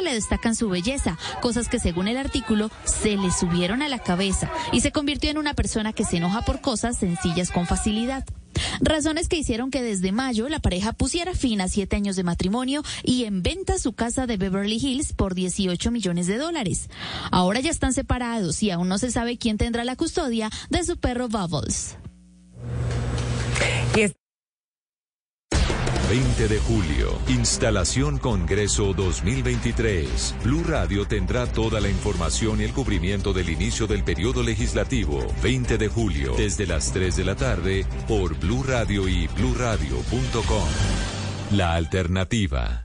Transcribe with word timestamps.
le 0.00 0.14
destacan 0.14 0.54
su 0.54 0.68
belleza, 0.68 1.18
cosas 1.40 1.68
que 1.68 1.78
según 1.78 2.08
el 2.08 2.16
artículo 2.16 2.70
se 2.84 3.16
le 3.16 3.30
subieron 3.30 3.82
a 3.82 3.88
la 3.88 3.98
cabeza 3.98 4.50
y 4.72 4.80
se 4.80 4.92
convirtió 4.92 5.30
en 5.30 5.38
una 5.38 5.54
persona 5.54 5.92
que 5.92 6.04
se 6.04 6.18
enoja 6.18 6.42
por 6.42 6.60
cosas 6.60 6.98
sencillas 6.98 7.50
con 7.50 7.66
facilidad. 7.66 8.24
Razones 8.80 9.28
que 9.28 9.36
hicieron 9.36 9.70
que 9.70 9.82
desde 9.82 10.12
mayo 10.12 10.48
la 10.48 10.60
pareja 10.60 10.92
pusiera 10.92 11.34
fin 11.34 11.60
a 11.60 11.68
siete 11.68 11.96
años 11.96 12.16
de 12.16 12.24
matrimonio 12.24 12.82
y 13.02 13.24
en 13.24 13.42
venta 13.42 13.78
su 13.78 13.92
casa 13.92 14.26
de 14.26 14.36
Beverly 14.36 14.76
Hills 14.76 15.12
por 15.12 15.34
18 15.34 15.90
millones 15.90 16.26
de 16.26 16.38
dólares. 16.38 16.88
Ahora 17.30 17.60
ya 17.60 17.70
están 17.70 17.92
separados 17.92 18.62
y 18.62 18.70
aún 18.70 18.88
no 18.88 18.98
se 18.98 19.10
sabe 19.10 19.38
quién 19.38 19.58
tendrá 19.58 19.84
la 19.84 19.96
custodia 19.96 20.50
de 20.70 20.84
su 20.84 20.96
perro 20.96 21.28
Bubbles. 21.28 21.96
20 26.08 26.46
de 26.46 26.58
julio, 26.60 27.18
instalación 27.26 28.18
Congreso 28.18 28.94
2023. 28.94 30.36
Blue 30.44 30.62
Radio 30.62 31.04
tendrá 31.04 31.46
toda 31.46 31.80
la 31.80 31.88
información 31.88 32.60
y 32.60 32.64
el 32.64 32.72
cubrimiento 32.72 33.32
del 33.32 33.50
inicio 33.50 33.88
del 33.88 34.04
periodo 34.04 34.44
legislativo. 34.44 35.26
20 35.42 35.78
de 35.78 35.88
julio, 35.88 36.34
desde 36.36 36.64
las 36.64 36.92
3 36.92 37.16
de 37.16 37.24
la 37.24 37.34
tarde, 37.34 37.86
por 38.06 38.38
Blue 38.38 38.62
Radio 38.62 39.08
y 39.08 39.26
bluradio.com. 39.26 40.68
La 41.50 41.74
alternativa. 41.74 42.84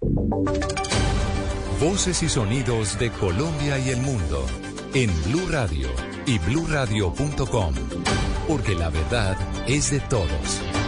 Voces 1.80 2.24
y 2.24 2.30
sonidos 2.30 2.98
de 2.98 3.12
Colombia 3.12 3.78
y 3.78 3.90
el 3.90 4.02
mundo 4.02 4.48
en 4.96 5.12
Blue 5.26 5.48
Radio 5.48 5.90
y 6.26 6.40
bluradio.com, 6.40 7.76
porque 8.48 8.74
la 8.74 8.90
verdad 8.90 9.38
es 9.68 9.92
de 9.92 10.00
todos. 10.00 10.81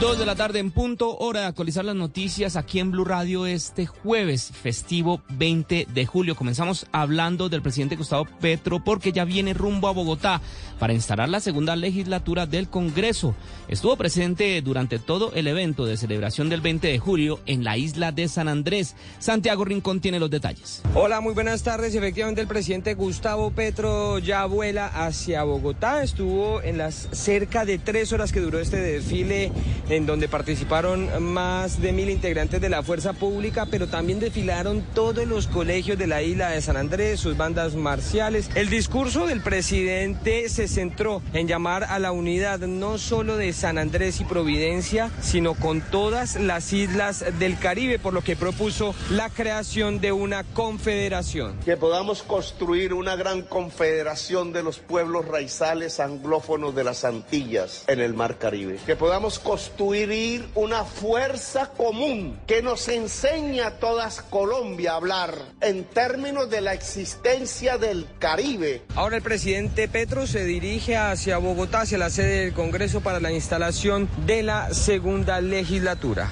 Dos 0.00 0.18
de 0.18 0.26
la 0.26 0.34
tarde 0.34 0.58
en 0.58 0.72
punto, 0.72 1.16
hora 1.16 1.40
de 1.40 1.46
actualizar 1.46 1.82
las 1.82 1.96
noticias 1.96 2.56
aquí 2.56 2.80
en 2.80 2.90
Blue 2.90 3.06
Radio 3.06 3.46
este 3.46 3.86
jueves 3.86 4.52
festivo 4.52 5.22
20 5.30 5.86
de 5.90 6.06
julio. 6.06 6.36
Comenzamos 6.36 6.86
hablando 6.92 7.48
del 7.48 7.62
presidente 7.62 7.96
Gustavo 7.96 8.26
Petro 8.38 8.84
porque 8.84 9.10
ya 9.12 9.24
viene 9.24 9.54
rumbo 9.54 9.88
a 9.88 9.92
Bogotá 9.92 10.42
para 10.78 10.92
instalar 10.92 11.30
la 11.30 11.40
segunda 11.40 11.76
legislatura 11.76 12.44
del 12.44 12.68
Congreso. 12.68 13.34
Estuvo 13.68 13.96
presente 13.96 14.60
durante 14.60 14.98
todo 14.98 15.32
el 15.32 15.46
evento 15.46 15.86
de 15.86 15.96
celebración 15.96 16.50
del 16.50 16.60
20 16.60 16.88
de 16.88 16.98
julio 16.98 17.40
en 17.46 17.64
la 17.64 17.78
isla 17.78 18.12
de 18.12 18.28
San 18.28 18.48
Andrés. 18.48 18.96
Santiago 19.18 19.64
Rincón 19.64 20.00
tiene 20.00 20.20
los 20.20 20.28
detalles. 20.28 20.82
Hola, 20.94 21.22
muy 21.22 21.32
buenas 21.32 21.62
tardes. 21.62 21.94
Efectivamente, 21.94 22.42
el 22.42 22.48
presidente 22.48 22.92
Gustavo 22.92 23.50
Petro 23.50 24.18
ya 24.18 24.44
vuela 24.44 24.88
hacia 24.88 25.42
Bogotá. 25.44 26.02
Estuvo 26.02 26.60
en 26.60 26.76
las 26.76 27.08
cerca 27.12 27.64
de 27.64 27.78
tres 27.78 28.12
horas 28.12 28.30
que 28.30 28.40
duró 28.40 28.60
este 28.60 28.76
desfile 28.76 29.52
en 29.88 30.06
donde 30.06 30.28
participaron 30.28 31.22
más 31.22 31.80
de 31.80 31.92
mil 31.92 32.10
integrantes 32.10 32.60
de 32.60 32.68
la 32.68 32.82
fuerza 32.82 33.12
pública, 33.12 33.66
pero 33.70 33.86
también 33.86 34.20
desfilaron 34.20 34.84
todos 34.94 35.26
los 35.26 35.46
colegios 35.46 35.98
de 35.98 36.06
la 36.06 36.22
isla 36.22 36.50
de 36.50 36.60
San 36.60 36.76
Andrés, 36.76 37.20
sus 37.20 37.36
bandas 37.36 37.74
marciales. 37.74 38.50
El 38.54 38.68
discurso 38.68 39.26
del 39.26 39.40
presidente 39.40 40.48
se 40.48 40.68
centró 40.68 41.22
en 41.32 41.46
llamar 41.46 41.84
a 41.84 41.98
la 41.98 42.12
unidad 42.12 42.60
no 42.60 42.98
solo 42.98 43.36
de 43.36 43.52
San 43.52 43.78
Andrés 43.78 44.20
y 44.20 44.24
Providencia, 44.24 45.10
sino 45.20 45.54
con 45.54 45.80
todas 45.80 46.36
las 46.36 46.72
islas 46.72 47.24
del 47.38 47.58
Caribe, 47.58 47.98
por 47.98 48.12
lo 48.12 48.22
que 48.22 48.36
propuso 48.36 48.94
la 49.10 49.30
creación 49.30 50.00
de 50.00 50.12
una 50.12 50.44
confederación. 50.44 51.58
Que 51.64 51.76
podamos 51.76 52.22
construir 52.22 52.92
una 52.92 53.16
gran 53.16 53.42
confederación 53.42 54.52
de 54.52 54.62
los 54.62 54.78
pueblos 54.78 55.26
raizales 55.26 56.00
anglófonos 56.00 56.74
de 56.74 56.84
las 56.84 57.04
Antillas 57.04 57.84
en 57.86 58.00
el 58.00 58.14
Mar 58.14 58.38
Caribe. 58.38 58.78
Que 58.86 58.96
podamos 58.96 59.38
construir 59.38 59.75
constituir 59.76 60.48
una 60.54 60.84
fuerza 60.84 61.70
común 61.76 62.38
que 62.46 62.62
nos 62.62 62.88
enseña 62.88 63.66
a 63.66 63.70
todas 63.72 64.22
Colombia 64.22 64.92
a 64.92 64.96
hablar 64.96 65.34
en 65.60 65.84
términos 65.84 66.48
de 66.48 66.62
la 66.62 66.72
existencia 66.72 67.76
del 67.76 68.06
Caribe. 68.18 68.82
Ahora 68.94 69.16
el 69.16 69.22
presidente 69.22 69.86
Petro 69.86 70.26
se 70.26 70.44
dirige 70.44 70.96
hacia 70.96 71.36
Bogotá, 71.36 71.82
hacia 71.82 71.98
la 71.98 72.08
sede 72.08 72.44
del 72.44 72.54
Congreso 72.54 73.02
para 73.02 73.20
la 73.20 73.32
instalación 73.32 74.08
de 74.26 74.42
la 74.42 74.72
segunda 74.72 75.42
legislatura. 75.42 76.30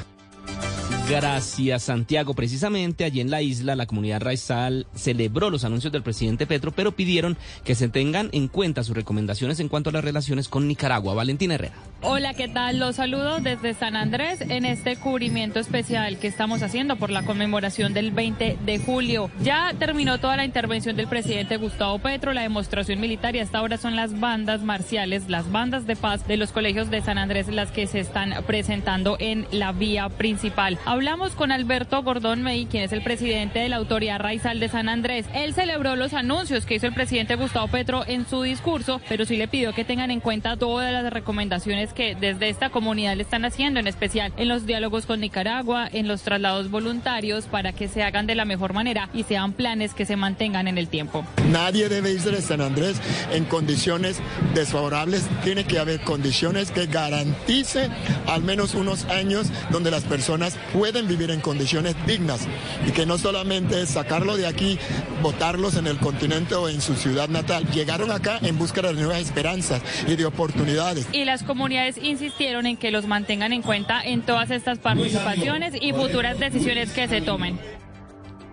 Gracias, 1.09 1.83
Santiago. 1.83 2.33
Precisamente 2.33 3.05
allí 3.05 3.21
en 3.21 3.31
la 3.31 3.43
isla, 3.43 3.77
la 3.77 3.85
comunidad 3.85 4.23
raizal 4.23 4.87
celebró 4.95 5.51
los 5.51 5.65
anuncios 5.65 5.93
del 5.93 6.03
presidente 6.03 6.47
Petro, 6.47 6.73
pero 6.73 6.93
pidieron 6.93 7.37
que 7.63 7.75
se 7.75 7.89
tengan 7.89 8.31
en 8.33 8.49
cuenta 8.49 8.83
sus 8.83 8.97
recomendaciones 8.97 9.61
en 9.61 9.69
cuanto 9.69 9.91
a 9.91 9.93
las 9.93 10.03
relaciones 10.03 10.49
con 10.49 10.67
Nicaragua. 10.67 11.13
Valentina 11.13 11.57
Herrera. 11.57 11.75
Hola, 12.07 12.35
¿qué 12.35 12.49
tal? 12.49 12.79
Los 12.79 12.97
saludo 12.97 13.39
desde 13.41 13.75
San 13.75 13.97
Andrés 13.97 14.41
en 14.41 14.65
este 14.65 14.97
cubrimiento 14.97 15.59
especial 15.59 16.19
que 16.19 16.27
estamos 16.27 16.63
haciendo 16.63 16.97
por 16.97 17.11
la 17.11 17.25
conmemoración 17.25 17.95
del 17.95 18.11
20 18.11 18.59
de 18.65 18.79
julio. 18.79 19.31
Ya 19.43 19.75
terminó 19.79 20.19
toda 20.21 20.37
la 20.37 20.45
intervención 20.45 20.97
del 20.97 21.07
presidente 21.07 21.57
Gustavo 21.57 21.99
Petro, 21.99 22.33
la 22.33 22.43
demostración 22.43 23.01
militar 23.01 23.37
y 23.37 23.41
hasta 23.41 23.59
ahora 23.59 23.77
son 23.77 23.97
las 23.97 24.21
bandas 24.21 24.63
marciales, 24.63 25.29
las 25.29 25.51
bandas 25.51 25.87
de 25.87 25.97
paz 25.97 26.27
de 26.27 26.37
los 26.37 26.53
colegios 26.53 26.91
de 26.91 27.03
San 27.03 27.19
Andrés 27.19 27.49
las 27.49 27.71
que 27.71 27.87
se 27.87 28.01
están 28.01 28.35
presentando 28.47 29.17
en 29.19 29.47
la 29.51 29.73
vía 29.73 30.09
principal. 30.09 30.79
Hablamos 30.95 31.33
con 31.33 31.51
Alberto 31.51 32.05
Gordón 32.05 32.43
May, 32.43 32.67
quien 32.67 32.85
es 32.85 32.93
el 32.93 33.03
presidente 33.03 33.59
de 33.59 33.69
la 33.69 33.79
Autoridad 33.79 34.21
Raizal 34.21 34.61
de 34.61 34.69
San 34.69 34.89
Andrés. 34.89 35.27
Él 35.35 35.53
celebró 35.53 35.97
los 35.97 36.15
anuncios 36.15 36.67
que 36.67 36.77
hizo 36.77 36.87
el 36.87 36.95
presidente 36.95 37.35
Gustavo 37.35 37.67
Petro 37.67 38.05
en 38.07 38.29
su 38.29 38.43
discurso, 38.43 39.01
pero 39.09 39.25
sí 39.25 39.37
le 39.37 39.49
pidió 39.49 39.75
que 39.75 39.85
tengan 39.85 40.13
en 40.13 40.21
cuenta 40.21 40.57
todas 40.57 40.93
las 40.93 41.13
recomendaciones 41.13 41.93
que 41.93 42.15
desde 42.15 42.49
esta 42.49 42.71
comunidad 42.71 43.17
le 43.17 43.25
están 43.25 43.45
haciendo, 43.45 43.81
en 43.81 43.89
especial 43.89 44.33
en 44.37 44.47
los 44.47 44.67
diálogos 44.67 45.05
con 45.05 45.19
Nicaragua, 45.19 45.89
en 45.93 46.07
los 46.07 46.23
traslados 46.23 46.71
voluntarios, 46.71 47.47
para 47.47 47.73
que 47.73 47.89
se 47.89 48.05
hagan 48.05 48.29
de 48.29 48.37
la 48.37 48.45
mejor 48.45 48.73
manera 48.73 49.09
y 49.13 49.25
sean 49.25 49.53
planes 49.53 49.95
que 49.95 50.07
se 50.07 50.15
mantengan 50.15 50.69
en 50.69 50.79
el 50.79 50.87
tiempo. 50.87 51.27
Nadie 51.51 51.89
debe 51.89 52.13
irse 52.13 52.31
de 52.31 52.41
San 52.41 52.61
Andrés 52.61 53.03
en 53.33 53.47
condiciones 53.47 54.21
desfavorables. 54.55 55.27
Tiene 55.43 55.65
que 55.65 55.81
haber 55.81 56.03
condiciones 56.03 56.71
que 56.71 56.87
garanticen 56.87 57.91
al 58.29 58.45
menos 58.45 58.77
unos 58.77 59.07
años 59.07 59.49
donde 59.71 59.91
las 59.91 60.05
personas 60.05 60.57
puedan 60.73 60.84
pueden 60.85 61.09
vivir 61.09 61.31
en 61.31 61.41
condiciones 61.41 61.97
dignas 62.07 62.47
y 62.87 62.91
que 62.91 63.07
no 63.07 63.17
solamente 63.17 63.81
es 63.81 63.89
sacarlo 63.89 64.37
de 64.37 64.47
aquí, 64.47 64.79
votarlos 65.23 65.77
en 65.77 65.87
el 65.87 65.97
continente 65.97 66.57
o 66.57 66.69
en 66.69 66.83
su 66.83 66.95
ciudad 66.95 67.27
natal. 67.31 67.67
Llegaron 67.71 68.11
acá 68.11 68.39
en 68.43 68.59
busca 68.59 68.83
de 68.83 68.93
nuevas 68.93 69.21
esperanzas 69.21 69.81
y 70.07 70.15
de 70.15 70.27
oportunidades. 70.27 71.09
Y 71.11 71.25
las 71.25 71.43
comunidades 71.43 71.97
insistieron 71.97 72.67
en 72.67 72.77
que 72.77 72.91
los 72.91 73.07
mantengan 73.07 73.55
en 73.55 73.63
cuenta 73.63 74.03
en 74.03 74.21
todas 74.21 74.51
estas 74.51 74.79
participaciones 74.79 75.73
y 75.81 75.95
futuras 75.95 76.39
decisiones 76.39 76.91
que 76.91 77.09
se 77.09 77.23
tomen. 77.23 77.59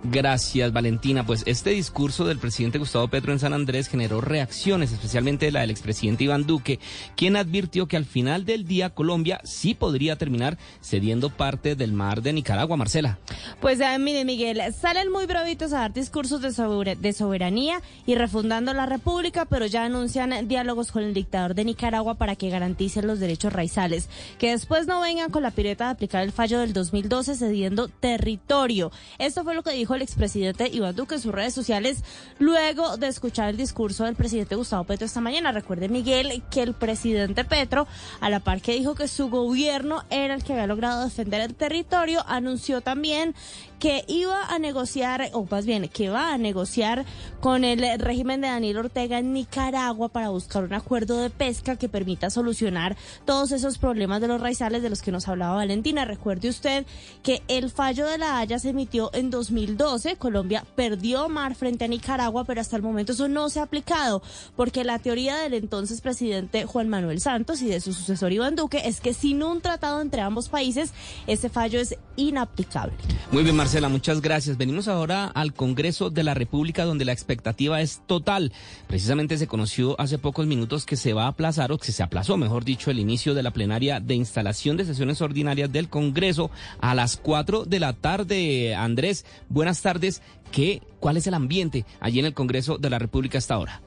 Gracias, 0.03 0.73
Valentina. 0.73 1.25
Pues 1.25 1.44
este 1.45 1.69
discurso 1.69 2.25
del 2.25 2.39
presidente 2.39 2.79
Gustavo 2.79 3.07
Petro 3.07 3.34
en 3.34 3.39
San 3.39 3.53
Andrés 3.53 3.88
generó 3.88 4.19
reacciones, 4.19 4.91
especialmente 4.91 5.51
la 5.51 5.62
del 5.62 5.69
expresidente 5.69 6.23
Iván 6.23 6.47
Duque, 6.47 6.79
quien 7.16 7.35
advirtió 7.35 7.88
que 7.88 7.97
al 7.97 8.06
final 8.06 8.44
del 8.44 8.66
día 8.66 8.90
Colombia 8.90 9.40
sí 9.44 9.75
podría 9.75 10.16
terminar 10.16 10.57
cediendo 10.81 11.29
parte 11.29 11.75
del 11.75 11.94
mar 11.94 12.22
de 12.22 12.34
Nicaragua. 12.34 12.78
Marcela. 12.78 13.19
Pues 13.59 13.79
eh, 13.79 14.00
mire, 14.00 14.25
Miguel, 14.25 14.61
salen 14.73 15.11
muy 15.11 15.25
bravitos 15.25 15.72
a 15.73 15.81
dar 15.81 15.94
discursos 15.94 16.41
de, 16.41 17.13
soberanía 17.13 17.81
y 18.06 18.16
refundando 18.16 18.73
la 18.73 18.85
República, 18.88 19.45
pero 19.45 19.67
ya 19.67 19.85
anuncian 19.85 20.47
diálogos 20.47 20.91
con 20.91 21.03
el 21.03 21.13
dictador 21.13 21.53
de 21.53 21.66
Nicaragua 21.66 22.16
para 22.16 22.35
que 22.35 22.50
garanticen 22.50 23.06
los 23.06 23.19
derechos 23.19 23.53
raizales. 23.53 24.09
Que 24.40 24.51
después 24.51 24.88
no 24.88 25.00
vengan 25.01 25.29
con 25.29 25.44
la 25.44 25.51
pireta 25.51 25.85
de 25.85 25.91
aplicar 25.91 26.23
el 26.23 26.31
fallo 26.31 26.59
del 26.59 26.73
2012 26.73 27.35
cediendo 27.35 27.88
territorio. 27.88 28.91
Esto 29.19 29.44
fue 29.44 29.53
lo 29.53 29.63
que 29.63 29.72
dijo 29.72 29.91
el 29.96 30.02
expresidente 30.02 30.69
Iván 30.72 30.96
Duque 30.96 31.16
en 31.16 31.22
sus 31.22 31.31
redes 31.31 31.53
sociales 31.53 32.03
luego 32.40 32.97
de 32.97 33.07
escuchar 33.07 33.50
el 33.50 33.57
discurso 33.57 34.06
del 34.06 34.16
presidente 34.16 34.56
Gustavo 34.56 34.84
Petro 34.84 35.06
esta 35.06 35.22
mañana. 35.22 35.52
Recuerde, 35.52 35.90
Miguel, 35.90 36.44
que 36.50 36.62
el 36.62 36.74
presidente 36.74 37.44
Petro, 37.44 37.88
a 38.19 38.29
la 38.29 38.40
par 38.40 38.62
que 38.62 38.74
dijo 38.74 38.96
que 38.96 39.07
su 39.07 39.29
gobierno 39.29 40.03
era 40.09 40.34
el 40.34 40.44
que 40.44 40.53
había 40.53 40.68
logrado 40.68 41.03
defender 41.03 41.41
el 41.41 41.56
territorio, 41.56 42.24
anunció 42.28 42.81
también 42.81 43.35
que 43.81 44.05
iba 44.07 44.45
a 44.45 44.59
negociar, 44.59 45.29
o 45.33 45.45
más 45.51 45.66
bien, 45.66 45.89
que 45.89 46.09
va 46.09 46.33
a 46.33 46.37
negociar 46.37 47.03
con 47.41 47.66
el 47.66 47.99
régimen 47.99 48.39
de 48.39 48.47
Daniel 48.47 48.78
Ortega 48.78 49.19
en 49.19 49.33
Nicaragua 49.33 50.07
para 50.07 50.29
buscar 50.29 50.63
un 50.63 50.73
acuerdo 50.73 51.17
de 51.17 51.29
pesca 51.29 51.75
que 51.75 51.89
permita 51.89 52.29
solucionar 52.29 52.95
todos 53.25 53.51
esos 53.51 53.78
problemas 53.78 54.22
de 54.22 54.29
los 54.29 54.39
raizales 54.39 54.83
de 54.83 54.89
los 54.89 55.01
que 55.01 55.11
nos 55.11 55.28
hablaba 55.28 55.55
Valentina. 55.55 56.05
Recuerde 56.05 56.47
usted 56.47 56.85
que 57.23 57.41
el 57.49 57.69
fallo 57.69 58.07
de 58.07 58.17
la 58.17 58.39
Haya 58.39 58.57
se 58.57 58.69
emitió 58.69 59.09
en 59.13 59.29
2002 59.29 59.41
2012 59.51 60.16
Colombia 60.17 60.63
perdió 60.75 61.27
mar 61.27 61.55
frente 61.55 61.85
a 61.85 61.87
Nicaragua, 61.87 62.45
pero 62.45 62.61
hasta 62.61 62.75
el 62.75 62.81
momento 62.81 63.13
eso 63.13 63.27
no 63.27 63.49
se 63.49 63.59
ha 63.59 63.63
aplicado, 63.63 64.22
porque 64.55 64.84
la 64.84 64.99
teoría 64.99 65.37
del 65.37 65.55
entonces 65.55 66.01
presidente 66.01 66.66
Juan 66.66 66.89
Manuel 66.89 67.19
Santos 67.19 67.61
y 67.61 67.67
de 67.67 67.81
su 67.81 67.93
sucesor 67.93 68.31
Iván 68.31 68.55
Duque 68.55 68.81
es 68.85 69.01
que 69.01 69.13
sin 69.13 69.43
un 69.43 69.61
tratado 69.61 70.01
entre 70.01 70.22
ambos 70.22 70.49
países, 70.49 70.93
ese 71.27 71.49
fallo 71.49 71.79
es 71.79 71.95
inaplicable. 72.16 72.93
Muy 73.31 73.43
bien, 73.43 73.55
Muchas 73.72 74.20
gracias. 74.20 74.58
Venimos 74.58 74.90
ahora 74.90 75.28
al 75.28 75.53
Congreso 75.53 76.09
de 76.09 76.26
la 76.26 76.34
República, 76.34 76.84
donde 76.84 77.06
la 77.06 77.14
expectativa 77.14 77.79
es 77.79 78.02
total. 78.06 78.52
Precisamente 78.88 79.38
se 79.38 79.47
conoció 79.47 80.00
hace 80.00 80.18
pocos 80.18 80.46
minutos 80.46 80.85
que 80.85 80.97
se 80.97 81.14
va 81.14 81.23
a 81.23 81.29
aplazar, 81.29 81.72
o 81.72 81.78
que 81.78 81.94
se 81.94 82.03
aplazó, 82.03 82.35
mejor 82.35 82.66
dicho, 82.66 82.91
el 82.91 83.00
inicio 83.00 83.34
de 83.34 83.44
la 83.44 83.52
plenaria 83.52 84.02
de 84.02 84.14
instalación 84.16 84.76
de 84.76 84.84
sesiones 84.84 85.22
ordinarias 85.22 85.72
del 85.72 85.88
Congreso 85.88 86.52
a 86.82 86.94
las 86.96 87.16
4 87.16 87.64
de 87.64 87.79
la 87.79 87.94
tarde. 87.94 88.76
Andrés, 88.76 89.26
buenas 89.47 89.82
tardes. 89.82 90.22
¿Qué, 90.52 90.82
¿Cuál 91.00 91.16
es 91.16 91.28
el 91.28 91.34
ambiente 91.34 91.85
allí 92.02 92.20
en 92.20 92.26
el 92.26 92.34
Congreso 92.34 92.78
de 92.78 92.90
la 92.90 93.00
República 93.00 93.38
hasta 93.38 93.53
ahora? 93.53 93.82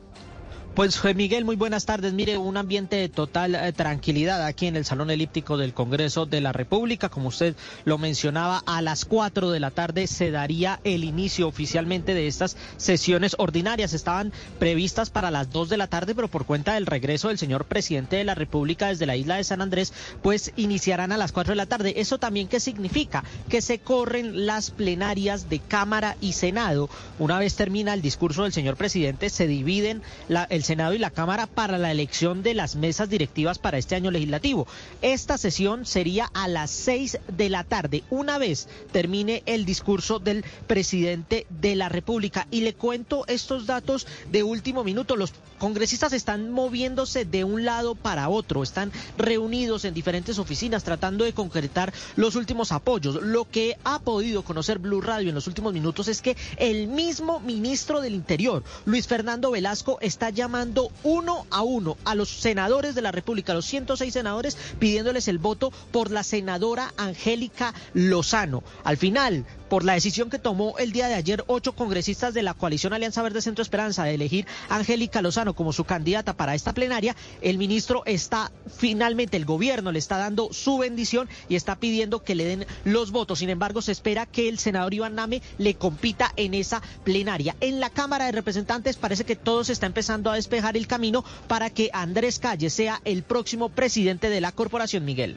Pues 0.75 0.99
Miguel, 1.15 1.44
muy 1.44 1.55
buenas 1.55 1.87
tardes. 1.87 2.15
Mire, 2.15 2.37
un 2.37 2.56
ambiente 2.56 2.97
de 2.97 3.09
total 3.09 3.55
eh, 3.55 3.73
tranquilidad 3.73 4.44
aquí 4.44 4.67
en 4.67 4.75
el 4.75 4.85
Salón 4.85 5.09
Elíptico 5.09 5.56
del 5.56 5.73
Congreso 5.73 6.26
de 6.26 6.41
la 6.41 6.53
República. 6.53 7.11
Como 7.11 7.29
usted 7.29 7.55
lo 7.85 7.97
mencionaba, 7.97 8.61
a 8.67 8.82
las 8.82 9.05
4 9.05 9.53
de 9.53 9.61
la 9.61 9.71
tarde 9.71 10.09
se 10.09 10.32
daría 10.32 10.81
el 10.82 11.05
inicio 11.05 11.47
oficialmente 11.47 12.12
de 12.12 12.26
estas 12.26 12.56
sesiones 12.76 13.37
ordinarias. 13.38 13.93
Estaban 13.93 14.32
previstas 14.59 15.11
para 15.11 15.31
las 15.31 15.53
2 15.53 15.69
de 15.69 15.76
la 15.76 15.87
tarde, 15.87 16.12
pero 16.12 16.26
por 16.26 16.44
cuenta 16.44 16.75
del 16.75 16.87
regreso 16.87 17.29
del 17.29 17.38
señor 17.38 17.67
presidente 17.67 18.17
de 18.17 18.25
la 18.25 18.35
República 18.35 18.88
desde 18.88 19.06
la 19.06 19.15
isla 19.15 19.37
de 19.37 19.44
San 19.44 19.62
Andrés, 19.62 19.93
pues 20.23 20.53
iniciarán 20.56 21.12
a 21.12 21.17
las 21.17 21.31
4 21.31 21.53
de 21.53 21.56
la 21.56 21.67
tarde. 21.67 21.94
¿Eso 21.99 22.19
también 22.19 22.49
qué 22.49 22.59
significa? 22.59 23.23
Que 23.49 23.62
se 23.62 23.79
corren 23.79 24.44
las 24.44 24.73
plenarias 24.73 25.49
de 25.49 25.61
Cámara 25.61 26.17
y 26.21 26.32
Senado. 26.32 26.91
Una 27.21 27.38
vez 27.38 27.55
termina 27.55 27.94
el 27.94 28.03
discurso 28.03 28.43
del 28.43 28.53
señor 28.53 28.76
presidente, 28.76 29.31
se 29.31 29.47
dividen 29.47 30.03
la, 30.29 30.43
el 30.50 30.63
Senado 30.64 30.94
y 30.94 30.99
la 30.99 31.11
Cámara 31.11 31.46
para 31.46 31.78
la 31.78 31.90
elección 31.90 32.43
de 32.43 32.55
las 32.55 32.75
mesas 32.75 33.08
directivas 33.08 33.58
para 33.58 33.78
este 33.78 33.94
año 33.94 34.11
legislativo. 34.11 34.66
Esta 35.02 35.38
sesión 35.38 35.87
sería 35.87 36.31
a 36.34 36.49
las 36.49 36.70
seis 36.70 37.19
de 37.28 37.50
la 37.50 37.64
tarde, 37.64 38.02
una 38.11 38.38
vez 38.38 38.69
termine 38.93 39.43
el 39.46 39.64
discurso 39.64 40.19
del 40.19 40.44
presidente 40.66 41.46
de 41.50 41.76
la 41.76 41.88
República. 41.88 42.46
Y 42.50 42.62
le 42.62 42.75
cuento 42.75 43.25
estos 43.28 43.66
datos 43.66 44.06
de 44.31 44.43
último 44.43 44.84
minuto. 44.84 45.16
Los 45.16 45.32
congresistas 45.58 46.12
están 46.12 46.50
moviéndose 46.50 47.25
de 47.25 47.44
un 47.44 47.64
lado 47.64 47.94
para 47.94 48.28
otro, 48.28 48.62
están 48.62 48.93
reunidos 49.19 49.84
en 49.84 49.94
diferentes 49.94 50.38
oficinas 50.38 50.84
tratando 50.84 51.25
de 51.25 51.32
concretar 51.32 51.93
los 52.16 52.37
últimos 52.37 52.72
apoyos. 52.72 53.22
Lo 53.22 53.49
que 53.49 53.76
ha 53.84 53.99
podido 53.99 54.43
conocer 54.43 54.78
Blue 54.78 55.00
Radio 55.00 55.28
en 55.28 55.34
los 55.34 55.46
últimos 55.46 55.72
minutos 55.72 56.08
es 56.08 56.22
que 56.22 56.37
el 56.56 56.88
mismo 56.88 57.40
ministro 57.40 58.00
del 58.00 58.14
Interior, 58.14 58.62
Luis 58.84 59.06
Fernando 59.06 59.50
Velasco, 59.50 59.99
está 60.00 60.31
llamando 60.31 60.54
llamando 60.55 60.93
uno 61.03 61.47
a 61.51 61.62
uno 61.62 61.97
a 62.05 62.15
los 62.15 62.29
senadores 62.29 62.95
de 62.95 63.03
la 63.03 63.11
República, 63.11 63.55
los 63.55 63.67
106 63.67 64.15
senadores, 64.15 64.56
pidiéndoles 64.79 65.27
el 65.27 65.39
voto 65.39 65.73
por 65.91 66.12
la 66.12 66.23
senadora 66.23 66.95
Angélica 66.97 67.75
Lozano. 67.93 68.62
Al 68.85 68.97
final, 68.97 69.45
por 69.75 69.82
la 69.82 69.94
decisión 69.94 70.31
que 70.31 70.38
tomó 70.38 70.79
el 70.79 70.93
día 70.93 71.09
de 71.09 71.15
ayer 71.15 71.43
ocho 71.49 71.75
congresistas 71.75 72.32
de 72.32 72.44
la 72.44 72.55
coalición 72.55 72.93
Alianza 72.93 73.23
Verde 73.23 73.43
Centro 73.43 73.61
Esperanza 73.61 74.05
de 74.05 74.15
elegir 74.15 74.47
Angélica 74.69 75.21
Lozano 75.21 75.55
como 75.55 75.73
su 75.73 75.82
candidata 75.82 76.37
para 76.37 76.55
esta 76.55 76.73
plenaria, 76.73 77.17
el 77.41 77.59
ministro 77.59 78.05
está 78.06 78.53
finalmente, 78.76 79.37
el 79.37 79.44
gobierno 79.44 79.91
le 79.91 79.99
está 79.99 80.17
dando 80.17 80.53
su 80.53 80.79
bendición 80.79 81.29
y 81.49 81.56
está 81.56 81.75
pidiendo 81.75 82.23
que 82.23 82.37
le 82.37 82.44
den 82.44 82.67
los 82.85 83.11
votos. 83.11 83.41
Sin 83.41 83.50
embargo, 83.50 83.82
se 83.82 83.91
espera 83.91 84.26
que 84.26 84.49
el 84.49 84.61
senador 84.61 84.94
Iván 84.94 85.17
Name 85.17 85.43
le 85.59 85.75
compita 85.75 86.32
en 86.37 86.55
esa 86.55 86.81
plenaria. 87.03 87.56
En 87.61 87.81
la 87.81 87.91
Cámara 87.91 88.26
de 88.26 88.32
Representantes 88.32 88.97
parece 88.97 89.25
que 89.25 89.35
todo 89.35 89.65
se 89.65 89.73
está 89.73 89.87
empezando 89.87 90.31
a 90.31 90.37
despejar 90.37 90.76
el 90.76 90.87
camino 90.87 91.25
para 91.49 91.71
que 91.71 91.91
Andrés 91.93 92.38
Calle 92.38 92.71
sea 92.71 93.00
el 93.05 93.25
próximo 93.25 93.71
presidente 93.71 94.31
de 94.31 94.41
la 94.41 94.53
corporación, 94.53 95.05
Miguel. 95.05 95.37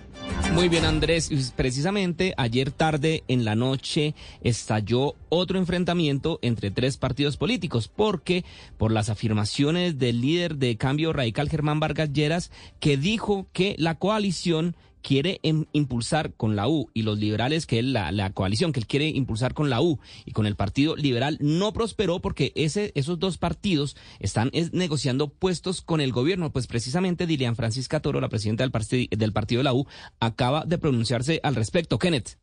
Muy 0.53 0.69
bien, 0.69 0.85
Andrés. 0.85 1.31
Precisamente 1.55 2.35
ayer 2.37 2.69
tarde 2.71 3.23
en 3.27 3.43
la 3.43 3.55
noche 3.55 4.13
estalló 4.41 5.15
otro 5.29 5.57
enfrentamiento 5.57 6.39
entre 6.41 6.71
tres 6.71 6.97
partidos 6.97 7.37
políticos, 7.37 7.87
porque 7.87 8.45
por 8.77 8.91
las 8.91 9.09
afirmaciones 9.09 9.97
del 9.97 10.21
líder 10.21 10.57
de 10.57 10.77
Cambio 10.77 11.13
Radical, 11.13 11.49
Germán 11.49 11.79
Vargas 11.79 12.13
Lleras, 12.13 12.51
que 12.79 12.97
dijo 12.97 13.47
que 13.53 13.75
la 13.77 13.95
coalición 13.95 14.75
quiere 15.07 15.39
em, 15.43 15.63
impulsar 15.71 16.33
con 16.33 16.57
la 16.57 16.67
U 16.67 16.89
y 16.93 17.03
los 17.03 17.17
liberales, 17.17 17.65
que 17.65 17.79
es 17.79 17.85
la, 17.85 18.29
coalición 18.33 18.73
que 18.73 18.81
él 18.81 18.87
quiere 18.87 19.07
impulsar 19.07 19.53
con 19.53 19.69
la 19.69 19.81
U 19.81 19.99
y 20.25 20.31
con 20.31 20.45
el 20.45 20.57
Partido 20.57 20.97
Liberal, 20.97 21.37
no 21.39 21.71
prosperó 21.71 22.19
porque 22.19 22.51
ese, 22.55 22.91
esos 22.93 23.17
dos 23.17 23.37
partidos 23.37 23.95
están 24.19 24.51
negociando 24.73 25.29
puestos 25.29 25.81
con 25.81 26.01
el 26.01 26.11
gobierno. 26.11 26.51
Pues 26.51 26.67
precisamente 26.67 27.25
Dilian 27.25 27.55
Francisca 27.55 28.01
Toro, 28.01 28.19
la 28.19 28.27
presidenta 28.27 28.67
del, 28.67 29.07
del 29.09 29.31
Partido 29.31 29.59
de 29.59 29.63
la 29.63 29.73
U, 29.73 29.87
acaba 30.19 30.65
de 30.65 30.77
pronunciarse 30.77 31.39
al 31.41 31.55
respecto. 31.55 31.99
Kenneth. 31.99 32.37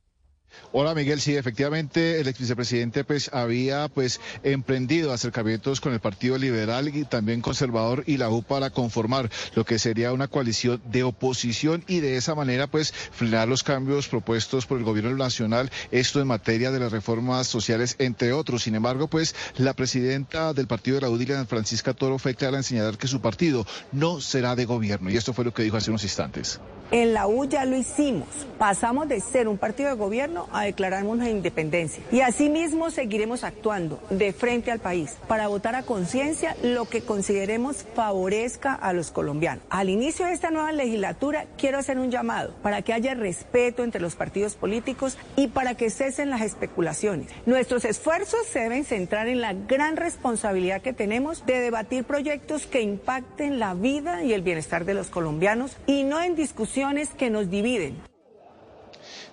Hola 0.72 0.94
Miguel, 0.94 1.20
sí, 1.20 1.36
efectivamente 1.36 2.20
el 2.20 2.28
ex 2.28 2.40
vicepresidente 2.40 3.04
pues 3.04 3.30
había 3.32 3.88
pues 3.88 4.20
emprendido 4.42 5.12
acercamientos 5.12 5.80
con 5.80 5.92
el 5.92 6.00
Partido 6.00 6.36
Liberal 6.36 6.88
y 6.88 7.04
también 7.04 7.40
conservador 7.40 8.02
y 8.06 8.16
la 8.16 8.28
U 8.28 8.42
para 8.42 8.70
conformar 8.70 9.30
lo 9.54 9.64
que 9.64 9.78
sería 9.78 10.12
una 10.12 10.28
coalición 10.28 10.82
de 10.86 11.04
oposición 11.04 11.84
y 11.86 12.00
de 12.00 12.16
esa 12.16 12.34
manera 12.34 12.66
pues 12.66 12.92
frenar 12.92 13.48
los 13.48 13.62
cambios 13.62 14.08
propuestos 14.08 14.66
por 14.66 14.78
el 14.78 14.84
gobierno 14.84 15.16
nacional, 15.16 15.70
esto 15.90 16.20
en 16.20 16.26
materia 16.26 16.70
de 16.70 16.80
las 16.80 16.92
reformas 16.92 17.46
sociales 17.46 17.96
entre 17.98 18.32
otros. 18.32 18.62
Sin 18.64 18.74
embargo, 18.74 19.08
pues 19.08 19.34
la 19.56 19.74
presidenta 19.74 20.52
del 20.52 20.66
Partido 20.66 20.96
de 20.96 21.02
la 21.02 21.10
U, 21.10 21.46
Francisca 21.46 21.94
Toro, 21.94 22.18
fue 22.18 22.34
clara 22.34 22.56
en 22.56 22.64
señalar 22.64 22.98
que 22.98 23.08
su 23.08 23.20
partido 23.20 23.66
no 23.92 24.20
será 24.20 24.56
de 24.56 24.64
gobierno 24.64 25.10
y 25.10 25.16
esto 25.16 25.32
fue 25.32 25.44
lo 25.44 25.54
que 25.54 25.62
dijo 25.62 25.76
hace 25.76 25.90
unos 25.90 26.04
instantes. 26.04 26.60
En 26.90 27.14
la 27.14 27.26
U 27.26 27.48
ya 27.48 27.64
lo 27.64 27.76
hicimos, 27.76 28.28
pasamos 28.58 29.08
de 29.08 29.20
ser 29.20 29.48
un 29.48 29.58
partido 29.58 29.88
de 29.88 29.96
gobierno 29.96 30.43
a 30.52 30.64
declarar 30.64 31.04
una 31.04 31.30
independencia. 31.30 32.02
Y 32.12 32.20
asimismo 32.20 32.90
seguiremos 32.90 33.44
actuando 33.44 34.00
de 34.10 34.32
frente 34.32 34.70
al 34.70 34.80
país 34.80 35.16
para 35.28 35.48
votar 35.48 35.74
a 35.74 35.82
conciencia 35.82 36.56
lo 36.62 36.86
que 36.86 37.02
consideremos 37.02 37.84
favorezca 37.94 38.74
a 38.74 38.92
los 38.92 39.10
colombianos. 39.10 39.64
Al 39.70 39.88
inicio 39.88 40.26
de 40.26 40.32
esta 40.32 40.50
nueva 40.50 40.72
legislatura 40.72 41.46
quiero 41.56 41.78
hacer 41.78 41.98
un 41.98 42.10
llamado 42.10 42.54
para 42.62 42.82
que 42.82 42.92
haya 42.92 43.14
respeto 43.14 43.84
entre 43.84 44.00
los 44.00 44.14
partidos 44.14 44.54
políticos 44.54 45.18
y 45.36 45.48
para 45.48 45.74
que 45.74 45.90
cesen 45.90 46.30
las 46.30 46.42
especulaciones. 46.42 47.28
Nuestros 47.46 47.84
esfuerzos 47.84 48.46
se 48.46 48.60
deben 48.60 48.84
centrar 48.84 49.28
en 49.28 49.40
la 49.40 49.52
gran 49.52 49.96
responsabilidad 49.96 50.82
que 50.82 50.92
tenemos 50.92 51.46
de 51.46 51.60
debatir 51.60 52.04
proyectos 52.04 52.66
que 52.66 52.82
impacten 52.82 53.58
la 53.58 53.74
vida 53.74 54.22
y 54.22 54.32
el 54.32 54.42
bienestar 54.42 54.84
de 54.84 54.94
los 54.94 55.08
colombianos 55.08 55.76
y 55.86 56.04
no 56.04 56.22
en 56.22 56.34
discusiones 56.36 57.10
que 57.10 57.30
nos 57.30 57.50
dividen. 57.50 58.13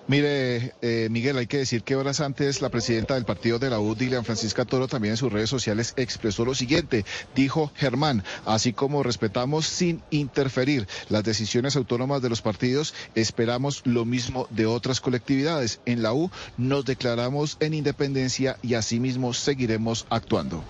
Mire, 0.08 0.74
eh, 0.82 1.08
Miguel, 1.10 1.38
hay 1.38 1.46
que 1.46 1.58
decir 1.58 1.84
que 1.84 1.94
horas 1.94 2.20
antes 2.20 2.60
la 2.60 2.70
presidenta 2.70 3.14
del 3.14 3.24
partido 3.24 3.60
de 3.60 3.70
la 3.70 3.78
U, 3.78 3.94
Dilian 3.94 4.24
Francisca 4.24 4.64
Toro, 4.64 4.88
también 4.88 5.12
en 5.12 5.16
sus 5.16 5.32
redes 5.32 5.48
sociales 5.48 5.94
expresó 5.96 6.44
lo 6.44 6.56
siguiente. 6.56 7.04
Dijo 7.36 7.70
Germán, 7.76 8.24
así 8.44 8.72
como 8.72 9.04
respetamos 9.04 9.66
sin 9.66 10.02
interferir 10.10 10.88
las 11.08 11.22
decisiones 11.22 11.76
autónomas 11.76 12.20
de 12.20 12.30
los 12.30 12.42
partidos, 12.42 12.94
esperamos 13.14 13.82
lo 13.84 14.04
mismo 14.04 14.48
de 14.50 14.66
otras 14.66 15.00
colectividades. 15.00 15.80
En 15.86 16.02
la 16.02 16.12
U 16.12 16.30
nos 16.56 16.84
declaramos 16.84 17.56
en 17.60 17.74
independencia 17.74 18.56
y 18.60 18.74
asimismo 18.74 19.32
seguiremos 19.32 20.06
actuando. 20.10 20.64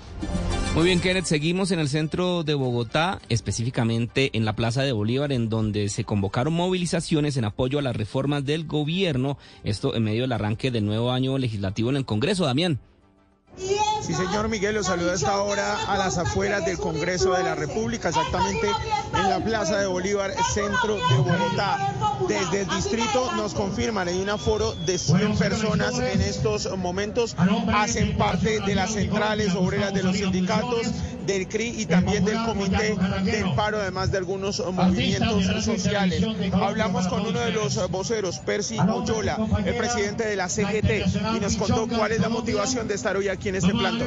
Muy 0.74 0.84
bien, 0.84 1.00
Kenneth, 1.00 1.26
seguimos 1.26 1.70
en 1.70 1.80
el 1.80 1.90
centro 1.90 2.44
de 2.44 2.54
Bogotá, 2.54 3.20
específicamente 3.28 4.30
en 4.32 4.46
la 4.46 4.56
Plaza 4.56 4.82
de 4.82 4.92
Bolívar, 4.92 5.30
en 5.30 5.50
donde 5.50 5.90
se 5.90 6.04
convocaron 6.04 6.54
movilizaciones 6.54 7.36
en 7.36 7.44
apoyo 7.44 7.78
a 7.78 7.82
las 7.82 7.94
reformas 7.94 8.46
del 8.46 8.64
gobierno, 8.66 9.21
esto 9.64 9.94
en 9.94 10.04
medio 10.04 10.22
del 10.22 10.32
arranque 10.32 10.70
del 10.70 10.84
nuevo 10.84 11.10
año 11.12 11.38
legislativo 11.38 11.90
en 11.90 11.96
el 11.96 12.04
Congreso, 12.04 12.44
Damián. 12.44 12.80
Sí, 13.56 14.14
señor 14.14 14.48
Miguel, 14.48 14.74
lo 14.74 14.82
saluda 14.82 15.12
a 15.12 15.14
esta 15.14 15.42
hora 15.42 15.76
a 15.86 15.98
las 15.98 16.18
afueras 16.18 16.64
del 16.64 16.78
Congreso 16.78 17.32
de 17.34 17.42
la 17.42 17.54
República, 17.54 18.08
exactamente 18.08 18.66
en 19.14 19.30
la 19.30 19.40
Plaza 19.40 19.78
de 19.78 19.86
Bolívar, 19.86 20.32
centro 20.52 20.96
de 20.96 21.16
Bogotá. 21.16 21.94
Desde 22.26 22.62
el 22.62 22.68
distrito 22.68 23.30
nos 23.36 23.52
confirman, 23.52 24.08
hay 24.08 24.20
un 24.20 24.30
aforo 24.30 24.72
de 24.72 24.98
100 24.98 25.36
personas 25.36 25.98
en 25.98 26.20
estos 26.22 26.76
momentos, 26.76 27.36
hacen 27.72 28.16
parte 28.16 28.60
de 28.60 28.74
las 28.74 28.92
centrales 28.92 29.54
obreras 29.54 29.92
de 29.92 30.02
los 30.02 30.16
sindicatos, 30.16 30.86
del 31.26 31.46
CRI 31.46 31.82
y 31.82 31.86
también 31.86 32.24
del 32.24 32.36
Comité 32.44 32.96
del 33.22 33.54
Paro, 33.54 33.80
además 33.80 34.10
de 34.10 34.18
algunos 34.18 34.60
movimientos 34.72 35.64
sociales. 35.64 36.24
Hablamos 36.52 37.06
con 37.06 37.26
uno 37.26 37.38
de 37.38 37.52
los 37.52 37.90
voceros, 37.90 38.38
Percy 38.38 38.78
Oyola, 38.78 39.38
el 39.64 39.74
presidente 39.76 40.26
de 40.26 40.36
la 40.36 40.48
CGT, 40.48 41.36
y 41.36 41.40
nos 41.40 41.56
contó 41.56 41.86
cuál 41.86 42.12
es 42.12 42.20
la 42.20 42.28
motivación 42.28 42.88
de 42.88 42.94
estar 42.94 43.16
hoy 43.16 43.28
aquí 43.28 43.41
en 43.48 43.56
este 43.56 43.72
plato. 43.72 44.04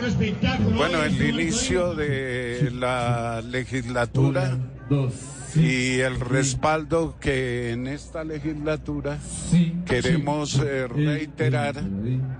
Bueno, 0.75 1.03
el 1.03 1.21
inicio 1.21 1.95
de 1.95 2.71
la 2.73 3.41
legislatura 3.41 4.57
y 5.55 5.99
el 5.99 6.19
respaldo 6.19 7.15
que 7.19 7.71
en 7.71 7.87
esta 7.87 8.23
legislatura 8.23 9.17
queremos 9.85 10.59
eh, 10.59 10.87
reiterar 10.87 11.75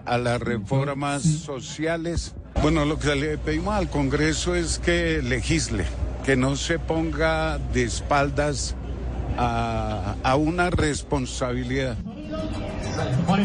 a 0.06 0.18
las 0.18 0.42
reformas 0.42 1.24
sociales. 1.24 2.36
Bueno, 2.62 2.86
lo 2.86 3.00
que 3.00 3.16
le 3.16 3.38
pedimos 3.38 3.76
al 3.76 3.90
Congreso 3.90 4.56
es 4.56 4.80
que 4.80 5.22
legisle, 5.22 5.86
que 6.26 6.36
no 6.36 6.56
se 6.56 6.80
ponga 6.80 7.58
de 7.58 7.84
espaldas 7.84 8.76
a, 9.38 10.16
a 10.24 10.36
una 10.36 10.70
responsabilidad. 10.70 11.98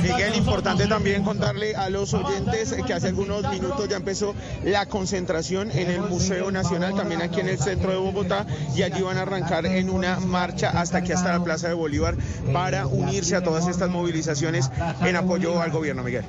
Miguel, 0.03 0.37
importante 0.37 0.87
también 0.87 1.25
contarle 1.25 1.75
a 1.75 1.91
los 1.91 2.15
oyentes 2.15 2.75
que 2.87 2.95
hace 2.95 3.09
algunos 3.09 3.49
minutos 3.51 3.89
ya 3.89 3.97
empezó 3.97 4.35
la 4.65 4.87
concentración 4.87 5.71
en 5.71 5.91
el 5.91 6.03
Museo 6.03 6.51
Nacional, 6.51 6.95
también 6.95 7.23
aquí 7.23 7.41
en 7.41 7.49
el 7.49 7.59
centro 7.59 7.91
de 7.91 7.97
Bogotá, 7.97 8.47
y 8.75 8.83
allí 8.83 9.03
van 9.03 9.19
a 9.19 9.23
arrancar 9.23 9.67
en 9.67 9.91
una 9.91 10.21
marcha 10.21 10.71
hasta 10.71 10.99
aquí, 10.99 11.13
hasta 11.13 11.33
la 11.33 11.45
Plaza 11.45 11.69
de 11.69 11.75
Bolívar, 11.75 12.17
para 12.53 12.87
unirse 12.87 13.37
a 13.37 13.43
todas 13.43 13.67
estas 13.67 13.91
movilizaciones 13.91 14.71
en 15.01 15.17
apoyo 15.17 15.61
al 15.61 15.71
gobierno, 15.71 16.03
Miguel. 16.03 16.25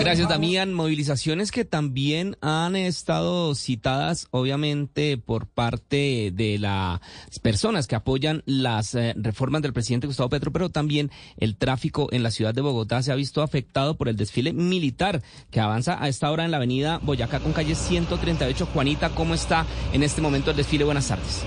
Gracias, 0.00 0.28
Damián. 0.28 0.74
Movilizaciones 0.74 1.50
que 1.50 1.64
también 1.64 2.36
han 2.40 2.76
estado 2.76 3.54
citadas, 3.54 4.26
obviamente, 4.30 5.18
por 5.18 5.46
parte 5.46 6.30
de 6.34 6.58
las 6.58 7.00
personas 7.42 7.86
que 7.86 7.94
apoyan 7.94 8.42
las 8.46 8.94
eh, 8.94 9.14
reformas 9.16 9.62
del 9.62 9.72
presidente 9.72 10.06
Gustavo 10.06 10.28
Petro, 10.28 10.52
pero 10.52 10.68
también 10.68 11.10
el 11.36 11.56
tráfico 11.56 12.08
en 12.12 12.22
la 12.22 12.30
ciudad 12.30 12.54
de 12.54 12.60
Bogotá 12.60 13.02
se 13.02 13.12
ha 13.12 13.16
visto 13.16 13.42
afectado 13.42 13.96
por 13.96 14.08
el 14.08 14.16
desfile 14.16 14.52
militar 14.52 15.22
que 15.50 15.60
avanza 15.60 16.02
a 16.02 16.08
esta 16.08 16.30
hora 16.30 16.44
en 16.44 16.50
la 16.50 16.56
avenida 16.56 16.98
Boyacá 17.02 17.40
con 17.40 17.52
calle 17.52 17.74
138. 17.74 18.66
Juanita, 18.72 19.10
¿cómo 19.10 19.34
está 19.34 19.66
en 19.92 20.02
este 20.02 20.20
momento 20.20 20.50
el 20.50 20.56
desfile? 20.56 20.84
Buenas 20.84 21.08
tardes. 21.08 21.44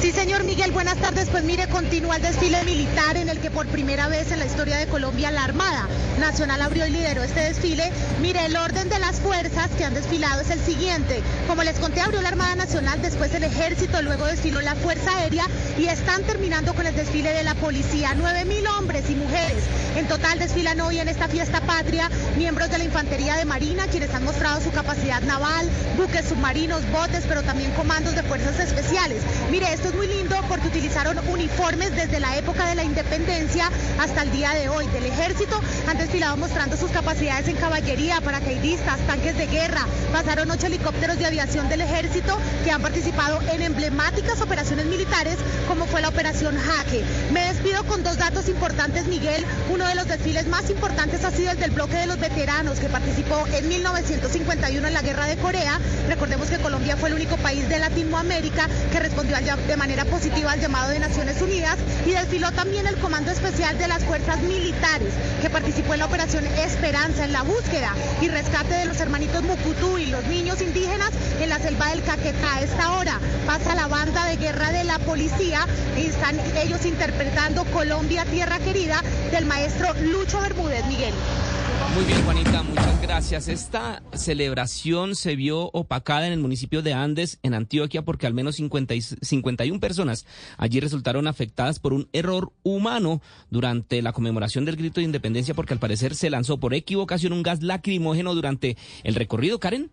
Sí, 0.00 0.12
señor 0.12 0.44
Miguel, 0.44 0.70
buenas 0.70 0.96
tardes. 0.98 1.28
Pues 1.28 1.42
mire, 1.42 1.66
continúa 1.66 2.16
el 2.16 2.22
desfile 2.22 2.62
militar 2.62 3.16
en 3.16 3.28
el 3.28 3.40
que 3.40 3.50
por 3.50 3.66
primera 3.66 4.06
vez 4.06 4.30
en 4.30 4.38
la 4.38 4.46
historia 4.46 4.76
de 4.76 4.86
Colombia 4.86 5.32
la 5.32 5.42
Armada 5.42 5.88
Nacional 6.20 6.62
abrió 6.62 6.86
y 6.86 6.90
lideró 6.90 7.24
este 7.24 7.40
desfile. 7.40 7.90
Mire, 8.22 8.46
el 8.46 8.56
orden 8.56 8.88
de 8.88 9.00
las 9.00 9.16
fuerzas 9.16 9.68
que 9.76 9.84
han 9.84 9.94
desfilado 9.94 10.40
es 10.40 10.50
el 10.50 10.60
siguiente. 10.60 11.20
Como 11.48 11.64
les 11.64 11.80
conté, 11.80 12.00
abrió 12.00 12.22
la 12.22 12.28
Armada 12.28 12.54
Nacional, 12.54 13.02
después 13.02 13.34
el 13.34 13.42
Ejército, 13.42 14.00
luego 14.02 14.26
desfiló 14.26 14.60
la 14.60 14.76
Fuerza 14.76 15.16
Aérea 15.16 15.46
y 15.76 15.86
están 15.86 16.22
terminando 16.22 16.74
con 16.74 16.86
el 16.86 16.94
desfile 16.94 17.32
de 17.32 17.42
la 17.42 17.56
policía. 17.56 18.14
Nueve 18.16 18.44
mil 18.44 18.66
hombres 18.68 19.10
y 19.10 19.16
mujeres. 19.16 19.64
En 19.96 20.06
total 20.06 20.38
desfilan 20.38 20.80
hoy 20.80 21.00
en 21.00 21.08
esta 21.08 21.26
fiesta 21.26 21.60
patria 21.62 22.08
miembros 22.36 22.70
de 22.70 22.78
la 22.78 22.84
Infantería 22.84 23.34
de 23.34 23.44
Marina, 23.44 23.88
quienes 23.88 24.14
han 24.14 24.22
mostrado 24.22 24.60
su 24.60 24.70
capacidad 24.70 25.22
naval, 25.22 25.68
buques 25.96 26.26
submarinos, 26.28 26.88
botes, 26.92 27.24
pero 27.26 27.42
también 27.42 27.72
comandos 27.72 28.14
de 28.14 28.22
fuerzas 28.22 28.60
especiales. 28.60 29.22
Mire, 29.50 29.72
esto 29.72 29.87
es 29.88 29.94
muy 29.94 30.06
lindo 30.06 30.36
porque 30.48 30.68
utilizaron 30.68 31.18
uniformes 31.28 31.94
desde 31.94 32.20
la 32.20 32.36
época 32.36 32.66
de 32.66 32.74
la 32.74 32.84
independencia 32.84 33.70
hasta 33.98 34.22
el 34.22 34.32
día 34.32 34.50
de 34.50 34.68
hoy 34.68 34.86
del 34.88 35.06
ejército. 35.06 35.60
Han 35.88 35.96
desfilado 35.96 36.36
mostrando 36.36 36.76
sus 36.76 36.90
capacidades 36.90 37.48
en 37.48 37.56
caballería, 37.56 38.20
paracaidistas, 38.20 38.98
tanques 39.06 39.36
de 39.38 39.46
guerra. 39.46 39.86
Pasaron 40.12 40.50
ocho 40.50 40.66
helicópteros 40.66 41.18
de 41.18 41.26
aviación 41.26 41.68
del 41.68 41.80
ejército 41.80 42.36
que 42.64 42.70
han 42.70 42.82
participado 42.82 43.40
en 43.50 43.62
emblemáticas 43.62 44.40
operaciones 44.42 44.86
militares 44.86 45.36
como 45.66 45.86
fue 45.86 46.02
la 46.02 46.08
operación 46.08 46.56
Jaque. 46.58 47.02
Me 47.32 47.46
despido 47.46 47.84
con 47.84 48.02
dos 48.02 48.18
datos 48.18 48.48
importantes, 48.48 49.06
Miguel. 49.06 49.44
Uno 49.72 49.86
de 49.86 49.94
los 49.94 50.06
desfiles 50.06 50.46
más 50.48 50.68
importantes 50.70 51.24
ha 51.24 51.30
sido 51.30 51.52
el 51.52 51.58
del 51.58 51.70
bloque 51.70 51.96
de 51.96 52.06
los 52.06 52.18
veteranos 52.18 52.78
que 52.78 52.88
participó 52.88 53.46
en 53.54 53.68
1951 53.68 54.86
en 54.86 54.94
la 54.94 55.02
guerra 55.02 55.26
de 55.26 55.36
Corea. 55.36 55.78
Recordemos 56.08 56.48
que 56.48 56.58
Colombia 56.58 56.96
fue 56.96 57.08
el 57.08 57.14
único 57.14 57.36
país 57.38 57.68
de 57.68 57.78
Latinoamérica 57.78 58.68
que 58.92 59.00
respondió 59.00 59.36
de 59.36 59.76
manera 59.78 60.04
positiva 60.04 60.52
al 60.52 60.60
llamado 60.60 60.90
de 60.90 60.98
Naciones 60.98 61.40
Unidas 61.40 61.78
y 62.04 62.10
desfiló 62.10 62.50
también 62.52 62.86
el 62.86 62.96
Comando 62.96 63.30
Especial 63.30 63.78
de 63.78 63.88
las 63.88 64.04
Fuerzas 64.04 64.40
Militares 64.40 65.14
que 65.40 65.48
participó 65.48 65.94
en 65.94 66.00
la 66.00 66.06
Operación 66.06 66.44
Esperanza 66.46 67.24
en 67.24 67.32
la 67.32 67.42
búsqueda 67.42 67.94
y 68.20 68.28
rescate 68.28 68.74
de 68.74 68.84
los 68.86 69.00
hermanitos 69.00 69.42
Mucutú 69.44 69.96
y 69.98 70.06
los 70.06 70.24
niños 70.26 70.60
indígenas 70.60 71.10
en 71.40 71.48
la 71.48 71.58
selva 71.58 71.90
del 71.90 72.02
Caquetá. 72.02 72.56
A 72.56 72.60
esta 72.62 72.92
hora 72.92 73.20
pasa 73.46 73.74
la 73.74 73.86
banda 73.86 74.26
de 74.26 74.36
guerra 74.36 74.72
de 74.72 74.84
la 74.84 74.98
policía 74.98 75.64
y 75.96 76.06
están 76.06 76.38
ellos 76.56 76.84
interpretando 76.84 77.64
Colombia 77.66 78.24
Tierra 78.24 78.58
Querida 78.58 79.00
del 79.30 79.46
maestro 79.46 79.94
Lucho 80.02 80.40
Bermúdez 80.40 80.84
Miguel. 80.86 81.14
Muy 81.94 82.04
bien, 82.04 82.22
Juanita, 82.24 82.62
muchas 82.62 83.00
gracias. 83.02 83.48
Esta 83.48 84.02
celebración 84.12 85.14
se 85.14 85.36
vio 85.36 85.70
opacada 85.72 86.26
en 86.26 86.32
el 86.32 86.38
municipio 86.38 86.82
de 86.82 86.92
Andes, 86.92 87.38
en 87.42 87.54
Antioquia, 87.54 88.02
porque 88.02 88.26
al 88.26 88.34
menos 88.34 88.56
50 88.56 88.94
y 89.64 89.67
51 89.68 89.80
personas 89.80 90.26
allí 90.56 90.80
resultaron 90.80 91.26
afectadas 91.26 91.78
por 91.78 91.92
un 91.92 92.08
error 92.12 92.52
humano 92.62 93.20
durante 93.50 94.02
la 94.02 94.12
conmemoración 94.12 94.64
del 94.64 94.76
grito 94.76 95.00
de 95.00 95.06
independencia, 95.06 95.54
porque 95.54 95.74
al 95.74 95.80
parecer 95.80 96.14
se 96.14 96.30
lanzó 96.30 96.58
por 96.58 96.74
equivocación 96.74 97.32
un 97.32 97.42
gas 97.42 97.62
lacrimógeno 97.62 98.34
durante 98.34 98.76
el 99.04 99.14
recorrido, 99.14 99.60
Karen. 99.60 99.90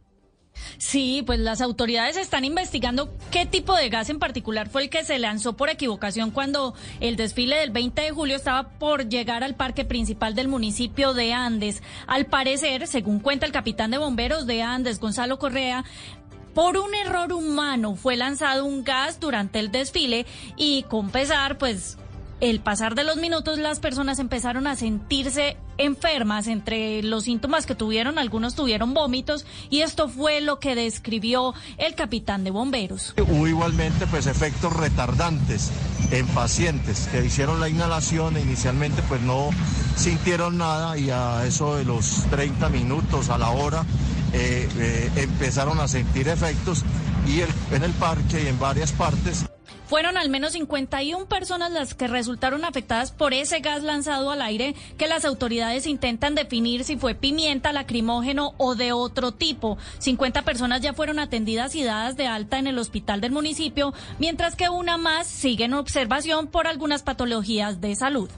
Sí, 0.78 1.24
pues 1.26 1.40
las 1.40 1.62
autoridades 1.62 2.18
están 2.18 2.46
investigando 2.46 3.14
qué 3.32 3.46
tipo 3.46 3.76
de 3.76 3.90
gas 3.90 4.10
en 4.10 4.20
particular 4.20 4.70
fue 4.70 4.84
el 4.84 4.90
que 4.90 5.04
se 5.04 5.20
lanzó 5.20 5.58
por 5.58 5.70
equivocación 5.70 6.32
cuando 6.32 6.76
el 7.00 7.18
desfile 7.18 7.58
del 7.58 7.72
20 7.72 8.02
de 8.02 8.12
julio 8.12 8.36
estaba 8.36 8.70
por 8.70 9.10
llegar 9.10 9.44
al 9.44 9.56
parque 9.56 9.86
principal 9.86 10.34
del 10.34 10.48
municipio 10.48 11.14
de 11.14 11.34
Andes. 11.34 11.84
Al 12.08 12.26
parecer, 12.26 12.88
según 12.88 13.20
cuenta 13.20 13.46
el 13.46 13.52
capitán 13.52 13.92
de 13.92 13.98
bomberos 13.98 14.46
de 14.48 14.62
Andes, 14.62 15.00
Gonzalo 15.00 15.40
Correa, 15.40 15.84
por 16.56 16.78
un 16.78 16.96
error 16.96 17.34
humano 17.34 17.96
fue 17.96 18.16
lanzado 18.16 18.66
un 18.66 18.84
gas 18.84 19.20
durante 19.20 19.60
el 19.60 19.72
desfile 19.72 20.26
y 20.56 20.84
con 20.84 21.10
pesar, 21.10 21.58
pues 21.58 21.98
el 22.40 22.62
pasar 22.62 22.96
de 22.96 23.04
los 23.04 23.18
minutos 23.18 23.60
las 23.60 23.80
personas 23.80 24.20
empezaron 24.20 24.66
a 24.66 24.76
sentirse 24.76 25.58
enfermas. 25.78 26.48
Entre 26.48 27.04
los 27.04 27.26
síntomas 27.26 27.66
que 27.66 27.76
tuvieron, 27.76 28.18
algunos 28.18 28.56
tuvieron 28.56 28.94
vómitos 28.94 29.46
y 29.70 29.82
esto 29.82 30.08
fue 30.08 30.40
lo 30.40 30.60
que 30.60 30.76
describió 30.76 31.54
el 31.78 31.94
capitán 31.94 32.46
de 32.46 32.52
bomberos. 32.52 33.14
Hubo 33.18 33.48
igualmente 33.48 34.08
pues 34.08 34.26
efectos 34.26 34.74
retardantes 34.74 35.72
en 36.12 36.26
pacientes 36.28 37.08
que 37.12 37.26
hicieron 37.26 37.60
la 37.60 37.68
inhalación 37.68 38.38
e 38.38 38.42
inicialmente 38.42 39.02
pues 39.10 39.22
no 39.22 39.50
sintieron 39.98 40.58
nada 40.58 40.98
y 40.98 41.10
a 41.10 41.46
eso 41.46 41.76
de 41.76 41.84
los 41.84 42.24
30 42.30 42.70
minutos 42.70 43.30
a 43.30 43.38
la 43.38 43.50
hora 43.50 43.86
eh, 44.36 44.68
eh, 44.78 45.12
empezaron 45.16 45.80
a 45.80 45.88
sentir 45.88 46.28
efectos 46.28 46.84
y 47.26 47.42
en 47.74 47.84
el 47.84 47.92
parque 47.94 48.44
y 48.44 48.48
en 48.48 48.60
varias 48.60 48.92
partes 48.92 49.46
fueron 49.88 50.18
al 50.18 50.30
menos 50.30 50.54
51 50.54 51.28
personas 51.28 51.72
las 51.72 51.94
que 51.94 52.08
resultaron 52.08 52.66
afectadas 52.66 53.12
por 53.12 53.34
ese 53.34 53.60
gas 53.60 53.84
lanzado 53.84 54.32
al 54.32 54.42
aire 54.42 54.76
que 54.98 55.08
las 55.08 55.26
autoridades 55.26 55.88
intentan 55.88 56.36
definir 56.36 56.84
si 56.84 56.98
fue 56.98 57.16
pimienta, 57.16 57.72
lacrimógeno 57.72 58.54
o 58.58 58.76
de 58.76 58.92
otro 58.92 59.32
tipo. 59.32 59.78
50 60.00 60.42
personas 60.42 60.82
ya 60.82 60.94
fueron 60.94 61.20
atendidas 61.20 61.76
y 61.76 61.84
dadas 61.84 62.18
de 62.18 62.28
alta 62.28 62.58
en 62.58 62.68
el 62.68 62.80
hospital 62.80 63.22
del 63.22 63.32
municipio, 63.32 63.94
mientras 64.20 64.56
que 64.56 64.70
una 64.70 64.98
más 64.98 65.28
sigue 65.28 65.66
en 65.66 65.74
observación 65.74 66.48
por 66.48 66.68
algunas 66.68 67.04
patologías 67.04 67.80
de 67.82 67.96
salud. 67.96 68.30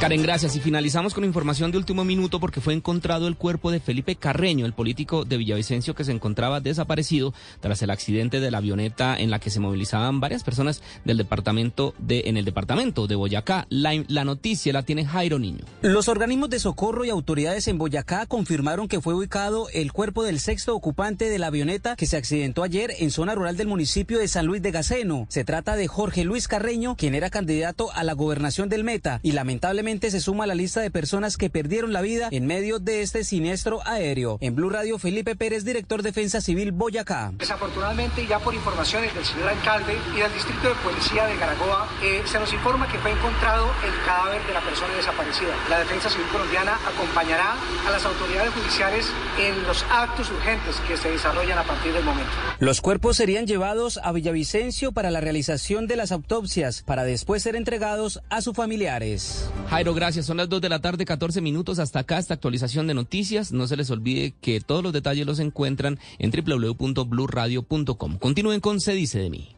Karen, 0.00 0.22
gracias. 0.22 0.56
Y 0.56 0.60
finalizamos 0.60 1.12
con 1.12 1.24
información 1.24 1.70
de 1.70 1.76
último 1.76 2.04
minuto 2.04 2.40
porque 2.40 2.62
fue 2.62 2.72
encontrado 2.72 3.28
el 3.28 3.36
cuerpo 3.36 3.70
de 3.70 3.80
Felipe 3.80 4.16
Carreño, 4.16 4.64
el 4.64 4.72
político 4.72 5.26
de 5.26 5.36
Villavicencio 5.36 5.94
que 5.94 6.04
se 6.04 6.12
encontraba 6.12 6.60
desaparecido 6.60 7.34
tras 7.60 7.82
el 7.82 7.90
accidente 7.90 8.40
de 8.40 8.50
la 8.50 8.58
avioneta 8.58 9.14
en 9.14 9.30
la 9.30 9.40
que 9.40 9.50
se 9.50 9.60
movilizaban 9.60 10.18
varias 10.18 10.42
personas 10.42 10.82
del 11.04 11.18
departamento 11.18 11.92
de, 11.98 12.22
en 12.28 12.38
el 12.38 12.46
departamento 12.46 13.06
de 13.08 13.14
Boyacá. 13.14 13.66
La, 13.68 13.92
la 14.08 14.24
noticia 14.24 14.72
la 14.72 14.84
tiene 14.84 15.04
Jairo 15.04 15.38
Niño. 15.38 15.66
Los 15.82 16.08
organismos 16.08 16.48
de 16.48 16.60
socorro 16.60 17.04
y 17.04 17.10
autoridades 17.10 17.68
en 17.68 17.76
Boyacá 17.76 18.24
confirmaron 18.24 18.88
que 18.88 19.02
fue 19.02 19.12
ubicado 19.12 19.68
el 19.74 19.92
cuerpo 19.92 20.22
del 20.22 20.40
sexto 20.40 20.74
ocupante 20.74 21.28
de 21.28 21.38
la 21.38 21.48
avioneta 21.48 21.94
que 21.94 22.06
se 22.06 22.16
accidentó 22.16 22.62
ayer 22.62 22.90
en 23.00 23.10
zona 23.10 23.34
rural 23.34 23.58
del 23.58 23.66
municipio 23.66 24.18
de 24.18 24.28
San 24.28 24.46
Luis 24.46 24.62
de 24.62 24.70
Gaceno. 24.70 25.26
Se 25.28 25.44
trata 25.44 25.76
de 25.76 25.88
Jorge 25.88 26.24
Luis 26.24 26.48
Carreño, 26.48 26.96
quien 26.96 27.14
era 27.14 27.28
candidato 27.28 27.92
a 27.92 28.02
la 28.02 28.14
gobernación 28.14 28.70
del 28.70 28.82
Meta 28.82 29.20
y 29.22 29.32
lamentablemente 29.32 29.89
se 29.98 30.20
suma 30.20 30.44
a 30.44 30.46
la 30.46 30.54
lista 30.54 30.80
de 30.80 30.90
personas 30.90 31.36
que 31.36 31.50
perdieron 31.50 31.92
la 31.92 32.00
vida 32.00 32.28
en 32.30 32.46
medio 32.46 32.78
de 32.78 33.02
este 33.02 33.24
siniestro 33.24 33.80
aéreo. 33.84 34.38
En 34.40 34.54
Blue 34.54 34.70
Radio, 34.70 34.98
Felipe 34.98 35.34
Pérez, 35.34 35.64
director 35.64 36.02
Defensa 36.02 36.40
Civil 36.40 36.70
Boyacá. 36.70 37.32
Desafortunadamente, 37.34 38.24
ya 38.26 38.38
por 38.38 38.54
informaciones 38.54 39.12
del 39.14 39.24
señor 39.24 39.48
alcalde 39.48 39.98
y 40.14 40.20
del 40.20 40.32
distrito 40.32 40.68
de 40.68 40.74
policía 40.76 41.26
de 41.26 41.36
Garagoa, 41.36 41.88
eh, 42.04 42.22
se 42.24 42.38
nos 42.38 42.52
informa 42.52 42.86
que 42.90 42.98
fue 42.98 43.10
encontrado 43.10 43.66
el 43.84 44.06
cadáver 44.06 44.46
de 44.46 44.54
la 44.54 44.60
persona 44.60 44.94
desaparecida. 44.94 45.54
La 45.68 45.80
Defensa 45.80 46.08
Civil 46.08 46.26
colombiana 46.28 46.78
acompañará 46.86 47.56
a 47.86 47.90
las 47.90 48.04
autoridades 48.06 48.52
judiciales 48.54 49.06
en 49.40 49.60
los 49.64 49.84
actos 49.90 50.30
urgentes 50.30 50.76
que 50.86 50.96
se 50.96 51.10
desarrollan 51.10 51.58
a 51.58 51.64
partir 51.64 51.92
del 51.92 52.04
momento. 52.04 52.30
Los 52.60 52.80
cuerpos 52.80 53.16
serían 53.16 53.46
llevados 53.46 53.98
a 54.02 54.12
Villavicencio 54.12 54.92
para 54.92 55.10
la 55.10 55.20
realización 55.20 55.88
de 55.88 55.96
las 55.96 56.12
autopsias, 56.12 56.82
para 56.82 57.02
después 57.02 57.42
ser 57.42 57.56
entregados 57.56 58.20
a 58.30 58.40
sus 58.40 58.54
familiares. 58.54 59.50
Jairo, 59.80 59.94
gracias. 59.94 60.26
Son 60.26 60.36
las 60.36 60.50
2 60.50 60.60
de 60.60 60.68
la 60.68 60.82
tarde, 60.82 61.06
14 61.06 61.40
minutos. 61.40 61.78
Hasta 61.78 62.00
acá 62.00 62.18
esta 62.18 62.34
actualización 62.34 62.86
de 62.86 62.92
noticias. 62.92 63.50
No 63.50 63.66
se 63.66 63.78
les 63.78 63.90
olvide 63.90 64.34
que 64.42 64.60
todos 64.60 64.82
los 64.82 64.92
detalles 64.92 65.24
los 65.24 65.38
encuentran 65.38 65.98
en 66.18 66.30
www.bluradio.com. 66.30 68.18
Continúen 68.18 68.60
con 68.60 68.78
Se 68.78 68.92
dice 68.92 69.20
de 69.20 69.30
mí. 69.30 69.56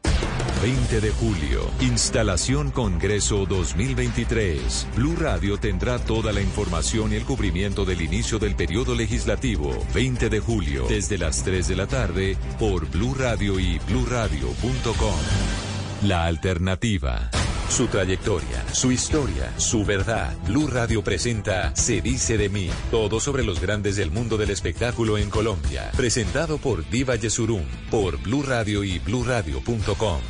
20 0.61 1.01
de 1.01 1.11
julio, 1.11 1.69
instalación 1.81 2.71
Congreso 2.71 3.45
2023. 3.45 4.87
Blue 4.95 5.17
Radio 5.17 5.57
tendrá 5.57 5.99
toda 5.99 6.31
la 6.31 6.39
información 6.39 7.11
y 7.11 7.15
el 7.15 7.25
cubrimiento 7.25 7.83
del 7.83 8.01
inicio 8.01 8.39
del 8.39 8.55
periodo 8.55 8.95
legislativo. 8.95 9.77
20 9.93 10.29
de 10.29 10.39
julio, 10.39 10.85
desde 10.87 11.17
las 11.17 11.43
3 11.43 11.67
de 11.67 11.75
la 11.75 11.87
tarde, 11.87 12.37
por 12.59 12.89
Blue 12.89 13.13
Radio 13.13 13.59
y 13.59 13.77
bluradio.com. 13.79 15.19
La 16.03 16.23
alternativa. 16.23 17.29
Su 17.73 17.87
trayectoria, 17.87 18.63
su 18.71 18.91
historia, 18.91 19.51
su 19.57 19.83
verdad. 19.83 20.37
Blue 20.45 20.67
Radio 20.67 21.03
presenta 21.03 21.75
Se 21.75 22.01
dice 22.01 22.37
de 22.37 22.47
mí. 22.47 22.69
Todo 22.91 23.19
sobre 23.19 23.43
los 23.43 23.59
grandes 23.59 23.95
del 23.95 24.11
mundo 24.11 24.37
del 24.37 24.51
espectáculo 24.51 25.17
en 25.17 25.31
Colombia. 25.31 25.89
Presentado 25.97 26.59
por 26.59 26.87
Diva 26.87 27.15
Yesurum, 27.15 27.65
por 27.89 28.21
Blue 28.21 28.43
Radio 28.43 28.83
y 28.83 28.99
bluradio.com. 28.99 30.21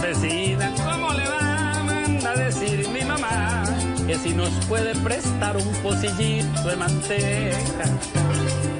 Vecina, 0.00 0.74
¿cómo 0.74 1.12
le 1.12 1.28
va? 1.28 2.30
A 2.30 2.36
decir 2.38 2.88
mi 2.88 3.04
mamá 3.04 3.64
que 4.06 4.14
si 4.14 4.30
nos 4.30 4.48
puede 4.64 4.94
prestar 5.00 5.58
un 5.58 5.70
pocillito 5.82 6.62
de 6.66 6.76
manteca. 6.76 8.71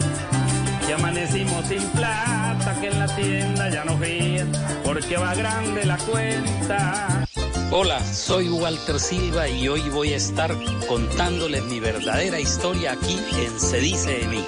Amanecimos 0.92 1.66
sin 1.66 1.82
plata, 1.90 2.76
que 2.80 2.88
en 2.88 2.98
la 2.98 3.06
tienda 3.16 3.70
ya 3.70 3.84
no 3.84 3.96
ríen, 3.98 4.52
porque 4.84 5.16
va 5.16 5.34
grande 5.34 5.86
la 5.86 5.96
cuenta. 5.96 7.26
Hola, 7.70 8.04
soy 8.04 8.50
Walter 8.50 9.00
Silva 9.00 9.48
y 9.48 9.68
hoy 9.68 9.88
voy 9.88 10.12
a 10.12 10.16
estar 10.16 10.54
contándoles 10.86 11.62
mi 11.64 11.80
verdadera 11.80 12.38
historia 12.38 12.92
aquí 12.92 13.18
en 13.38 13.58
Se 13.58 13.78
dice 13.78 14.18
de 14.18 14.28
mí. 14.28 14.44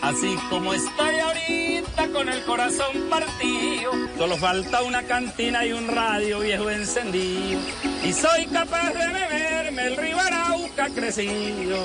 Así 0.00 0.36
como 0.48 0.72
estoy 0.72 1.18
ahorita 1.18 2.08
con 2.12 2.28
el 2.28 2.44
corazón 2.44 3.10
partido, 3.10 3.90
solo 4.16 4.36
falta 4.36 4.82
una 4.82 5.02
cantina 5.02 5.66
y 5.66 5.72
un 5.72 5.88
radio 5.88 6.38
viejo 6.38 6.70
encendido. 6.70 7.60
Y 8.04 8.12
soy 8.12 8.46
capaz 8.46 8.90
de 8.90 9.06
beberme 9.08 9.86
el 9.86 9.96
Ribarauca 9.96 10.88
crecido. 10.94 11.76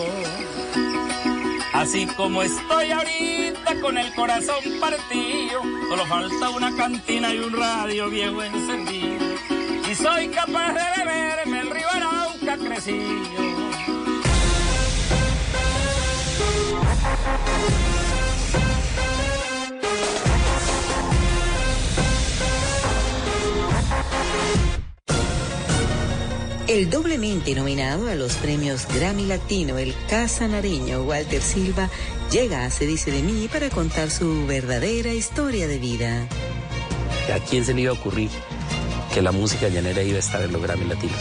Así 1.74 2.06
como 2.18 2.44
estoy 2.44 2.92
ahorita 2.92 3.80
con 3.82 3.98
el 3.98 4.14
corazón 4.14 4.64
partido, 4.80 5.62
solo 5.90 6.06
falta 6.06 6.50
una 6.50 6.76
cantina 6.76 7.34
y 7.34 7.40
un 7.40 7.54
radio 7.54 8.10
viejo 8.10 8.44
encendido. 8.44 9.26
Y 9.90 9.96
soy 9.96 10.28
capaz 10.30 10.74
de 10.74 11.06
beberme 11.06 11.60
el 11.62 11.70
Ribarauca 11.70 12.58
crecido. 12.58 13.52
El 26.72 26.90
doblemente 26.90 27.54
nominado 27.54 28.08
a 28.08 28.16
los 28.16 28.36
premios 28.36 28.88
Grammy 28.96 29.26
Latino, 29.26 29.78
el 29.78 29.94
casanareño 30.10 31.02
Walter 31.02 31.42
Silva, 31.42 31.90
llega 32.32 32.64
a 32.64 32.70
Se 32.70 32.86
dice 32.86 33.12
de 33.12 33.22
mí 33.22 33.50
para 33.52 33.70
contar 33.70 34.10
su 34.10 34.48
verdadera 34.48 35.12
historia 35.12 35.68
de 35.68 35.80
vida. 35.80 36.26
¿A 37.36 37.40
quién 37.40 37.66
se 37.66 37.74
le 37.74 37.82
iba 37.82 37.92
a 37.92 37.96
ocurrir 37.96 38.30
que 39.14 39.22
la 39.22 39.34
música 39.34 39.68
llanera 39.68 40.02
iba 40.02 40.16
a 40.16 40.20
estar 40.20 40.42
en 40.42 40.54
los 40.54 40.62
Grammy 40.62 40.86
Latinos? 40.86 41.20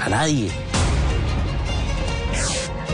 A 0.00 0.08
nadie. 0.08 0.48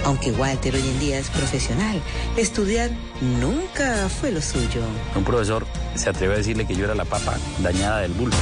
Aunque 0.07 0.33
Walter 0.33 0.75
hoy 0.75 0.83
en 0.83 0.99
día 0.99 1.21
es 1.21 1.31
profesional, 1.31 2.03
estudiar 2.37 2.91
nunca 3.21 4.09
fue 4.09 4.33
lo 4.33 4.43
suyo. 4.43 4.83
Un 5.15 5.23
profesor 5.23 5.65
se 5.95 6.11
atrevió 6.11 6.35
a 6.35 6.39
decirle 6.39 6.67
que 6.67 6.75
yo 6.75 6.87
era 6.87 6.97
la 6.97 7.05
papa 7.05 7.39
dañada 7.61 8.01
del 8.01 8.13
bulbo. 8.13 8.37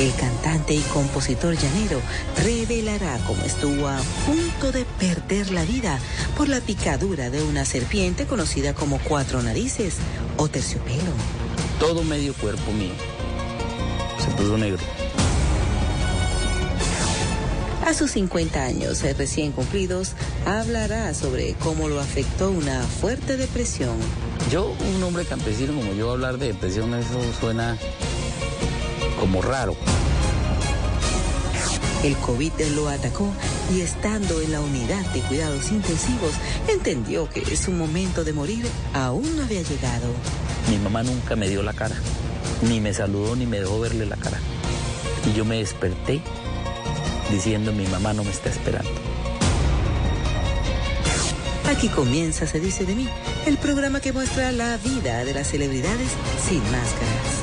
El 0.00 0.14
cantante 0.14 0.72
y 0.72 0.80
compositor 0.94 1.54
llanero 1.58 2.00
revelará 2.42 3.18
cómo 3.26 3.42
estuvo 3.44 3.86
a 3.86 4.00
punto 4.24 4.72
de 4.72 4.86
perder 4.98 5.52
la 5.52 5.62
vida 5.66 5.98
por 6.38 6.48
la 6.48 6.62
picadura 6.62 7.28
de 7.28 7.42
una 7.42 7.66
serpiente 7.66 8.24
conocida 8.24 8.72
como 8.72 8.98
cuatro 8.98 9.42
narices 9.42 9.96
o 10.38 10.48
terciopelo. 10.48 11.12
Todo 11.78 12.02
medio 12.02 12.32
cuerpo 12.32 12.72
mío 12.72 12.94
se 14.24 14.30
puso 14.30 14.56
negro. 14.56 14.80
A 17.84 17.92
sus 17.92 18.12
50 18.12 18.62
años 18.62 19.02
recién 19.18 19.52
cumplidos, 19.52 20.12
hablará 20.46 21.12
sobre 21.12 21.52
cómo 21.54 21.88
lo 21.88 22.00
afectó 22.00 22.50
una 22.50 22.80
fuerte 22.84 23.36
depresión. 23.36 23.96
Yo, 24.50 24.74
un 24.94 25.02
hombre 25.02 25.26
campesino 25.26 25.74
como 25.74 25.92
yo, 25.92 26.12
hablar 26.12 26.38
de 26.38 26.48
depresión, 26.48 26.94
eso 26.94 27.20
suena 27.38 27.76
como 29.20 29.42
raro. 29.42 29.76
El 32.02 32.16
COVID 32.16 32.52
lo 32.74 32.88
atacó 32.88 33.30
y 33.72 33.82
estando 33.82 34.40
en 34.40 34.52
la 34.52 34.60
unidad 34.60 35.04
de 35.12 35.20
cuidados 35.20 35.70
intensivos, 35.70 36.32
entendió 36.66 37.28
que 37.28 37.44
su 37.56 37.70
momento 37.72 38.24
de 38.24 38.32
morir 38.32 38.66
aún 38.94 39.36
no 39.36 39.42
había 39.42 39.60
llegado. 39.60 40.08
Mi 40.70 40.78
mamá 40.78 41.02
nunca 41.02 41.36
me 41.36 41.48
dio 41.48 41.62
la 41.62 41.74
cara, 41.74 41.94
ni 42.62 42.80
me 42.80 42.94
saludó 42.94 43.36
ni 43.36 43.44
me 43.44 43.60
dejó 43.60 43.78
verle 43.78 44.06
la 44.06 44.16
cara. 44.16 44.38
Y 45.30 45.36
yo 45.36 45.44
me 45.44 45.58
desperté 45.58 46.22
diciendo 47.30 47.72
mi 47.72 47.86
mamá 47.86 48.14
no 48.14 48.24
me 48.24 48.30
está 48.30 48.48
esperando. 48.48 48.90
Aquí 51.68 51.88
comienza 51.88 52.46
Se 52.46 52.58
dice 52.58 52.84
de 52.84 52.94
mí, 52.94 53.08
el 53.46 53.58
programa 53.58 54.00
que 54.00 54.12
muestra 54.12 54.50
la 54.50 54.76
vida 54.78 55.24
de 55.24 55.34
las 55.34 55.48
celebridades 55.48 56.08
sin 56.48 56.62
máscaras. 56.62 57.39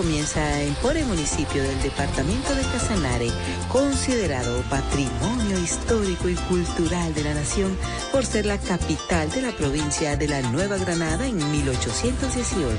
Comienza 0.00 0.62
en 0.62 0.72
Pore, 0.76 1.04
municipio 1.04 1.62
del 1.62 1.82
departamento 1.82 2.54
de 2.54 2.62
Casanare, 2.62 3.30
considerado 3.68 4.62
patrimonio 4.70 5.58
histórico 5.58 6.30
y 6.30 6.36
cultural 6.36 7.12
de 7.12 7.22
la 7.22 7.34
nación 7.34 7.76
por 8.10 8.24
ser 8.24 8.46
la 8.46 8.56
capital 8.56 9.30
de 9.30 9.42
la 9.42 9.52
provincia 9.52 10.16
de 10.16 10.26
la 10.26 10.40
Nueva 10.40 10.78
Granada 10.78 11.26
en 11.26 11.36
1818. 11.50 12.78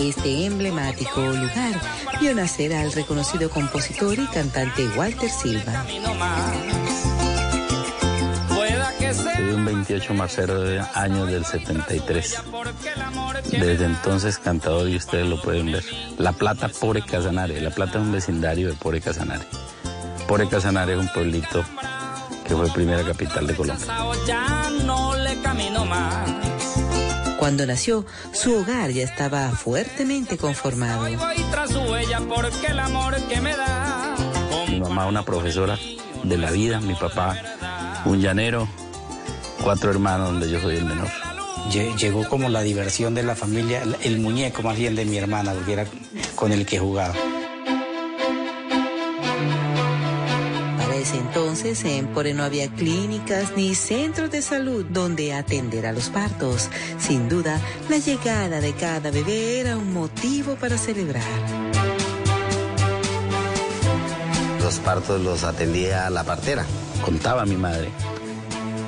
Este 0.00 0.44
emblemático 0.44 1.20
lugar 1.20 1.80
vio 2.20 2.34
nacer 2.34 2.74
al 2.74 2.90
reconocido 2.90 3.48
compositor 3.48 4.18
y 4.18 4.26
cantante 4.26 4.88
Walter 4.96 5.30
Silva. 5.30 5.86
Un 9.42 9.64
28 9.64 10.14
marcero 10.14 10.60
de 10.60 10.80
años 10.94 11.28
del 11.30 11.44
73. 11.44 12.42
Desde 13.50 13.84
entonces 13.84 14.38
cantador 14.38 14.88
y 14.88 14.96
ustedes 14.96 15.26
lo 15.26 15.40
pueden 15.40 15.72
ver. 15.72 15.84
La 16.18 16.32
Plata, 16.32 16.68
Pore 16.68 17.02
Casanare. 17.02 17.60
La 17.60 17.70
Plata 17.70 17.98
es 17.98 18.04
un 18.04 18.12
vecindario 18.12 18.68
de 18.68 18.74
Pore 18.74 19.00
Casanare. 19.00 19.44
Pore 20.26 20.48
Casanare 20.48 20.94
es 20.94 21.00
un 21.00 21.08
pueblito 21.08 21.64
que 22.46 22.54
fue 22.54 22.70
primera 22.70 23.02
capital 23.02 23.46
de 23.46 23.54
Colombia. 23.54 23.86
Cuando 27.38 27.66
nació, 27.66 28.06
su 28.32 28.54
hogar 28.54 28.90
ya 28.90 29.02
estaba 29.02 29.50
fuertemente 29.50 30.38
conformado. 30.38 31.06
Mi 34.68 34.80
mamá 34.80 35.06
una 35.06 35.24
profesora 35.24 35.78
de 36.22 36.38
la 36.38 36.50
vida, 36.50 36.80
mi 36.80 36.94
papá 36.94 37.36
un 38.04 38.20
llanero, 38.20 38.68
cuatro 39.62 39.90
hermanos 39.90 40.28
donde 40.32 40.50
yo 40.50 40.60
soy 40.60 40.76
el 40.76 40.84
menor. 40.84 41.08
Lle- 41.70 41.96
Llegó 41.96 42.28
como 42.28 42.48
la 42.48 42.62
diversión 42.62 43.14
de 43.14 43.22
la 43.22 43.34
familia, 43.36 43.82
el- 43.82 43.96
el 44.02 44.18
muñeco 44.20 44.62
más 44.62 44.76
bien 44.76 44.94
de 44.94 45.04
mi 45.04 45.16
hermana, 45.18 45.52
porque 45.52 45.72
era 45.74 45.86
con 46.34 46.52
el 46.52 46.66
que 46.66 46.78
jugaba. 46.78 47.14
Para 50.78 50.96
ese 50.96 51.16
entonces 51.18 51.84
en 51.84 52.08
Pore 52.08 52.34
no 52.34 52.42
había 52.42 52.68
clínicas 52.68 53.52
ni 53.56 53.74
centros 53.74 54.30
de 54.30 54.42
salud 54.42 54.84
donde 54.90 55.32
atender 55.34 55.86
a 55.86 55.92
los 55.92 56.08
partos. 56.10 56.68
Sin 56.98 57.28
duda, 57.28 57.60
la 57.88 57.98
llegada 57.98 58.60
de 58.60 58.72
cada 58.74 59.10
bebé 59.10 59.60
era 59.60 59.76
un 59.76 59.92
motivo 59.92 60.56
para 60.56 60.76
celebrar. 60.78 61.22
Los 64.60 64.74
partos 64.80 65.20
los 65.20 65.44
atendía 65.44 66.08
la 66.10 66.24
partera. 66.24 66.64
Contaba 67.04 67.44
mi 67.44 67.56
madre 67.56 67.90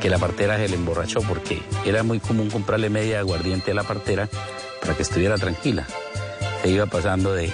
que 0.04 0.10
la 0.10 0.18
partera 0.18 0.58
se 0.58 0.68
le 0.68 0.76
emborrachó 0.76 1.22
porque 1.22 1.62
era 1.86 2.02
muy 2.02 2.20
común 2.20 2.50
comprarle 2.50 2.90
media 2.90 3.20
aguardiente 3.20 3.70
a 3.70 3.74
la 3.74 3.84
partera 3.84 4.28
para 4.82 4.94
que 4.94 5.02
estuviera 5.02 5.38
tranquila. 5.38 5.86
Se 6.60 6.68
iba 6.68 6.84
pasando 6.84 7.32
de, 7.32 7.50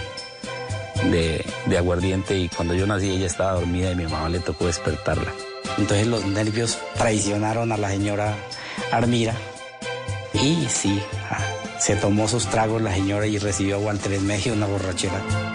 de, 1.05 1.79
aguardiente 1.79 2.37
y 2.37 2.49
cuando 2.49 2.75
yo 2.75 2.89
nací 2.89 3.09
ella 3.09 3.27
estaba 3.27 3.53
dormida 3.53 3.93
y 3.93 3.95
mi 3.95 4.03
mamá 4.03 4.29
le 4.29 4.41
tocó 4.41 4.67
despertarla. 4.67 5.33
Entonces 5.79 6.09
los 6.09 6.25
nervios 6.25 6.77
traicionaron 6.97 7.71
a 7.71 7.77
la 7.77 7.89
señora 7.89 8.35
Armira 8.91 9.37
y 10.35 10.67
sí, 10.69 11.01
ah, 11.31 11.39
se 11.79 11.95
tomó 11.95 12.27
sus 12.27 12.47
tragos 12.47 12.83
la 12.83 12.93
señora 12.93 13.29
y 13.29 13.39
recibió 13.39 13.77
a 13.77 13.79
Walter 13.79 14.15
en 14.15 14.27
medio 14.27 14.55
una 14.55 14.67
borrachera. 14.67 15.50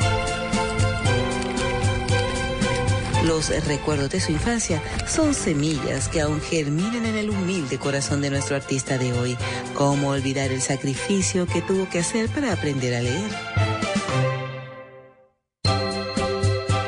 Los 3.25 3.49
recuerdos 3.65 4.11
de 4.11 4.19
su 4.19 4.31
infancia 4.31 4.83
son 5.07 5.33
semillas 5.33 6.09
que 6.09 6.21
aún 6.21 6.39
germinan 6.41 7.07
en 7.07 7.15
el 7.15 7.31
humilde 7.31 7.79
corazón 7.79 8.21
de 8.21 8.29
nuestro 8.29 8.55
artista 8.55 8.99
de 8.99 9.13
hoy. 9.13 9.35
¿Cómo 9.73 10.09
olvidar 10.09 10.51
el 10.51 10.61
sacrificio 10.61 11.47
que 11.47 11.63
tuvo 11.63 11.89
que 11.89 11.99
hacer 11.99 12.29
para 12.29 12.53
aprender 12.53 12.93
a 12.93 13.01
leer? 13.01 13.31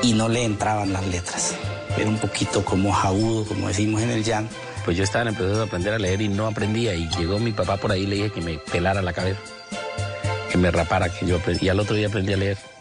Y 0.04 0.14
no 0.14 0.30
le 0.30 0.44
entraban 0.44 0.94
las 0.94 1.08
letras. 1.08 1.56
Era 1.98 2.08
un 2.08 2.20
poquito 2.20 2.64
como 2.64 2.92
jaudo, 2.92 3.44
como 3.46 3.68
decimos 3.70 4.04
en 4.04 4.12
el 4.12 4.24
llanto. 4.24 4.54
Pues 4.86 4.96
yo 4.96 5.04
estaba 5.04 5.24
en 5.24 5.30
el 5.30 5.36
proceso 5.36 5.58
de 5.58 5.66
aprender 5.66 5.96
a 5.96 5.98
leer 5.98 6.22
y 6.22 6.28
no 6.28 6.46
aprendía 6.46 6.94
y 6.94 7.10
llegó 7.18 7.40
mi 7.40 7.52
papá 7.52 7.78
por 7.78 7.92
ahí 7.92 8.04
y 8.04 8.08
le 8.08 8.16
dije 8.16 8.30
que 8.30 8.42
me 8.42 8.60
pelara 8.60 9.02
la 9.02 9.12
cabeza, 9.12 9.40
que 10.52 10.58
me 10.60 10.70
rapara, 10.70 11.10
que 11.10 11.26
yo 11.26 11.38
aprendí. 11.38 11.66
Y 11.66 11.70
al 11.70 11.80
otro 11.80 11.96
día 11.96 12.08
aprendí 12.08 12.34
a 12.34 12.38
leer. 12.38 12.77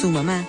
Su 0.00 0.10
mamá 0.10 0.44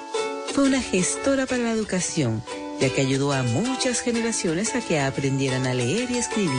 fue 0.53 0.65
una 0.65 0.81
gestora 0.81 1.45
para 1.45 1.63
la 1.63 1.71
educación, 1.71 2.43
ya 2.81 2.89
que 2.89 2.99
ayudó 2.99 3.31
a 3.31 3.43
muchas 3.43 4.01
generaciones 4.01 4.75
a 4.75 4.81
que 4.81 4.99
aprendieran 4.99 5.65
a 5.65 5.73
leer 5.73 6.12
y 6.12 6.17
escribir. 6.17 6.51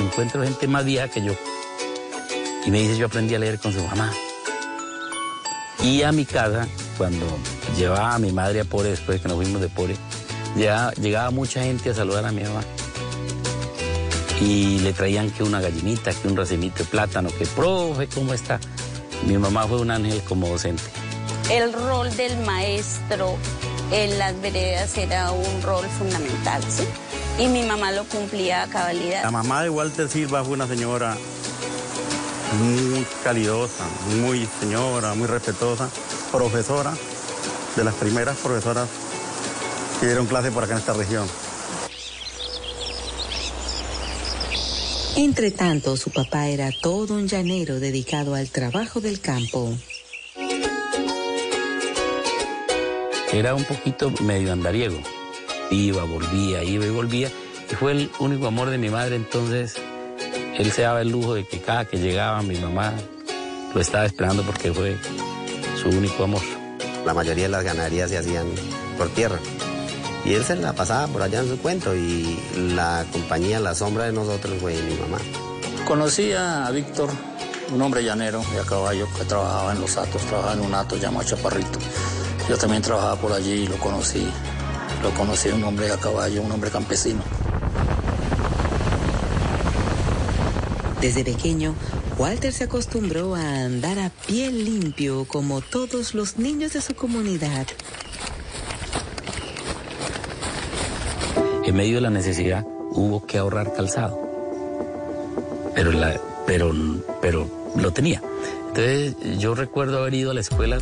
Encuentro 0.00 0.42
gente 0.42 0.66
más 0.66 0.84
vieja 0.86 1.08
que 1.08 1.22
yo 1.22 1.34
y 2.64 2.70
me 2.70 2.80
dice 2.80 2.96
yo 2.96 3.06
aprendí 3.06 3.34
a 3.34 3.38
leer 3.38 3.58
con 3.58 3.72
su 3.72 3.82
mamá. 3.82 4.10
Y 5.82 6.02
a 6.02 6.12
mi 6.12 6.24
casa, 6.24 6.66
cuando 6.96 7.26
llevaba 7.76 8.14
a 8.14 8.18
mi 8.18 8.32
madre 8.32 8.60
a 8.60 8.64
Pore, 8.64 8.90
después 8.90 9.20
que 9.20 9.28
nos 9.28 9.36
fuimos 9.36 9.60
de 9.60 9.68
Pore, 9.68 9.96
ya 10.56 10.90
llegaba 10.92 11.30
mucha 11.30 11.62
gente 11.62 11.90
a 11.90 11.94
saludar 11.94 12.24
a 12.24 12.32
mi 12.32 12.42
mamá. 12.44 12.62
Y 14.40 14.78
le 14.78 14.92
traían 14.92 15.30
que 15.30 15.42
una 15.42 15.60
gallinita, 15.60 16.12
que 16.12 16.28
un 16.28 16.36
racimito 16.36 16.78
de 16.78 16.84
plátano, 16.84 17.30
que 17.36 17.46
profe, 17.46 18.08
¿cómo 18.08 18.32
está? 18.32 18.58
Mi 19.26 19.38
mamá 19.38 19.66
fue 19.66 19.80
un 19.80 19.90
ángel 19.90 20.22
como 20.22 20.48
docente. 20.48 20.82
El 21.50 21.72
rol 21.72 22.14
del 22.16 22.38
maestro 22.40 23.36
en 23.90 24.18
las 24.18 24.40
veredas 24.40 24.96
era 24.96 25.30
un 25.32 25.62
rol 25.62 25.84
fundamental, 25.86 26.62
¿sí? 26.68 26.84
Y 27.38 27.48
mi 27.48 27.62
mamá 27.62 27.92
lo 27.92 28.04
cumplía 28.04 28.62
a 28.62 28.66
cabalidad. 28.66 29.22
La 29.22 29.30
mamá 29.30 29.62
de 29.62 29.70
Walter 29.70 30.08
Silva 30.08 30.44
fue 30.44 30.54
una 30.54 30.66
señora 30.66 31.16
muy 32.58 33.06
calidosa, 33.24 33.84
muy 34.20 34.48
señora, 34.60 35.14
muy 35.14 35.26
respetuosa, 35.26 35.88
profesora, 36.30 36.92
de 37.76 37.84
las 37.84 37.94
primeras 37.94 38.36
profesoras 38.36 38.88
que 40.00 40.06
dieron 40.06 40.26
clase 40.26 40.50
por 40.50 40.64
acá 40.64 40.74
en 40.74 40.78
esta 40.80 40.92
región. 40.92 41.26
Entre 45.16 45.50
tanto, 45.50 45.96
su 45.98 46.10
papá 46.10 46.48
era 46.48 46.70
todo 46.80 47.14
un 47.14 47.28
llanero 47.28 47.78
dedicado 47.80 48.34
al 48.34 48.48
trabajo 48.48 49.00
del 49.00 49.20
campo. 49.20 49.74
Era 53.30 53.54
un 53.54 53.64
poquito 53.64 54.10
medio 54.22 54.52
andariego. 54.52 54.98
Iba, 55.70 56.04
volvía, 56.04 56.64
iba 56.64 56.86
y 56.86 56.90
volvía. 56.90 57.30
Y 57.70 57.74
fue 57.74 57.92
el 57.92 58.10
único 58.20 58.46
amor 58.46 58.70
de 58.70 58.78
mi 58.78 58.88
madre, 58.88 59.16
entonces 59.16 59.74
él 60.56 60.72
se 60.72 60.82
daba 60.82 61.02
el 61.02 61.10
lujo 61.10 61.34
de 61.34 61.46
que 61.46 61.60
cada 61.60 61.84
que 61.84 61.98
llegaba 61.98 62.42
mi 62.42 62.56
mamá 62.56 62.94
lo 63.74 63.80
estaba 63.80 64.06
esperando 64.06 64.42
porque 64.42 64.72
fue 64.72 64.96
su 65.80 65.88
único 65.88 66.24
amor. 66.24 66.42
La 67.04 67.12
mayoría 67.14 67.44
de 67.44 67.50
las 67.50 67.64
ganaderías 67.64 68.10
se 68.10 68.18
hacían 68.18 68.46
por 68.96 69.08
tierra. 69.10 69.38
Y 70.24 70.34
él 70.34 70.44
se 70.44 70.54
la 70.56 70.72
pasaba 70.72 71.08
por 71.08 71.22
allá 71.22 71.40
en 71.40 71.48
su 71.48 71.58
cuento 71.58 71.94
y 71.96 72.38
la 72.54 73.04
compañía, 73.10 73.58
la 73.58 73.74
sombra 73.74 74.04
de 74.04 74.12
nosotros 74.12 74.54
fue 74.60 74.80
mi 74.82 74.94
mamá. 74.94 75.18
Conocí 75.86 76.32
a 76.32 76.70
Víctor, 76.70 77.10
un 77.72 77.82
hombre 77.82 78.04
llanero 78.04 78.42
de 78.52 78.60
a 78.60 78.64
caballo 78.64 79.08
que 79.18 79.24
trabajaba 79.24 79.72
en 79.72 79.80
los 79.80 79.96
atos, 79.96 80.22
trabajaba 80.22 80.54
en 80.54 80.60
un 80.60 80.74
ato 80.74 80.96
llamado 80.96 81.26
Chaparrito. 81.26 81.78
Yo 82.48 82.56
también 82.56 82.82
trabajaba 82.82 83.16
por 83.16 83.32
allí 83.32 83.52
y 83.52 83.66
lo 83.66 83.76
conocí. 83.78 84.28
Lo 85.02 85.10
conocí, 85.14 85.48
un 85.48 85.64
hombre 85.64 85.90
a 85.90 85.96
caballo, 85.96 86.42
un 86.42 86.52
hombre 86.52 86.70
campesino. 86.70 87.22
Desde 91.00 91.24
pequeño, 91.24 91.74
Walter 92.16 92.52
se 92.52 92.64
acostumbró 92.64 93.34
a 93.34 93.64
andar 93.64 93.98
a 93.98 94.10
pie 94.10 94.52
limpio 94.52 95.24
como 95.24 95.60
todos 95.60 96.14
los 96.14 96.36
niños 96.38 96.74
de 96.74 96.80
su 96.80 96.94
comunidad. 96.94 97.66
En 101.64 101.76
medio 101.76 101.96
de 101.96 102.00
la 102.00 102.10
necesidad 102.10 102.66
hubo 102.90 103.24
que 103.24 103.38
ahorrar 103.38 103.72
calzado. 103.72 104.18
Pero, 105.74 105.92
pero, 106.46 106.72
pero 107.20 107.48
lo 107.76 107.90
tenía. 107.92 108.20
Entonces 108.68 109.14
yo 109.38 109.54
recuerdo 109.54 109.98
haber 109.98 110.14
ido 110.14 110.30
a 110.32 110.34
la 110.34 110.40
escuela, 110.40 110.78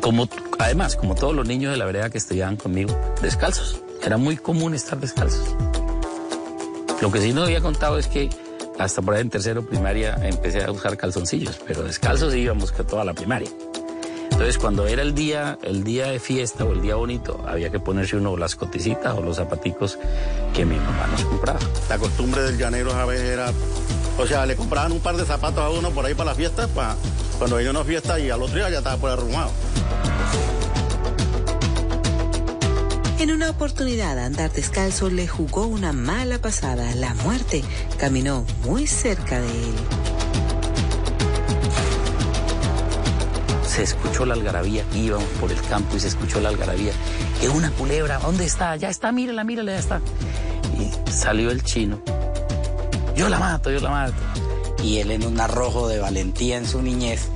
como, 0.00 0.28
además, 0.58 0.96
como 0.96 1.14
todos 1.14 1.34
los 1.34 1.46
niños 1.46 1.72
de 1.72 1.78
la 1.78 1.84
vereda 1.84 2.10
que 2.10 2.18
estudiaban 2.18 2.56
conmigo, 2.56 2.94
descalzos. 3.20 3.80
Era 4.04 4.16
muy 4.16 4.36
común 4.36 4.74
estar 4.74 4.98
descalzos. 4.98 5.54
Lo 7.00 7.10
que 7.10 7.20
sí 7.20 7.32
no 7.32 7.42
había 7.42 7.60
contado 7.60 7.98
es 7.98 8.06
que 8.06 8.30
hasta 8.78 9.02
por 9.02 9.14
ahí 9.14 9.22
en 9.22 9.30
tercero 9.30 9.64
primaria 9.66 10.18
empecé 10.22 10.62
a 10.62 10.70
usar 10.70 10.96
calzoncillos, 10.96 11.60
pero 11.66 11.82
descalzos 11.82 12.34
íbamos 12.34 12.70
que 12.70 12.84
toda 12.84 13.04
la 13.04 13.12
primaria. 13.12 13.48
Entonces 14.42 14.60
cuando 14.60 14.88
era 14.88 15.02
el 15.02 15.14
día, 15.14 15.56
el 15.62 15.84
día 15.84 16.08
de 16.08 16.18
fiesta 16.18 16.64
o 16.64 16.72
el 16.72 16.82
día 16.82 16.96
bonito, 16.96 17.40
había 17.46 17.70
que 17.70 17.78
ponerse 17.78 18.16
uno 18.16 18.36
las 18.36 18.56
coticitas 18.56 19.16
o 19.16 19.22
los 19.22 19.36
zapaticos 19.36 20.00
que 20.52 20.64
mi 20.64 20.74
mamá 20.74 21.06
nos 21.12 21.24
compraba. 21.26 21.60
La 21.88 21.96
costumbre 21.96 22.42
del 22.42 22.58
llanero 22.58 22.92
a 22.92 23.04
veces 23.04 23.28
era, 23.28 23.52
o 24.18 24.26
sea, 24.26 24.44
le 24.44 24.56
compraban 24.56 24.90
un 24.90 24.98
par 24.98 25.16
de 25.16 25.24
zapatos 25.24 25.60
a 25.60 25.70
uno 25.70 25.90
por 25.90 26.04
ahí 26.04 26.14
para 26.14 26.30
la 26.30 26.34
fiesta, 26.34 26.66
para 26.66 26.96
cuando 27.38 27.54
venía 27.54 27.70
una 27.70 27.84
fiesta 27.84 28.18
y 28.18 28.30
al 28.30 28.42
otro 28.42 28.56
día 28.56 28.68
ya 28.68 28.78
estaba 28.78 28.96
por 28.96 29.10
arrumado. 29.10 29.52
En 33.20 33.30
una 33.30 33.48
oportunidad, 33.48 34.18
andar 34.18 34.50
descalzo 34.50 35.08
le 35.08 35.28
jugó 35.28 35.66
una 35.66 35.92
mala 35.92 36.40
pasada. 36.40 36.92
La 36.96 37.14
muerte 37.14 37.62
caminó 37.96 38.44
muy 38.64 38.88
cerca 38.88 39.40
de 39.40 39.46
él. 39.46 40.21
Se 43.72 43.82
escuchó 43.82 44.26
la 44.26 44.34
algarabía, 44.34 44.84
íbamos 44.94 45.28
por 45.40 45.50
el 45.50 45.60
campo 45.62 45.96
y 45.96 46.00
se 46.00 46.08
escuchó 46.08 46.40
la 46.40 46.50
algarabía. 46.50 46.92
Que 47.40 47.48
una 47.48 47.70
culebra, 47.70 48.18
¿dónde 48.18 48.44
está? 48.44 48.76
Ya 48.76 48.90
está, 48.90 49.12
mírala, 49.12 49.44
mírala, 49.44 49.72
ya 49.72 49.78
está. 49.78 50.00
Y 50.78 51.10
salió 51.10 51.50
el 51.50 51.62
chino. 51.62 52.02
Yo 53.16 53.30
la 53.30 53.38
mato, 53.38 53.70
yo 53.70 53.80
la 53.80 53.88
mato. 53.88 54.14
Y 54.82 54.98
él 54.98 55.10
en 55.10 55.24
un 55.24 55.40
arrojo 55.40 55.88
de 55.88 56.00
valentía 56.00 56.58
en 56.58 56.66
su 56.66 56.82
niñez 56.82 57.28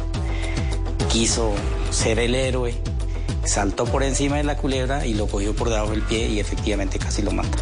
quiso 1.08 1.54
ser 1.90 2.18
el 2.18 2.34
héroe 2.34 2.74
saltó 3.46 3.84
por 3.84 4.02
encima 4.02 4.36
de 4.36 4.44
la 4.44 4.56
culebra 4.56 5.06
y 5.06 5.14
lo 5.14 5.26
cogió 5.28 5.54
por 5.54 5.70
debajo 5.70 5.92
del 5.92 6.02
pie 6.02 6.28
y 6.28 6.40
efectivamente 6.40 6.98
casi 6.98 7.22
lo 7.22 7.30
mata. 7.30 7.58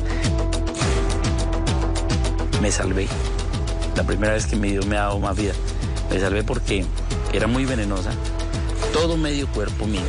Me 2.60 2.72
salvé. 2.72 3.06
La 3.94 4.02
primera 4.02 4.32
vez 4.32 4.46
que 4.46 4.56
me 4.56 4.68
dio 4.68 4.82
me 4.84 4.96
ha 4.96 5.02
dado 5.02 5.20
más 5.20 5.37
vida. 5.37 5.52
Me 6.10 6.18
salvé 6.18 6.42
porque 6.42 6.84
era 7.32 7.46
muy 7.46 7.64
venenosa. 7.64 8.10
Todo 8.94 9.16
medio 9.16 9.48
cuerpo 9.48 9.87
mío 9.87 10.00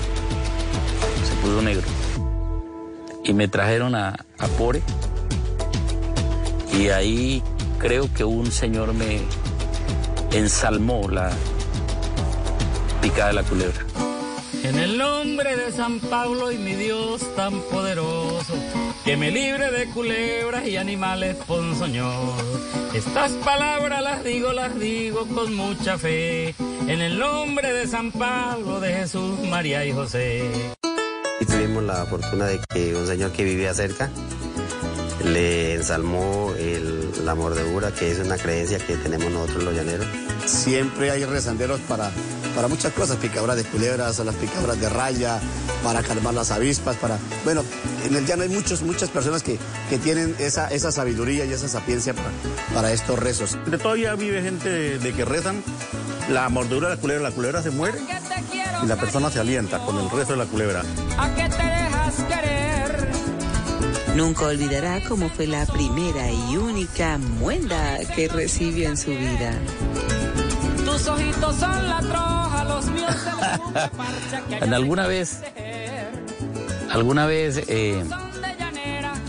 se 1.28 1.36
puso 1.42 1.60
negro. 1.64 1.88
Y 3.24 3.34
me 3.34 3.48
trajeron 3.48 3.96
a, 3.96 4.10
a 4.38 4.48
Pore. 4.60 4.84
Y 6.72 6.90
ahí 6.90 7.42
creo 7.80 8.14
que 8.14 8.24
un 8.24 8.52
señor 8.52 8.94
me 8.94 9.22
ensalmó 10.32 11.10
la 11.10 11.32
picada 13.02 13.30
de 13.30 13.34
la 13.34 13.44
culebra. 13.44 13.84
En 14.64 14.78
el 14.78 15.00
nombre 15.00 15.56
de 15.58 15.72
San 15.72 16.00
Pablo 16.00 16.52
y 16.52 16.58
mi 16.60 16.76
Dios 16.76 17.24
tan 17.36 17.60
poderoso, 17.72 18.54
que 19.04 19.18
me 19.18 19.32
libre 19.32 19.72
de 19.72 19.88
culebras 19.88 20.68
y 20.68 20.78
animales 20.78 21.36
ponzoñosos. 21.48 22.44
Estas 22.94 23.32
palabras 23.44 24.04
las 24.04 24.24
digo, 24.24 24.54
las 24.54 24.80
digo 24.80 25.26
con 25.28 25.56
mucha 25.56 25.98
fe. 25.98 26.54
En 26.88 27.02
el 27.02 27.18
nombre 27.18 27.74
de 27.74 27.88
San 27.88 28.12
Pablo, 28.12 28.80
de 28.80 28.94
Jesús, 28.94 29.40
María 29.50 29.84
y 29.86 29.92
José. 29.92 30.44
Y 31.40 31.46
tuvimos 31.46 31.84
la 31.84 32.06
fortuna 32.06 32.46
de 32.46 32.60
que 32.70 32.96
un 32.96 33.08
señor 33.08 33.32
que 33.32 33.44
vivía 33.44 33.74
cerca 33.74 34.12
le 35.24 35.74
ensalmó 35.74 36.54
el, 36.58 37.26
la 37.26 37.34
mordedura, 37.34 37.92
que 37.92 38.12
es 38.12 38.20
una 38.20 38.38
creencia 38.38 38.78
que 38.78 38.96
tenemos 38.98 39.32
nosotros 39.32 39.64
los 39.64 39.76
llaneros. 39.76 40.06
Siempre 40.46 41.10
hay 41.10 41.26
rezanderos 41.26 41.80
para, 41.82 42.12
para 42.54 42.68
muchas 42.68 42.94
cosas, 42.94 43.18
picadoras 43.18 43.58
de 43.58 43.64
culebras, 43.64 44.20
las 44.20 44.36
picadoras 44.36 44.80
de 44.80 44.88
raya, 44.88 45.40
para 45.84 46.04
calmar 46.04 46.36
las 46.36 46.52
avispas, 46.52 46.96
para... 46.98 47.18
Bueno, 47.44 47.64
en 48.06 48.16
el 48.16 48.28
llano 48.28 48.44
hay 48.44 48.50
muchos, 48.50 48.84
muchas 48.84 49.10
personas 49.10 49.42
que, 49.42 49.58
que 49.90 49.98
tienen 49.98 50.36
esa, 50.40 50.68
esa 50.68 50.92
sabiduría 50.92 51.46
y 51.46 51.52
esa 51.52 51.68
sapiencia 51.68 52.14
para, 52.14 52.30
para 52.74 52.94
estos 52.94 53.18
rezos. 53.18 53.58
De 53.66 53.80
todavía 53.80 54.14
vive 54.16 54.44
gente 54.44 55.00
de, 55.00 55.14
que 55.14 55.26
rezan 55.26 55.64
la 56.30 56.50
mordedura 56.50 56.90
de 56.90 56.96
la 56.96 57.02
culebra, 57.02 57.30
la 57.30 57.36
culebra 57.36 57.62
se 57.62 57.72
muere 57.72 58.00
y 58.84 58.88
la 58.88 58.96
persona 58.96 59.30
se 59.30 59.40
alienta 59.40 59.80
con 59.80 59.98
el 60.00 60.10
rezo 60.10 60.34
de 60.34 60.38
la 60.38 60.46
culebra. 60.46 60.82
¿A 61.18 61.34
qué 61.36 61.50
te 61.50 61.64
dejas 61.64 62.16
querer? 62.28 63.08
Nunca 64.16 64.46
olvidará 64.46 65.02
cómo 65.08 65.30
fue 65.30 65.48
la 65.48 65.66
primera 65.66 66.32
y 66.32 66.58
única 66.58 67.18
muenda 67.18 68.00
que 68.16 68.28
recibió 68.28 68.90
en 68.90 68.98
su 68.98 69.12
vida. 69.12 69.54
Tus 70.86 71.08
ojitos 71.08 71.56
son 71.58 71.90
la 71.90 72.00
troja, 72.00 72.64
los 72.64 72.86
míos 72.88 73.16
En 74.62 74.74
alguna 74.74 75.08
vez, 75.08 75.42
alguna 76.90 77.26
vez 77.26 77.62
eh, 77.68 78.04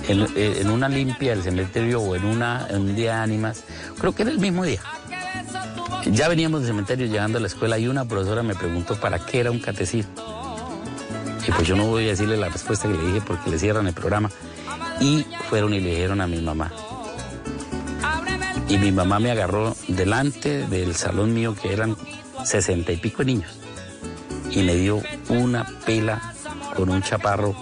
en, 0.09 0.71
una 0.71 0.89
limpia 0.89 1.33
del 1.33 1.43
cementerio 1.43 2.01
o 2.01 2.15
en, 2.15 2.25
una, 2.25 2.67
en 2.71 2.83
un 2.83 2.95
día 2.95 3.17
de 3.17 3.23
ánimas, 3.23 3.65
creo 3.99 4.15
que 4.15 4.23
era 4.23 4.31
el 4.31 4.39
mismo 4.39 4.65
día. 4.65 4.81
Ya 6.13 6.29
veníamos 6.29 6.61
del 6.61 6.69
cementerio 6.69 7.07
llegando 7.07 7.39
a 7.39 7.41
la 7.41 7.49
escuela 7.49 7.79
y 7.79 7.89
una 7.89 8.05
profesora 8.05 8.43
me 8.43 8.55
preguntó 8.55 8.95
para 8.97 9.19
qué 9.19 9.41
era 9.41 9.51
un 9.51 9.59
catecismo. 9.59 10.13
Y 11.47 11.51
pues 11.51 11.67
yo 11.67 11.77
no 11.77 11.87
voy 11.87 12.07
a 12.07 12.09
decirle 12.09 12.37
la 12.37 12.49
respuesta 12.49 12.89
que 12.89 12.95
le 12.95 13.05
dije 13.05 13.21
porque 13.21 13.51
le 13.51 13.59
cierran 13.59 13.87
el 13.87 13.95
programa. 13.95 14.31
Y 15.01 15.27
fueron 15.49 15.75
y 15.75 15.81
le 15.81 15.91
dijeron 15.91 16.21
a 16.21 16.27
mi 16.27 16.41
mamá. 16.41 16.73
Y 18.69 18.79
mi 18.79 18.93
mamá 18.93 19.19
me 19.19 19.31
agarró 19.31 19.77
delante 19.89 20.67
del 20.67 20.95
salón 20.95 21.35
mío 21.35 21.55
que 21.61 21.73
eran 21.73 21.97
sesenta 22.45 22.93
y 22.93 22.97
pico 22.97 23.25
niños. 23.25 23.59
Y 24.51 24.63
me 24.63 24.75
dio 24.75 25.03
una 25.29 25.67
pela 25.85 26.35
con 26.77 26.89
un 26.89 27.03
chaparro 27.03 27.55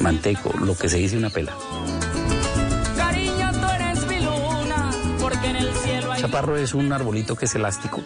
manteco, 0.00 0.52
lo 0.58 0.76
que 0.76 0.88
se 0.88 0.98
dice 0.98 1.16
una 1.16 1.30
pela. 1.30 1.52
Chaparro 6.34 6.56
es 6.56 6.74
un 6.74 6.92
arbolito 6.92 7.36
que 7.36 7.44
es 7.44 7.54
elástico, 7.54 8.02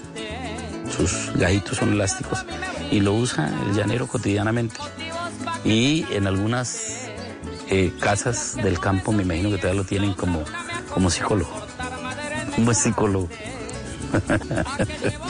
sus 0.95 1.33
gajitos 1.37 1.79
son 1.79 1.95
elásticos 1.95 2.45
y 2.91 3.01
lo 3.01 3.15
usa 3.15 3.51
el 3.67 3.75
llanero 3.75 4.07
cotidianamente. 4.07 4.77
Y 5.65 6.05
en 6.11 6.27
algunas 6.27 7.07
eh, 7.71 7.91
casas 7.99 8.57
del 8.57 8.81
campo 8.81 9.13
me 9.13 9.23
imagino 9.23 9.49
que 9.49 9.57
todavía 9.57 9.81
lo 9.81 9.89
tienen 9.89 10.13
como, 10.13 10.45
como 10.93 11.09
psicólogo, 11.09 11.51
como 12.55 12.75
psicólogo. 12.75 13.31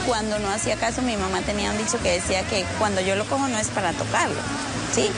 Cuando 0.05 0.37
no 0.39 0.49
hacía 0.49 0.75
caso, 0.75 1.01
mi 1.01 1.15
mamá 1.15 1.39
tenía 1.45 1.71
un 1.71 1.77
dicho 1.77 1.97
que 2.03 2.11
decía 2.11 2.45
que 2.49 2.65
cuando 2.79 2.99
yo 2.99 3.15
lo 3.15 3.23
cojo 3.27 3.47
no 3.47 3.57
es 3.59 3.69
para 3.69 3.93
tocarlo. 3.93 4.41
¿sí? 4.93 5.09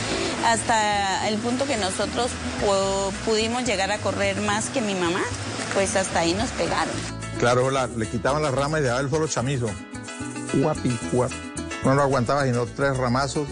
Hasta 0.46 1.28
el 1.30 1.40
punto 1.40 1.66
que 1.66 1.78
nosotros 1.78 2.30
pudimos 3.26 3.64
llegar 3.64 3.92
a 3.92 3.98
correr 3.98 4.40
más 4.42 4.70
que 4.70 4.82
mi 4.82 4.94
mamá, 4.94 5.24
pues 5.74 5.96
hasta 5.96 6.20
ahí 6.20 6.36
nos 6.36 6.50
pegaron. 6.52 7.21
Claro, 7.42 7.72
le 7.72 8.08
quitaban 8.08 8.44
las 8.44 8.54
ramas 8.54 8.82
y 8.82 8.84
dejaba 8.84 9.02
el 9.02 9.10
solo 9.10 9.28
chamizo. 9.28 9.68
Guapi, 10.54 10.96
guapi. 11.12 11.36
No 11.84 11.96
lo 11.96 12.04
aguantaba 12.04 12.46
sino 12.46 12.68
tres 12.68 12.96
ramazos 12.96 13.48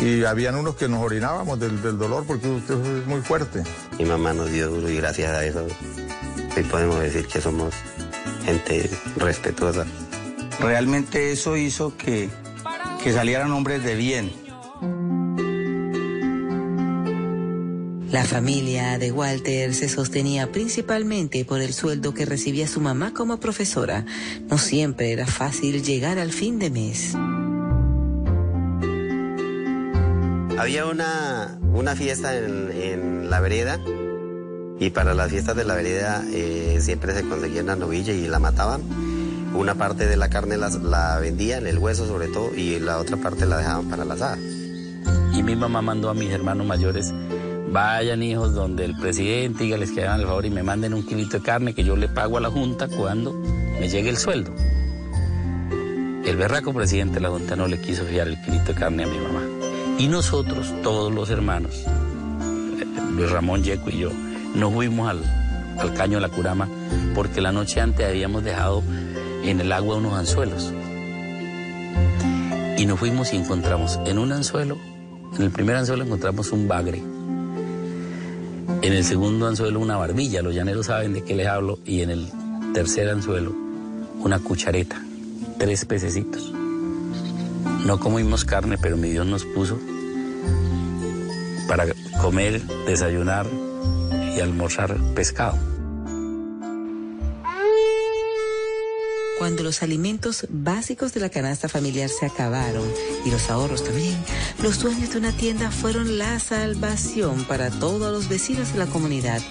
y 0.00 0.24
habían 0.24 0.56
unos 0.56 0.74
que 0.74 0.88
nos 0.88 1.04
orinábamos 1.04 1.60
del, 1.60 1.80
dolor 1.80 2.24
porque 2.26 2.48
usted 2.48 2.74
es 2.74 3.06
muy 3.06 3.20
fuerte. 3.20 3.62
Mi 3.96 4.06
mamá 4.06 4.32
nos 4.32 4.50
dio 4.50 4.68
duro 4.68 4.90
y 4.90 4.96
gracias 4.96 5.30
a 5.30 5.44
eso 5.44 5.64
hoy 6.56 6.62
podemos 6.64 6.98
decir 6.98 7.28
que 7.28 7.40
somos 7.40 7.72
gente 8.44 8.90
respetuosa. 9.18 9.86
Realmente 10.58 11.30
eso 11.30 11.56
hizo 11.56 11.96
que, 11.96 12.28
que 13.04 13.12
salieran 13.12 13.52
hombres 13.52 13.84
de 13.84 13.94
bien 13.94 14.32
La 18.12 18.24
familia 18.24 18.98
de 18.98 19.10
Walter 19.10 19.72
se 19.72 19.88
sostenía 19.88 20.52
principalmente 20.52 21.46
por 21.46 21.62
el 21.62 21.72
sueldo 21.72 22.12
que 22.12 22.26
recibía 22.26 22.68
su 22.68 22.78
mamá 22.78 23.14
como 23.14 23.40
profesora. 23.40 24.04
No 24.50 24.58
siempre 24.58 25.12
era 25.12 25.26
fácil 25.26 25.82
llegar 25.82 26.18
al 26.18 26.30
fin 26.30 26.58
de 26.58 26.68
mes. 26.68 27.14
Había 30.58 30.84
una, 30.84 31.58
una 31.72 31.96
fiesta 31.96 32.36
en, 32.36 33.30
la 33.30 33.40
vereda 33.40 33.80
y 34.78 34.90
para 34.90 35.14
las 35.14 35.30
fiestas 35.30 35.56
de 35.56 35.64
la 35.64 35.74
vereda 35.74 36.22
eh, 36.34 36.80
siempre 36.82 37.14
se 37.14 37.26
conseguía 37.26 37.62
una 37.62 37.76
novilla 37.76 38.12
y 38.12 38.28
la 38.28 38.38
mataban. 38.38 38.82
Una 39.54 39.74
parte 39.76 40.06
de 40.06 40.18
la 40.18 40.28
carne 40.28 40.58
la, 40.58 40.68
la 40.68 41.18
vendían, 41.18 41.66
el 41.66 41.78
hueso 41.78 42.06
sobre 42.06 42.28
todo, 42.28 42.54
y 42.54 42.78
la 42.78 42.98
otra 42.98 43.16
parte 43.16 43.46
la 43.46 43.56
dejaban 43.56 43.88
para 43.88 44.04
la 44.04 44.12
asada. 44.12 44.36
Y 45.32 45.42
mi 45.42 45.56
mamá 45.56 45.80
mandó 45.80 46.10
a 46.10 46.14
mis 46.14 46.30
hermanos 46.30 46.66
mayores 46.66 47.10
Vayan 47.72 48.22
hijos 48.22 48.54
donde 48.54 48.84
el 48.84 48.94
presidente, 48.94 49.64
dígales 49.64 49.92
que 49.92 50.02
hagan 50.02 50.20
el 50.20 50.26
favor 50.26 50.44
y 50.44 50.50
me 50.50 50.62
manden 50.62 50.92
un 50.92 51.06
kilito 51.06 51.38
de 51.38 51.42
carne 51.42 51.74
que 51.74 51.82
yo 51.82 51.96
le 51.96 52.06
pago 52.06 52.36
a 52.36 52.40
la 52.42 52.50
Junta 52.50 52.86
cuando 52.86 53.32
me 53.32 53.88
llegue 53.88 54.10
el 54.10 54.18
sueldo. 54.18 54.52
El 56.26 56.36
berraco 56.36 56.74
presidente 56.74 57.14
de 57.14 57.20
la 57.22 57.30
Junta 57.30 57.56
no 57.56 57.66
le 57.66 57.80
quiso 57.80 58.04
fiar 58.04 58.28
el 58.28 58.38
kilito 58.42 58.74
de 58.74 58.74
carne 58.74 59.04
a 59.04 59.06
mi 59.06 59.16
mamá. 59.16 59.40
Y 59.98 60.06
nosotros, 60.08 60.70
todos 60.82 61.10
los 61.14 61.30
hermanos, 61.30 61.86
Luis 63.16 63.30
Ramón 63.30 63.62
Yeco 63.62 63.88
y 63.88 64.00
yo, 64.00 64.10
nos 64.54 64.74
fuimos 64.74 65.08
al, 65.08 65.24
al 65.78 65.94
caño 65.94 66.18
de 66.18 66.20
la 66.20 66.28
Curama 66.28 66.68
porque 67.14 67.40
la 67.40 67.52
noche 67.52 67.80
antes 67.80 68.06
habíamos 68.06 68.44
dejado 68.44 68.82
en 69.44 69.60
el 69.62 69.72
agua 69.72 69.96
unos 69.96 70.12
anzuelos. 70.12 70.74
Y 72.76 72.84
nos 72.84 72.98
fuimos 72.98 73.32
y 73.32 73.38
encontramos 73.38 73.98
en 74.04 74.18
un 74.18 74.30
anzuelo, 74.30 74.76
en 75.34 75.42
el 75.42 75.50
primer 75.50 75.76
anzuelo 75.76 76.04
encontramos 76.04 76.52
un 76.52 76.68
bagre 76.68 77.02
en 78.82 78.92
el 78.92 79.04
segundo 79.04 79.46
anzuelo 79.46 79.78
una 79.80 79.96
barbilla, 79.96 80.42
los 80.42 80.54
llaneros 80.54 80.86
saben 80.86 81.12
de 81.12 81.22
qué 81.22 81.34
les 81.34 81.46
hablo, 81.46 81.78
y 81.86 82.02
en 82.02 82.10
el 82.10 82.28
tercer 82.74 83.08
anzuelo 83.08 83.54
una 84.18 84.38
cuchareta, 84.40 85.00
tres 85.58 85.84
pececitos. 85.84 86.52
No 87.86 87.98
comimos 87.98 88.44
carne, 88.44 88.76
pero 88.80 88.96
mi 88.96 89.10
Dios 89.10 89.26
nos 89.26 89.44
puso 89.44 89.78
para 91.68 91.86
comer, 92.20 92.60
desayunar 92.86 93.46
y 94.36 94.40
almorzar 94.40 94.96
pescado. 95.14 95.71
Cuando 99.52 99.64
los 99.64 99.82
alimentos 99.82 100.46
básicos 100.48 101.12
de 101.12 101.20
la 101.20 101.28
canasta 101.28 101.68
familiar 101.68 102.08
se 102.08 102.24
acabaron 102.24 102.90
y 103.26 103.30
los 103.30 103.50
ahorros 103.50 103.84
también, 103.84 104.16
los 104.62 104.80
dueños 104.80 105.10
de 105.10 105.18
una 105.18 105.32
tienda 105.32 105.70
fueron 105.70 106.16
la 106.16 106.40
salvación 106.40 107.44
para 107.44 107.68
todos 107.68 108.10
los 108.10 108.30
vecinos 108.30 108.72
de 108.72 108.78
la 108.78 108.86
comunidad. 108.86 109.42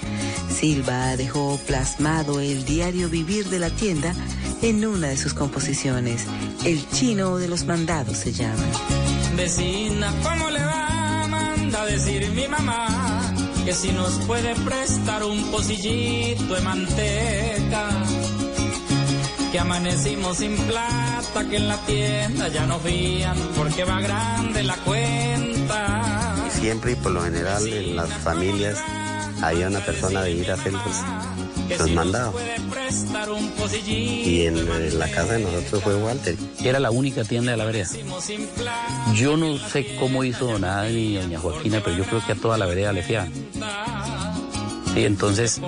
Silva 0.49 1.15
dejó 1.17 1.59
plasmado 1.67 2.39
el 2.39 2.65
diario 2.65 3.09
vivir 3.09 3.45
de 3.49 3.59
la 3.59 3.69
tienda 3.69 4.15
en 4.63 4.83
una 4.87 5.09
de 5.09 5.17
sus 5.17 5.35
composiciones. 5.35 6.25
El 6.65 6.83
chino 6.89 7.37
de 7.37 7.47
los 7.47 7.65
mandados 7.65 8.17
se 8.17 8.31
llama. 8.31 8.65
Vecina, 9.37 10.11
¿cómo 10.23 10.49
le 10.49 10.65
va? 10.65 11.27
Manda 11.29 11.83
a 11.83 11.85
decir 11.85 12.27
mi 12.31 12.47
mamá 12.47 13.35
que 13.63 13.73
si 13.73 13.91
nos 13.91 14.13
puede 14.25 14.55
prestar 14.55 15.23
un 15.23 15.51
pocillito 15.51 16.55
de 16.55 16.61
manteca 16.61 17.89
que 19.51 19.59
amanecimos 19.59 20.37
sin 20.37 20.55
plata, 20.55 21.45
que 21.49 21.57
en 21.57 21.67
la 21.67 21.77
tienda 21.85 22.47
ya 22.47 22.65
nos 22.65 22.81
vían 22.83 23.37
porque 23.57 23.83
va 23.83 23.99
grande 23.99 24.63
la 24.63 24.75
cuenta. 24.77 26.35
Y 26.47 26.59
siempre 26.59 26.93
y 26.93 26.95
por 26.95 27.11
lo 27.11 27.21
general 27.23 27.67
en 27.67 27.95
las 27.95 28.09
familias 28.09 28.79
había 29.41 29.67
una 29.67 29.79
persona 29.79 30.21
de 30.21 30.31
ir 30.31 30.51
a 30.51 30.53
hacer 30.53 30.71
los, 30.73 31.91
mandados. 31.91 32.35
Y 33.85 34.45
en, 34.45 34.99
la 34.99 35.09
casa 35.09 35.33
de 35.33 35.39
nosotros 35.39 35.83
fue 35.83 35.95
Walter. 35.95 36.35
Era 36.63 36.79
la 36.79 36.91
única 36.91 37.23
tienda 37.23 37.51
de 37.51 37.57
la 37.57 37.65
vereda. 37.65 37.89
Yo 39.15 39.35
no 39.35 39.57
sé 39.57 39.95
cómo 39.99 40.23
hizo 40.23 40.59
nada 40.59 40.87
ni 40.87 41.15
doña 41.15 41.39
Joaquina, 41.39 41.81
pero 41.83 41.97
yo 41.97 42.05
creo 42.05 42.25
que 42.25 42.31
a 42.33 42.35
toda 42.35 42.57
la 42.57 42.65
vereda 42.65 42.93
le 42.93 43.03
fiaban. 43.03 43.31
Y 44.95 45.05
entonces 45.05 45.61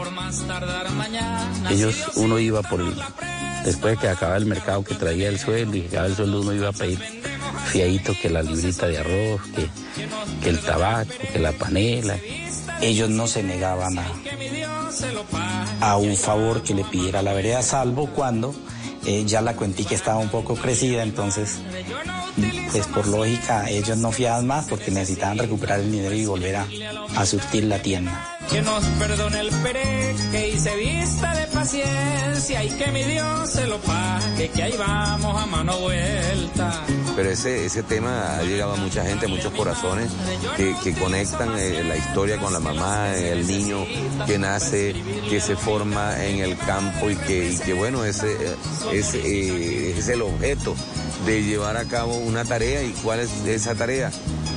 ellos, 1.69 1.96
uno 2.15 2.39
iba 2.39 2.62
por 2.62 2.82
el, 2.82 2.93
después 3.63 3.95
de 3.95 4.02
que 4.02 4.10
acababa 4.10 4.38
el 4.38 4.45
mercado 4.45 4.84
que 4.84 4.95
traía 4.95 5.30
el 5.30 5.39
sueldo 5.39 5.78
y 5.78 5.82
que 5.82 5.97
el 5.97 6.15
sueldo 6.15 6.41
uno 6.41 6.54
iba 6.54 6.69
a 6.69 6.73
pedir 6.73 6.99
fiadito 7.65 8.13
que 8.21 8.30
la 8.30 8.43
librita 8.43 8.88
de 8.88 8.99
arroz, 8.99 9.41
que, 9.56 9.67
que 10.41 10.49
el 10.49 10.60
tabaco, 10.60 11.12
que 11.32 11.39
la 11.39 11.52
panela. 11.54 12.17
Ellos 12.82 13.10
no 13.10 13.28
se 13.28 13.43
negaban 13.43 13.97
a, 13.97 14.06
a 15.80 15.97
un 15.97 16.15
favor 16.17 16.63
que 16.63 16.73
le 16.73 16.84
pidiera 16.84 17.21
la 17.21 17.34
vereda, 17.34 17.62
salvo 17.62 18.08
cuando 18.08 18.54
eh, 19.06 19.23
ya 19.26 19.41
la 19.41 19.56
cuentica 19.56 19.95
estaba 19.95 20.17
un 20.19 20.30
poco 20.30 20.56
crecida, 20.56 21.04
entonces, 21.04 21.60
pues 22.71 22.88
por 22.88 23.08
lógica, 23.08 23.69
ellos 23.69 23.97
no 23.97 24.12
fiaban 24.12 24.47
más 24.47 24.65
porque 24.65 24.91
necesitaban 24.91 25.38
recuperar 25.38 25.80
el 25.80 25.91
dinero 25.91 26.13
y 26.13 26.26
volver 26.26 26.58
a, 26.58 26.67
a 27.15 27.26
surtir 27.26 27.65
la 27.65 27.80
tienda. 27.80 28.33
Que 28.49 28.62
nos 28.62 28.84
perdone 28.99 29.39
el 29.39 29.49
pereque 29.49 30.49
y 30.49 30.60
se 30.60 30.75
vista 30.75 31.34
de 31.36 31.47
paciencia 31.47 32.63
y 32.63 32.69
que 32.69 32.91
mi 32.91 33.03
Dios 33.03 33.49
se 33.49 33.67
lo 33.67 33.79
pague, 33.79 34.49
que 34.49 34.63
ahí 34.63 34.75
vamos 34.77 35.41
a 35.41 35.45
mano 35.45 35.79
vuelta. 35.79 36.84
Pero 37.15 37.29
ese, 37.29 37.65
ese 37.65 37.84
tema 37.84 38.38
ha 38.38 38.43
llegado 38.43 38.73
a 38.73 38.75
mucha 38.75 39.06
gente, 39.06 39.27
a 39.27 39.29
muchos 39.29 39.53
corazones 39.53 40.10
que, 40.58 40.75
que 40.84 40.93
conectan 40.93 41.58
eh, 41.58 41.84
la 41.84 41.95
historia 41.95 42.38
con 42.38 42.53
la 42.53 42.60
mamá, 42.60 43.15
el 43.15 43.45
niño 43.45 43.86
que 44.25 44.38
nace, 44.38 44.95
que 45.29 45.39
se 45.39 45.56
forma 45.56 46.23
en 46.25 46.39
el 46.39 46.58
campo 46.58 47.10
y 47.10 47.15
que, 47.15 47.58
que 47.63 47.73
bueno, 47.73 48.03
ese, 48.03 48.36
es, 48.91 49.13
eh, 49.13 49.95
es 49.97 50.08
el 50.08 50.21
objeto 50.21 50.75
de 51.25 51.43
llevar 51.43 51.77
a 51.77 51.86
cabo 51.86 52.15
una 52.17 52.43
tarea. 52.45 52.84
¿Y 52.84 52.91
cuál 53.03 53.19
es 53.19 53.29
esa 53.45 53.75
tarea? 53.75 54.12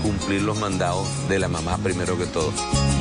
Cumplir 0.07 0.43
los 0.43 0.57
mandados 0.61 1.09
de 1.29 1.41
la 1.41 1.49
mamá 1.49 1.79
primero 1.79 2.17
que 2.17 2.27
todo. 2.27 2.53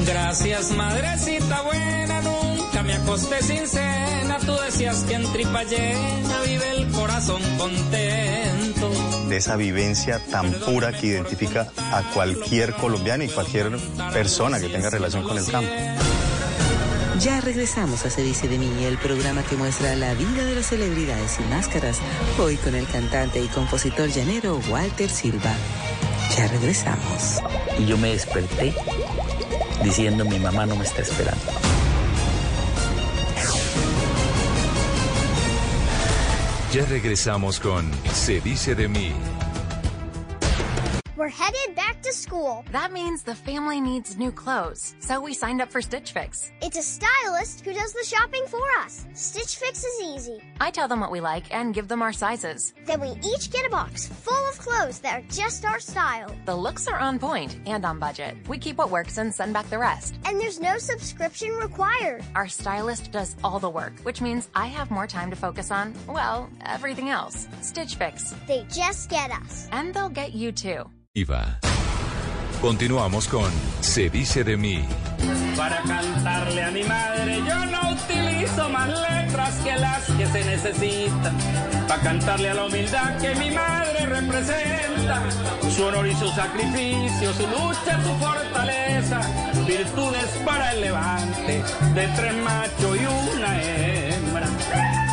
Gracias, 0.07 0.71
madrecita 0.71 1.61
buena, 1.61 2.19
nunca 2.21 2.81
me 2.81 2.93
acosté 2.93 3.43
sin 3.43 3.67
cena. 3.67 4.39
Tú 4.43 4.53
decías 4.65 5.03
que 5.03 5.13
en 5.13 5.31
tripa 5.31 5.63
llena 5.65 6.41
vive 6.47 6.67
el 6.71 6.91
corazón 6.91 7.43
contento. 7.59 8.91
De 9.29 9.37
esa 9.37 9.55
vivencia 9.55 10.19
tan 10.31 10.51
pura 10.51 10.93
que 10.93 11.05
identifica 11.05 11.71
a 11.77 12.01
cualquier 12.15 12.73
colombiano 12.73 13.23
y 13.23 13.27
cualquier 13.27 13.77
persona 14.11 14.59
que 14.59 14.69
tenga 14.69 14.89
relación 14.89 15.21
con 15.21 15.37
el 15.37 15.45
campo. 15.45 15.69
Ya 17.19 17.39
regresamos 17.39 18.03
a 18.05 18.09
Se 18.09 18.23
dice 18.23 18.47
de 18.47 18.57
mí, 18.57 18.83
el 18.83 18.97
programa 18.97 19.43
que 19.43 19.55
muestra 19.55 19.95
la 19.95 20.15
vida 20.15 20.43
de 20.43 20.55
las 20.55 20.65
celebridades 20.65 21.37
y 21.39 21.43
máscaras, 21.53 21.99
hoy 22.39 22.57
con 22.57 22.73
el 22.73 22.87
cantante 22.87 23.43
y 23.43 23.47
compositor 23.47 24.09
llanero 24.09 24.59
Walter 24.69 25.09
Silva. 25.09 25.55
Ya 26.38 26.47
regresamos. 26.47 27.41
Y 27.77 27.85
yo 27.85 27.97
me 27.97 28.09
desperté 28.09 28.73
diciendo 29.83 30.25
mi 30.25 30.39
mamá 30.39 30.65
no 30.65 30.75
me 30.75 30.85
está 30.85 31.01
esperando. 31.01 31.51
Ya 36.73 36.85
regresamos 36.88 37.59
con 37.59 37.89
Se 38.13 38.41
dice 38.41 38.75
de 38.75 38.88
mí. 38.88 39.13
We're 41.17 41.30
headed 41.30 41.78
back 41.78 42.01
to 42.01 42.12
school. 42.12 42.65
That 42.73 42.91
means 42.91 43.23
the 43.23 43.36
family 43.36 43.80
needs 43.80 44.17
new 44.17 44.34
clothes, 44.34 44.95
so 44.99 45.21
we 45.21 45.34
signed 45.34 45.62
up 45.62 45.71
for 45.71 45.82
Stitch 45.82 46.12
Fix. 46.12 46.51
It's 46.62 46.78
a 46.78 46.82
stylist 46.82 47.62
who 47.63 47.71
does 47.71 47.93
the 47.93 48.04
shopping 48.04 48.43
for 48.47 48.60
us. 48.84 49.08
Stitch 49.13 49.56
Fix 49.56 49.86
is 49.86 50.01
easy. 50.04 50.41
I 50.60 50.71
tell 50.71 50.89
them 50.89 50.99
what 50.99 51.12
we 51.12 51.21
like 51.21 51.54
and 51.56 51.73
give 51.73 51.88
them 51.88 52.01
our 52.01 52.12
sizes. 52.12 52.73
Then 52.86 52.99
we 52.99 53.13
each 53.23 53.49
get 53.49 53.65
a 53.65 53.69
box 53.69 54.08
full 54.08 54.49
of 54.49 54.60
clothes 54.60 54.99
that 54.99 55.17
are 55.17 55.28
just 55.30 55.63
our 55.63 55.80
style. 55.80 56.36
The 56.43 56.56
looks 56.56 56.86
are 56.86 56.99
on 56.99 57.17
point 57.17 57.56
and 57.65 57.86
on 57.86 57.97
budget. 57.97 58.36
We 58.49 58.58
keep 58.58 58.78
what 58.78 58.91
works 58.91 59.17
and 59.17 59.34
send 59.34 59.54
back 59.54 59.69
the 59.69 59.80
rest. 59.80 60.15
And 60.25 60.38
there's 60.38 60.60
no 60.60 60.78
subscription 60.78 61.51
required. 61.51 62.25
Our 62.36 62.49
stylist 62.49 63.13
does 63.13 63.38
all 63.41 63.60
the 63.60 63.69
work, 63.69 63.97
which 64.04 64.19
means 64.19 64.49
I 64.54 64.65
have 64.65 64.91
more 64.91 65.08
time 65.08 65.30
to 65.30 65.38
focus 65.38 65.71
on, 65.71 65.93
well, 66.10 66.49
everything 66.65 67.08
else. 67.08 67.47
Stitch 67.62 67.95
Fix. 67.95 68.36
They 68.49 68.65
just 68.69 69.10
get 69.10 69.32
us. 69.32 69.69
And 69.71 69.93
they'll 69.93 70.10
get 70.10 70.34
you 70.34 70.51
too. 70.51 70.89
Iva. 71.17 71.60
Continuamos 72.60 73.30
con 73.30 73.49
Se 73.80 74.10
dice 74.10 74.43
de 74.43 74.58
mí. 74.58 74.86
Para 75.56 75.82
cantarle 75.84 76.62
a 76.62 76.71
mi 76.71 76.84
madre 76.84 77.38
yo 77.38 77.65
no 77.67 77.91
utilizo 77.91 78.69
más 78.69 78.89
letras 78.89 79.56
que 79.63 79.78
las 79.78 80.04
que 80.08 80.25
se 80.28 80.43
necesitan. 80.43 81.34
Para 81.88 82.01
cantarle 82.01 82.49
a 82.49 82.56
la 82.56 82.65
humildad 82.65 83.17
que 83.21 83.34
mi 83.36 83.49
madre 83.49 84.08
representa. 84.08 85.23
Su 85.73 85.86
honor 85.86 86.06
y 86.06 86.15
su 86.15 86.28
sacrificio, 86.28 87.34
su 87.34 87.47
lucha, 87.47 87.97
su 88.04 88.13
fortaleza. 88.19 89.21
Virtudes 89.65 90.28
para 90.43 90.73
el 90.73 90.82
levante 90.82 91.63
de 91.93 92.08
tres 92.10 92.34
machos 92.43 92.97
y 92.97 93.06
una 93.06 93.63
hembra. 93.63 95.04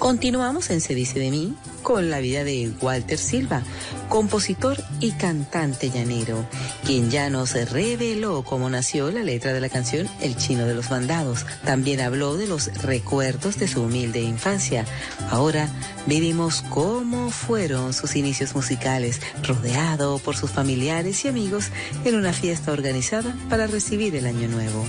Continuamos 0.00 0.70
en 0.70 0.80
Se 0.80 0.94
dice 0.94 1.20
de 1.20 1.30
mí 1.30 1.54
con 1.82 2.08
la 2.08 2.20
vida 2.20 2.42
de 2.42 2.72
Walter 2.80 3.18
Silva, 3.18 3.62
compositor 4.08 4.82
y 4.98 5.12
cantante 5.12 5.90
llanero, 5.90 6.46
quien 6.86 7.10
ya 7.10 7.28
nos 7.28 7.52
reveló 7.70 8.42
cómo 8.42 8.70
nació 8.70 9.10
la 9.10 9.22
letra 9.22 9.52
de 9.52 9.60
la 9.60 9.68
canción 9.68 10.08
El 10.22 10.36
Chino 10.38 10.64
de 10.64 10.74
los 10.74 10.90
Mandados. 10.90 11.44
También 11.66 12.00
habló 12.00 12.38
de 12.38 12.46
los 12.46 12.82
recuerdos 12.82 13.58
de 13.58 13.68
su 13.68 13.82
humilde 13.82 14.22
infancia. 14.22 14.86
Ahora 15.28 15.68
vivimos 16.06 16.64
cómo 16.70 17.30
fueron 17.30 17.92
sus 17.92 18.16
inicios 18.16 18.54
musicales, 18.54 19.20
rodeado 19.46 20.18
por 20.18 20.34
sus 20.34 20.50
familiares 20.50 21.26
y 21.26 21.28
amigos 21.28 21.66
en 22.06 22.14
una 22.14 22.32
fiesta 22.32 22.72
organizada 22.72 23.36
para 23.50 23.66
recibir 23.66 24.16
el 24.16 24.26
Año 24.26 24.48
Nuevo. 24.48 24.86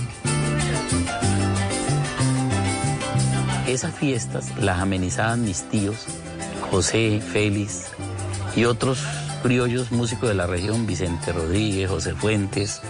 Esas 3.66 3.94
fiestas 3.94 4.56
las 4.58 4.80
amenizaban 4.80 5.44
mis 5.44 5.62
tíos, 5.62 6.06
José, 6.70 7.20
Félix 7.20 7.92
y 8.56 8.64
otros 8.64 8.98
criollos 9.42 9.92
músicos 9.92 10.28
de 10.28 10.34
la 10.34 10.46
región, 10.46 10.86
Vicente 10.86 11.32
Rodríguez, 11.32 11.88
José 11.88 12.14
Fuentes, 12.14 12.80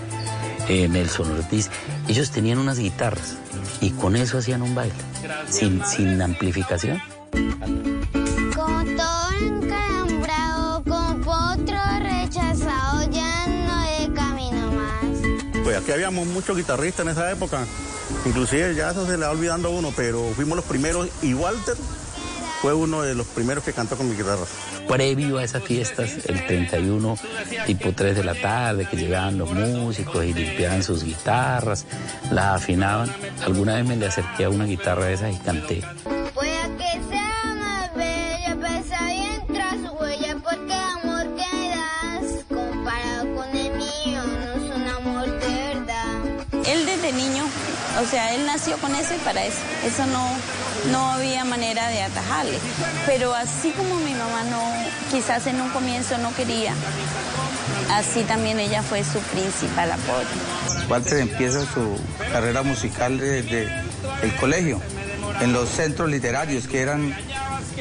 eh, 0.68 0.88
Nelson 0.88 1.30
Ortiz. 1.30 1.70
Ellos 2.08 2.30
tenían 2.30 2.58
unas 2.58 2.78
guitarras 2.78 3.36
y 3.80 3.90
con 3.90 4.16
eso 4.16 4.38
hacían 4.38 4.62
un 4.62 4.74
baile, 4.74 4.94
sin, 5.48 5.84
sin 5.84 6.20
amplificación. 6.20 7.00
Pues 15.72 15.84
aquí 15.84 15.92
habíamos 15.92 16.26
muchos 16.26 16.54
guitarristas 16.54 17.06
en 17.06 17.12
esa 17.12 17.30
época. 17.32 17.64
Inclusive 18.26 18.74
ya 18.74 18.90
eso 18.90 19.06
se 19.06 19.12
le 19.16 19.24
va 19.24 19.30
olvidando 19.30 19.68
a 19.68 19.70
uno, 19.70 19.90
pero 19.96 20.22
fuimos 20.36 20.54
los 20.54 20.66
primeros 20.66 21.08
y 21.22 21.32
Walter 21.32 21.76
fue 22.60 22.74
uno 22.74 23.00
de 23.00 23.14
los 23.14 23.26
primeros 23.28 23.64
que 23.64 23.72
cantó 23.72 23.96
con 23.96 24.06
mi 24.06 24.14
guitarra. 24.14 24.44
Previo 24.86 25.38
a 25.38 25.44
esas 25.44 25.62
fiestas, 25.62 26.26
el 26.26 26.46
31, 26.46 27.16
tipo 27.64 27.92
3 27.94 28.16
de 28.16 28.22
la 28.22 28.34
tarde, 28.34 28.86
que 28.86 28.98
llegaban 28.98 29.38
los 29.38 29.50
músicos 29.50 30.22
y 30.26 30.34
limpiaban 30.34 30.82
sus 30.82 31.04
guitarras, 31.04 31.86
las 32.30 32.62
afinaban. 32.62 33.10
Alguna 33.42 33.76
vez 33.76 33.86
me 33.86 33.96
le 33.96 34.08
acerqué 34.08 34.44
a 34.44 34.50
una 34.50 34.66
guitarra 34.66 35.06
de 35.06 35.14
esas 35.14 35.34
y 35.34 35.38
canté. 35.38 35.82
O 48.02 48.06
sea, 48.06 48.34
él 48.34 48.46
nació 48.46 48.78
con 48.78 48.94
eso 48.94 49.14
y 49.14 49.18
para 49.18 49.44
eso. 49.44 49.58
Eso 49.84 50.06
no, 50.06 50.28
no 50.90 51.12
había 51.12 51.44
manera 51.44 51.88
de 51.88 52.02
atajarle. 52.02 52.58
Pero 53.06 53.34
así 53.34 53.70
como 53.70 53.96
mi 54.00 54.12
mamá 54.12 54.44
no, 54.44 54.60
quizás 55.10 55.46
en 55.46 55.60
un 55.60 55.70
comienzo 55.70 56.18
no 56.18 56.34
quería, 56.34 56.74
así 57.90 58.24
también 58.24 58.58
ella 58.58 58.82
fue 58.82 59.04
su 59.04 59.18
principal 59.20 59.92
apoyo. 59.92 60.88
Walter 60.88 61.18
empieza 61.18 61.60
su 61.60 61.96
carrera 62.32 62.62
musical 62.62 63.18
desde 63.18 63.68
el 64.22 64.34
colegio, 64.36 64.80
en 65.40 65.52
los 65.52 65.68
centros 65.68 66.10
literarios, 66.10 66.66
que 66.66 66.80
eran 66.80 67.14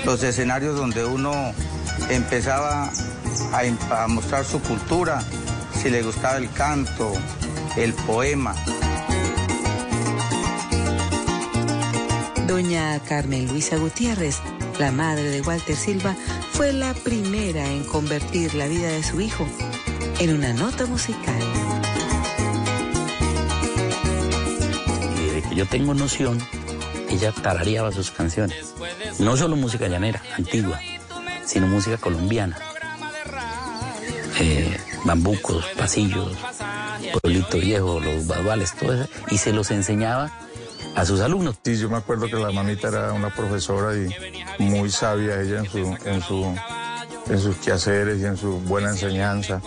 los 0.05 0.21
escenarios 0.23 0.75
donde 0.75 1.03
uno 1.03 1.53
empezaba 2.09 2.91
a, 3.53 4.03
a 4.03 4.07
mostrar 4.07 4.45
su 4.45 4.61
cultura, 4.61 5.23
si 5.81 5.89
le 5.89 6.03
gustaba 6.03 6.37
el 6.37 6.51
canto, 6.51 7.13
el 7.75 7.93
poema. 7.93 8.55
Doña 12.51 12.99
Carmen 13.07 13.47
Luisa 13.47 13.77
Gutiérrez, 13.77 14.41
la 14.77 14.91
madre 14.91 15.23
de 15.23 15.41
Walter 15.41 15.73
Silva, 15.73 16.17
fue 16.51 16.73
la 16.73 16.93
primera 16.93 17.65
en 17.65 17.85
convertir 17.85 18.53
la 18.55 18.67
vida 18.67 18.89
de 18.89 19.01
su 19.03 19.21
hijo 19.21 19.47
en 20.19 20.35
una 20.35 20.51
nota 20.51 20.85
musical. 20.85 21.41
Y 25.15 25.25
desde 25.27 25.47
que 25.47 25.55
yo 25.55 25.65
tengo 25.65 25.93
noción, 25.93 26.39
ella 27.09 27.31
tarareaba 27.31 27.89
sus 27.93 28.11
canciones. 28.11 28.75
No 29.17 29.37
solo 29.37 29.55
música 29.55 29.87
llanera, 29.87 30.21
antigua, 30.37 30.77
sino 31.45 31.67
música 31.67 31.95
colombiana. 31.95 32.57
Eh, 34.41 34.77
bambucos, 35.05 35.63
pasillos, 35.77 36.37
pueblito 37.13 37.59
viejo, 37.59 38.01
los 38.01 38.27
baduales, 38.27 38.75
todo 38.75 38.93
eso. 38.93 39.09
Y 39.29 39.37
se 39.37 39.53
los 39.53 39.71
enseñaba 39.71 40.33
a 40.95 41.05
sus 41.05 41.19
alumnos. 41.21 41.55
Sí, 41.63 41.77
yo 41.77 41.89
me 41.89 41.97
acuerdo 41.97 42.27
que 42.27 42.35
la 42.35 42.51
mamita 42.51 42.89
era 42.89 43.13
una 43.13 43.33
profesora 43.33 43.93
y 43.95 44.13
muy 44.59 44.89
sabia 44.89 45.41
ella 45.41 45.59
en 45.59 45.69
su, 45.69 45.97
en 46.05 46.21
su, 46.21 46.55
en 47.29 47.39
sus 47.39 47.55
quehaceres 47.57 48.19
y 48.21 48.25
en 48.25 48.37
su 48.37 48.59
buena 48.61 48.89
enseñanza. 48.89 49.61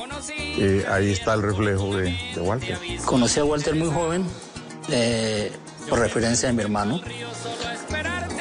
Y 0.57 0.85
ahí 0.85 1.13
está 1.13 1.35
el 1.35 1.43
reflejo 1.43 1.97
de, 1.97 2.17
de 2.35 2.41
Walter. 2.41 2.79
Conocí 3.05 3.41
a 3.41 3.45
Walter 3.45 3.75
muy 3.75 3.89
joven, 3.91 4.25
eh, 4.89 5.53
por 5.89 5.99
referencia 5.99 6.49
de 6.49 6.55
mi 6.55 6.63
hermano, 6.63 7.01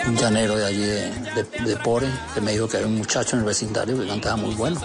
un 0.06 0.16
llanero 0.16 0.56
de 0.56 0.66
allí 0.66 0.82
de, 0.82 1.12
de, 1.12 1.44
de 1.66 1.78
Pore, 1.78 2.08
que 2.34 2.42
me 2.42 2.52
dijo 2.52 2.68
que 2.68 2.78
había 2.78 2.88
un 2.88 2.98
muchacho 2.98 3.36
en 3.36 3.42
el 3.42 3.46
vecindario 3.46 4.00
que 4.00 4.08
cantaba 4.08 4.36
muy 4.36 4.54
bueno, 4.56 4.80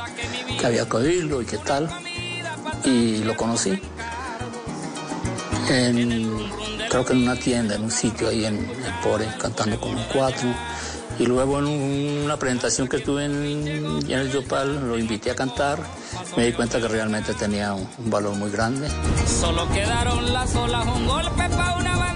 que 0.58 0.66
había 0.66 0.88
que 0.88 0.96
oírlo 0.96 1.42
y 1.42 1.44
qué 1.44 1.58
tal. 1.58 1.88
Y 2.84 3.18
lo 3.24 3.36
conocí. 3.36 3.78
Creo 6.88 7.04
que 7.04 7.12
en 7.12 7.22
una 7.22 7.36
tienda, 7.36 7.74
en 7.74 7.84
un 7.84 7.90
sitio 7.90 8.28
ahí 8.28 8.44
en 8.44 8.56
el 8.56 8.92
Pore, 9.02 9.26
cantando 9.38 9.80
con 9.80 9.90
un 9.90 10.02
cuatro. 10.12 10.48
Y 11.18 11.26
luego 11.26 11.58
en 11.58 11.66
una 12.24 12.36
presentación 12.36 12.86
que 12.86 12.98
tuve 12.98 13.24
en, 13.24 13.34
en 14.08 14.10
el 14.10 14.30
Yopal, 14.30 14.88
lo 14.88 14.96
invité 14.98 15.32
a 15.32 15.34
cantar. 15.34 15.80
Me 16.36 16.46
di 16.46 16.52
cuenta 16.52 16.80
que 16.80 16.86
realmente 16.86 17.34
tenía 17.34 17.74
un, 17.74 17.88
valor 18.10 18.36
muy 18.36 18.50
grande. 18.50 18.88
Solo 19.26 19.68
quedaron 19.70 20.32
las 20.32 20.54
olas, 20.54 20.86
un 20.86 21.06
golpe 21.06 21.48
para 21.48 21.76
una. 21.76 22.07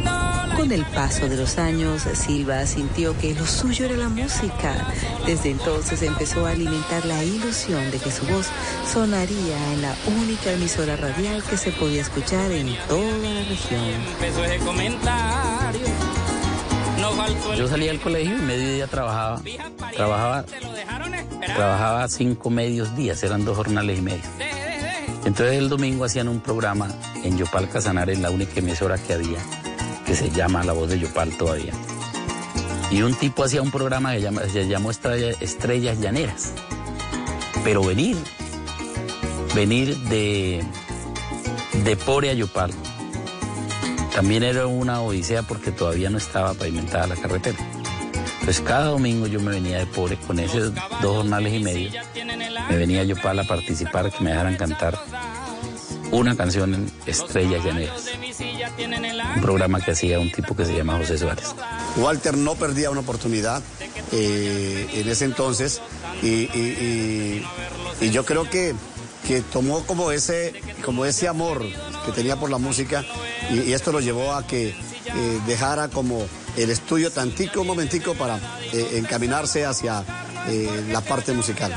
Con 0.62 0.70
el 0.70 0.84
paso 0.84 1.28
de 1.28 1.36
los 1.36 1.58
años, 1.58 2.02
Silva 2.14 2.64
sintió 2.66 3.18
que 3.18 3.34
lo 3.34 3.44
suyo 3.44 3.86
era 3.86 3.96
la 3.96 4.08
música. 4.08 4.86
Desde 5.26 5.50
entonces 5.50 6.02
empezó 6.02 6.46
a 6.46 6.52
alimentar 6.52 7.04
la 7.04 7.24
ilusión 7.24 7.90
de 7.90 7.98
que 7.98 8.12
su 8.12 8.24
voz 8.26 8.46
sonaría 8.86 9.72
en 9.72 9.82
la 9.82 9.92
única 10.06 10.52
emisora 10.52 10.94
radial 10.94 11.42
que 11.42 11.56
se 11.56 11.72
podía 11.72 12.02
escuchar 12.02 12.52
en 12.52 12.76
toda 12.86 13.00
la 13.00 13.42
región. 13.48 13.82
Yo 17.58 17.66
salía 17.66 17.88
del 17.88 18.00
colegio 18.00 18.38
y 18.38 18.42
medio 18.42 18.74
día 18.74 18.86
trabajaba. 18.86 19.42
Trabajaba, 19.96 20.44
trabajaba 21.44 22.08
cinco 22.08 22.50
medios 22.50 22.94
días, 22.94 23.20
eran 23.24 23.44
dos 23.44 23.56
jornales 23.56 23.98
y 23.98 24.02
medio. 24.02 24.22
Entonces 25.24 25.56
el 25.56 25.68
domingo 25.68 26.04
hacían 26.04 26.28
un 26.28 26.38
programa 26.38 26.88
en 27.24 27.36
Yopal 27.36 27.68
Casanare, 27.68 28.16
la 28.16 28.30
única 28.30 28.60
emisora 28.60 28.96
que 28.96 29.14
había, 29.14 29.38
que 30.12 30.16
se 30.18 30.30
llama 30.30 30.62
La 30.62 30.74
Voz 30.74 30.90
de 30.90 30.98
Yopal 30.98 31.30
todavía. 31.38 31.72
Y 32.90 33.00
un 33.00 33.14
tipo 33.14 33.44
hacía 33.44 33.62
un 33.62 33.70
programa 33.70 34.12
que 34.12 34.20
llama- 34.20 34.42
se 34.42 34.68
llamó 34.68 34.90
Estrella- 34.90 35.34
Estrellas 35.40 35.98
Llaneras. 36.00 36.52
Pero 37.64 37.82
venir, 37.82 38.18
venir 39.54 39.96
de, 40.10 40.62
de 41.84 41.96
Pore 41.96 42.28
a 42.28 42.34
Yopal, 42.34 42.72
también 44.14 44.42
era 44.42 44.66
una 44.66 45.00
odisea 45.00 45.44
porque 45.44 45.70
todavía 45.72 46.10
no 46.10 46.18
estaba 46.18 46.52
pavimentada 46.52 47.06
la 47.06 47.16
carretera. 47.16 47.56
Entonces 48.40 48.60
cada 48.60 48.88
domingo 48.88 49.26
yo 49.28 49.40
me 49.40 49.52
venía 49.52 49.78
de 49.78 49.86
Pore 49.86 50.18
con 50.18 50.38
esos 50.38 50.74
dos 51.00 51.16
jornales 51.16 51.54
y 51.54 51.58
medio. 51.60 51.90
Me 52.68 52.76
venía 52.76 53.00
a 53.00 53.04
Yopal 53.04 53.38
a 53.38 53.44
participar, 53.44 54.12
que 54.12 54.22
me 54.22 54.28
dejaran 54.32 54.56
cantar 54.56 54.98
una 56.12 56.36
canción 56.36 56.74
en 56.74 56.92
Estrellas 57.06 57.64
Llaneras. 57.64 58.04
Un 59.34 59.42
programa 59.42 59.80
que 59.80 59.92
hacía 59.92 60.20
un 60.20 60.30
tipo 60.30 60.54
que 60.54 60.64
se 60.64 60.74
llama 60.74 60.98
José 60.98 61.18
Suárez. 61.18 61.54
Walter 61.96 62.36
no 62.36 62.54
perdía 62.54 62.90
una 62.90 63.00
oportunidad 63.00 63.62
eh, 64.12 64.88
en 64.94 65.08
ese 65.08 65.24
entonces 65.24 65.80
y, 66.22 67.40
yo 68.10 68.24
creo 68.24 68.48
que, 68.48 68.74
que 69.26 69.40
tomó 69.40 69.84
como 69.86 70.12
ese, 70.12 70.52
como 70.84 71.06
ese 71.06 71.28
amor 71.28 71.64
que 72.04 72.12
tenía 72.12 72.36
por 72.36 72.50
la 72.50 72.58
música 72.58 73.04
y, 73.50 73.72
esto 73.72 73.90
lo 73.90 74.00
llevó 74.00 74.34
a 74.34 74.46
que 74.46 74.68
eh, 74.68 75.40
dejara 75.46 75.88
como 75.88 76.26
el 76.56 76.70
estudio 76.70 77.10
tantico, 77.10 77.62
un 77.62 77.66
momentico 77.66 78.14
para 78.14 78.36
eh, 78.72 78.98
encaminarse 78.98 79.64
hacia 79.64 80.04
la 80.90 81.00
parte 81.00 81.32
musical. 81.32 81.72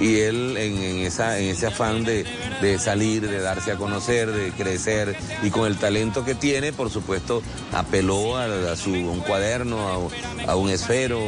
Y 0.00 0.20
él 0.20 0.56
en, 0.56 0.76
en 0.76 0.96
esa, 1.06 1.38
en 1.38 1.50
ese 1.50 1.66
afán 1.66 2.04
de, 2.04 2.24
de 2.60 2.78
salir, 2.78 3.28
de 3.28 3.40
darse 3.40 3.72
a 3.72 3.76
conocer, 3.76 4.30
de 4.32 4.52
crecer 4.52 5.16
y 5.42 5.50
con 5.50 5.66
el 5.66 5.76
talento 5.76 6.24
que 6.24 6.34
tiene, 6.34 6.72
por 6.72 6.90
supuesto, 6.90 7.42
apeló 7.72 8.36
a, 8.36 8.72
a 8.72 8.76
su, 8.76 8.90
un 8.90 9.20
cuaderno, 9.20 10.10
a, 10.46 10.50
a 10.50 10.56
un 10.56 10.70
esfero, 10.70 11.20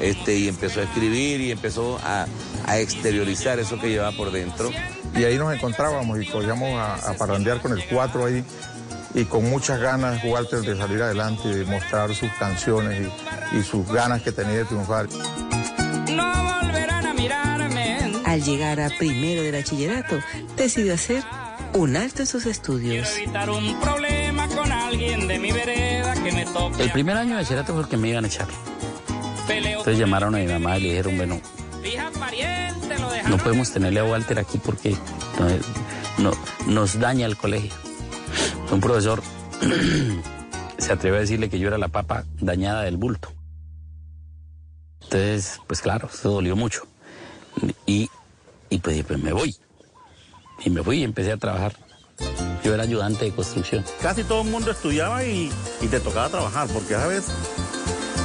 este, 0.00 0.36
y 0.36 0.48
empezó 0.48 0.80
a 0.80 0.84
escribir 0.84 1.40
y 1.40 1.50
empezó 1.50 1.98
a, 2.04 2.26
a 2.66 2.78
exteriorizar 2.78 3.58
eso 3.58 3.78
que 3.80 3.88
llevaba 3.88 4.16
por 4.16 4.30
dentro. 4.32 4.70
Y 5.14 5.24
ahí 5.24 5.38
nos 5.38 5.52
encontrábamos 5.52 6.20
y 6.20 6.26
cogíamos 6.26 6.78
a, 6.78 6.94
a 6.94 7.14
parrandear 7.14 7.60
con 7.60 7.72
el 7.72 7.84
4 7.86 8.26
ahí 8.26 8.44
y 9.14 9.24
con 9.24 9.48
muchas 9.50 9.80
ganas 9.80 10.22
Walter 10.24 10.60
de 10.60 10.76
salir 10.76 11.02
adelante, 11.02 11.48
de 11.48 11.64
mostrar 11.64 12.14
sus 12.14 12.30
canciones 12.38 13.08
y, 13.52 13.56
y 13.58 13.62
sus 13.62 13.86
ganas 13.90 14.22
que 14.22 14.30
tenía 14.30 14.58
de 14.58 14.64
triunfar. 14.66 15.08
No 16.14 16.32
volverán 16.62 17.06
a 17.06 17.14
mirarme. 17.14 17.59
Al 18.30 18.44
llegar 18.44 18.80
a 18.80 18.90
primero 18.90 19.42
de 19.42 19.50
bachillerato, 19.50 20.20
decidió 20.56 20.94
hacer 20.94 21.24
un 21.74 21.96
alto 21.96 22.22
en 22.22 22.26
sus 22.28 22.46
estudios. 22.46 23.16
Evitar 23.16 23.50
un 23.50 23.80
problema 23.80 24.46
con 24.48 24.70
alguien 24.70 25.26
de 25.26 25.36
mi 25.40 25.50
vereda 25.50 26.14
que 26.14 26.30
me 26.30 26.44
toque. 26.46 26.80
El 26.84 26.92
primer 26.92 27.16
año 27.16 27.30
de 27.30 27.42
bachillerato 27.42 27.72
fue 27.72 27.82
el 27.82 27.88
que 27.88 27.96
me 27.96 28.08
iban 28.10 28.24
a 28.24 28.28
echar. 28.28 28.46
Peleo 29.48 29.78
Entonces 29.80 29.98
llamaron 29.98 30.36
a 30.36 30.38
mi 30.38 30.46
mamá 30.46 30.78
y 30.78 30.82
le 30.82 30.88
dijeron, 30.90 31.16
bueno, 31.16 31.40
no 33.28 33.36
podemos 33.38 33.72
tenerle 33.72 33.98
a 33.98 34.04
Walter 34.04 34.38
aquí 34.38 34.58
porque 34.58 34.94
no- 36.20 36.30
no- 36.30 36.36
nos 36.72 37.00
daña 37.00 37.26
el 37.26 37.36
colegio. 37.36 37.72
Un 38.70 38.80
profesor 38.80 39.20
se 40.78 40.92
atrevió 40.92 41.18
a 41.18 41.20
decirle 41.22 41.50
que 41.50 41.58
yo 41.58 41.66
era 41.66 41.78
la 41.78 41.88
papa 41.88 42.24
dañada 42.40 42.82
del 42.82 42.96
bulto. 42.96 43.32
Entonces, 45.02 45.60
pues 45.66 45.80
claro, 45.80 46.08
eso 46.14 46.30
dolió 46.30 46.54
mucho. 46.54 46.82
Y, 47.86 48.08
y 48.70 48.78
pues, 48.78 49.02
pues 49.04 49.18
me 49.18 49.32
voy. 49.32 49.54
Y 50.64 50.70
me 50.70 50.82
fui 50.82 50.98
y 51.00 51.04
empecé 51.04 51.32
a 51.32 51.36
trabajar. 51.36 51.74
Yo 52.64 52.74
era 52.74 52.82
ayudante 52.84 53.24
de 53.26 53.32
construcción. 53.32 53.84
Casi 54.00 54.24
todo 54.24 54.42
el 54.42 54.48
mundo 54.48 54.70
estudiaba 54.70 55.24
y, 55.24 55.50
y 55.80 55.86
te 55.88 56.00
tocaba 56.00 56.28
trabajar, 56.28 56.68
porque 56.68 56.94
a 56.94 57.06
veces 57.06 57.32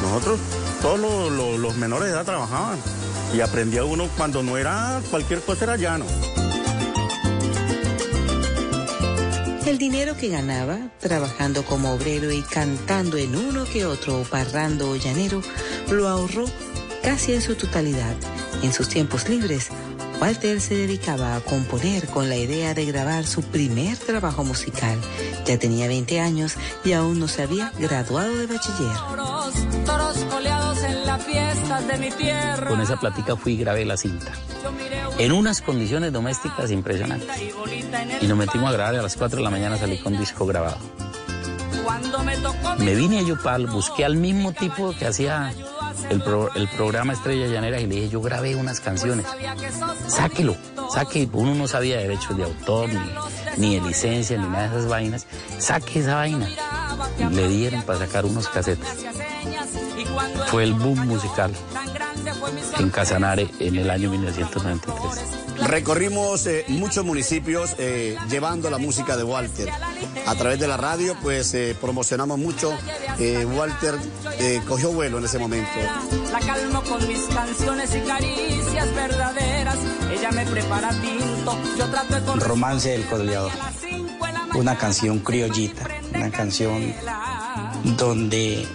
nosotros, 0.02 0.40
todos 0.82 1.00
los, 1.00 1.32
los- 1.32 1.60
los 1.60 1.76
menores 1.78 2.08
de 2.10 2.14
edad 2.14 2.26
trabajaban. 2.26 2.78
Y 3.34 3.42
aprendía 3.42 3.84
uno 3.84 4.08
cuando 4.18 4.44
no 4.44 4.58
era 4.58 5.02
cualquier 5.10 5.42
cosa, 5.42 5.66
era 5.66 5.78
llano. 5.78 6.06
El 9.66 9.78
dinero 9.80 10.16
que 10.16 10.30
ganaba, 10.30 10.78
trabajando 11.00 11.66
como 11.66 11.92
obrero 11.94 12.32
y 12.32 12.42
cantando 12.44 13.18
en 13.18 13.36
uno 13.36 13.66
que 13.66 13.86
otro 13.86 14.24
parrando 14.30 14.92
o 14.92 14.96
llanero, 14.96 15.42
lo 15.90 16.08
ahorró 16.08 16.46
casi 17.04 17.34
en 17.34 17.42
su 17.42 17.56
totalidad. 17.56 18.14
En 18.62 18.72
sus 18.72 18.88
tiempos 18.90 19.28
libres, 19.28 19.70
Walter 20.20 20.62
se 20.62 20.76
dedicaba 20.76 21.36
a 21.36 21.42
componer 21.42 22.08
con 22.08 22.30
la 22.30 22.36
idea 22.36 22.74
de 22.74 22.86
grabar 22.86 23.26
su 23.26 23.44
primer 23.44 23.98
trabajo 23.98 24.44
musical. 24.44 25.00
Ya 25.46 25.60
tenía 25.60 25.88
20 25.88 26.20
años 26.20 26.56
y 26.84 26.94
aún 26.94 27.20
no 27.20 27.28
se 27.28 27.44
había 27.44 27.72
graduado 27.78 28.36
de 28.36 28.48
bachiller. 28.48 28.98
Toros, 29.10 29.54
toros 29.86 30.18
coleados 30.32 30.84
en 30.84 31.06
las 31.06 31.24
fiestas 31.24 31.88
de 31.88 31.98
mi 31.98 32.12
tierra. 32.12 32.68
Con 32.68 32.82
esa 32.82 32.98
plática 32.98 33.36
fui 33.36 33.54
y 33.54 33.58
grabé 33.58 33.86
la 33.86 33.98
cinta. 33.98 34.32
En 35.20 35.32
unas 35.32 35.62
condiciones 35.62 36.12
domésticas 36.12 36.72
impresionantes. 36.72 37.30
Y 38.22 38.28
nos 38.28 38.38
metimos 38.38 38.70
a 38.70 38.74
grabar 38.74 38.96
y 38.96 38.98
a 38.98 39.02
las 39.02 39.16
4 39.16 39.38
de 39.38 39.44
la 39.44 39.50
mañana 39.50 39.78
salí 39.78 39.98
con 40.00 40.18
disco 40.18 40.46
grabado. 40.46 40.78
Cuando 41.84 42.24
me 42.24 42.36
tocó 42.38 42.76
Me 42.80 42.96
vine 42.96 43.20
a 43.20 43.22
Yopal, 43.22 43.68
busqué 43.68 44.06
al 44.06 44.16
mismo 44.16 44.54
tipo 44.54 44.96
que 44.98 45.06
hacía 45.06 45.54
el, 46.10 46.22
pro- 46.22 46.54
el 46.56 46.68
programa 46.70 47.14
Estrella 47.14 47.48
Llanera 47.48 47.80
y 47.80 47.88
le 47.88 47.96
dije, 47.96 48.10
yo 48.10 48.22
grabé 48.22 48.56
unas 48.56 48.80
canciones. 48.80 49.26
Sáquelo, 50.08 50.56
saque. 50.94 51.28
Uno 51.34 51.56
no 51.56 51.68
sabía 51.68 51.98
de 51.98 52.04
derechos 52.04 52.38
de 52.38 52.44
autor, 52.44 52.90
ni, 53.58 53.68
ni 53.70 53.76
de 53.80 53.88
licencia, 53.88 54.38
ni 54.38 54.48
nada 54.48 54.70
de 54.70 54.78
esas 54.78 54.88
vainas. 54.90 55.26
Saque 55.60 56.00
esa 56.00 56.16
vaina. 56.16 56.48
Le 57.32 57.48
dieron 57.48 57.82
para 57.84 58.00
sacar 58.00 58.26
unos 58.26 58.48
casetes. 58.50 58.88
Fue 60.48 60.64
el 60.64 60.74
boom 60.74 61.08
musical 61.08 61.54
en 62.80 62.90
Casanare 62.90 63.48
en 63.60 63.76
el 63.76 63.90
año 63.90 64.10
1993. 64.12 65.68
Recorrimos 65.70 66.46
eh, 66.48 66.66
muchos 66.68 67.06
municipios 67.06 67.76
eh, 67.78 68.18
llevando 68.30 68.70
la 68.70 68.78
música 68.78 69.16
de 69.16 69.24
Walter. 69.24 69.70
A 70.26 70.36
través 70.36 70.60
de 70.60 70.68
la 70.68 70.76
radio, 70.78 71.16
pues 71.22 71.54
eh, 71.54 71.76
promocionamos 71.80 72.38
mucho. 72.38 72.74
Eh, 73.18 73.46
Walter 73.46 73.96
eh, 74.40 74.62
cogió 74.68 74.92
vuelo 74.92 75.20
en 75.20 75.26
ese 75.26 75.40
momento. 75.40 75.70
La 76.32 76.40
calmo 76.40 76.82
con 76.84 77.08
mis 77.08 77.22
canciones 77.24 77.96
y 77.96 78.00
caricias 78.02 78.94
verdaderas. 78.94 79.78
Ella 80.12 80.32
me 80.32 80.46
prepara 80.46 80.90
tinto, 80.90 81.58
yo 81.78 81.86
trato 81.90 82.16
de 82.16 82.22
con 82.22 82.40
Romance 82.42 82.90
del 82.90 83.06
Coleador. 83.06 83.52
Una 84.54 84.78
canción 84.78 85.20
criollita, 85.20 85.88
una 86.14 86.32
canción 86.32 86.94
donde 87.98 88.66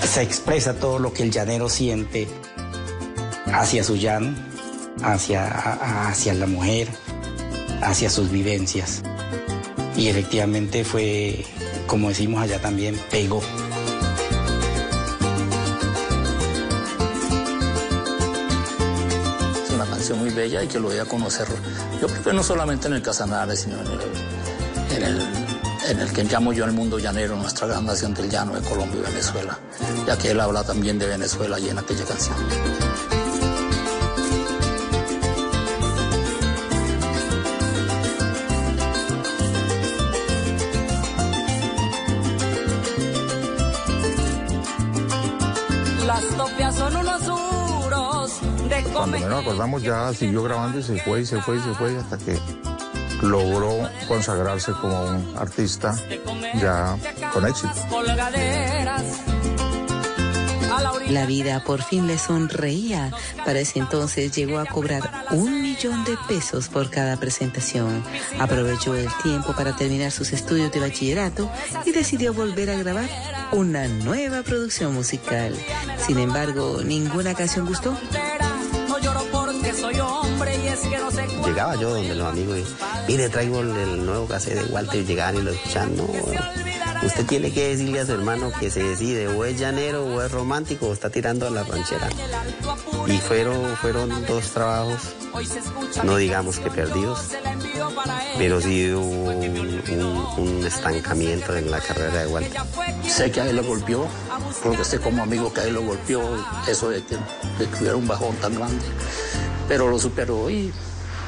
se 0.00 0.22
expresa 0.22 0.74
todo 0.74 0.98
lo 0.98 1.12
que 1.12 1.22
el 1.22 1.30
llanero 1.30 1.68
siente 1.68 2.28
hacia 3.52 3.84
su 3.84 3.96
llano, 3.96 4.34
hacia, 5.02 5.46
hacia 6.08 6.34
la 6.34 6.46
mujer, 6.46 6.88
hacia 7.82 8.10
sus 8.10 8.30
vivencias. 8.30 9.02
Y 9.96 10.08
efectivamente 10.08 10.84
fue, 10.84 11.44
como 11.86 12.08
decimos 12.08 12.42
allá 12.42 12.60
también, 12.60 12.98
pegó. 13.10 13.42
Es 19.64 19.70
una 19.70 19.84
canción 19.86 20.18
muy 20.18 20.30
bella 20.30 20.62
y 20.62 20.68
que 20.68 20.78
lo 20.78 20.88
voy 20.88 20.98
a 20.98 21.04
conocer. 21.04 21.46
Yo 22.00 22.06
creo 22.08 22.22
que 22.22 22.32
no 22.32 22.42
solamente 22.42 22.88
en 22.88 22.94
el 22.94 23.02
Casanare, 23.02 23.56
sino 23.56 23.76
en 23.80 23.86
el, 23.86 24.96
en 24.96 25.02
el, 25.02 25.22
en 25.90 26.00
el 26.00 26.12
que 26.12 26.24
llamo 26.24 26.52
yo 26.52 26.64
el 26.64 26.72
mundo 26.72 26.98
llanero, 26.98 27.36
nuestra 27.36 27.66
gran 27.66 27.86
nación 27.86 28.14
del 28.14 28.30
llano 28.30 28.54
de 28.54 28.68
Colombia 28.68 29.00
y 29.00 29.10
Venezuela, 29.10 29.58
ya 30.06 30.16
que 30.16 30.30
él 30.30 30.40
habla 30.40 30.64
también 30.64 30.98
de 30.98 31.06
Venezuela 31.06 31.58
y 31.58 31.68
en 31.68 31.78
aquella 31.78 32.04
canción. 32.04 32.36
Cuando 49.02 49.18
menos 49.18 49.42
acordamos 49.42 49.82
ya 49.82 50.14
siguió 50.14 50.44
grabando 50.44 50.78
y 50.78 50.82
se 50.84 50.96
fue 51.02 51.22
y 51.22 51.26
se 51.26 51.42
fue 51.42 51.56
y 51.56 51.60
se 51.60 51.74
fue 51.74 51.96
hasta 51.98 52.16
que 52.18 52.38
logró 53.20 53.90
consagrarse 54.06 54.70
como 54.80 55.02
un 55.02 55.34
artista 55.36 55.92
ya 56.60 56.96
con 57.32 57.44
éxito. 57.44 57.74
La 61.08 61.26
vida 61.26 61.64
por 61.64 61.82
fin 61.82 62.06
le 62.06 62.16
sonreía. 62.16 63.10
Para 63.44 63.58
ese 63.58 63.80
entonces 63.80 64.30
llegó 64.36 64.60
a 64.60 64.66
cobrar 64.66 65.26
un 65.32 65.62
millón 65.62 66.04
de 66.04 66.16
pesos 66.28 66.68
por 66.68 66.88
cada 66.88 67.16
presentación. 67.16 68.04
Aprovechó 68.38 68.94
el 68.94 69.08
tiempo 69.24 69.52
para 69.52 69.74
terminar 69.74 70.12
sus 70.12 70.32
estudios 70.32 70.70
de 70.70 70.78
bachillerato 70.78 71.50
y 71.84 71.90
decidió 71.90 72.32
volver 72.32 72.70
a 72.70 72.76
grabar 72.76 73.08
una 73.50 73.88
nueva 73.88 74.44
producción 74.44 74.94
musical. 74.94 75.56
Sin 75.98 76.18
embargo, 76.20 76.82
ninguna 76.84 77.34
canción 77.34 77.66
gustó. 77.66 77.98
Llegaba 81.44 81.76
yo 81.76 81.90
donde 81.90 82.14
los 82.14 82.28
amigos 82.28 82.58
y, 82.58 83.12
mire, 83.12 83.28
traigo 83.28 83.60
el, 83.60 84.06
nuevo 84.06 84.26
cassette 84.26 84.58
de 84.58 84.72
Walter 84.72 85.00
y 85.00 85.04
llegaban 85.04 85.36
y 85.36 85.42
lo 85.42 85.50
escuchaban. 85.50 85.96
No, 85.96 86.04
usted 87.04 87.26
tiene 87.26 87.52
que 87.52 87.68
decirle 87.68 88.00
a 88.00 88.06
su 88.06 88.12
hermano 88.12 88.52
que 88.58 88.70
se 88.70 88.82
decide 88.82 89.28
o 89.28 89.44
es 89.44 89.58
llanero 89.58 90.04
o 90.04 90.22
es 90.22 90.30
romántico 90.30 90.88
o 90.88 90.92
está 90.92 91.10
tirando 91.10 91.46
a 91.46 91.50
la 91.50 91.64
ranchera. 91.64 92.08
Y 93.06 93.18
fueron, 93.18 93.76
fueron 93.76 94.26
dos 94.26 94.50
trabajos, 94.50 95.14
no 96.04 96.16
digamos 96.16 96.58
que 96.58 96.70
perdidos, 96.70 97.30
pero 98.38 98.60
sí 98.60 98.92
hubo 98.92 99.30
un, 99.30 100.64
estancamiento 100.64 101.54
en 101.56 101.70
la 101.70 101.80
carrera 101.80 102.22
de 102.22 102.26
Walter. 102.28 102.60
Sé 103.06 103.30
que 103.30 103.40
a 103.40 103.48
él 103.48 103.56
lo 103.56 103.64
golpeó, 103.64 104.06
porque 104.62 104.84
sé 104.84 105.00
como 105.00 105.22
amigo 105.22 105.52
que 105.52 105.60
a 105.60 105.64
él 105.64 105.74
lo 105.74 105.82
golpeó 105.82 106.22
eso 106.66 106.88
de 106.88 107.02
que, 107.02 107.16
de 107.16 107.68
que 107.68 107.76
hubiera 107.80 107.96
un 107.96 108.06
bajón 108.06 108.34
tan 108.36 108.54
grande, 108.54 108.84
pero 109.68 109.88
lo 109.88 109.98
superó 109.98 110.50
y, 110.50 110.72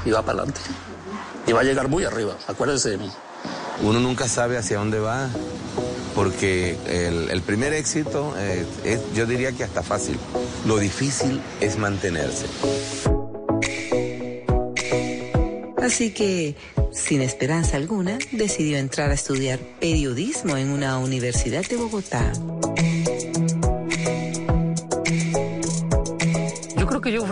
y 0.05 0.11
va 0.11 0.23
para 0.23 0.39
adelante. 0.39 0.61
Y 1.47 1.53
va 1.53 1.61
a 1.61 1.65
llegar 1.65 1.89
muy 1.89 2.05
arriba, 2.05 2.37
acuérdese 2.47 2.91
de 2.91 2.99
mí. 2.99 3.11
Uno 3.83 4.01
nunca 4.01 4.29
sabe 4.29 4.57
hacia 4.57 4.79
dónde 4.79 4.99
va, 4.99 5.29
porque 6.15 6.77
el, 6.87 7.43
primer 7.43 7.73
éxito 7.73 8.35
eh, 8.39 8.65
es, 8.85 9.01
yo 9.15 9.27
diría 9.27 9.53
que 9.53 9.65
hasta 9.65 9.83
fácil. 9.83 10.19
Lo 10.67 10.79
difícil 10.79 11.41
es 11.61 11.77
mantenerse. 11.79 12.47
Así 15.83 16.13
que, 16.13 16.57
sin 16.93 17.21
esperanza 17.21 17.77
alguna, 17.77 18.19
decidió 18.33 18.79
entrar 18.79 19.11
a 19.11 19.15
estudiar 19.15 19.59
periodismo 19.81 20.57
en 20.57 20.71
una 20.71 20.99
universidad 20.99 21.63
de 21.67 21.77
Bogotá. 21.77 22.33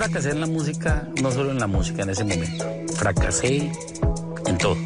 Fracasé 0.03 0.30
en 0.30 0.40
la 0.40 0.48
música, 0.48 1.09
no 1.22 1.30
solo 1.30 1.53
en 1.53 1.61
la 1.61 1.68
música 1.68 2.03
en 2.03 2.11
ese 2.11 2.24
momento. 2.24 2.64
Fracasé 2.96 3.70
en 4.46 4.59
todo. 4.59 4.76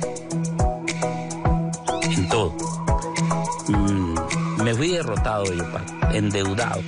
En 2.02 2.28
todo. 2.28 2.54
Mm, 3.68 4.62
me 4.62 4.74
fui 4.74 4.90
derrotado, 4.90 5.46
yo, 5.46 5.64
endeudado, 6.12 6.82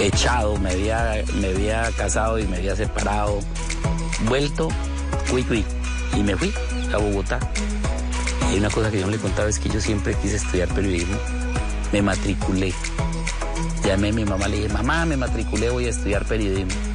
echado, 0.00 0.56
me 0.56 0.72
había, 0.72 1.22
me 1.40 1.46
había 1.46 1.88
casado 1.92 2.36
y 2.40 2.48
me 2.48 2.56
había 2.56 2.74
separado, 2.74 3.38
vuelto 4.28 4.68
y 6.16 6.22
me 6.24 6.36
fui 6.36 6.52
a 6.92 6.96
Bogotá. 6.96 7.38
Y 8.52 8.58
una 8.58 8.70
cosa 8.70 8.90
que 8.90 8.98
yo 8.98 9.06
no 9.06 9.12
le 9.12 9.18
contaba 9.18 9.48
es 9.48 9.60
que 9.60 9.68
yo 9.68 9.80
siempre 9.80 10.14
quise 10.14 10.34
estudiar 10.34 10.66
periodismo. 10.74 11.16
Me 11.92 12.02
matriculé. 12.02 12.74
Llamé 13.84 14.08
a 14.08 14.12
mi 14.12 14.24
mamá, 14.24 14.48
le 14.48 14.56
dije, 14.56 14.68
mamá, 14.70 15.06
me 15.06 15.16
matriculé, 15.16 15.70
voy 15.70 15.86
a 15.86 15.90
estudiar 15.90 16.24
periodismo. 16.24 16.87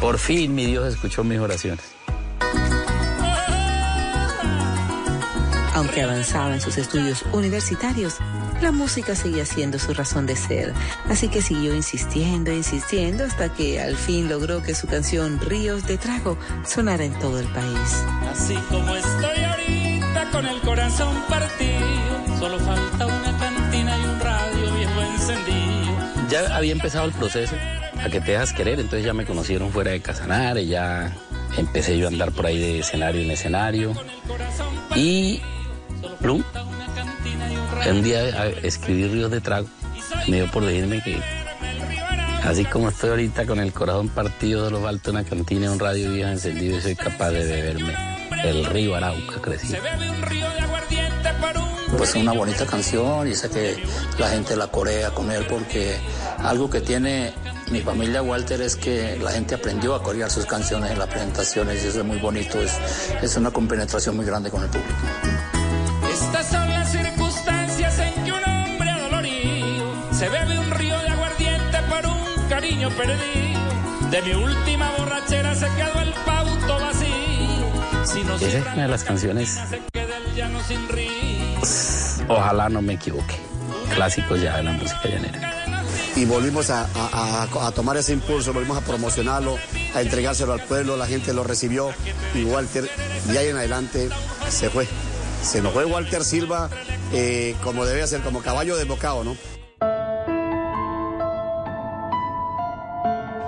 Por 0.00 0.18
fin 0.18 0.54
mi 0.54 0.66
Dios 0.66 0.94
escuchó 0.94 1.24
mis 1.24 1.38
oraciones. 1.38 1.84
Aunque 5.74 6.02
avanzaba 6.02 6.54
en 6.54 6.60
sus 6.60 6.78
estudios 6.78 7.22
universitarios, 7.32 8.16
la 8.62 8.72
música 8.72 9.14
seguía 9.14 9.44
siendo 9.44 9.78
su 9.78 9.92
razón 9.92 10.26
de 10.26 10.34
ser, 10.34 10.72
así 11.10 11.28
que 11.28 11.42
siguió 11.42 11.74
insistiendo, 11.74 12.50
e 12.50 12.56
insistiendo 12.56 13.24
hasta 13.24 13.52
que 13.52 13.80
al 13.80 13.94
fin 13.94 14.28
logró 14.28 14.62
que 14.62 14.74
su 14.74 14.86
canción 14.86 15.38
Ríos 15.38 15.86
de 15.86 15.98
Trago 15.98 16.38
sonara 16.64 17.04
en 17.04 17.12
todo 17.18 17.38
el 17.38 17.46
país. 17.48 18.04
Así 18.30 18.54
como 18.70 18.96
estoy 18.96 19.44
ahorita 19.44 20.30
con 20.30 20.46
el 20.46 20.60
corazón 20.62 21.14
partido, 21.28 22.38
solo 22.38 22.58
falta 22.60 23.06
una 23.06 23.38
cantina 23.38 23.98
y 23.98 24.04
un 24.04 24.20
radio 24.20 24.74
viejo 24.74 25.02
encendido. 25.02 25.65
Ya 26.28 26.56
había 26.56 26.72
empezado 26.72 27.06
el 27.06 27.12
proceso 27.12 27.54
a 28.02 28.08
que 28.08 28.20
te 28.20 28.32
dejas 28.32 28.52
querer, 28.52 28.80
entonces 28.80 29.04
ya 29.04 29.14
me 29.14 29.24
conocieron 29.24 29.70
fuera 29.70 29.92
de 29.92 30.00
Casanare, 30.00 30.66
ya 30.66 31.16
empecé 31.56 31.98
yo 31.98 32.06
a 32.06 32.08
andar 32.08 32.32
por 32.32 32.46
ahí 32.46 32.58
de 32.58 32.80
escenario 32.80 33.22
en 33.22 33.30
escenario 33.30 33.92
y 34.94 35.40
Plum 36.20 36.42
un 37.90 38.02
día 38.02 38.48
escribí 38.62 39.06
Ríos 39.06 39.30
de 39.30 39.40
Trago, 39.40 39.68
me 40.26 40.38
dio 40.38 40.50
por 40.50 40.64
decirme 40.64 41.00
que 41.02 41.18
así 42.42 42.64
como 42.64 42.88
estoy 42.88 43.10
ahorita 43.10 43.46
con 43.46 43.60
el 43.60 43.72
corazón 43.72 44.08
partido, 44.08 44.70
los 44.70 44.82
falta 44.82 45.10
una 45.10 45.24
cantina, 45.24 45.70
un 45.70 45.78
radio 45.78 46.12
viejo 46.12 46.30
encendido 46.30 46.78
y 46.78 46.80
soy 46.80 46.96
capaz 46.96 47.30
de 47.30 47.44
beberme 47.44 47.94
el 48.44 48.64
río 48.66 48.94
Arauca 48.94 49.40
crecido. 49.40 49.78
Pues 51.96 52.10
es 52.10 52.16
una 52.16 52.32
bonita 52.32 52.66
canción 52.66 53.28
y 53.28 53.34
sé 53.34 53.48
que 53.48 53.82
la 54.18 54.28
gente 54.28 54.56
la 54.56 54.66
corea 54.66 55.10
con 55.10 55.30
él 55.30 55.46
porque 55.48 55.96
algo 56.38 56.68
que 56.68 56.80
tiene 56.80 57.32
mi 57.70 57.80
familia 57.80 58.22
Walter 58.22 58.60
es 58.60 58.76
que 58.76 59.18
la 59.20 59.30
gente 59.30 59.54
aprendió 59.54 59.94
a 59.94 60.02
corear 60.02 60.30
sus 60.30 60.46
canciones 60.46 60.90
en 60.90 60.98
las 60.98 61.08
presentaciones 61.08 61.84
y 61.84 61.88
eso 61.88 62.00
es 62.00 62.04
muy 62.04 62.18
bonito, 62.18 62.60
es, 62.60 62.72
es 63.22 63.36
una 63.36 63.50
compenetración 63.50 64.16
muy 64.16 64.24
grande 64.24 64.50
con 64.50 64.62
el 64.62 64.68
público. 64.68 64.94
Estas 66.12 66.46
son 66.48 66.68
las 66.70 66.90
circunstancias 66.90 67.98
en 67.98 68.24
que 68.24 68.32
un 68.32 68.44
hombre 68.44 68.90
adolorido 68.90 69.92
se 70.12 70.28
bebe 70.28 70.58
un 70.58 70.70
río 70.70 70.98
de 70.98 71.08
aguardiente 71.08 71.78
por 71.88 72.06
un 72.06 72.48
cariño 72.48 72.90
perdido. 72.90 73.60
De 74.10 74.22
mi 74.22 74.32
última 74.32 74.92
borrachera 74.98 75.54
se 75.54 75.66
quedó 75.76 76.00
el 76.00 76.12
pauto 76.24 76.80
vacío. 76.80 78.04
Si 78.04 78.22
no 78.22 78.36
Esa 78.36 78.46
es 78.46 78.66
una 78.72 78.82
de 78.82 78.88
las 78.88 79.04
canciones. 79.04 79.58
Ojalá 82.28 82.68
no 82.68 82.82
me 82.82 82.94
equivoque. 82.94 83.36
Clásicos 83.94 84.40
ya 84.40 84.56
de 84.56 84.62
la 84.64 84.72
música 84.72 85.08
llanera 85.08 85.56
y 86.16 86.24
volvimos 86.24 86.70
a, 86.70 86.88
a, 86.94 87.72
tomar 87.72 87.98
ese 87.98 88.14
impulso, 88.14 88.54
volvimos 88.54 88.78
a 88.78 88.80
promocionarlo, 88.80 89.58
a 89.94 90.00
entregárselo 90.00 90.54
al 90.54 90.62
pueblo, 90.62 90.96
la 90.96 91.06
gente 91.06 91.34
lo 91.34 91.44
recibió 91.44 91.90
y 92.34 92.42
Walter 92.44 92.88
de 93.26 93.38
ahí 93.38 93.48
en 93.48 93.56
adelante 93.56 94.08
se 94.48 94.70
fue. 94.70 94.88
Se 95.42 95.60
nos 95.60 95.74
fue 95.74 95.84
Walter 95.84 96.24
Silva 96.24 96.70
eh, 97.12 97.54
como 97.62 97.84
debe 97.84 98.06
ser, 98.06 98.22
como 98.22 98.40
caballo 98.40 98.76
de 98.76 98.84
bocado, 98.84 99.24
¿no? 99.24 99.36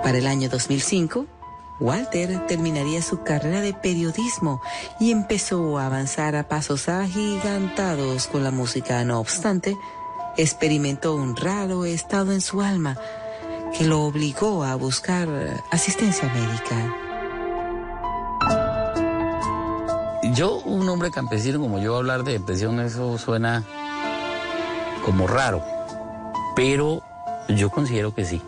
Para 0.03 0.17
el 0.17 0.27
año 0.27 0.47
2005, 0.49 1.25
Walter 1.79 2.45
terminaría 2.47 3.01
su 3.01 3.23
carrera 3.23 3.61
de 3.61 3.73
periodismo 3.73 4.61
y 4.99 5.11
empezó 5.11 5.77
a 5.77 5.85
avanzar 5.85 6.35
a 6.35 6.47
pasos 6.47 6.89
agigantados 6.89 8.27
con 8.27 8.43
la 8.43 8.51
música. 8.51 9.03
No 9.05 9.19
obstante, 9.19 9.77
experimentó 10.37 11.15
un 11.15 11.35
raro 11.35 11.85
estado 11.85 12.33
en 12.33 12.41
su 12.41 12.61
alma 12.61 12.97
que 13.77 13.85
lo 13.85 14.01
obligó 14.03 14.63
a 14.63 14.75
buscar 14.75 15.29
asistencia 15.71 16.31
médica. 16.33 16.95
Yo, 20.35 20.57
un 20.59 20.87
hombre 20.89 21.11
campesino 21.11 21.59
como 21.59 21.79
yo, 21.79 21.95
hablar 21.95 22.23
de 22.23 22.33
depresión, 22.33 22.79
eso 22.79 23.17
suena 23.17 23.63
como 25.03 25.27
raro, 25.27 25.63
pero 26.55 27.01
yo 27.47 27.69
considero 27.69 28.13
que 28.13 28.25
sí. 28.25 28.41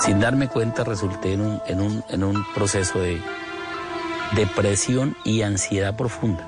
Sin 0.00 0.20
darme 0.20 0.48
cuenta 0.48 0.84
resulté 0.84 1.32
en 1.32 1.40
un, 1.40 1.62
en 1.66 1.80
un, 1.80 2.04
en 2.08 2.24
un 2.24 2.44
proceso 2.54 2.98
de 2.98 3.20
depresión 4.34 5.16
y 5.24 5.42
ansiedad 5.42 5.96
profunda. 5.96 6.46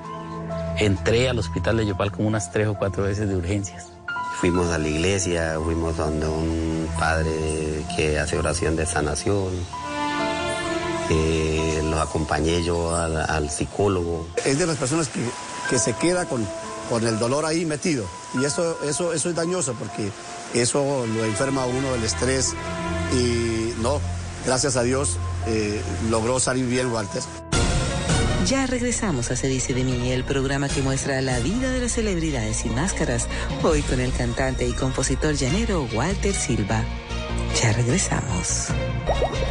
Entré 0.77 1.29
al 1.29 1.39
hospital 1.39 1.77
de 1.77 1.87
Yopal 1.87 2.11
como 2.11 2.27
unas 2.27 2.51
tres 2.51 2.67
o 2.67 2.75
cuatro 2.75 3.03
veces 3.03 3.27
de 3.27 3.35
urgencias. 3.35 3.87
Fuimos 4.39 4.71
a 4.71 4.77
la 4.77 4.87
iglesia, 4.87 5.57
fuimos 5.61 5.97
donde 5.97 6.27
un 6.27 6.87
padre 6.97 7.83
que 7.95 8.19
hace 8.19 8.37
oración 8.37 8.75
de 8.77 8.85
sanación 8.85 9.49
eh, 11.09 11.81
los 11.83 11.99
acompañé 11.99 12.63
yo 12.63 12.95
al, 12.95 13.49
psicólogo. 13.49 14.27
Es 14.45 14.59
de 14.59 14.67
las 14.67 14.77
personas 14.77 15.09
que, 15.09 15.19
que 15.69 15.79
se 15.79 15.93
queda 15.93 16.25
con, 16.25 16.47
con 16.89 17.05
el 17.05 17.19
dolor 17.19 17.45
ahí 17.45 17.65
metido. 17.65 18.05
Y 18.39 18.45
eso, 18.45 18.81
eso, 18.83 19.11
eso 19.11 19.29
es 19.29 19.35
dañoso 19.35 19.73
porque 19.73 20.11
eso 20.53 21.05
lo 21.05 21.25
enferma 21.25 21.63
a 21.63 21.65
uno 21.65 21.91
del 21.93 22.03
estrés. 22.03 22.53
Y 23.13 23.73
no, 23.81 23.99
gracias 24.45 24.75
a 24.75 24.83
Dios 24.83 25.17
eh, 25.47 25.81
logró 26.09 26.39
salir 26.39 26.65
bien 26.65 26.91
Walter. 26.91 27.21
Ya 28.45 28.65
regresamos 28.65 29.31
a 29.31 29.35
Se 29.35 29.47
dice 29.47 29.73
de 29.73 29.83
mí, 29.83 30.11
el 30.11 30.23
programa 30.23 30.69
que 30.69 30.81
muestra 30.81 31.21
la 31.21 31.39
vida 31.39 31.71
de 31.71 31.81
las 31.81 31.91
celebridades 31.91 32.57
sin 32.57 32.73
máscaras, 32.73 33.27
hoy 33.63 33.81
con 33.81 33.99
el 33.99 34.13
cantante 34.13 34.67
y 34.67 34.73
compositor 34.73 35.35
llanero 35.35 35.87
Walter 35.93 36.33
Silva. 36.33 36.83
Ya 37.61 37.73
regresamos. 37.73 38.67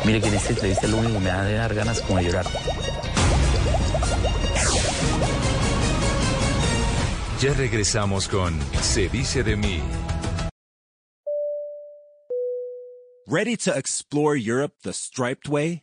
Mire 0.04 0.20
que 0.20 0.28
en 0.28 0.34
esta 0.34 0.50
entrevista 0.50 0.86
lo 0.86 0.96
único 0.96 1.14
que 1.14 1.20
me 1.20 1.30
da 1.30 1.44
de 1.44 1.54
dar 1.54 1.74
ganas 1.74 2.00
como 2.00 2.18
de 2.18 2.24
llorar. 2.24 2.46
Ya 7.40 7.54
regresamos 7.54 8.26
con 8.26 8.58
Se 8.80 9.08
dice 9.08 9.44
de 9.44 9.56
mí. 9.56 9.80
Ready 13.30 13.58
to 13.58 13.76
explore 13.76 14.36
Europe 14.36 14.76
the 14.84 14.94
striped 14.94 15.50
way? 15.50 15.82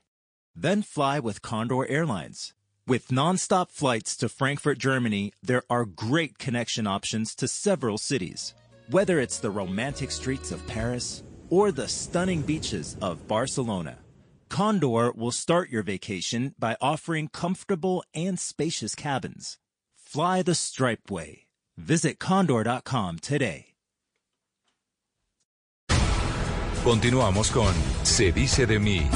Then 0.55 0.81
fly 0.81 1.19
with 1.19 1.43
Condor 1.43 1.87
Airlines. 1.87 2.55
With 2.87 3.09
nonstop 3.09 3.69
flights 3.69 4.17
to 4.17 4.29
Frankfurt, 4.29 4.79
Germany, 4.79 5.31
there 5.43 5.61
are 5.69 5.85
great 5.85 6.39
connection 6.39 6.87
options 6.87 7.35
to 7.35 7.47
several 7.47 7.99
cities. 7.99 8.55
Whether 8.89 9.19
it's 9.19 9.37
the 9.37 9.51
romantic 9.51 10.09
streets 10.09 10.51
of 10.51 10.65
Paris 10.65 11.21
or 11.51 11.71
the 11.71 11.87
stunning 11.87 12.41
beaches 12.41 12.97
of 12.99 13.27
Barcelona, 13.27 13.99
Condor 14.49 15.11
will 15.11 15.29
start 15.29 15.69
your 15.69 15.83
vacation 15.83 16.55
by 16.57 16.75
offering 16.81 17.27
comfortable 17.27 18.03
and 18.15 18.39
spacious 18.39 18.95
cabins. 18.95 19.59
Fly 19.95 20.41
the 20.41 20.55
striped 20.55 21.11
way. 21.11 21.45
Visit 21.77 22.17
condor.com 22.17 23.19
today. 23.19 23.74
Continuamos 26.85 27.49
con 27.49 27.73
Se 28.03 28.31
dice 28.31 28.67
de 28.67 28.77
mí. 28.77 29.09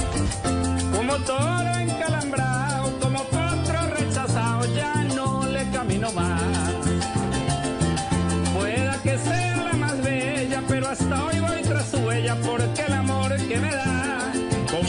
Como 0.91 1.15
toro 1.17 1.78
encalambrado, 1.78 2.99
como 2.99 3.24
potro 3.26 3.95
rechazado, 3.95 4.65
ya 4.76 5.03
no 5.15 5.45
le 5.45 5.70
camino 5.70 6.11
más. 6.13 6.41
Pueda 8.57 8.99
que 9.03 9.20
sea 9.20 9.57
la 9.57 9.74
más 9.74 10.01
bella, 10.03 10.63
pero 10.67 10.88
hasta 10.88 11.26
hoy 11.26 11.39
voy 11.39 11.61
tras 11.61 11.91
su 11.91 11.97
huella 11.97 12.36
porque 12.43 12.88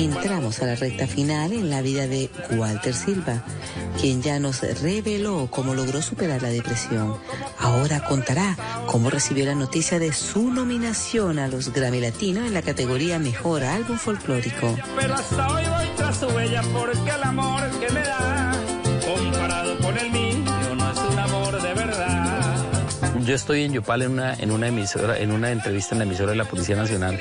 Entramos 0.00 0.62
a 0.62 0.66
la 0.66 0.76
recta 0.76 1.06
final 1.06 1.52
en 1.52 1.68
la 1.68 1.82
vida 1.82 2.06
de 2.06 2.30
Walter 2.52 2.94
Silva, 2.94 3.44
quien 4.00 4.22
ya 4.22 4.40
nos 4.40 4.62
reveló 4.80 5.48
cómo 5.50 5.74
logró 5.74 6.00
superar 6.00 6.40
la 6.40 6.48
depresión. 6.48 7.18
Ahora 7.58 8.02
contará 8.02 8.56
cómo 8.86 9.10
recibió 9.10 9.44
la 9.44 9.54
noticia 9.54 9.98
de 9.98 10.14
su 10.14 10.50
nominación 10.50 11.38
a 11.38 11.48
los 11.48 11.70
Grammy 11.74 12.00
Latino 12.00 12.46
en 12.46 12.54
la 12.54 12.62
categoría 12.62 13.18
Mejor 13.18 13.62
Álbum 13.62 13.98
Folclórico. 13.98 14.74
Pero 14.98 15.14
hasta 15.14 15.48
hoy 15.48 15.64
voy 15.66 15.86
tras 15.98 16.16
su 16.16 16.26
huella 16.28 16.62
porque 16.72 17.10
el 17.10 17.22
amor 17.22 17.70
que 17.78 17.92
me 17.92 18.00
da, 18.00 18.52
comparado 19.04 19.78
con 19.80 19.98
el 19.98 20.10
mío, 20.10 20.74
no 20.78 20.92
es 20.92 20.98
un 20.98 21.18
amor 21.18 21.60
de 21.60 21.74
verdad. 21.74 22.56
Yo 23.26 23.34
estoy 23.34 23.64
en 23.64 23.74
Yopal 23.74 24.00
en 24.00 24.12
una, 24.12 24.32
en 24.32 24.50
una 24.50 24.68
emisora, 24.68 25.18
en 25.18 25.30
una 25.30 25.50
entrevista 25.50 25.94
en 25.94 25.98
la 25.98 26.04
emisora 26.04 26.30
de 26.30 26.36
la 26.36 26.46
Policía 26.46 26.76
Nacional 26.76 27.20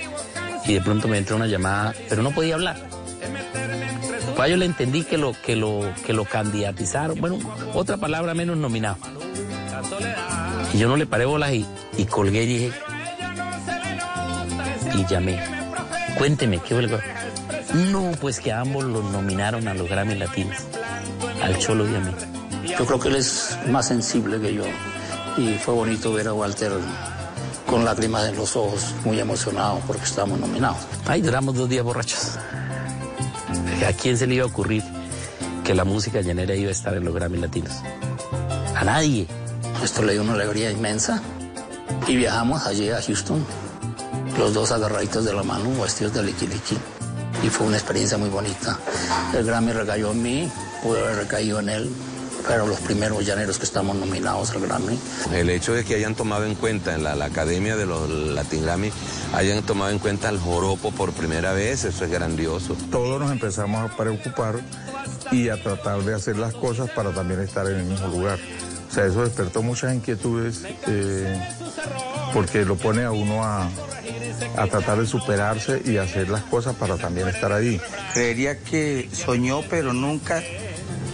y 0.70 0.74
de 0.76 0.82
pronto 0.82 1.08
me 1.08 1.18
entra 1.18 1.36
una 1.36 1.48
llamada, 1.48 1.96
pero 2.08 2.22
no 2.22 2.30
podía 2.30 2.54
hablar. 2.54 2.78
Pues 4.36 4.52
yo 4.52 4.56
le 4.56 4.66
entendí 4.66 5.04
que 5.04 5.18
lo, 5.18 5.34
que 5.34 5.56
lo, 5.56 5.82
que 6.06 6.14
lo 6.14 6.26
candidatizaron, 6.26 7.20
bueno, 7.20 7.40
otra 7.74 7.98
palabra 7.98 8.36
menos 8.36 8.56
nominado. 8.56 8.98
Y 10.72 10.78
yo 10.78 10.88
no 10.88 10.96
le 10.96 11.08
paré 11.08 11.26
bolas 11.26 11.54
y, 11.54 12.06
colgué 12.06 12.44
y 12.44 12.46
dije, 12.46 12.72
y 14.94 15.06
llamé. 15.08 15.40
Cuénteme, 16.20 16.60
¿qué 16.60 16.76
fue 16.76 16.88
No, 17.92 18.12
pues 18.22 18.40
que 18.40 18.54
ambos 18.54 18.84
los 18.84 19.04
nominaron 19.06 19.68
a 19.68 19.74
los 19.74 19.90
Grammy 19.90 20.16
Latinos, 20.16 20.58
al 21.42 21.58
Cholo 21.58 21.90
y 21.90 21.96
a 21.96 22.00
mí. 22.00 22.12
Yo 22.78 22.86
creo 22.86 23.00
que 23.00 23.08
él 23.08 23.16
es 23.16 23.58
más 23.72 23.88
sensible 23.88 24.40
que 24.40 24.54
yo 24.54 24.64
y 25.36 25.56
fue 25.56 25.74
bonito 25.74 26.14
ver 26.14 26.28
a 26.28 26.34
Walter 26.34 26.74
con 27.70 27.86
lágrimas 27.86 28.28
en 28.28 28.36
los 28.36 28.56
ojos, 28.56 28.94
muy 29.06 29.20
emocionado 29.20 29.80
porque 29.86 30.04
estábamos 30.04 30.40
nominados. 30.40 30.80
Ay, 31.06 31.22
duramos 31.22 31.56
dos 31.56 31.70
días 31.70 31.84
borrachos. 31.84 32.38
¿A 33.88 33.94
quién 33.94 34.18
se 34.18 34.26
le 34.26 34.36
iba 34.36 34.44
a 34.44 34.48
ocurrir 34.48 34.84
que 35.64 35.76
la 35.76 35.84
música 35.84 36.22
llanera 36.22 36.56
iba 36.56 36.70
a 36.70 36.72
estar 36.72 36.96
en 36.96 37.06
los 37.06 37.14
Grammy 37.14 37.38
Latinos? 37.38 37.74
A 38.76 38.84
nadie. 38.84 39.28
Esto 39.84 40.02
le 40.02 40.14
dio 40.14 40.24
una 40.24 40.34
alegría 40.34 40.72
inmensa 40.72 41.22
y 42.08 42.16
viajamos 42.16 42.66
allí 42.66 42.90
a 42.90 43.02
Houston, 43.02 43.46
los 44.38 44.54
dos 44.54 44.72
agarraditos 44.72 45.24
de 45.26 45.34
la 45.34 45.44
mano, 45.44 45.70
vestidos 45.82 46.14
de 46.14 46.24
liqui 46.24 46.48
Y 47.44 47.50
fue 47.50 47.68
una 47.68 47.78
experiencia 47.78 48.18
muy 48.18 48.30
bonita. 48.30 48.80
El 49.34 49.46
Grammy 49.46 49.74
recayó 49.74 50.12
en 50.12 50.24
mí, 50.24 50.52
pudo 50.82 51.00
haber 51.00 51.18
recaído 51.18 51.60
en 51.60 51.70
él, 51.70 51.90
pero 52.48 52.68
los 52.68 52.80
primeros 52.80 53.26
llaneros 53.26 53.58
que 53.58 53.66
estamos 53.66 53.96
nominados 53.96 54.52
al 54.52 54.62
Grammy. 54.62 54.98
El 55.34 55.50
hecho 55.50 55.74
de 55.74 55.84
que 55.84 55.96
hayan 55.96 56.16
tomado 56.16 56.46
en 56.46 56.56
cuenta 56.56 56.96
en 56.96 57.04
la, 57.04 57.16
la 57.16 57.26
Academia 57.26 57.76
de 57.76 57.86
los 57.86 58.10
Latin 58.10 58.64
Grammy, 58.64 58.92
hayan 59.34 59.64
tomado 59.64 59.92
en 59.92 60.00
cuenta 60.00 60.30
al 60.30 60.40
joropo 60.40 60.92
por 60.92 61.12
primera 61.14 61.54
vez, 61.54 61.84
eso 61.86 62.06
es 62.06 62.12
grandioso. 62.12 62.76
Todos 62.92 63.20
nos 63.20 63.32
empezamos 63.32 63.90
a 63.90 63.96
preocupar 63.96 64.60
y 65.32 65.50
a 65.50 65.62
tratar 65.62 66.02
de 66.02 66.16
hacer 66.16 66.38
las 66.38 66.54
cosas 66.54 66.90
para 66.92 67.12
también 67.12 67.42
estar 67.42 67.68
en 67.68 67.78
el 67.78 67.86
mismo 67.86 68.08
lugar. 68.08 68.40
O 68.90 68.94
sea, 68.94 69.06
eso 69.06 69.24
despertó 69.24 69.62
muchas 69.62 69.94
inquietudes 69.94 70.64
eh, 70.88 71.40
porque 72.34 72.66
lo 72.66 72.76
pone 72.76 73.04
a 73.04 73.12
uno 73.12 73.44
a, 73.44 73.70
a 74.58 74.68
tratar 74.68 75.00
de 75.00 75.06
superarse 75.06 75.82
y 75.86 75.98
hacer 75.98 76.30
las 76.30 76.42
cosas 76.44 76.76
para 76.76 76.98
también 76.98 77.28
estar 77.28 77.52
ahí. 77.52 77.80
Creería 78.14 78.58
que 78.58 79.08
soñó, 79.14 79.62
pero 79.70 79.94
nunca, 79.94 80.42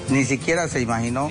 ni 0.10 0.24
siquiera 0.24 0.68
se 0.68 0.82
imaginó 0.82 1.30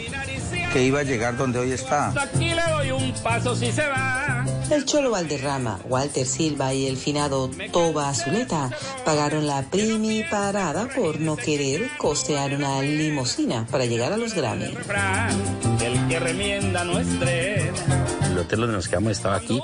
que 0.73 0.83
iba 0.83 1.01
a 1.01 1.03
llegar 1.05 1.37
donde 1.37 1.59
hoy 1.59 1.73
está. 1.73 2.09
Aquí 2.21 2.53
le 2.53 2.63
doy 2.71 2.91
un 2.91 3.13
paso 3.23 3.55
si 3.55 3.71
se 3.71 3.87
va. 3.87 4.45
El 4.71 4.85
Cholo 4.87 5.11
Valderrama, 5.11 5.79
Walter 5.89 6.27
Silva 6.27 6.73
y 6.73 6.87
el 6.87 6.97
finado 6.97 7.51
Toba 7.71 8.09
Azuleta 8.09 8.71
pagaron 9.05 9.47
la 9.47 9.63
primi 9.63 10.25
parada 10.25 10.89
por 10.89 11.21
no 11.21 11.37
querer 11.37 11.91
costear 11.99 12.55
una 12.55 12.81
limusina 12.81 13.67
para 13.71 13.85
llegar 13.85 14.13
a 14.13 14.17
los 14.17 14.35
Grammy. 14.35 14.75
El 15.85 16.09
que 16.09 16.19
remienda 16.19 16.83
no 16.83 16.99
estrena. 16.99 18.24
El 18.35 18.41
hotel 18.41 18.61
donde 18.61 18.75
nos 18.75 18.89
quedamos 18.89 19.13
estaba 19.13 19.37
aquí, 19.37 19.61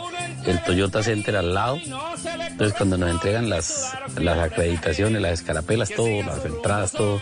el 0.47 0.63
Toyota 0.63 1.03
Center 1.03 1.35
al 1.35 1.53
lado. 1.53 1.77
Entonces 1.77 2.77
cuando 2.77 2.97
nos 2.97 3.11
entregan 3.11 3.49
las, 3.51 3.93
las 4.17 4.39
acreditaciones, 4.39 5.21
las 5.21 5.41
escarapelas, 5.41 5.91
todo, 5.91 6.23
las 6.23 6.45
entradas, 6.45 6.93
todo, 6.93 7.21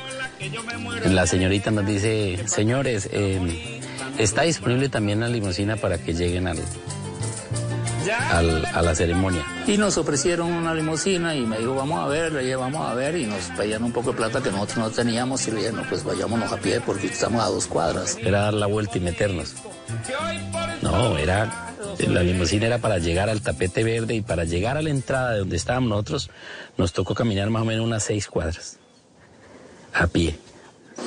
la 1.07 1.27
señorita 1.27 1.71
nos 1.71 1.87
dice, 1.87 2.47
señores, 2.47 3.09
eh, 3.13 3.81
está 4.19 4.43
disponible 4.43 4.91
también 4.91 5.21
la 5.21 5.29
limusina 5.29 5.77
para 5.77 5.97
que 5.97 6.13
lleguen 6.13 6.49
al, 6.49 6.59
al- 8.11 8.65
a 8.67 8.83
la 8.83 8.95
ceremonia. 8.95 9.45
Y 9.67 9.77
nos 9.77 9.97
ofrecieron 9.99 10.53
una 10.53 10.75
limusina 10.75 11.35
y 11.35 11.41
me 11.47 11.59
dijo, 11.59 11.75
vamos 11.75 11.99
a 12.05 12.09
ver, 12.09 12.33
le 12.33 12.41
dije, 12.43 12.57
vamos 12.57 12.87
a 12.89 12.95
ver, 12.95 13.17
y 13.17 13.27
nos 13.27 13.45
pedían 13.57 13.83
un 13.85 13.93
poco 13.93 14.11
de 14.13 14.17
plata 14.17 14.43
que 14.43 14.51
nosotros 14.51 14.79
no 14.79 14.91
teníamos, 14.91 15.47
y 15.49 15.51
le 15.53 15.57
dije, 15.59 15.73
no, 15.73 15.83
pues 15.89 16.05
vayámonos 16.05 16.51
a 16.53 16.57
pie 16.59 16.81
porque 16.81 17.07
estamos 17.09 17.43
a 17.43 17.49
dos 17.49 17.67
cuadras. 17.67 18.17
Era 18.21 18.43
dar 18.43 18.55
la 18.55 18.67
vuelta 18.67 18.99
y 18.99 19.01
meternos. 19.01 19.55
No, 20.83 21.17
era 21.19 21.65
la 22.07 22.23
limusina 22.23 22.67
era 22.67 22.79
para 22.79 22.99
llegar 22.99 23.29
al 23.29 23.41
tapete 23.41 23.83
verde 23.83 24.15
y 24.15 24.21
para 24.21 24.45
llegar 24.45 24.77
a 24.77 24.83
la 24.83 24.91
entrada 24.91 25.33
de 25.33 25.39
donde 25.41 25.57
estábamos 25.57 25.89
nosotros 25.91 26.31
nos 26.77 26.93
tocó 26.93 27.15
caminar 27.15 27.51
más 27.51 27.63
o 27.63 27.65
menos 27.65 27.85
unas 27.85 28.05
seis 28.05 28.29
cuadras 28.29 28.77
a 29.93 30.07
pie. 30.07 30.39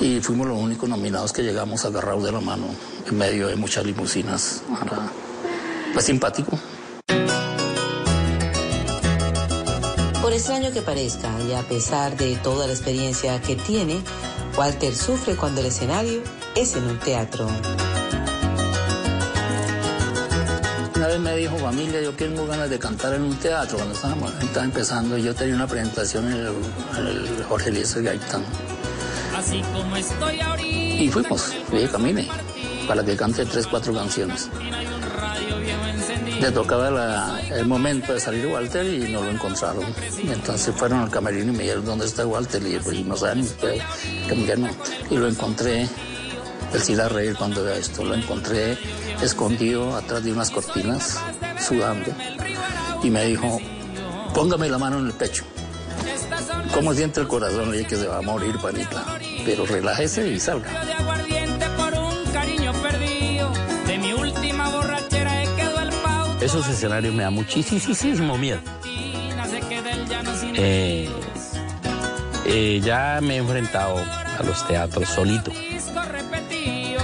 Y 0.00 0.20
fuimos 0.20 0.46
los 0.46 0.58
únicos 0.58 0.88
nominados 0.88 1.32
que 1.32 1.42
llegamos 1.42 1.84
agarrados 1.84 2.24
de 2.24 2.32
la 2.32 2.40
mano 2.40 2.64
en 3.08 3.16
medio 3.16 3.48
de 3.48 3.56
muchas 3.56 3.84
limusinas. 3.86 4.62
Era, 4.84 4.98
pues 5.92 6.04
simpático. 6.04 6.58
Por 10.32 10.38
extraño 10.38 10.72
que 10.72 10.80
parezca, 10.80 11.28
y 11.46 11.52
a 11.52 11.60
pesar 11.60 12.16
de 12.16 12.36
toda 12.36 12.66
la 12.66 12.72
experiencia 12.72 13.38
que 13.42 13.54
tiene, 13.54 14.00
Walter 14.56 14.96
sufre 14.96 15.36
cuando 15.36 15.60
el 15.60 15.66
escenario 15.66 16.22
es 16.56 16.74
en 16.74 16.84
un 16.84 16.98
teatro. 17.00 17.46
Una 20.96 21.06
vez 21.06 21.20
me 21.20 21.36
dijo, 21.36 21.58
familia, 21.58 22.00
yo 22.00 22.12
tengo 22.14 22.46
ganas 22.46 22.70
de 22.70 22.78
cantar 22.78 23.12
en 23.12 23.24
un 23.24 23.36
teatro 23.36 23.76
cuando 23.76 23.94
estábamos 23.94 24.32
estaba 24.42 24.64
empezando. 24.64 25.18
Yo 25.18 25.34
tenía 25.34 25.54
una 25.54 25.66
presentación 25.66 26.24
en 26.24 26.32
el, 26.32 26.46
en 26.46 27.06
el 27.08 27.44
Jorge 27.44 27.68
Eliezer 27.68 28.02
Gaitán. 28.02 28.42
Así 29.36 29.60
como 29.74 29.94
estoy 29.96 30.40
ahorita. 30.40 31.02
Y 31.02 31.10
fuimos, 31.10 31.52
le 31.70 31.80
dije, 31.80 31.92
camine, 31.92 32.26
para 32.88 33.04
que 33.04 33.14
cante 33.18 33.44
tres, 33.44 33.66
cuatro 33.66 33.92
canciones. 33.92 34.48
Le 36.42 36.50
tocaba 36.50 37.40
el 37.50 37.66
momento 37.66 38.14
de 38.14 38.18
salir 38.18 38.48
Walter 38.48 38.84
y 38.84 39.12
no 39.12 39.22
lo 39.22 39.30
encontraron. 39.30 39.84
Y 40.20 40.28
entonces 40.28 40.74
fueron 40.74 40.98
al 40.98 41.08
camerino 41.08 41.52
y 41.52 41.56
me 41.56 41.62
dijeron, 41.62 41.84
¿dónde 41.84 42.04
está 42.04 42.26
Walter? 42.26 42.60
Y 42.66 42.80
pues 42.80 42.98
no 43.06 43.16
saben 43.16 43.46
que 43.60 43.80
que 44.34 44.56
no. 44.56 44.68
Y 45.08 45.18
lo 45.18 45.28
encontré, 45.28 45.82
él 45.82 46.80
sí 46.82 46.96
la 46.96 47.08
reír 47.08 47.36
cuando 47.36 47.62
vea 47.62 47.76
esto, 47.76 48.04
lo 48.04 48.16
encontré 48.16 48.76
escondido 49.22 49.94
atrás 49.94 50.24
de 50.24 50.32
unas 50.32 50.50
cortinas, 50.50 51.20
sudando. 51.64 52.10
Y 53.04 53.10
me 53.10 53.24
dijo, 53.24 53.60
póngame 54.34 54.68
la 54.68 54.78
mano 54.78 54.98
en 54.98 55.06
el 55.06 55.12
pecho. 55.12 55.44
¿Cómo 56.74 56.92
siente 56.92 57.20
el 57.20 57.28
corazón? 57.28 57.70
Le 57.70 57.78
dije 57.78 57.90
que 57.90 57.96
se 57.98 58.08
va 58.08 58.18
a 58.18 58.22
morir, 58.22 58.58
panita. 58.60 59.04
Pero 59.44 59.64
relájese 59.64 60.26
y 60.26 60.40
salga. 60.40 60.70
Esos 66.44 66.68
escenarios 66.68 67.14
me 67.14 67.22
da 67.22 67.30
muchísimo 67.30 68.36
miedo. 68.36 68.58
Eh, 70.54 71.08
eh, 72.46 72.80
ya 72.82 73.20
me 73.22 73.34
he 73.34 73.38
enfrentado 73.38 73.96
a 73.96 74.42
los 74.44 74.66
teatros 74.66 75.08
solito. 75.08 75.52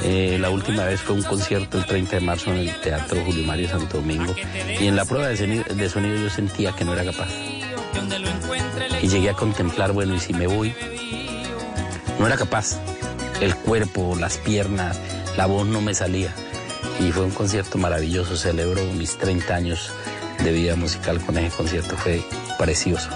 Eh, 0.04 0.38
la 0.40 0.50
última 0.50 0.84
vez 0.84 1.00
fue 1.00 1.16
un 1.16 1.22
concierto 1.22 1.78
el 1.78 1.86
30 1.86 2.16
de 2.16 2.20
marzo 2.20 2.50
en 2.52 2.58
el 2.58 2.80
Teatro 2.80 3.20
Julio 3.24 3.44
Mario 3.44 3.68
Santo 3.68 3.98
Domingo 3.98 4.34
y 4.80 4.86
en 4.86 4.96
la 4.96 5.04
prueba 5.04 5.28
de 5.28 5.36
sonido, 5.36 5.64
de 5.64 5.88
sonido 5.88 6.16
yo 6.16 6.30
sentía 6.30 6.72
que 6.72 6.84
no 6.84 6.94
era 6.94 7.04
capaz. 7.04 7.28
Y 9.02 9.08
llegué 9.08 9.30
a 9.30 9.34
contemplar, 9.34 9.92
bueno, 9.92 10.14
¿y 10.14 10.20
si 10.20 10.32
me 10.32 10.46
voy? 10.46 10.74
No 12.18 12.26
era 12.26 12.36
capaz. 12.36 12.80
El 13.40 13.54
cuerpo, 13.54 14.16
las 14.18 14.38
piernas, 14.38 14.98
la 15.36 15.46
voz 15.46 15.66
no 15.66 15.80
me 15.80 15.94
salía. 15.94 16.34
Y 17.00 17.12
fue 17.12 17.24
un 17.24 17.30
concierto 17.30 17.78
maravilloso, 17.78 18.36
celebro 18.36 18.82
mis 18.94 19.16
30 19.18 19.54
años 19.54 19.90
de 20.42 20.52
vida 20.52 20.76
musical 20.76 21.20
con 21.20 21.38
ese 21.38 21.56
concierto, 21.56 21.96
fue 21.96 22.22
precioso. 22.58 23.08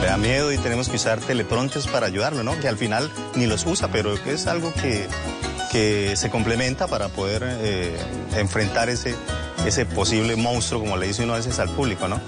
Le 0.00 0.06
da 0.06 0.16
miedo 0.16 0.52
y 0.52 0.58
tenemos 0.58 0.88
que 0.88 0.96
usar 0.96 1.20
teleprontes 1.20 1.86
para 1.86 2.06
ayudarlo, 2.06 2.42
¿no? 2.42 2.58
Que 2.58 2.68
al 2.68 2.76
final 2.76 3.10
ni 3.34 3.46
los 3.46 3.64
usa, 3.66 3.88
pero 3.88 4.14
es 4.14 4.46
algo 4.46 4.72
que, 4.74 5.06
que 5.70 6.16
se 6.16 6.30
complementa 6.30 6.86
para 6.86 7.08
poder 7.08 7.42
eh, 7.44 7.96
enfrentar 8.36 8.88
ese, 8.88 9.14
ese 9.66 9.86
posible 9.86 10.36
monstruo, 10.36 10.80
como 10.80 10.96
le 10.96 11.06
dice 11.06 11.22
uno 11.22 11.34
a 11.34 11.36
veces 11.36 11.58
al 11.58 11.70
público, 11.70 12.08
¿no? 12.08 12.20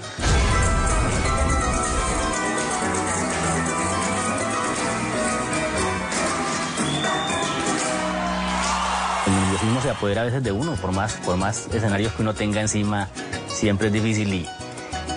Apodera 9.95 10.23
a 10.23 10.25
veces 10.25 10.43
de 10.43 10.53
uno, 10.53 10.75
por 10.75 10.93
más, 10.93 11.15
por 11.25 11.37
más 11.37 11.69
escenarios 11.73 12.13
que 12.13 12.23
uno 12.23 12.35
tenga 12.35 12.61
encima, 12.61 13.09
siempre 13.49 13.89
es 13.89 13.93
difícil 13.93 14.33
y 14.33 14.49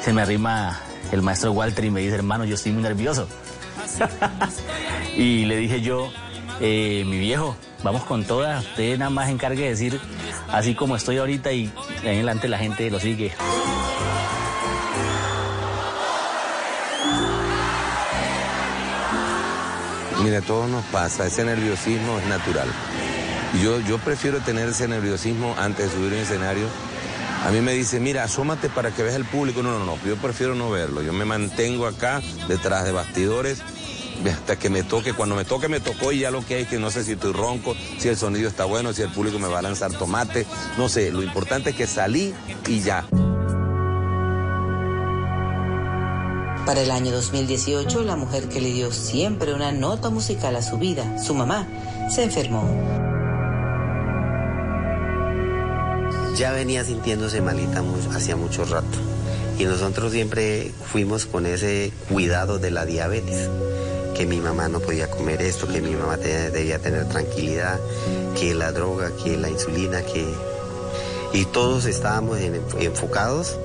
se 0.02 0.14
me 0.14 0.22
arrima 0.22 0.80
el 1.12 1.22
maestro 1.22 1.52
Walter 1.52 1.86
y 1.86 1.92
me 1.92 2.02
dice, 2.02 2.16
hermano, 2.16 2.46
yo 2.46 2.56
estoy 2.56 2.72
muy 2.72 2.84
nervioso. 2.84 3.28
y 5.16 5.46
le 5.46 5.58
dije 5.58 5.82
yo, 5.82 6.10
eh, 6.60 7.04
mi 7.06 7.20
viejo, 7.20 7.56
vamos 7.84 8.04
con 8.04 8.24
todas, 8.24 8.66
usted 8.66 8.98
nada 8.98 9.10
más 9.10 9.30
encargue 9.30 9.64
de 9.64 9.70
decir 9.70 10.00
así 10.52 10.76
como 10.76 10.96
estoy 10.96 11.18
ahorita 11.18 11.52
y 11.52 11.72
en 12.04 12.08
adelante 12.08 12.48
la 12.48 12.58
gente 12.58 12.90
lo 12.90 13.00
sigue. 13.00 13.34
Mira, 20.24 20.42
todo 20.42 20.68
nos 20.68 20.84
pasa, 20.86 21.28
ese 21.28 21.46
nerviosismo 21.46 22.20
es 22.20 22.26
natural. 22.26 22.68
Yo, 23.56 23.98
prefiero 24.00 24.40
tener 24.40 24.70
ese 24.70 24.88
nerviosismo 24.88 25.56
antes 25.58 25.86
de 25.86 25.98
subir 25.98 26.14
un 26.14 26.20
escenario. 26.20 26.68
A 27.46 27.52
mí 27.52 27.62
me 27.62 27.74
dice, 27.74 28.00
mira, 28.00 28.24
asómate 28.24 28.70
para 28.70 28.92
que 28.92 29.04
veas 29.04 29.16
el 29.16 29.26
público. 29.26 29.64
No, 29.64 29.78
no, 29.78 29.86
no, 29.86 29.98
yo 30.06 30.18
prefiero 30.18 30.54
no 30.54 30.70
verlo. 30.70 31.02
Yo 31.02 31.14
me 31.14 31.26
mantengo 31.26 31.88
acá, 31.88 32.22
detrás 32.48 32.84
de 32.84 32.92
bastidores, 32.92 33.62
hasta 34.32 34.58
que 34.58 34.70
me 34.70 34.84
toque. 34.84 35.14
Cuando 35.14 35.36
me 35.36 35.46
toque, 35.46 35.70
me 35.70 35.80
tocó 35.80 36.12
y 36.12 36.20
ya 36.20 36.32
lo 36.32 36.46
que 36.46 36.56
hay 36.56 36.62
es 36.64 36.68
que 36.68 36.78
no 36.78 36.92
sé 36.92 37.04
si 37.04 37.14
estoy 37.14 37.32
ronco, 37.32 37.76
si 37.98 38.10
el 38.10 38.18
sonido 38.18 38.48
está 38.50 38.66
bueno, 38.66 38.94
si 38.94 39.02
el 39.02 39.10
público 39.10 39.40
me 39.40 39.48
va 39.48 39.60
a 39.60 39.62
lanzar 39.64 39.92
tomate. 39.94 40.46
No 40.78 40.90
sé, 40.90 41.12
lo 41.12 41.24
importante 41.24 41.72
es 41.72 41.76
que 41.76 41.88
salí 41.88 42.34
y 42.68 42.82
ya. 42.82 43.06
Para 46.66 46.82
el 46.82 46.92
año 46.92 47.14
2018, 47.14 48.04
la 48.04 48.18
mujer 48.18 48.50
que 48.50 48.60
le 48.60 48.74
dio 48.74 48.92
siempre 48.92 49.54
una 49.54 49.72
nota 49.72 50.10
musical 50.10 50.54
a 50.58 50.62
su 50.62 50.78
vida, 50.78 51.18
su 51.18 51.34
mamá, 51.34 51.66
se 52.10 52.24
enfermó. 52.24 53.17
Ya 56.38 56.52
venía 56.52 56.84
sintiéndose 56.84 57.42
malita 57.42 57.84
hacía 58.16 58.36
mucho 58.36 58.64
rato. 58.66 58.98
Y 59.58 59.66
nosotros 59.66 60.12
siempre 60.12 60.72
fuimos 60.92 61.26
con 61.26 61.46
ese 61.48 61.92
cuidado 62.10 62.60
de 62.60 62.70
la 62.72 62.86
diabetes. 62.86 63.50
Que 64.16 64.26
mi 64.26 64.40
mamá 64.40 64.68
no 64.68 64.80
podía 64.80 65.10
comer 65.10 65.42
esto, 65.42 65.68
que 65.68 65.82
mi 65.82 65.92
mamá 65.96 66.18
debía 66.18 66.80
tener 66.80 67.08
tranquilidad, 67.10 67.80
que 68.40 68.54
la 68.56 68.72
droga, 68.72 69.12
que 69.24 69.38
la 69.38 69.50
insulina, 69.50 70.02
que... 70.02 70.26
Y 71.34 71.46
todos 71.46 71.86
estábamos 71.86 72.40
en- 72.40 72.62
enfocados 72.80 73.58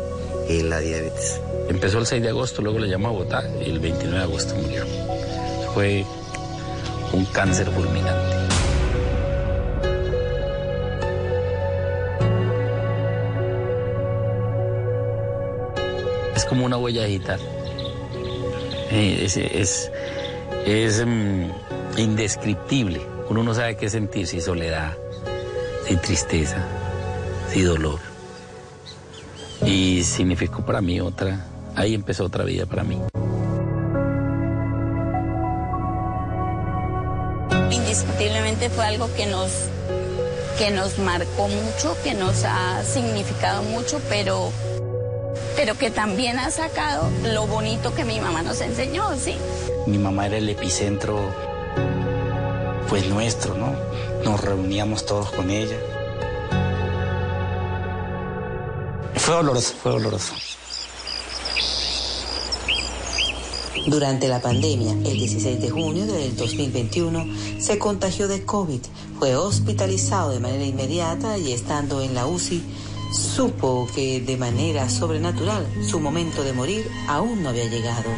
en 0.48 0.68
la 0.68 0.80
diabetes. 0.80 1.40
Empezó 1.68 1.98
el 1.98 2.06
6 2.06 2.22
de 2.22 2.28
agosto, 2.30 2.60
luego 2.60 2.78
le 2.78 2.88
llamó 2.88 3.08
a 3.08 3.10
Bogotá 3.12 3.44
y 3.64 3.70
el 3.70 3.78
29 3.80 4.18
de 4.18 4.24
agosto 4.24 4.54
murió. 4.56 4.84
Fue 5.72 6.04
un 7.12 7.24
cáncer 7.26 7.70
fulminante. 7.70 8.21
Es 16.34 16.44
como 16.44 16.64
una 16.64 16.76
huella 16.76 17.04
digital. 17.04 17.40
Es, 18.90 19.36
es, 19.36 21.06
mm, 21.06 21.50
indescriptible. 21.96 23.00
Uno 23.28 23.42
no 23.42 23.54
sabe 23.54 23.76
qué 23.76 23.88
sentir, 23.88 24.26
si 24.26 24.40
soledad, 24.40 24.96
si 25.86 25.96
tristeza, 25.96 26.58
si 27.50 27.62
dolor. 27.62 27.98
Y 29.64 30.02
significó 30.02 30.64
para 30.64 30.80
mí 30.80 31.00
otra, 31.00 31.46
ahí 31.74 31.94
empezó 31.94 32.24
otra 32.24 32.44
vida 32.44 32.66
para 32.66 32.82
mí. 32.82 33.00
Indiscutiblemente 37.70 38.68
fue 38.70 38.84
algo 38.84 39.08
que 39.14 39.26
nos, 39.26 39.50
que 40.58 40.70
nos 40.70 40.98
marcó 40.98 41.48
mucho, 41.48 41.96
que 42.02 42.14
nos 42.14 42.44
ha 42.44 42.82
significado 42.84 43.62
mucho, 43.62 44.00
pero, 44.08 44.50
pero 45.56 45.76
que 45.76 45.90
también 45.90 46.38
ha 46.38 46.50
sacado 46.50 47.08
lo 47.24 47.46
bonito 47.46 47.94
que 47.94 48.04
mi 48.04 48.20
mamá 48.20 48.42
nos 48.42 48.60
enseñó, 48.60 49.16
¿sí? 49.16 49.36
Mi 49.86 49.98
mamá 49.98 50.26
era 50.26 50.38
el 50.38 50.48
epicentro, 50.48 51.18
pues 52.88 53.06
nuestro, 53.08 53.54
¿no? 53.54 53.74
Nos 54.24 54.40
reuníamos 54.40 55.04
todos 55.06 55.30
con 55.30 55.50
ella. 55.50 55.76
Fue 59.16 59.34
doloroso, 59.34 59.74
fue 59.80 59.92
doloroso. 59.92 60.34
Durante 63.86 64.28
la 64.28 64.40
pandemia, 64.40 64.92
el 64.92 65.18
16 65.18 65.60
de 65.60 65.70
junio 65.70 66.06
del 66.06 66.36
2021, 66.36 67.26
se 67.58 67.78
contagió 67.78 68.28
de 68.28 68.44
COVID, 68.44 68.80
fue 69.18 69.34
hospitalizado 69.34 70.30
de 70.30 70.38
manera 70.38 70.64
inmediata 70.64 71.36
y 71.36 71.52
estando 71.52 72.00
en 72.00 72.14
la 72.14 72.26
UCI, 72.26 72.62
supo 73.12 73.86
que 73.94 74.20
de 74.20 74.36
manera 74.36 74.88
sobrenatural 74.88 75.66
su 75.82 76.00
momento 76.00 76.42
de 76.42 76.52
morir 76.52 76.90
aún 77.08 77.42
no 77.42 77.50
había 77.50 77.66
llegado. 77.66 78.08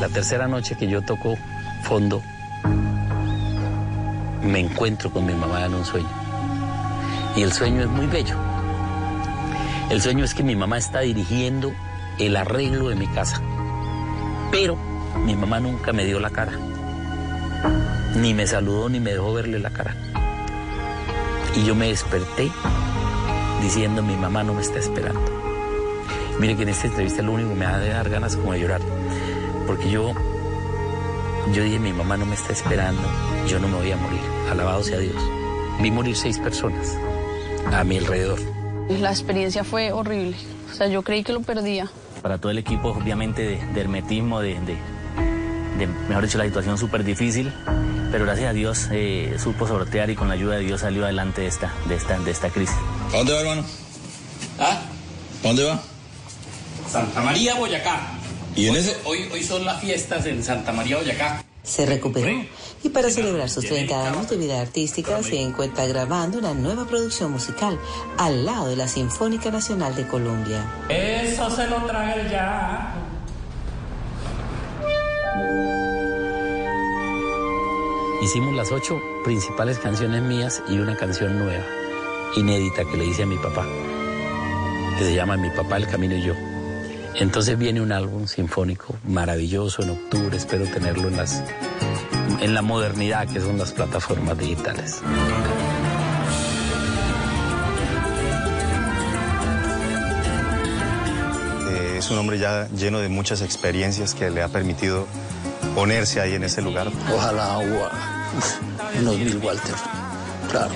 La 0.00 0.08
tercera 0.08 0.46
noche 0.46 0.76
que 0.76 0.86
yo 0.86 1.02
toco 1.02 1.36
fondo, 1.82 2.22
me 4.42 4.60
encuentro 4.60 5.10
con 5.10 5.26
mi 5.26 5.34
mamá 5.34 5.64
en 5.64 5.74
un 5.74 5.84
sueño. 5.84 6.08
Y 7.36 7.42
el 7.42 7.52
sueño 7.52 7.82
es 7.82 7.88
muy 7.88 8.06
bello. 8.06 8.36
El 9.90 10.00
sueño 10.00 10.24
es 10.24 10.34
que 10.34 10.42
mi 10.42 10.56
mamá 10.56 10.78
está 10.78 11.00
dirigiendo 11.00 11.72
el 12.18 12.36
arreglo 12.36 12.88
de 12.88 12.94
mi 12.94 13.06
casa. 13.08 13.40
Pero 14.50 14.76
mi 15.24 15.34
mamá 15.34 15.60
nunca 15.60 15.92
me 15.92 16.04
dio 16.04 16.20
la 16.20 16.30
cara. 16.30 16.52
Ni 18.16 18.32
me 18.34 18.46
saludó 18.46 18.88
ni 18.88 19.00
me 19.00 19.12
dejó 19.12 19.32
verle 19.32 19.58
la 19.58 19.70
cara. 19.70 19.94
Y 21.56 21.64
yo 21.64 21.74
me 21.74 21.88
desperté 21.88 22.50
diciendo 23.62 24.02
mi 24.02 24.14
mamá 24.16 24.44
no 24.44 24.52
me 24.54 24.60
está 24.62 24.78
esperando. 24.78 25.20
Mire 26.38 26.54
que 26.54 26.64
en 26.64 26.68
esta 26.68 26.86
entrevista 26.86 27.22
lo 27.22 27.32
único 27.32 27.48
que 27.48 27.54
me 27.54 27.64
ha 27.64 27.78
de 27.78 27.88
dar 27.88 28.10
ganas 28.10 28.36
como 28.36 28.52
de 28.52 28.60
llorar. 28.60 28.82
Porque 29.66 29.90
yo, 29.90 30.12
yo 31.54 31.62
dije 31.62 31.78
mi 31.78 31.94
mamá 31.94 32.18
no 32.18 32.26
me 32.26 32.34
está 32.34 32.52
esperando, 32.52 33.02
yo 33.48 33.58
no 33.58 33.68
me 33.68 33.78
voy 33.78 33.90
a 33.90 33.96
morir. 33.96 34.20
Alabado 34.50 34.82
sea 34.82 34.98
Dios. 34.98 35.16
Vi 35.80 35.90
morir 35.90 36.14
seis 36.14 36.38
personas 36.38 36.96
a 37.72 37.84
mi 37.84 37.96
alrededor. 37.98 38.38
La 38.88 39.10
experiencia 39.10 39.64
fue 39.64 39.92
horrible. 39.92 40.36
O 40.70 40.74
sea, 40.74 40.88
yo 40.88 41.02
creí 41.02 41.24
que 41.24 41.32
lo 41.32 41.40
perdía. 41.40 41.88
Para 42.22 42.38
todo 42.38 42.50
el 42.50 42.58
equipo, 42.58 42.90
obviamente, 42.90 43.42
de, 43.42 43.64
de 43.72 43.80
hermetismo, 43.80 44.40
de, 44.40 44.54
de, 44.60 44.76
de, 45.78 45.86
mejor 46.08 46.24
dicho, 46.24 46.38
la 46.38 46.44
situación 46.44 46.76
súper 46.76 47.02
difícil. 47.02 47.52
Pero 48.10 48.24
gracias 48.24 48.50
a 48.50 48.52
Dios 48.52 48.88
eh, 48.92 49.36
supo 49.42 49.66
sortear 49.66 50.10
y 50.10 50.14
con 50.14 50.28
la 50.28 50.34
ayuda 50.34 50.56
de 50.56 50.62
Dios 50.62 50.80
salió 50.82 51.04
adelante 51.04 51.42
de 51.42 51.48
esta, 51.48 51.72
de 51.88 51.96
esta, 51.96 52.18
de 52.18 52.30
esta 52.30 52.50
crisis. 52.50 52.76
¿A 53.12 53.16
dónde 53.18 53.32
va, 53.32 53.40
hermano? 53.40 53.64
¿Ah? 54.58 54.80
¿A 55.42 55.46
dónde 55.46 55.64
va? 55.64 55.80
Santa 56.90 57.20
María, 57.20 57.54
Boyacá. 57.56 58.00
¿Y 58.54 58.66
en 58.66 58.72
Hoy- 58.72 58.78
ese? 58.78 58.96
Hoy, 59.04 59.28
hoy 59.32 59.42
son 59.42 59.64
las 59.64 59.80
fiestas 59.80 60.24
en 60.26 60.42
Santa 60.42 60.72
María, 60.72 60.96
Boyacá. 60.96 61.42
Se 61.62 61.84
recuperó 61.84 62.30
y 62.84 62.88
para 62.90 63.10
celebrar 63.10 63.50
sus 63.50 63.64
30 63.66 64.06
años 64.08 64.30
de 64.30 64.36
vida 64.36 64.60
artística 64.60 65.20
se 65.24 65.40
encuentra 65.42 65.84
grabando 65.86 66.38
una 66.38 66.54
nueva 66.54 66.86
producción 66.86 67.32
musical 67.32 67.76
al 68.18 68.46
lado 68.46 68.68
de 68.68 68.76
la 68.76 68.86
Sinfónica 68.86 69.50
Nacional 69.50 69.96
de 69.96 70.06
Colombia. 70.06 70.64
Eso 70.88 71.50
se 71.50 71.66
lo 71.66 71.82
traga 71.84 72.14
el 72.14 72.30
ya. 72.30 72.94
Hicimos 78.22 78.54
las 78.54 78.72
ocho 78.72 79.00
principales 79.24 79.78
canciones 79.78 80.22
mías 80.22 80.62
y 80.68 80.78
una 80.78 80.96
canción 80.96 81.38
nueva, 81.38 81.64
inédita, 82.34 82.84
que 82.86 82.96
le 82.96 83.04
hice 83.04 83.24
a 83.24 83.26
mi 83.26 83.36
papá, 83.36 83.66
que 84.98 85.04
se 85.04 85.14
llama 85.14 85.36
Mi 85.36 85.50
papá, 85.50 85.76
el 85.76 85.86
camino 85.86 86.16
y 86.16 86.22
yo. 86.22 86.32
Entonces 87.14 87.58
viene 87.58 87.82
un 87.82 87.92
álbum 87.92 88.26
sinfónico 88.26 88.96
maravilloso 89.06 89.82
en 89.82 89.90
octubre, 89.90 90.34
espero 90.34 90.64
tenerlo 90.64 91.08
en, 91.08 91.16
las, 91.18 91.42
en 92.40 92.54
la 92.54 92.62
modernidad 92.62 93.28
que 93.28 93.38
son 93.38 93.58
las 93.58 93.72
plataformas 93.72 94.38
digitales. 94.38 95.02
Eh, 101.68 101.96
es 101.98 102.10
un 102.10 102.16
hombre 102.16 102.38
ya 102.38 102.66
lleno 102.68 102.98
de 102.98 103.10
muchas 103.10 103.42
experiencias 103.42 104.14
que 104.14 104.30
le 104.30 104.42
ha 104.42 104.48
permitido 104.48 105.06
ponerse 105.76 106.22
ahí 106.22 106.34
en 106.34 106.42
ese 106.42 106.62
lugar. 106.62 106.90
Ojalá 107.14 107.52
agua, 107.52 107.92
unos 108.98 109.18
mil 109.18 109.36
Walter, 109.36 109.74
claro. 110.50 110.74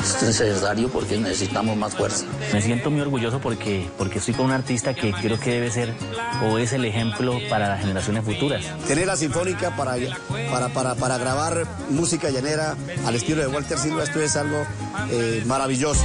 Es 0.00 0.22
necesario 0.22 0.88
porque 0.88 1.18
necesitamos 1.18 1.76
más 1.76 1.96
fuerza. 1.96 2.24
Me 2.52 2.62
siento 2.62 2.92
muy 2.92 3.00
orgulloso 3.00 3.40
porque, 3.40 3.90
porque 3.98 4.20
estoy 4.20 4.34
con 4.34 4.46
un 4.46 4.52
artista 4.52 4.94
que 4.94 5.12
creo 5.12 5.40
que 5.40 5.50
debe 5.50 5.70
ser 5.70 5.92
o 6.44 6.58
es 6.58 6.72
el 6.72 6.84
ejemplo 6.84 7.40
para 7.50 7.68
las 7.68 7.80
generaciones 7.80 8.24
futuras. 8.24 8.64
Tener 8.86 9.08
la 9.08 9.16
sinfónica 9.16 9.74
para, 9.74 9.96
para, 10.48 10.68
para, 10.68 10.94
para 10.94 11.18
grabar 11.18 11.66
música 11.90 12.30
llanera 12.30 12.76
al 13.04 13.16
estilo 13.16 13.40
de 13.40 13.48
Walter 13.48 13.78
Silva, 13.78 14.04
esto 14.04 14.20
es 14.20 14.36
algo 14.36 14.64
eh, 15.10 15.42
maravilloso. 15.44 16.04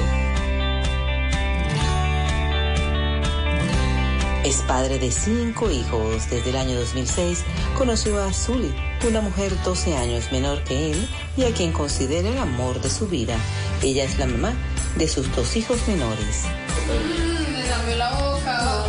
Es 4.44 4.62
padre 4.62 5.00
de 5.00 5.12
cinco 5.12 5.70
hijos. 5.70 6.30
Desde 6.30 6.52
el 6.52 6.56
año 6.56 6.80
2006 6.80 7.44
conoció 7.78 8.24
a 8.24 8.32
Zully, 8.32 8.74
una 9.06 9.22
mujer 9.22 9.52
12 9.64 9.98
años 9.98 10.32
menor 10.32 10.64
que 10.64 10.92
él 10.92 11.08
y 11.36 11.44
a 11.44 11.54
quien 11.54 11.74
considera 11.74 12.30
el 12.30 12.38
amor 12.38 12.82
de 12.82 12.90
su 12.90 13.08
vida. 13.08 13.36
Ella 13.84 14.06
es 14.06 14.18
la 14.18 14.28
mamá 14.28 14.54
de 14.96 15.08
sus 15.08 15.34
dos 15.36 15.58
hijos 15.58 15.86
menores. 15.88 16.46
Me 16.88 17.68
lamé 17.68 17.96
la 17.98 18.12
boca. 18.12 18.86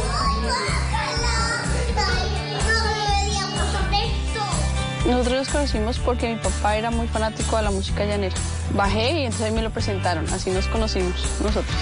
Nosotros 5.07 5.39
nos 5.39 5.49
conocimos 5.49 5.99
porque 5.99 6.29
mi 6.29 6.37
papá 6.37 6.77
era 6.77 6.93
muy 6.93 7.09
fanático 7.09 7.57
de 7.57 7.63
la 7.63 7.73
música 7.73 8.05
llanera. 8.05 8.37
Bajé 8.75 9.23
y 9.23 9.25
entonces 9.25 9.53
me 9.53 9.63
lo 9.63 9.71
presentaron, 9.71 10.25
así 10.33 10.51
nos 10.51 10.69
conocimos 10.69 11.15
nosotros. 11.43 11.75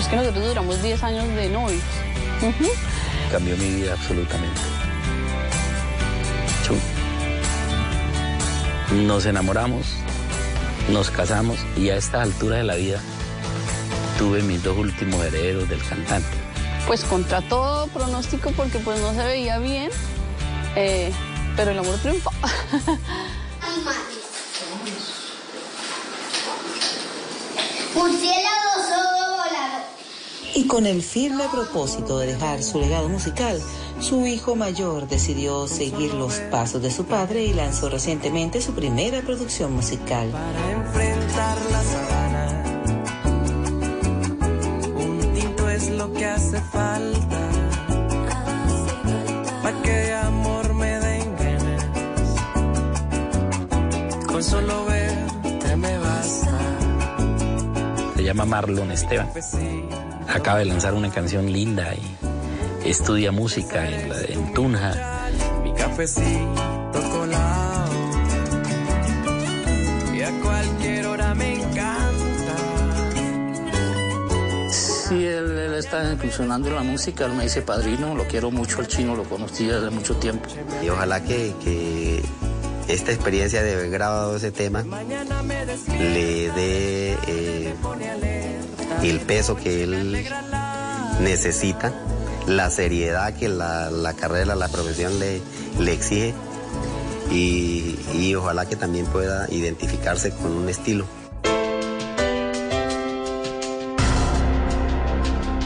Es 0.00 0.08
que 0.08 0.16
nosotros 0.16 0.44
duramos 0.44 0.82
10 0.82 1.02
años 1.04 1.28
de 1.28 1.48
novios. 1.48 1.82
Cambió 3.30 3.56
mi 3.56 3.68
vida 3.70 3.92
absolutamente. 3.92 4.60
Nos 8.92 9.26
enamoramos, 9.26 9.84
nos 10.90 11.10
casamos 11.10 11.58
y 11.76 11.90
a 11.90 11.96
esta 11.96 12.22
altura 12.22 12.58
de 12.58 12.64
la 12.64 12.76
vida 12.76 13.00
tuve 14.18 14.42
mis 14.42 14.62
dos 14.62 14.78
últimos 14.78 15.24
herederos 15.24 15.68
del 15.68 15.82
cantante. 15.82 16.28
Pues 16.86 17.02
contra 17.04 17.40
todo 17.42 17.88
pronóstico 17.88 18.52
porque 18.52 18.78
pues 18.78 19.00
no 19.00 19.12
se 19.12 19.24
veía 19.24 19.58
bien, 19.58 19.90
eh, 20.76 21.12
pero 21.56 21.72
el 21.72 21.78
amor 21.80 21.96
triunfó. 21.98 22.30
Murciélago 27.94 28.72
solo 28.88 29.05
volado. 29.05 29.05
Y 30.56 30.66
con 30.66 30.86
el 30.86 31.02
firme 31.02 31.44
propósito 31.52 32.18
de 32.18 32.28
dejar 32.28 32.62
su 32.62 32.80
legado 32.80 33.10
musical, 33.10 33.60
su 34.00 34.26
hijo 34.26 34.56
mayor 34.56 35.06
decidió 35.06 35.68
seguir 35.68 36.14
los 36.14 36.36
pasos 36.50 36.80
de 36.80 36.90
su 36.90 37.04
padre 37.04 37.44
y 37.44 37.52
lanzó 37.52 37.90
recientemente 37.90 38.62
su 38.62 38.72
primera 38.72 39.20
producción 39.20 39.74
musical. 39.74 40.32
enfrentar 40.70 41.58
la 41.70 41.82
sabana. 41.82 42.62
Un 44.96 45.34
tinto 45.34 45.68
es 45.68 45.90
lo 45.90 46.10
que 46.14 46.24
hace 46.24 46.58
falta. 46.62 47.50
Para 49.62 49.82
que 49.82 49.90
de 49.90 50.14
amor 50.14 50.72
me 50.72 50.98
den 51.00 51.36
ganas. 51.36 51.84
Con 54.26 54.42
solo 54.42 54.86
verte 54.86 55.76
me 55.76 55.98
basta. 55.98 56.58
Se 58.16 58.24
llama 58.24 58.46
Marlon 58.46 58.90
Esteban. 58.90 59.28
Acaba 60.28 60.58
de 60.58 60.64
lanzar 60.66 60.94
una 60.94 61.10
canción 61.10 61.50
linda 61.52 61.94
y 61.94 62.88
estudia 62.88 63.32
música 63.32 63.88
en, 63.88 64.08
la- 64.08 64.20
en 64.22 64.52
Tunja. 64.54 65.28
Mi 65.62 65.72
cafecito 65.72 67.00
colado. 67.10 67.92
Y 70.14 70.20
a 70.22 70.30
cualquier 70.42 71.06
hora 71.06 71.34
me 71.34 71.54
encanta. 71.54 72.56
Sí, 74.70 75.24
él, 75.24 75.56
él 75.58 75.74
está 75.74 76.12
incursionando 76.12 76.68
en 76.68 76.74
la 76.74 76.82
música, 76.82 77.26
él 77.26 77.32
me 77.32 77.44
dice 77.44 77.62
padrino, 77.62 78.14
lo 78.14 78.24
quiero 78.26 78.50
mucho, 78.50 78.80
el 78.80 78.88
chino 78.88 79.14
lo 79.14 79.24
conocí 79.24 79.66
desde 79.66 79.90
mucho 79.90 80.16
tiempo. 80.16 80.48
Y 80.82 80.88
ojalá 80.88 81.22
que, 81.22 81.54
que 81.62 82.22
esta 82.88 83.12
experiencia 83.12 83.62
de 83.62 83.74
haber 83.74 83.90
grabado 83.90 84.36
ese 84.36 84.50
tema 84.50 84.84
le 85.98 86.50
dé 86.50 87.16
eh, 87.28 87.74
el 89.02 89.20
peso 89.20 89.56
que 89.56 89.84
él 89.84 90.26
necesita, 91.20 91.92
la 92.46 92.70
seriedad 92.70 93.34
que 93.34 93.48
la, 93.48 94.14
carrera, 94.18 94.54
la 94.54 94.68
profesión 94.68 95.18
le, 95.18 95.40
le 95.78 95.92
exige 95.92 96.34
y, 97.30 97.96
y 98.14 98.34
ojalá 98.34 98.66
que 98.66 98.76
también 98.76 99.06
pueda 99.06 99.50
identificarse 99.50 100.30
con 100.30 100.52
un 100.52 100.68
estilo. 100.68 101.06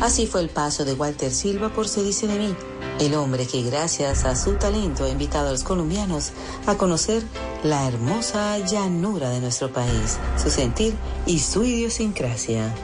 Así 0.01 0.27
fue 0.27 0.41
el 0.41 0.49
paso 0.49 0.87
de 0.87 0.95
Walter 0.95 1.31
Silva 1.31 1.69
por 1.69 1.87
Se 1.87 2.03
dice 2.03 2.27
de 2.27 2.39
mí, 2.39 2.55
el 3.01 3.15
hombre 3.15 3.47
que 3.47 3.63
gracias 3.63 4.25
a 4.25 4.35
su 4.35 4.55
talento 4.55 5.05
ha 5.05 5.09
invitado 5.11 5.49
a 5.49 5.53
los 5.53 5.63
colombianos 5.63 6.33
a 6.67 6.77
conocer 6.77 7.23
la 7.63 7.87
hermosa 7.87 8.59
llanura 8.59 9.29
de 9.29 9.41
nuestro 9.41 9.71
país, 9.73 10.19
su 10.43 10.51
sentir 10.51 10.95
y 11.27 11.39
su 11.41 11.65
idiosincrasia. 11.65 12.75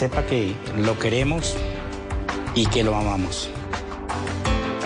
Sepa 0.00 0.24
que 0.24 0.56
lo 0.78 0.98
queremos 0.98 1.54
y 2.54 2.64
que 2.64 2.82
lo 2.82 2.96
amamos. 2.96 3.50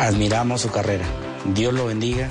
Admiramos 0.00 0.62
su 0.62 0.72
carrera. 0.72 1.04
Dios 1.54 1.72
lo 1.72 1.86
bendiga 1.86 2.28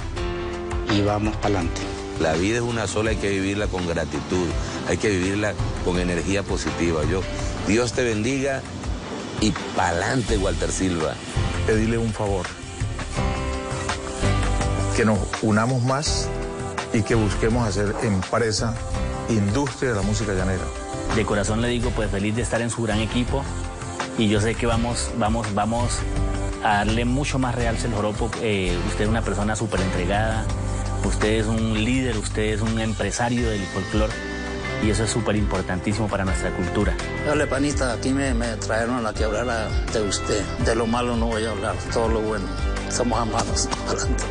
y 0.93 0.99
vamos 0.99 1.33
para 1.37 1.59
adelante. 1.59 1.79
La 2.19 2.33
vida 2.33 2.57
es 2.57 2.61
una 2.61 2.85
sola, 2.87 3.11
hay 3.11 3.15
que 3.15 3.29
vivirla 3.29 3.67
con 3.67 3.87
gratitud, 3.87 4.45
hay 4.89 4.97
que 4.97 5.07
vivirla 5.11 5.53
con 5.85 5.97
energía 5.97 6.43
positiva. 6.43 7.05
Yo, 7.09 7.21
Dios 7.69 7.93
te 7.93 8.03
bendiga 8.03 8.61
y 9.39 9.51
pa'lante, 9.77 10.37
Walter 10.37 10.69
Silva. 10.69 11.13
Pedirle 11.65 11.97
un 11.97 12.11
favor. 12.11 12.45
Que 14.97 15.05
nos 15.05 15.19
unamos 15.41 15.81
más 15.83 16.27
y 16.91 17.01
que 17.01 17.15
busquemos 17.15 17.65
hacer 17.65 17.95
empresa, 18.03 18.75
industria 19.29 19.91
de 19.91 19.95
la 19.95 20.01
música 20.01 20.33
llanera. 20.33 20.82
De 21.15 21.25
corazón 21.25 21.61
le 21.61 21.67
digo, 21.67 21.91
pues 21.91 22.09
feliz 22.09 22.35
de 22.35 22.41
estar 22.41 22.61
en 22.61 22.71
su 22.71 22.81
gran 22.81 22.99
equipo 22.99 23.43
y 24.17 24.29
yo 24.29 24.41
sé 24.41 24.55
que 24.55 24.65
vamos, 24.65 25.11
vamos, 25.17 25.53
vamos 25.53 25.99
a 26.63 26.77
darle 26.77 27.05
mucho 27.05 27.37
más 27.37 27.53
realce 27.53 27.87
al 27.87 27.93
joropo. 27.93 28.31
Eh, 28.41 28.75
usted 28.87 29.03
es 29.03 29.09
una 29.09 29.21
persona 29.21 29.55
súper 29.55 29.81
entregada, 29.81 30.43
usted 31.05 31.39
es 31.39 31.45
un 31.45 31.83
líder, 31.83 32.17
usted 32.17 32.53
es 32.53 32.61
un 32.61 32.79
empresario 32.79 33.49
del 33.49 33.61
folclore 33.61 34.13
y 34.83 34.89
eso 34.89 35.03
es 35.03 35.11
súper 35.11 35.35
importantísimo 35.35 36.07
para 36.07 36.25
nuestra 36.25 36.49
cultura. 36.51 36.95
Dale, 37.25 37.47
panita, 37.47 37.93
aquí 37.93 38.09
me, 38.11 38.33
me 38.33 38.55
trajeron 38.57 39.05
a 39.05 39.13
que 39.13 39.23
hablara 39.23 39.69
de 39.93 40.01
usted. 40.01 40.43
De 40.65 40.75
lo 40.75 40.87
malo 40.87 41.15
no 41.15 41.27
voy 41.27 41.45
a 41.45 41.51
hablar, 41.51 41.75
todo 41.93 42.09
lo 42.09 42.21
bueno. 42.21 42.45
Somos 42.89 43.19
amados. 43.19 43.69
Adelante. 43.87 44.23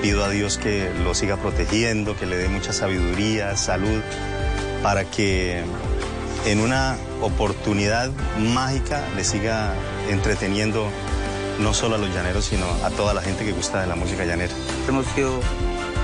Pido 0.00 0.24
a 0.24 0.30
Dios 0.30 0.58
que 0.58 0.90
lo 1.04 1.14
siga 1.14 1.36
protegiendo, 1.36 2.16
que 2.16 2.26
le 2.26 2.36
dé 2.36 2.48
mucha 2.48 2.72
sabiduría, 2.72 3.56
salud, 3.56 4.00
para 4.82 5.04
que 5.04 5.62
en 6.46 6.60
una 6.60 6.96
oportunidad 7.20 8.10
mágica 8.38 9.04
le 9.16 9.24
siga 9.24 9.74
entreteniendo 10.10 10.88
no 11.60 11.72
solo 11.72 11.94
a 11.94 11.98
los 11.98 12.12
llaneros, 12.12 12.44
sino 12.46 12.66
a 12.84 12.90
toda 12.90 13.14
la 13.14 13.22
gente 13.22 13.44
que 13.44 13.52
gusta 13.52 13.80
de 13.80 13.86
la 13.86 13.94
música 13.94 14.24
llanera. 14.24 14.52
Hemos 14.88 15.06
sido 15.14 15.40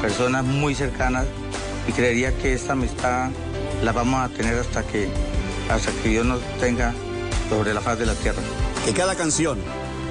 personas 0.01 0.45
muy 0.45 0.75
cercanas 0.75 1.27
y 1.89 1.93
creería 1.93 2.37
que 2.37 2.53
esta 2.53 2.75
amistad 2.75 3.31
la 3.83 3.93
vamos 3.93 4.21
a 4.21 4.29
tener 4.29 4.59
hasta 4.59 4.83
que, 4.85 5.09
hasta 5.71 5.91
que 6.03 6.09
Dios 6.11 6.27
nos 6.27 6.41
tenga 6.61 6.95
sobre 7.49 7.75
la 7.75 7.81
faz 7.81 7.99
de 7.99 8.07
la 8.07 8.15
tierra. 8.15 8.41
Que 8.85 8.93
cada 8.93 9.17
canción, 9.17 9.59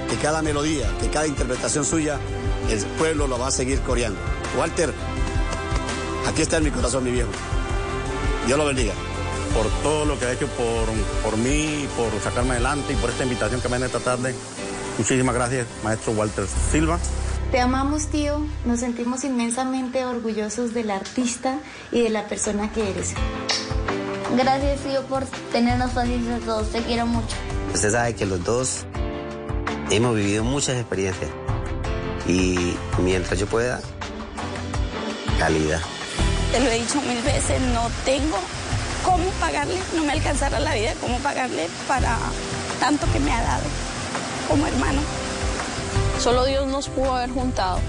que 0.09 0.15
cada 0.18 0.41
melodía, 0.41 0.89
que 0.99 1.09
cada 1.09 1.28
interpretación 1.28 1.86
suya, 1.86 2.20
el 2.70 2.84
pueblo 2.97 3.28
lo 3.28 3.39
va 3.39 3.47
a 3.47 3.51
seguir 3.51 3.80
coreando. 3.82 4.20
Walter, 4.57 4.93
aquí 6.28 6.41
está 6.41 6.57
en 6.57 6.65
mi 6.65 6.72
corazón, 6.72 7.03
mi 7.03 7.11
viejo. 7.11 7.32
Dios 8.48 8.58
lo 8.58 8.66
bendiga 8.66 8.93
por 9.54 9.68
todo 9.84 10.06
lo 10.06 10.18
que 10.18 10.26
ha 10.26 10.32
hecho 10.32 10.48
por, 10.48 10.88
por 11.22 11.38
mí, 11.38 11.86
por 11.98 12.10
sacarme 12.22 12.52
adelante 12.52 12.93
y 12.93 12.95
por 12.95 13.10
esta 13.10 13.24
invitación 13.24 13.60
que 13.60 13.68
me 13.68 13.78
dan 13.78 13.88
esta 13.88 14.00
tarde. 14.00 14.34
Muchísimas 14.98 15.36
gracias, 15.36 15.68
maestro 15.84 16.14
Walter 16.14 16.45
Silva. 16.72 16.98
Te 17.52 17.60
amamos, 17.60 18.08
tío. 18.08 18.39
Nos 18.66 18.80
sentimos 18.80 19.26
inmensamente 19.26 20.06
orgullosos 20.06 20.74
del 20.74 20.91
artista 20.91 21.60
y 21.91 22.04
de 22.04 22.10
la 22.10 22.28
persona 22.28 22.72
que 22.72 22.89
eres. 22.89 23.14
Gracias, 24.38 24.80
tío, 24.82 25.04
por 25.04 25.26
tenernos 25.52 25.91
paciencia 25.91 26.38
a 26.38 26.39
todos. 26.39 26.72
Te 26.72 26.82
quiero 26.84 27.06
mucho. 27.06 27.36
Usted 27.74 27.91
sabe 27.91 28.16
que 28.16 28.26
los 28.26 28.43
dos 28.45 28.86
hemos 29.91 30.16
vivido 30.16 30.45
muchas 30.45 30.78
experiencias 30.78 31.30
y 32.28 32.76
mientras 33.02 33.38
yo 33.38 33.48
pueda, 33.48 33.82
calidad. 35.38 35.82
Te 36.52 36.60
lo 36.60 36.70
he 36.70 36.80
dicho 36.80 37.02
mil 37.02 37.22
veces, 37.22 37.62
no 37.74 37.89
tengo 38.06 38.38
cómo 39.04 39.30
pagarle, 39.39 39.80
no 39.95 40.04
me 40.04 40.14
alcanzará 40.14 40.60
la 40.60 40.74
vida, 40.74 40.93
cómo 41.02 41.18
pagarle 41.20 41.68
para 41.88 42.18
tanto 42.80 43.06
que 43.12 43.20
me 43.20 43.32
ha 43.32 43.41
dado 43.41 43.64
como 44.48 44.66
hermano. 44.66 45.02
Solo 46.20 46.45
Dios 46.45 46.68
nos 46.68 46.89
pudo 46.89 47.16
haber 47.16 47.32
juntado. 47.32 47.80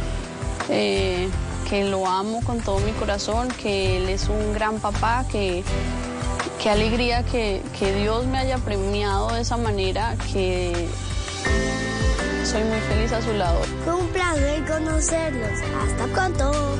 Eh, 0.68 1.28
que 1.68 1.84
lo 1.84 2.06
amo 2.06 2.42
con 2.44 2.60
todo 2.60 2.78
mi 2.80 2.92
corazón, 2.92 3.48
que 3.48 3.98
Él 3.98 4.08
es 4.08 4.28
un 4.28 4.54
gran 4.54 4.78
papá, 4.78 5.26
que 5.30 5.62
qué 6.62 6.70
alegría 6.70 7.24
que, 7.24 7.62
que 7.78 7.92
Dios 7.94 8.26
me 8.26 8.38
haya 8.38 8.58
premiado 8.58 9.32
de 9.34 9.42
esa 9.42 9.56
manera, 9.56 10.16
que 10.32 10.88
soy 12.44 12.64
muy 12.64 12.80
feliz 12.80 13.12
a 13.12 13.20
su 13.20 13.32
lado. 13.34 13.60
Fue 13.84 13.94
un 13.94 14.08
placer 14.08 14.64
conocerlos. 14.66 15.60
Hasta 15.82 16.06
pronto. 16.06 16.78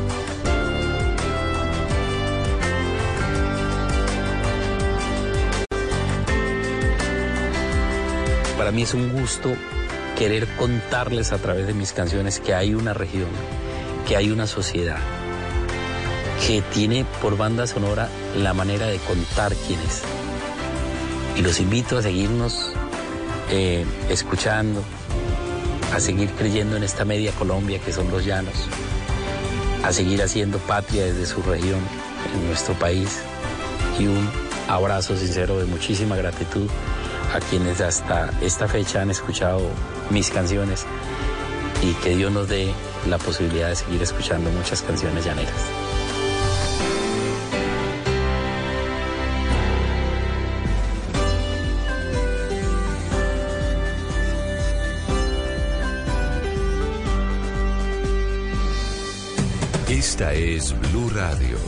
Para 8.68 8.76
mí 8.76 8.82
es 8.82 8.92
un 8.92 9.10
gusto 9.18 9.50
querer 10.18 10.46
contarles 10.58 11.32
a 11.32 11.38
través 11.38 11.66
de 11.66 11.72
mis 11.72 11.94
canciones 11.94 12.38
que 12.38 12.52
hay 12.52 12.74
una 12.74 12.92
región, 12.92 13.30
que 14.06 14.14
hay 14.14 14.30
una 14.30 14.46
sociedad, 14.46 14.98
que 16.46 16.60
tiene 16.60 17.06
por 17.22 17.38
banda 17.38 17.66
sonora 17.66 18.10
la 18.36 18.52
manera 18.52 18.86
de 18.88 18.98
contar 18.98 19.54
quién 19.66 19.80
es. 19.80 20.02
Y 21.34 21.40
los 21.40 21.60
invito 21.60 21.96
a 21.96 22.02
seguirnos 22.02 22.72
eh, 23.48 23.86
escuchando, 24.10 24.82
a 25.94 25.98
seguir 25.98 26.28
creyendo 26.32 26.76
en 26.76 26.84
esta 26.84 27.06
media 27.06 27.32
Colombia 27.32 27.78
que 27.78 27.90
son 27.90 28.10
los 28.10 28.26
llanos, 28.26 28.68
a 29.82 29.94
seguir 29.94 30.22
haciendo 30.22 30.58
patria 30.58 31.06
desde 31.06 31.24
su 31.24 31.40
región, 31.40 31.80
en 32.34 32.46
nuestro 32.48 32.74
país. 32.74 33.20
Y 33.98 34.08
un 34.08 34.28
abrazo 34.68 35.16
sincero 35.16 35.58
de 35.58 35.64
muchísima 35.64 36.16
gratitud 36.16 36.68
a 37.32 37.40
quienes 37.40 37.80
hasta 37.80 38.30
esta 38.40 38.68
fecha 38.68 39.02
han 39.02 39.10
escuchado 39.10 39.60
mis 40.10 40.30
canciones 40.30 40.86
y 41.82 41.92
que 41.94 42.16
Dios 42.16 42.32
nos 42.32 42.48
dé 42.48 42.72
la 43.08 43.18
posibilidad 43.18 43.68
de 43.68 43.76
seguir 43.76 44.02
escuchando 44.02 44.50
muchas 44.50 44.82
canciones 44.82 45.24
llaneras. 45.24 45.54
Esta 59.88 60.32
es 60.32 60.74
Blue 60.90 61.10
Radio. 61.10 61.67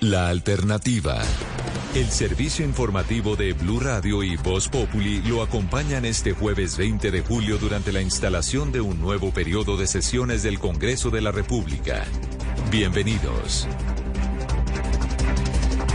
la 0.00 0.28
alternativa. 0.28 1.22
El 1.94 2.10
servicio 2.10 2.64
informativo 2.64 3.36
de 3.36 3.54
Blue 3.54 3.80
Radio 3.80 4.22
y 4.22 4.36
Voz 4.36 4.68
Populi 4.68 5.22
lo 5.22 5.42
acompañan 5.42 6.04
este 6.04 6.32
jueves 6.32 6.76
20 6.76 7.10
de 7.10 7.22
julio 7.22 7.56
durante 7.56 7.92
la 7.92 8.02
instalación 8.02 8.72
de 8.72 8.80
un 8.80 9.00
nuevo 9.00 9.32
periodo 9.32 9.76
de 9.76 9.86
sesiones 9.86 10.42
del 10.42 10.58
Congreso 10.58 11.10
de 11.10 11.22
la 11.22 11.32
República. 11.32 12.04
Bienvenidos. 12.70 13.66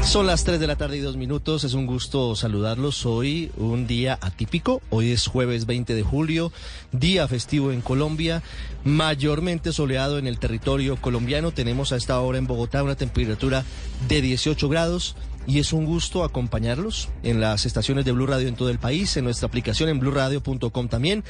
Son 0.03 0.27
las 0.27 0.43
3 0.43 0.59
de 0.59 0.67
la 0.67 0.75
tarde 0.75 0.97
y 0.97 0.99
dos 0.99 1.15
minutos. 1.15 1.63
Es 1.63 1.73
un 1.73 1.85
gusto 1.85 2.35
saludarlos. 2.35 3.05
Hoy 3.05 3.51
un 3.55 3.87
día 3.87 4.17
atípico. 4.19 4.81
Hoy 4.89 5.11
es 5.11 5.27
jueves 5.27 5.65
20 5.65 5.93
de 5.93 6.03
julio, 6.03 6.51
día 6.91 7.27
festivo 7.27 7.71
en 7.71 7.81
Colombia, 7.81 8.41
mayormente 8.83 9.71
soleado 9.71 10.17
en 10.17 10.27
el 10.27 10.39
territorio 10.39 10.97
colombiano. 10.97 11.51
Tenemos 11.51 11.93
a 11.93 11.97
esta 11.97 12.19
hora 12.19 12.39
en 12.39 12.47
Bogotá 12.47 12.83
una 12.83 12.95
temperatura 12.95 13.63
de 14.09 14.21
18 14.21 14.67
grados 14.67 15.15
y 15.47 15.59
es 15.59 15.73
un 15.73 15.85
gusto 15.85 16.23
acompañarlos 16.23 17.09
en 17.23 17.41
las 17.41 17.65
estaciones 17.65 18.05
de 18.05 18.11
Blue 18.11 18.27
Radio 18.27 18.47
en 18.47 18.55
todo 18.55 18.69
el 18.69 18.79
país, 18.79 19.17
en 19.17 19.23
nuestra 19.23 19.47
aplicación 19.47 19.89
en 19.89 19.99
bluradio.com 19.99 20.87
también 20.87 21.23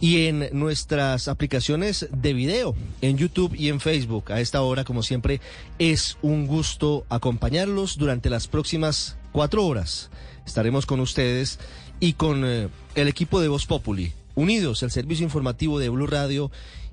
y 0.00 0.26
en 0.26 0.48
nuestras 0.52 1.28
aplicaciones 1.28 2.08
de 2.12 2.34
video 2.34 2.74
en 3.00 3.16
YouTube 3.16 3.54
y 3.54 3.68
en 3.68 3.80
Facebook. 3.80 4.32
A 4.32 4.40
esta 4.40 4.62
hora, 4.62 4.84
como 4.84 5.02
siempre, 5.02 5.40
es 5.78 6.18
un 6.22 6.46
gusto 6.46 7.06
acompañarlos 7.08 7.96
durante 7.96 8.30
las 8.30 8.48
próximas 8.48 9.16
cuatro 9.32 9.66
horas. 9.66 10.10
Estaremos 10.46 10.86
con 10.86 11.00
ustedes 11.00 11.58
y 12.00 12.14
con 12.14 12.44
eh, 12.44 12.68
el 12.94 13.08
equipo 13.08 13.40
de 13.40 13.48
Voz 13.48 13.66
Populi, 13.66 14.12
unidos 14.34 14.82
el 14.82 14.90
servicio 14.90 15.24
informativo 15.24 15.78
de 15.78 15.88
Blue 15.88 16.06
Radio 16.06 16.50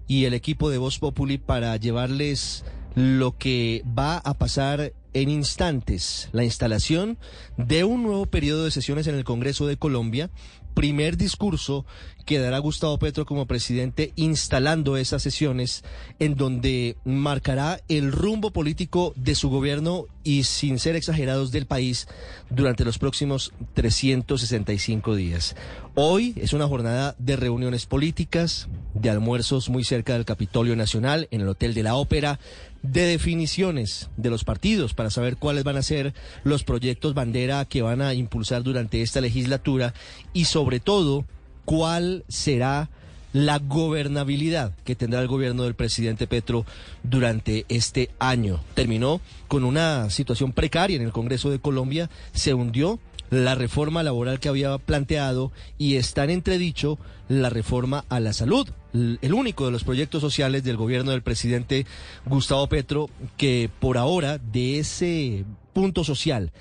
y 0.07 0.26
el 0.26 0.34
equipo 0.34 0.69
de 0.69 0.78
Voz 0.78 0.99
Populi 0.99 1.38
para 1.38 1.76
llevarles 1.76 2.63
lo 2.95 3.38
que 3.38 3.84
va 3.97 4.17
a 4.17 4.34
pasar 4.34 4.93
en 5.14 5.30
instantes 5.30 6.30
la 6.32 6.43
instalación 6.43 7.18
de 7.57 7.84
un 7.84 8.03
nuevo 8.03 8.26
periodo 8.26 8.66
de 8.66 8.72
sesiones 8.72 9.07
en 9.07 9.16
el 9.16 9.24
Congreso 9.24 9.68
de 9.68 9.78
Colombia. 9.78 10.30
Primer 10.74 11.18
discurso 11.18 11.86
que 12.26 12.39
dará 12.39 12.59
Gustavo 12.59 12.97
Petro 12.97 13.26
como 13.26 13.45
presidente 13.45 14.14
instalando 14.16 14.95
esas 14.95 15.22
sesiones 15.22 15.84
en 16.20 16.36
donde 16.36 16.95
marcará 17.03 17.82
el 17.89 18.14
rumbo 18.14 18.51
político 18.51 19.14
de 19.18 19.36
su 19.36 19.49
gobierno 19.49 20.05
y 20.24 20.43
sin 20.43 20.80
ser 20.80 20.95
exagerados 20.95 21.51
del 21.51 21.66
país 21.66 22.07
durante 22.49 22.86
los 22.86 22.99
próximos 22.99 23.51
365 23.74 25.16
días. 25.16 25.55
Hoy 25.95 26.34
es 26.38 26.53
una 26.53 26.68
jornada 26.68 27.16
de 27.20 27.36
reuniones 27.36 27.86
políticas, 27.86 28.70
de 28.93 29.09
almuerzos 29.09 29.70
muy 29.70 29.84
cerca 29.84 30.14
del 30.14 30.26
Capitolio 30.26 30.76
Nacional, 30.76 31.28
en 31.32 31.41
el 31.41 31.49
Hotel 31.49 31.74
de 31.74 31.84
la 31.84 31.95
Ópera, 31.95 32.39
de 32.84 33.05
definiciones 33.05 34.09
de 34.17 34.29
los 34.29 34.43
partidos 34.43 34.93
para 34.93 35.09
saber 35.09 35.38
cuáles 35.38 35.63
van 35.63 35.77
a 35.77 35.84
ser 35.84 36.13
los 36.43 36.63
proyectos 36.63 37.13
bandera 37.13 37.65
que 37.65 37.82
van 37.82 38.01
a 38.01 38.13
impulsar 38.13 38.63
durante 38.63 39.01
esta 39.01 39.21
legislatura 39.21 39.93
y 40.34 40.45
sobre 40.45 40.79
todo 40.79 41.25
cuál 41.65 42.23
será 42.27 42.89
la 43.34 43.59
gobernabilidad 43.59 44.73
que 44.84 44.95
tendrá 44.95 45.21
el 45.21 45.27
gobierno 45.27 45.63
del 45.63 45.75
presidente 45.75 46.27
Petro 46.27 46.65
durante 47.03 47.65
este 47.69 48.09
año. 48.19 48.59
Terminó 48.73 49.21
con 49.47 49.63
una 49.63 50.09
situación 50.09 50.51
precaria 50.51 50.97
en 50.97 51.03
el 51.03 51.13
Congreso 51.13 51.49
de 51.49 51.59
Colombia, 51.59 52.09
se 52.34 52.53
hundió 52.53 52.99
la 53.32 53.55
reforma 53.55 54.03
laboral 54.03 54.39
que 54.39 54.49
había 54.49 54.77
planteado 54.77 55.51
y 55.79 55.95
está 55.95 56.25
en 56.25 56.29
entredicho 56.29 56.99
la 57.29 57.49
reforma 57.49 58.05
a 58.09 58.19
la 58.19 58.34
salud, 58.34 58.67
el 58.93 59.34
único 59.34 59.65
de 59.65 59.71
los 59.71 59.86
proyectos 59.86 60.21
sociales 60.21 60.63
del 60.63 60.77
gobierno 60.77 61.11
del 61.11 61.23
presidente 61.23 61.88
Gustavo 62.25 62.67
Petro 62.67 63.09
que 63.38 63.69
por 63.79 63.97
ahora 63.97 64.38
de 64.38 64.79
ese 64.79 65.45
punto 65.73 66.03
social 66.03 66.51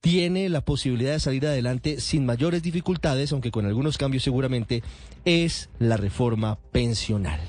tiene 0.00 0.48
la 0.48 0.60
posibilidad 0.60 1.12
de 1.12 1.20
salir 1.20 1.46
adelante 1.46 2.00
sin 2.00 2.26
mayores 2.26 2.62
dificultades, 2.62 3.32
aunque 3.32 3.50
con 3.50 3.66
algunos 3.66 3.96
cambios 3.96 4.22
seguramente, 4.22 4.82
es 5.24 5.68
la 5.78 5.96
reforma 5.96 6.58
pensional. 6.70 7.40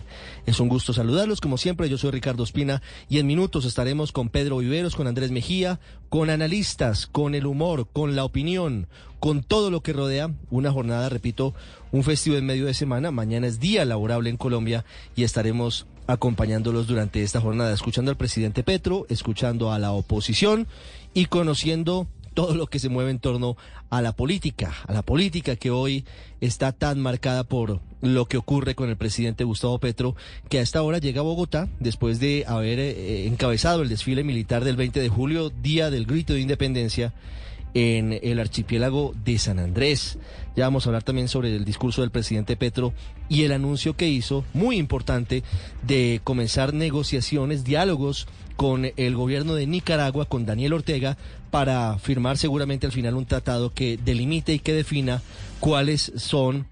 Es 0.48 0.62
un 0.62 0.70
gusto 0.70 0.94
saludarlos, 0.94 1.42
como 1.42 1.58
siempre, 1.58 1.90
yo 1.90 1.98
soy 1.98 2.12
Ricardo 2.12 2.42
Espina 2.42 2.82
y 3.10 3.20
en 3.20 3.28
minutos 3.28 3.66
estaremos 3.66 4.14
con 4.14 4.30
Pedro 4.30 4.60
Viveros, 4.60 4.96
con 4.96 5.06
Andrés 5.06 5.30
Mejía, 5.30 5.82
con 6.08 6.30
analistas, 6.30 7.06
con 7.06 7.36
el 7.36 7.46
humor, 7.46 7.90
con 7.92 8.16
la 8.16 8.24
opinión, 8.24 8.88
con 9.20 9.44
todo 9.44 9.70
lo 9.70 9.82
que 9.82 9.92
rodea 9.92 10.32
una 10.50 10.72
jornada, 10.72 11.10
repito, 11.10 11.54
un 11.92 12.06
festivo 12.06 12.38
en 12.38 12.46
medio 12.46 12.66
de 12.66 12.74
semana, 12.74 13.12
mañana 13.12 13.46
es 13.46 13.60
día 13.60 13.84
laborable 13.84 14.30
en 14.30 14.38
Colombia 14.38 14.86
y 15.18 15.24
estaremos 15.24 15.86
acompañándolos 16.08 16.88
durante 16.88 17.24
esta 17.24 17.42
jornada, 17.42 17.74
escuchando 17.74 18.10
al 18.10 18.18
presidente 18.18 18.64
Petro, 18.64 19.06
escuchando 19.10 19.74
a 19.74 19.80
la 19.80 19.92
oposición 19.92 20.66
y 21.14 21.26
conociendo 21.26 22.08
todo 22.38 22.54
lo 22.54 22.68
que 22.68 22.78
se 22.78 22.90
mueve 22.90 23.10
en 23.10 23.18
torno 23.18 23.58
a 23.90 24.00
la 24.00 24.12
política, 24.12 24.72
a 24.86 24.94
la 24.94 25.02
política 25.02 25.56
que 25.56 25.72
hoy 25.72 26.06
está 26.40 26.72
tan 26.72 27.00
marcada 27.00 27.44
por 27.44 27.82
lo 28.02 28.28
que 28.28 28.38
ocurre 28.38 28.76
con 28.76 28.90
el 28.90 28.96
presidente 28.96 29.44
Gustavo 29.44 29.80
Petro, 29.80 30.16
que 30.48 30.60
a 30.60 30.62
esta 30.62 30.84
hora 30.84 31.00
llega 31.00 31.22
a 31.22 31.24
Bogotá 31.24 31.68
después 31.80 32.20
de 32.20 32.46
haber 32.48 32.78
eh, 32.78 33.26
encabezado 33.26 33.82
el 33.82 33.90
desfile 33.90 34.24
militar 34.24 34.64
del 34.64 34.76
20 34.76 35.00
de 35.00 35.10
julio, 35.10 35.50
día 35.50 35.90
del 35.90 36.06
grito 36.06 36.34
de 36.34 36.42
independencia 36.42 37.12
en 37.74 38.20
el 38.22 38.40
archipiélago 38.40 39.16
de 39.26 39.40
San 39.40 39.58
Andrés. 39.58 40.20
Ya 40.56 40.66
vamos 40.66 40.86
a 40.86 40.90
hablar 40.90 41.02
también 41.02 41.30
sobre 41.30 41.56
el 41.56 41.66
discurso 41.66 42.02
del 42.02 42.12
presidente 42.12 42.56
Petro 42.56 42.94
y 43.30 43.46
el 43.46 43.52
anuncio 43.52 43.96
que 43.96 44.10
hizo, 44.10 44.46
muy 44.54 44.78
importante, 44.78 45.42
de 45.88 46.22
comenzar 46.24 46.76
negociaciones, 46.76 47.64
diálogos 47.64 48.28
con 48.58 48.92
el 48.98 49.16
gobierno 49.16 49.54
de 49.54 49.68
Nicaragua, 49.68 50.26
con 50.26 50.46
Daniel 50.46 50.74
Ortega, 50.74 51.18
para 51.50 51.98
firmar 52.00 52.38
seguramente 52.38 52.86
al 52.86 52.92
final 52.92 53.16
un 53.16 53.26
tratado 53.26 53.74
que 53.74 53.98
delimite 54.04 54.54
y 54.54 54.60
que 54.60 54.74
defina 54.74 55.22
cuáles 55.60 56.12
son 56.16 56.66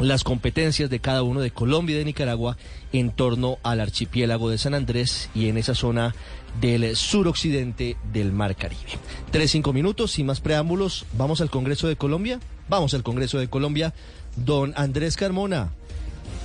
las 0.00 0.24
competencias 0.24 0.90
de 0.90 1.00
cada 1.00 1.22
uno 1.22 1.40
de 1.40 1.50
Colombia 1.50 1.94
y 1.94 1.98
de 1.98 2.04
Nicaragua 2.04 2.56
en 2.92 3.10
torno 3.10 3.58
al 3.62 3.80
archipiélago 3.80 4.50
de 4.50 4.58
San 4.58 4.74
Andrés 4.74 5.30
y 5.34 5.48
en 5.48 5.58
esa 5.58 5.74
zona 5.74 6.14
del 6.60 6.96
suroccidente 6.96 7.96
del 8.12 8.32
Mar 8.32 8.56
Caribe. 8.56 8.98
Tres, 9.30 9.50
cinco 9.50 9.72
minutos, 9.72 10.12
sin 10.12 10.26
más 10.26 10.40
preámbulos, 10.40 11.06
vamos 11.16 11.40
al 11.40 11.50
Congreso 11.50 11.88
de 11.88 11.96
Colombia. 11.96 12.40
Vamos 12.68 12.94
al 12.94 13.02
Congreso 13.02 13.38
de 13.38 13.48
Colombia. 13.48 13.92
Don 14.36 14.72
Andrés 14.76 15.16
Carmona 15.16 15.70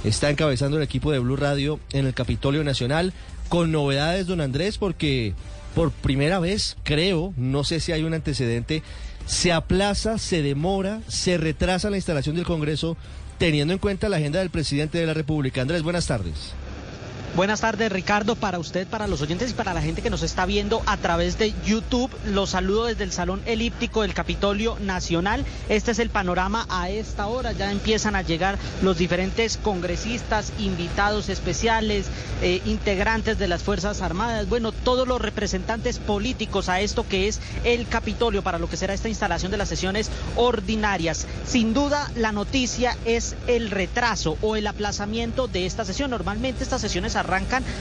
está 0.04 0.30
encabezando 0.30 0.78
el 0.78 0.84
equipo 0.84 1.12
de 1.12 1.20
Blue 1.20 1.36
Radio 1.36 1.80
en 1.92 2.06
el 2.06 2.14
Capitolio 2.14 2.64
Nacional 2.64 3.14
con 3.50 3.72
novedades, 3.72 4.28
don 4.28 4.42
Andrés, 4.42 4.78
porque 4.78 5.34
por 5.78 5.92
primera 5.92 6.40
vez, 6.40 6.76
creo, 6.82 7.36
no 7.38 7.64
sé 7.64 7.80
si 7.80 7.92
hay 7.92 8.04
un 8.04 8.16
antecedente, 8.16 8.82
se 9.28 9.52
aplaza, 9.52 10.18
se 10.18 10.42
demora, 10.42 11.02
se 11.08 11.38
retrasa 11.38 11.92
la 11.92 11.98
instalación 11.98 12.36
del 12.36 12.46
Congreso 12.46 12.98
teniendo 13.38 13.74
en 13.74 13.80
cuenta 13.80 14.10
la 14.10 14.18
agenda 14.18 14.40
del 14.40 14.50
presidente 14.50 14.98
de 14.98 15.06
la 15.06 15.14
República. 15.14 15.62
Andrés, 15.62 15.84
buenas 15.84 16.08
tardes. 16.08 16.56
Buenas 17.38 17.62
tardes, 17.62 17.92
Ricardo, 17.92 18.36
para 18.36 18.58
usted, 18.58 18.88
para 18.88 19.06
los 19.06 19.22
oyentes 19.22 19.52
y 19.52 19.54
para 19.54 19.76
la 19.76 19.84
gente 19.84 20.02
que 20.02 20.10
nos 20.10 20.24
está 20.24 20.48
viendo 20.48 20.82
a 20.88 20.98
través 20.98 21.38
de 21.38 21.54
YouTube. 21.64 22.10
Los 22.26 22.50
saludo 22.50 22.86
desde 22.86 23.04
el 23.04 23.12
Salón 23.12 23.44
Elíptico 23.46 24.02
del 24.02 24.16
Capitolio 24.16 24.76
Nacional. 24.80 25.46
Este 25.70 25.92
es 25.92 26.00
el 26.00 26.10
panorama 26.10 26.66
a 26.68 26.90
esta 26.90 27.28
hora. 27.28 27.52
Ya 27.52 27.72
empiezan 27.72 28.16
a 28.16 28.24
llegar 28.24 28.58
los 28.82 28.98
diferentes 28.98 29.58
congresistas, 29.58 30.52
invitados 30.58 31.30
especiales, 31.30 32.08
eh, 32.42 32.60
integrantes 32.66 33.38
de 33.38 33.48
las 33.48 33.62
Fuerzas 33.62 34.02
Armadas, 34.02 34.50
bueno, 34.50 34.72
todos 34.72 35.08
los 35.08 35.22
representantes 35.22 36.00
políticos 36.00 36.70
a 36.70 36.82
esto 36.82 37.08
que 37.08 37.28
es 37.28 37.40
el 37.64 37.88
Capitolio 37.88 38.42
para 38.42 38.58
lo 38.58 38.68
que 38.68 38.78
será 38.78 38.96
esta 38.96 39.10
instalación 39.10 39.52
de 39.52 39.58
las 39.58 39.70
sesiones 39.70 40.10
ordinarias. 40.38 41.28
Sin 41.46 41.76
duda, 41.76 42.10
la 42.16 42.32
noticia 42.32 42.98
es 43.06 43.36
el 43.46 43.70
retraso 43.70 44.40
o 44.42 44.56
el 44.56 44.66
aplazamiento 44.66 45.48
de 45.48 45.68
esta 45.68 45.86
sesión. 45.86 46.10
Normalmente 46.10 46.64
estas 46.64 46.82
sesiones 46.82 47.16
arrancan 47.16 47.27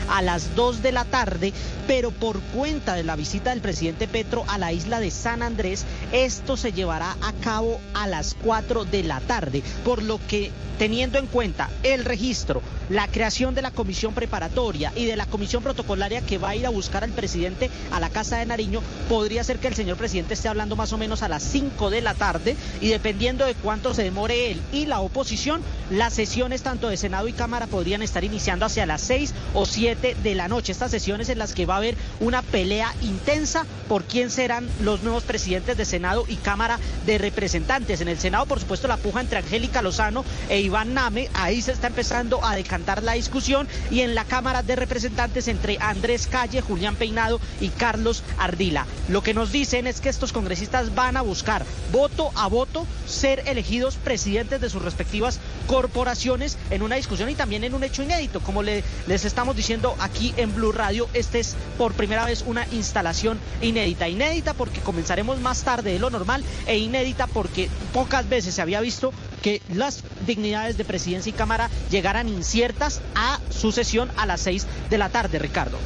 a 0.09 0.23
las 0.23 0.57
2 0.57 0.83
de 0.83 0.93
la 0.93 1.05
tarde, 1.05 1.53
pero 1.87 2.11
por 2.11 2.41
cuenta 2.41 2.95
de 2.95 3.05
la 3.05 3.15
visita 3.15 3.51
del 3.51 3.61
presidente 3.61 4.09
Petro 4.09 4.45
a 4.49 4.59
la 4.59 4.73
isla 4.73 4.99
de 4.99 5.13
San 5.13 5.43
Andrés, 5.43 5.85
esto 6.13 6.57
se 6.57 6.73
llevará 6.73 7.17
a 7.23 7.33
cabo 7.45 7.81
a 7.95 8.09
las 8.09 8.35
4 8.43 8.85
de 8.85 9.05
la 9.05 9.21
tarde, 9.21 9.63
por 9.85 10.03
lo 10.03 10.19
que 10.27 10.51
teniendo 10.79 11.19
en 11.19 11.27
cuenta 11.27 11.71
el 11.83 12.05
registro, 12.05 12.63
la 12.91 13.09
creación 13.09 13.55
de 13.55 13.63
la 13.63 13.71
comisión 13.71 14.15
preparatoria 14.15 14.93
y 14.95 15.07
de 15.07 15.17
la 15.17 15.27
comisión 15.27 15.63
protocolaria 15.63 16.21
que 16.21 16.39
va 16.39 16.51
a 16.51 16.57
ir 16.57 16.67
a 16.67 16.71
buscar 16.71 17.03
al 17.03 17.11
presidente 17.11 17.71
a 17.91 18.01
la 18.01 18.11
Casa 18.11 18.39
de 18.39 18.47
Nariño, 18.47 18.83
podría 19.09 19.43
ser 19.43 19.59
que 19.59 19.69
el 19.69 19.75
señor 19.75 19.97
presidente 19.97 20.35
esté 20.35 20.49
hablando 20.49 20.77
más 20.77 20.93
o 20.93 20.99
menos 20.99 21.23
a 21.23 21.29
las 21.29 21.43
5 21.43 21.91
de 21.91 22.03
la 22.03 22.15
tarde 22.15 22.57
y 22.81 22.89
dependiendo 22.89 23.45
de 23.45 23.55
cuánto 23.55 23.95
se 23.95 24.03
demore 24.03 24.51
él 24.51 24.61
y 24.73 24.87
la 24.87 25.01
oposición, 25.01 25.63
las 25.91 26.15
sesiones 26.15 26.63
tanto 26.63 26.89
de 26.89 26.97
Senado 26.97 27.27
y 27.29 27.33
Cámara 27.33 27.67
podrían 27.67 28.03
estar 28.03 28.25
iniciando 28.25 28.67
hacia 28.67 28.87
las 28.87 29.01
6 29.03 29.26
o 29.55 29.67
7 29.67 30.17
de 30.23 30.35
la 30.35 30.49
noche. 30.49 30.73
Estas 30.73 30.91
sesiones 30.91 31.29
en 31.29 31.39
las 31.39 31.55
que 31.55 31.67
va 31.67 31.75
a 31.75 31.79
haber 31.79 31.97
una 32.21 32.43
pelea 32.43 32.95
intensa 33.03 33.65
por 33.89 34.05
quién 34.05 34.31
serán 34.31 34.69
los 34.81 35.03
nuevos 35.03 35.25
presidentes 35.25 35.77
de 35.77 35.85
Senado 35.85 36.25
y 36.29 36.37
Cámara 36.37 36.79
de 37.07 37.19
Representantes. 37.19 38.01
En 38.01 38.09
el 38.09 38.19
Senado, 38.19 38.47
por 38.47 38.61
supuesto, 38.61 38.89
la 38.89 38.97
puja 38.97 39.21
entre 39.21 39.39
Angélica 39.39 39.83
Lozano 39.83 40.25
e 40.49 40.61
Iván 40.61 40.95
Name, 40.95 41.29
ahí 41.35 41.63
se 41.63 41.73
está 41.73 41.87
empezando 41.87 42.45
a 42.45 42.57
decantar 42.57 43.03
la 43.03 43.13
discusión 43.13 43.69
y 43.91 44.01
en 44.01 44.15
la 44.15 44.25
Cámara 44.25 44.63
de 44.63 44.77
Representantes 44.77 45.49
entre 45.49 45.79
Andrés 45.81 46.27
Calle, 46.27 46.61
Julián 46.61 46.97
Peinado 46.97 47.41
y 47.61 47.69
Carlos 47.69 48.23
Ardila. 48.39 48.87
Lo 49.09 49.23
que 49.23 49.35
nos 49.35 49.53
dicen 49.53 49.87
es 49.87 50.01
que 50.01 50.09
estos 50.09 50.33
congresistas 50.33 50.95
van 50.95 51.17
a 51.17 51.23
buscar 51.23 51.65
voto 51.93 52.31
a 52.35 52.49
voto 52.49 52.87
ser 53.07 53.43
elegidos 53.47 53.97
presidentes 53.97 54.61
de 54.61 54.71
sus 54.71 54.83
respectivas 54.83 55.39
corporaciones 55.67 56.59
en 56.71 56.83
una 56.83 56.97
discusión 56.97 57.31
y 57.31 57.35
también 57.35 57.65
en 57.65 57.75
un 57.75 57.85
hecho 57.85 58.03
inédito. 58.03 58.41
Como 58.41 58.63
le, 58.63 58.83
les 59.17 59.25
estamos 59.25 59.57
diciendo 59.57 59.97
aquí 59.99 60.35
en 60.37 60.55
Blue 60.55 60.73
Radio, 60.73 61.09
este 61.15 61.41
es 61.41 61.57
por 61.79 61.95
primera 61.95 62.27
vez 62.27 62.45
una 62.47 62.67
instalación 62.71 63.39
inédita. 63.63 64.11
Inédita 64.11 64.53
porque 64.53 64.83
comenzaremos 64.83 65.41
más 65.41 65.63
tarde 65.63 65.95
de 65.95 65.99
lo 65.99 66.11
normal 66.11 66.45
e 66.67 66.77
inédita 66.77 67.27
porque 67.27 67.71
pocas 67.95 68.29
veces 68.29 68.55
se 68.55 68.61
había 68.61 68.79
visto 68.83 69.15
que 69.41 69.63
las 69.73 70.05
dignidades 70.27 70.77
de 70.77 70.85
presidencia 70.85 71.31
y 71.31 71.33
Cámara 71.33 71.71
llegaran 71.91 72.29
inciertas 72.29 73.01
a 73.15 73.41
su 73.49 73.73
sesión 73.73 74.11
a 74.19 74.27
las 74.27 74.43
seis 74.43 74.67
de 74.91 74.99
la 74.99 75.09
tarde, 75.09 75.39
Ricardo. 75.39 75.79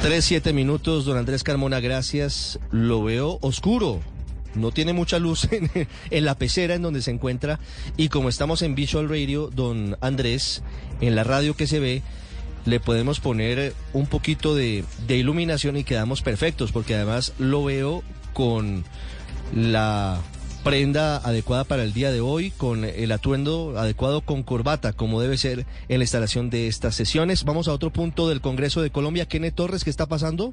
Tres, 0.00 0.24
siete 0.24 0.52
minutos, 0.52 1.06
don 1.06 1.18
Andrés 1.18 1.42
Carmona, 1.42 1.80
gracias. 1.80 2.60
Lo 2.70 3.02
veo 3.02 3.38
oscuro. 3.40 4.02
No 4.54 4.70
tiene 4.70 4.92
mucha 4.92 5.18
luz 5.18 5.48
en, 5.50 5.68
en, 6.10 6.24
la 6.24 6.36
pecera 6.36 6.76
en 6.76 6.82
donde 6.82 7.02
se 7.02 7.10
encuentra. 7.10 7.58
Y 7.96 8.08
como 8.08 8.28
estamos 8.28 8.62
en 8.62 8.76
Visual 8.76 9.08
Radio, 9.08 9.50
don 9.52 9.96
Andrés, 10.00 10.62
en 11.00 11.16
la 11.16 11.24
radio 11.24 11.56
que 11.56 11.66
se 11.66 11.80
ve, 11.80 12.02
le 12.66 12.80
podemos 12.80 13.20
poner 13.20 13.74
un 13.92 14.06
poquito 14.06 14.54
de, 14.54 14.84
iluminación 15.08 15.76
y 15.76 15.84
quedamos 15.84 16.22
perfectos, 16.22 16.72
porque 16.72 16.94
además 16.94 17.32
lo 17.38 17.64
veo 17.64 18.02
con 18.32 18.84
la 19.54 20.20
prenda 20.62 21.16
adecuada 21.16 21.64
para 21.64 21.82
el 21.82 21.92
día 21.92 22.12
de 22.12 22.20
hoy, 22.20 22.50
con 22.50 22.84
el 22.84 23.12
atuendo 23.12 23.74
adecuado 23.78 24.20
con 24.20 24.42
corbata, 24.42 24.92
como 24.92 25.20
debe 25.20 25.38
ser 25.38 25.66
en 25.88 25.98
la 25.98 26.04
instalación 26.04 26.50
de 26.50 26.68
estas 26.68 26.94
sesiones. 26.94 27.44
Vamos 27.44 27.68
a 27.68 27.72
otro 27.72 27.90
punto 27.90 28.28
del 28.28 28.40
Congreso 28.40 28.82
de 28.82 28.90
Colombia. 28.90 29.26
Kenneth 29.26 29.54
Torres, 29.54 29.84
¿qué 29.84 29.90
está 29.90 30.06
pasando? 30.06 30.52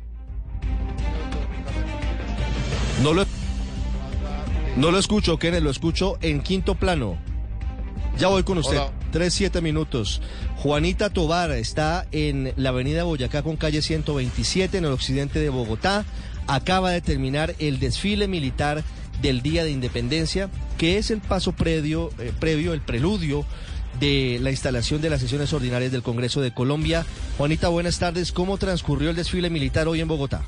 No 3.04 3.14
lo, 3.14 3.26
no 4.78 4.92
lo 4.92 4.98
escucho, 4.98 5.38
Kenneth, 5.38 5.62
lo 5.62 5.70
escucho 5.70 6.18
en 6.22 6.42
quinto 6.42 6.76
plano. 6.76 7.18
Ya 8.18 8.30
voy 8.30 8.42
con 8.42 8.58
usted. 8.58 8.78
Hola. 8.78 8.92
Tres, 9.12 9.36
siete 9.36 9.62
minutos. 9.62 10.22
Juanita 10.58 11.12
Tobar 11.12 11.52
está 11.52 12.08
en 12.12 12.52
la 12.56 12.70
avenida 12.70 13.04
Boyacá 13.04 13.44
con 13.44 13.58
calle 13.58 13.84
127 13.84 14.80
en 14.80 14.86
el 14.86 14.92
occidente 14.92 15.40
de 15.40 15.50
Bogotá. 15.50 16.04
Acaba 16.48 16.90
de 16.90 17.02
terminar 17.02 17.54
el 17.60 17.80
desfile 17.80 18.28
militar 18.28 18.84
del 19.22 19.44
Día 19.44 19.64
de 19.64 19.70
Independencia, 19.70 20.50
que 20.80 20.98
es 20.98 21.12
el 21.12 21.20
paso 21.22 21.52
previo, 21.52 22.10
eh, 22.18 22.32
previo 22.40 22.74
el 22.74 22.82
preludio 22.82 23.46
de 24.00 24.40
la 24.42 24.50
instalación 24.50 25.00
de 25.02 25.12
las 25.12 25.22
sesiones 25.22 25.54
ordinarias 25.54 25.92
del 25.92 26.02
Congreso 26.02 26.42
de 26.42 26.54
Colombia. 26.54 27.06
Juanita, 27.38 27.68
buenas 27.68 28.00
tardes. 28.00 28.32
¿Cómo 28.32 28.58
transcurrió 28.58 29.12
el 29.12 29.16
desfile 29.16 29.52
militar 29.52 29.88
hoy 29.88 30.02
en 30.02 30.08
Bogotá? 30.08 30.42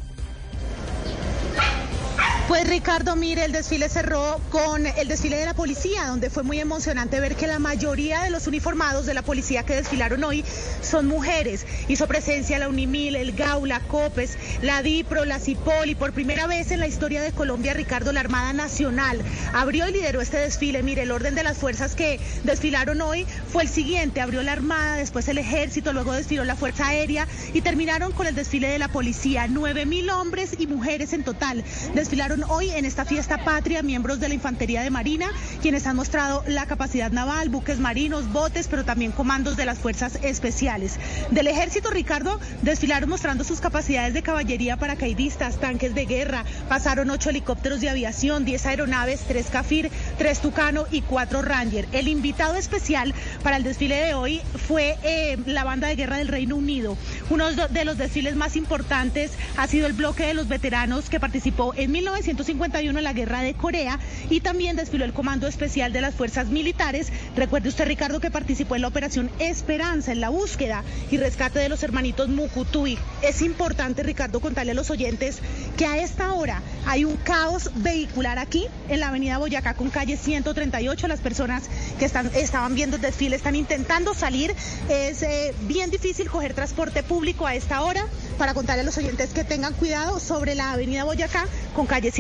Pues 2.49 2.67
Ricardo, 2.67 3.15
mire, 3.15 3.45
el 3.45 3.51
desfile 3.51 3.89
cerró 3.89 4.41
con 4.49 4.87
el 4.87 5.07
desfile 5.07 5.37
de 5.37 5.45
la 5.45 5.53
policía, 5.53 6.07
donde 6.07 6.31
fue 6.31 6.41
muy 6.41 6.59
emocionante 6.59 7.19
ver 7.19 7.35
que 7.35 7.45
la 7.45 7.59
mayoría 7.59 8.23
de 8.23 8.31
los 8.31 8.47
uniformados 8.47 9.05
de 9.05 9.13
la 9.13 9.21
policía 9.21 9.61
que 9.61 9.75
desfilaron 9.75 10.23
hoy 10.23 10.43
son 10.81 11.05
mujeres. 11.05 11.67
Hizo 11.87 12.07
presencia 12.07 12.57
la 12.57 12.67
Unimil, 12.67 13.15
el 13.15 13.33
GAU, 13.33 13.67
la 13.67 13.81
COPES, 13.81 14.39
la 14.63 14.81
DIPRO, 14.81 15.25
la 15.25 15.37
CIPOL 15.37 15.91
y 15.91 15.95
por 15.95 16.11
primera 16.11 16.47
vez 16.47 16.71
en 16.71 16.79
la 16.79 16.87
historia 16.87 17.21
de 17.21 17.33
Colombia, 17.33 17.75
Ricardo, 17.75 18.11
la 18.13 18.21
Armada 18.21 18.51
Nacional 18.51 19.21
abrió 19.53 19.87
y 19.87 19.91
lideró 19.91 20.19
este 20.19 20.37
desfile. 20.37 20.81
Mire, 20.81 21.03
el 21.03 21.11
orden 21.11 21.35
de 21.35 21.43
las 21.43 21.59
fuerzas 21.59 21.93
que 21.93 22.19
desfilaron 22.45 22.99
hoy 23.01 23.27
fue 23.53 23.61
el 23.61 23.69
siguiente. 23.69 24.21
Abrió 24.21 24.41
la 24.41 24.53
Armada, 24.53 24.95
después 24.95 25.27
el 25.27 25.37
Ejército, 25.37 25.93
luego 25.93 26.13
desfiló 26.13 26.43
la 26.45 26.55
Fuerza 26.55 26.87
Aérea 26.87 27.27
y 27.53 27.61
terminaron 27.61 28.11
con 28.11 28.25
el 28.25 28.33
desfile 28.33 28.69
de 28.69 28.79
la 28.79 28.87
policía. 28.87 29.45
Nueve 29.47 29.85
mil 29.85 30.09
hombres 30.09 30.55
y 30.57 30.65
mujeres 30.65 31.13
en 31.13 31.23
total 31.23 31.63
desfilaron 31.93 32.38
hoy 32.47 32.69
en 32.69 32.85
esta 32.85 33.05
fiesta 33.05 33.43
patria 33.43 33.83
miembros 33.83 34.19
de 34.19 34.29
la 34.29 34.33
Infantería 34.33 34.81
de 34.81 34.89
Marina, 34.89 35.27
quienes 35.61 35.87
han 35.87 35.95
mostrado 35.95 36.43
la 36.47 36.65
capacidad 36.65 37.11
naval, 37.11 37.49
buques 37.49 37.79
marinos, 37.79 38.31
botes, 38.31 38.67
pero 38.67 38.85
también 38.85 39.11
comandos 39.11 39.57
de 39.57 39.65
las 39.65 39.79
fuerzas 39.79 40.19
especiales. 40.21 40.99
Del 41.31 41.47
ejército, 41.47 41.89
Ricardo, 41.89 42.39
desfilaron 42.61 43.09
mostrando 43.09 43.43
sus 43.43 43.59
capacidades 43.59 44.13
de 44.13 44.23
caballería 44.23 44.77
paracaidistas, 44.77 45.59
tanques 45.59 45.95
de 45.95 46.05
guerra, 46.05 46.45
pasaron 46.67 47.09
ocho 47.09 47.29
helicópteros 47.29 47.81
de 47.81 47.89
aviación, 47.89 48.45
diez 48.45 48.65
aeronaves, 48.65 49.21
tres 49.27 49.47
Cafir, 49.47 49.91
tres 50.17 50.39
Tucano 50.39 50.85
y 50.91 51.01
cuatro 51.01 51.41
Ranger. 51.41 51.87
El 51.91 52.07
invitado 52.07 52.55
especial 52.55 53.13
para 53.43 53.57
el 53.57 53.63
desfile 53.63 53.95
de 53.95 54.13
hoy 54.13 54.41
fue 54.67 54.97
eh, 55.03 55.37
la 55.45 55.63
banda 55.63 55.87
de 55.87 55.95
guerra 55.95 56.17
del 56.17 56.27
Reino 56.27 56.55
Unido. 56.55 56.97
Uno 57.29 57.49
de 57.51 57.85
los 57.85 57.97
desfiles 57.97 58.35
más 58.35 58.55
importantes 58.55 59.31
ha 59.57 59.67
sido 59.67 59.87
el 59.87 59.93
bloque 59.93 60.25
de 60.25 60.33
los 60.33 60.47
veteranos 60.47 61.09
que 61.09 61.19
participó 61.19 61.73
en 61.75 61.91
1951 62.29 62.99
en 62.99 63.03
la 63.03 63.13
guerra 63.13 63.41
de 63.41 63.55
Corea 63.55 63.97
y 64.29 64.41
también 64.41 64.75
desfiló 64.75 65.05
el 65.05 65.13
Comando 65.13 65.47
Especial 65.47 65.91
de 65.91 66.01
las 66.01 66.13
Fuerzas 66.13 66.47
Militares. 66.47 67.11
Recuerde 67.35 67.69
usted, 67.69 67.87
Ricardo, 67.87 68.19
que 68.19 68.29
participó 68.29 68.75
en 68.75 68.83
la 68.83 68.87
Operación 68.87 69.31
Esperanza, 69.39 70.11
en 70.11 70.21
la 70.21 70.29
búsqueda 70.29 70.83
y 71.09 71.17
rescate 71.17 71.59
de 71.59 71.69
los 71.69 71.81
hermanitos 71.81 72.29
Mukutui. 72.29 72.99
Es 73.23 73.41
importante, 73.41 74.03
Ricardo, 74.03 74.41
contarle 74.41 74.73
a 74.73 74.75
los 74.75 74.91
oyentes 74.91 75.39
que 75.75 75.87
a 75.87 75.97
esta 75.97 76.33
hora 76.33 76.61
hay 76.85 77.03
un 77.03 77.17
caos 77.17 77.71
vehicular 77.75 78.37
aquí 78.37 78.67
en 78.89 78.99
la 78.99 79.07
avenida 79.07 79.39
Boyacá 79.39 79.73
con 79.73 79.89
calle 79.89 80.15
138. 80.15 81.07
Las 81.07 81.21
personas 81.21 81.63
que 81.97 82.05
están, 82.05 82.29
estaban 82.35 82.75
viendo 82.75 82.97
el 82.97 83.01
desfile 83.01 83.35
están 83.35 83.55
intentando 83.55 84.13
salir. 84.13 84.53
Es 84.87 85.23
eh, 85.23 85.53
bien 85.61 85.89
difícil 85.89 86.29
coger 86.29 86.53
transporte 86.53 87.01
público 87.01 87.47
a 87.47 87.55
esta 87.55 87.81
hora 87.81 88.05
para 88.37 88.53
contarle 88.53 88.81
a 88.81 88.85
los 88.85 88.97
oyentes 88.97 89.31
que 89.31 89.43
tengan 89.43 89.73
cuidado 89.73 90.19
sobre 90.19 90.53
la 90.53 90.71
avenida 90.71 91.03
Boyacá 91.03 91.45
con 91.75 91.87
calle 91.87 92.11
138, 92.11 92.18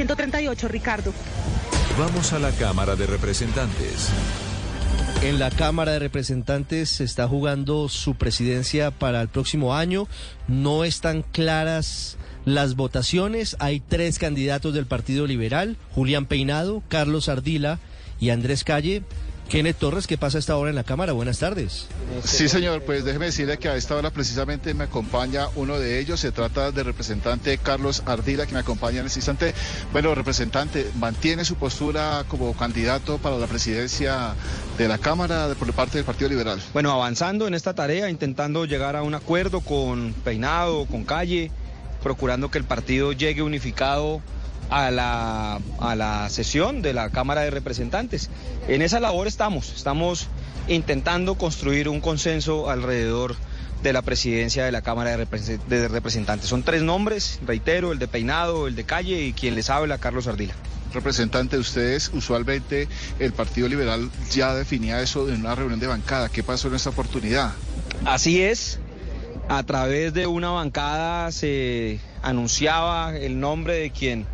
Ricardo. 0.67 1.13
Vamos 1.97 2.31
a 2.31 2.39
la 2.39 2.51
Cámara 2.51 2.95
de 2.95 3.05
Representantes. 3.05 4.09
En 5.21 5.39
la 5.39 5.51
Cámara 5.51 5.91
de 5.91 5.99
Representantes 5.99 6.89
se 6.89 7.03
está 7.03 7.27
jugando 7.27 7.89
su 7.89 8.15
presidencia 8.15 8.91
para 8.91 9.21
el 9.21 9.27
próximo 9.27 9.75
año. 9.75 10.07
No 10.47 10.85
están 10.85 11.23
claras 11.23 12.17
las 12.45 12.75
votaciones. 12.75 13.57
Hay 13.59 13.81
tres 13.81 14.19
candidatos 14.19 14.73
del 14.73 14.85
Partido 14.85 15.27
Liberal, 15.27 15.75
Julián 15.93 16.25
Peinado, 16.25 16.81
Carlos 16.87 17.27
Ardila 17.27 17.79
y 18.21 18.29
Andrés 18.29 18.63
Calle. 18.63 19.03
Kenneth 19.49 19.77
Torres, 19.77 20.05
¿qué 20.05 20.15
pasa 20.15 20.37
a 20.37 20.39
esta 20.39 20.55
hora 20.55 20.69
en 20.69 20.75
la 20.75 20.83
Cámara? 20.83 21.11
Buenas 21.13 21.39
tardes. 21.39 21.87
Sí, 22.23 22.47
señor, 22.47 22.83
pues 22.83 23.03
déjeme 23.03 23.25
decirle 23.25 23.57
que 23.57 23.67
a 23.67 23.75
esta 23.75 23.95
hora 23.95 24.11
precisamente 24.11 24.75
me 24.75 24.83
acompaña 24.83 25.47
uno 25.55 25.79
de 25.79 25.99
ellos. 25.99 26.19
Se 26.19 26.31
trata 26.31 26.71
del 26.71 26.85
representante 26.85 27.57
Carlos 27.57 28.03
Ardila, 28.05 28.45
que 28.45 28.53
me 28.53 28.59
acompaña 28.59 28.99
en 28.99 29.07
este 29.07 29.17
instante. 29.17 29.55
Bueno, 29.91 30.13
representante, 30.13 30.91
¿mantiene 30.99 31.45
su 31.45 31.55
postura 31.55 32.25
como 32.27 32.53
candidato 32.53 33.17
para 33.17 33.37
la 33.37 33.47
presidencia 33.47 34.35
de 34.77 34.87
la 34.87 34.99
Cámara 34.99 35.47
por 35.57 35.73
parte 35.73 35.97
del 35.97 36.05
Partido 36.05 36.29
Liberal? 36.29 36.61
Bueno, 36.71 36.91
avanzando 36.91 37.47
en 37.47 37.55
esta 37.55 37.73
tarea, 37.73 38.07
intentando 38.11 38.65
llegar 38.65 38.95
a 38.95 39.01
un 39.01 39.15
acuerdo 39.15 39.61
con 39.61 40.13
Peinado, 40.23 40.85
con 40.85 41.05
Calle, 41.05 41.51
procurando 42.03 42.51
que 42.51 42.59
el 42.59 42.65
partido 42.65 43.13
llegue 43.13 43.41
unificado 43.41 44.21
a 44.69 44.91
la, 44.91 45.59
a 45.79 45.95
la 45.95 46.29
sesión 46.29 46.81
de 46.81 46.93
la 46.93 47.09
Cámara 47.09 47.41
de 47.41 47.49
Representantes. 47.49 48.29
En 48.67 48.81
esa 48.81 48.99
labor 48.99 49.27
estamos, 49.27 49.73
estamos 49.75 50.27
intentando 50.67 51.35
construir 51.35 51.89
un 51.89 52.01
consenso 52.01 52.69
alrededor 52.69 53.35
de 53.81 53.93
la 53.93 54.01
presidencia 54.01 54.65
de 54.65 54.71
la 54.71 54.81
Cámara 54.81 55.15
de, 55.15 55.25
Represen- 55.25 55.59
de 55.67 55.87
Representantes. 55.87 56.49
Son 56.49 56.63
tres 56.63 56.81
nombres, 56.83 57.39
reitero, 57.45 57.91
el 57.93 57.99
de 57.99 58.07
Peinado, 58.07 58.67
el 58.67 58.75
de 58.75 58.83
Calle 58.83 59.23
y 59.23 59.33
quien 59.33 59.55
les 59.55 59.69
habla, 59.69 59.97
Carlos 59.97 60.27
Ardila. 60.27 60.53
Representante, 60.93 61.57
ustedes 61.57 62.09
usualmente 62.13 62.87
el 63.19 63.31
Partido 63.31 63.67
Liberal 63.69 64.09
ya 64.31 64.53
definía 64.55 65.01
eso 65.01 65.29
en 65.29 65.41
una 65.41 65.55
reunión 65.55 65.79
de 65.79 65.87
bancada. 65.87 66.29
¿Qué 66.29 66.43
pasó 66.43 66.67
en 66.67 66.75
esta 66.75 66.89
oportunidad? 66.89 67.53
Así 68.05 68.41
es, 68.41 68.79
a 69.47 69.63
través 69.63 70.13
de 70.13 70.25
una 70.27 70.49
bancada 70.49 71.31
se 71.31 71.99
anunciaba 72.21 73.15
el 73.15 73.39
nombre 73.39 73.75
de 73.75 73.91
quien 73.91 74.25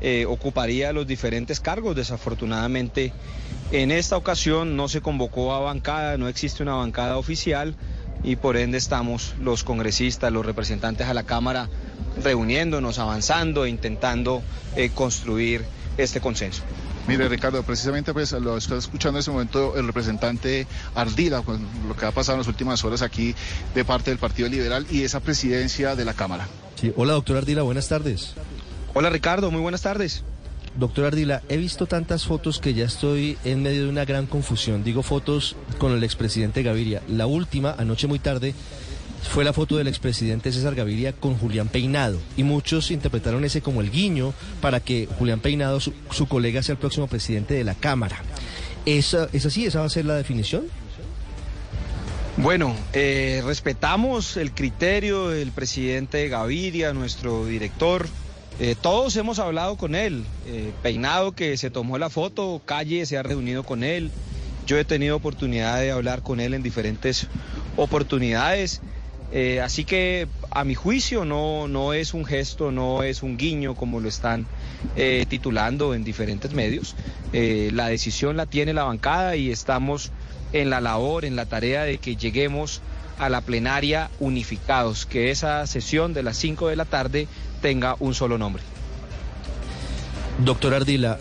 eh, 0.00 0.26
ocuparía 0.26 0.92
los 0.92 1.06
diferentes 1.06 1.60
cargos. 1.60 1.96
Desafortunadamente, 1.96 3.12
en 3.72 3.90
esta 3.90 4.16
ocasión 4.16 4.76
no 4.76 4.88
se 4.88 5.00
convocó 5.00 5.52
a 5.52 5.60
bancada, 5.60 6.16
no 6.16 6.28
existe 6.28 6.62
una 6.62 6.74
bancada 6.74 7.16
oficial 7.16 7.74
y 8.22 8.36
por 8.36 8.56
ende 8.56 8.78
estamos 8.78 9.34
los 9.40 9.64
congresistas, 9.64 10.32
los 10.32 10.44
representantes 10.44 11.06
a 11.06 11.14
la 11.14 11.22
Cámara 11.22 11.68
reuniéndonos, 12.22 12.98
avanzando 12.98 13.64
e 13.64 13.70
intentando 13.70 14.42
eh, 14.76 14.90
construir 14.90 15.64
este 15.96 16.20
consenso. 16.20 16.62
Mire, 17.08 17.28
Ricardo, 17.28 17.62
precisamente 17.62 18.12
pues 18.12 18.32
lo 18.32 18.56
está 18.56 18.76
escuchando 18.76 19.18
en 19.18 19.20
este 19.20 19.30
momento 19.30 19.76
el 19.76 19.86
representante 19.86 20.66
Ardila, 20.94 21.42
con 21.42 21.66
lo 21.88 21.96
que 21.96 22.06
ha 22.06 22.12
pasado 22.12 22.36
en 22.36 22.40
las 22.40 22.48
últimas 22.48 22.84
horas 22.84 23.02
aquí 23.02 23.34
de 23.74 23.84
parte 23.84 24.10
del 24.10 24.18
Partido 24.18 24.48
Liberal 24.48 24.86
y 24.90 25.02
esa 25.02 25.20
presidencia 25.20 25.96
de 25.96 26.04
la 26.04 26.14
Cámara. 26.14 26.46
Sí, 26.80 26.92
hola, 26.96 27.14
doctor 27.14 27.38
Ardila, 27.38 27.62
buenas 27.62 27.88
tardes. 27.88 28.34
Hola, 28.92 29.08
Ricardo, 29.08 29.52
muy 29.52 29.60
buenas 29.60 29.82
tardes. 29.82 30.24
Doctor 30.76 31.04
Ardila, 31.04 31.42
he 31.48 31.56
visto 31.56 31.86
tantas 31.86 32.24
fotos 32.24 32.58
que 32.58 32.74
ya 32.74 32.86
estoy 32.86 33.38
en 33.44 33.62
medio 33.62 33.84
de 33.84 33.88
una 33.88 34.04
gran 34.04 34.26
confusión. 34.26 34.82
Digo 34.82 35.04
fotos 35.04 35.54
con 35.78 35.92
el 35.92 36.02
expresidente 36.02 36.64
Gaviria. 36.64 37.00
La 37.08 37.26
última, 37.26 37.72
anoche 37.78 38.08
muy 38.08 38.18
tarde, 38.18 38.52
fue 39.22 39.44
la 39.44 39.52
foto 39.52 39.76
del 39.76 39.86
expresidente 39.86 40.50
César 40.50 40.74
Gaviria 40.74 41.12
con 41.12 41.36
Julián 41.36 41.68
Peinado. 41.68 42.18
Y 42.36 42.42
muchos 42.42 42.90
interpretaron 42.90 43.44
ese 43.44 43.62
como 43.62 43.80
el 43.80 43.92
guiño 43.92 44.34
para 44.60 44.80
que 44.80 45.08
Julián 45.20 45.38
Peinado, 45.38 45.78
su, 45.78 45.92
su 46.10 46.26
colega, 46.26 46.60
sea 46.64 46.72
el 46.72 46.78
próximo 46.78 47.06
presidente 47.06 47.54
de 47.54 47.62
la 47.62 47.76
Cámara. 47.76 48.22
¿Esa, 48.86 49.28
¿Es 49.32 49.46
así? 49.46 49.66
¿Esa 49.66 49.80
va 49.80 49.86
a 49.86 49.90
ser 49.90 50.04
la 50.04 50.16
definición? 50.16 50.64
Bueno, 52.38 52.74
eh, 52.92 53.40
respetamos 53.46 54.36
el 54.36 54.52
criterio 54.52 55.28
del 55.28 55.52
presidente 55.52 56.28
Gaviria, 56.28 56.92
nuestro 56.92 57.46
director. 57.46 58.08
Eh, 58.58 58.74
todos 58.80 59.16
hemos 59.16 59.38
hablado 59.38 59.76
con 59.76 59.94
él. 59.94 60.24
Eh, 60.46 60.72
Peinado 60.82 61.32
que 61.32 61.56
se 61.56 61.70
tomó 61.70 61.98
la 61.98 62.10
foto, 62.10 62.60
Calle 62.64 63.06
se 63.06 63.16
ha 63.16 63.22
reunido 63.22 63.62
con 63.62 63.84
él. 63.84 64.10
Yo 64.66 64.78
he 64.78 64.84
tenido 64.84 65.16
oportunidad 65.16 65.80
de 65.80 65.90
hablar 65.90 66.22
con 66.22 66.40
él 66.40 66.54
en 66.54 66.62
diferentes 66.62 67.28
oportunidades. 67.76 68.80
Eh, 69.32 69.60
así 69.60 69.84
que 69.84 70.26
a 70.50 70.64
mi 70.64 70.74
juicio 70.74 71.24
no, 71.24 71.68
no 71.68 71.92
es 71.92 72.14
un 72.14 72.24
gesto, 72.24 72.72
no 72.72 73.02
es 73.02 73.22
un 73.22 73.36
guiño 73.36 73.74
como 73.74 74.00
lo 74.00 74.08
están 74.08 74.46
titulando 75.28 75.94
en 75.94 76.04
diferentes 76.04 76.52
medios. 76.52 76.96
La 77.32 77.88
decisión 77.88 78.36
la 78.36 78.46
tiene 78.46 78.72
la 78.72 78.84
bancada 78.84 79.36
y 79.36 79.50
estamos 79.50 80.10
en 80.52 80.70
la 80.70 80.80
labor, 80.80 81.24
en 81.24 81.36
la 81.36 81.46
tarea 81.46 81.84
de 81.84 81.98
que 81.98 82.16
lleguemos 82.16 82.82
a 83.18 83.28
la 83.28 83.42
plenaria 83.42 84.10
unificados, 84.18 85.04
que 85.04 85.30
esa 85.30 85.66
sesión 85.66 86.14
de 86.14 86.22
las 86.22 86.38
5 86.38 86.68
de 86.68 86.76
la 86.76 86.86
tarde 86.86 87.28
tenga 87.60 87.96
un 88.00 88.14
solo 88.14 88.38
nombre. 88.38 88.62
Doctor 90.44 90.74
Ardila, 90.74 91.18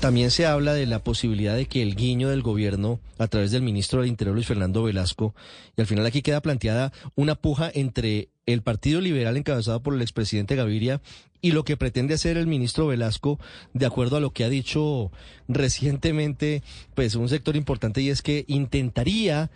también 0.00 0.30
se 0.30 0.46
habla 0.46 0.74
de 0.74 0.86
la 0.86 0.98
posibilidad 0.98 1.54
de 1.54 1.66
que 1.66 1.82
el 1.82 1.94
guiño 1.94 2.28
del 2.28 2.42
gobierno, 2.42 2.98
a 3.18 3.28
través 3.28 3.52
del 3.52 3.62
ministro 3.62 4.00
del 4.00 4.08
Interior 4.08 4.34
Luis 4.34 4.46
Fernando 4.46 4.82
Velasco, 4.82 5.34
y 5.76 5.80
al 5.80 5.86
final 5.86 6.04
aquí 6.04 6.22
queda 6.22 6.42
planteada 6.42 6.92
una 7.14 7.36
puja 7.36 7.70
entre 7.72 8.28
el 8.46 8.62
Partido 8.62 9.00
Liberal 9.00 9.36
encabezado 9.36 9.82
por 9.82 9.94
el 9.94 10.02
expresidente 10.02 10.56
Gaviria 10.56 11.00
y 11.40 11.52
lo 11.52 11.64
que 11.64 11.76
pretende 11.76 12.14
hacer 12.14 12.36
el 12.36 12.46
ministro 12.46 12.88
Velasco, 12.88 13.38
de 13.74 13.86
acuerdo 13.86 14.16
a 14.16 14.20
lo 14.20 14.30
que 14.30 14.44
ha 14.44 14.48
dicho 14.48 15.12
recientemente, 15.46 16.62
pues 16.94 17.14
un 17.14 17.28
sector 17.28 17.54
importante 17.54 18.02
y 18.02 18.10
es 18.10 18.22
que 18.22 18.44
intentaría 18.48 19.50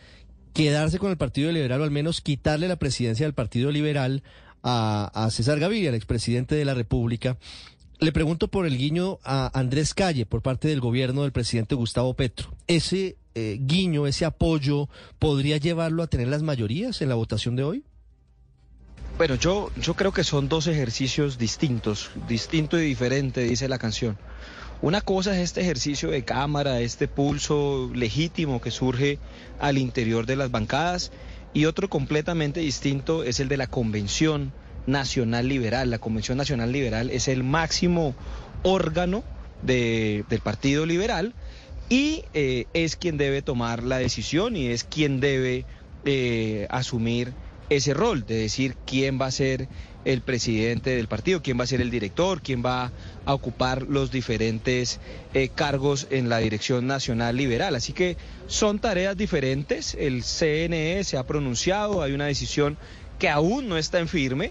quedarse 0.54 0.98
con 0.98 1.10
el 1.10 1.16
Partido 1.16 1.50
Liberal 1.50 1.80
o 1.80 1.84
al 1.84 1.90
menos 1.90 2.20
quitarle 2.20 2.68
la 2.68 2.76
presidencia 2.76 3.26
del 3.26 3.34
Partido 3.34 3.70
Liberal 3.72 4.22
a, 4.62 5.10
a 5.14 5.30
César 5.30 5.58
Gaviria, 5.58 5.88
el 5.88 5.94
expresidente 5.94 6.54
de 6.54 6.64
la 6.64 6.74
República. 6.74 7.36
Le 8.00 8.12
pregunto 8.12 8.48
por 8.48 8.66
el 8.66 8.78
guiño 8.78 9.18
a 9.24 9.50
Andrés 9.58 9.92
Calle 9.92 10.24
por 10.24 10.40
parte 10.40 10.68
del 10.68 10.80
gobierno 10.80 11.22
del 11.22 11.32
presidente 11.32 11.74
Gustavo 11.74 12.14
Petro. 12.14 12.48
¿Ese 12.66 13.18
eh, 13.34 13.58
guiño, 13.60 14.06
ese 14.06 14.24
apoyo, 14.24 14.88
podría 15.18 15.58
llevarlo 15.58 16.02
a 16.02 16.06
tener 16.06 16.28
las 16.28 16.42
mayorías 16.42 17.02
en 17.02 17.10
la 17.10 17.14
votación 17.14 17.56
de 17.56 17.62
hoy? 17.62 17.84
Bueno, 19.18 19.34
yo, 19.34 19.70
yo 19.78 19.94
creo 19.94 20.12
que 20.12 20.24
son 20.24 20.48
dos 20.48 20.66
ejercicios 20.66 21.36
distintos, 21.36 22.10
distinto 22.26 22.78
y 22.78 22.86
diferente, 22.86 23.42
dice 23.42 23.68
la 23.68 23.78
canción. 23.78 24.16
Una 24.80 25.02
cosa 25.02 25.36
es 25.36 25.40
este 25.40 25.60
ejercicio 25.60 26.10
de 26.10 26.24
cámara, 26.24 26.80
este 26.80 27.06
pulso 27.06 27.90
legítimo 27.94 28.62
que 28.62 28.70
surge 28.70 29.18
al 29.58 29.76
interior 29.76 30.24
de 30.24 30.36
las 30.36 30.50
bancadas 30.50 31.12
y 31.52 31.64
otro 31.64 31.88
completamente 31.88 32.60
distinto 32.60 33.24
es 33.24 33.40
el 33.40 33.48
de 33.48 33.56
la 33.56 33.66
Convención 33.66 34.52
Nacional 34.86 35.48
Liberal. 35.48 35.90
La 35.90 35.98
Convención 35.98 36.38
Nacional 36.38 36.72
Liberal 36.72 37.10
es 37.10 37.28
el 37.28 37.42
máximo 37.44 38.14
órgano 38.62 39.24
de- 39.62 40.24
del 40.28 40.40
Partido 40.40 40.86
Liberal 40.86 41.34
y 41.88 42.22
eh, 42.34 42.66
es 42.72 42.96
quien 42.96 43.16
debe 43.16 43.42
tomar 43.42 43.82
la 43.82 43.98
decisión 43.98 44.56
y 44.56 44.68
es 44.68 44.84
quien 44.84 45.20
debe 45.20 45.64
eh, 46.04 46.66
asumir 46.70 47.32
ese 47.68 47.94
rol 47.94 48.24
de 48.26 48.34
decir 48.36 48.74
quién 48.86 49.20
va 49.20 49.26
a 49.26 49.30
ser 49.30 49.68
el 50.04 50.22
presidente 50.22 50.96
del 50.96 51.08
partido, 51.08 51.42
quién 51.42 51.58
va 51.60 51.64
a 51.64 51.66
ser 51.66 51.80
el 51.82 51.90
director, 51.90 52.40
quién 52.40 52.64
va 52.64 52.90
a 53.26 53.34
ocupar 53.34 53.82
los 53.82 54.10
diferentes 54.10 54.98
eh, 55.34 55.50
cargos 55.54 56.06
en 56.10 56.28
la 56.30 56.38
Dirección 56.38 56.86
Nacional 56.86 57.36
Liberal. 57.36 57.74
Así 57.76 57.92
que 57.92 58.16
son 58.50 58.80
tareas 58.80 59.16
diferentes. 59.16 59.94
El 59.94 60.22
CNE 60.22 61.04
se 61.04 61.16
ha 61.16 61.26
pronunciado, 61.26 62.02
hay 62.02 62.12
una 62.12 62.26
decisión 62.26 62.76
que 63.18 63.28
aún 63.28 63.68
no 63.68 63.78
está 63.78 64.00
en 64.00 64.08
firme. 64.08 64.50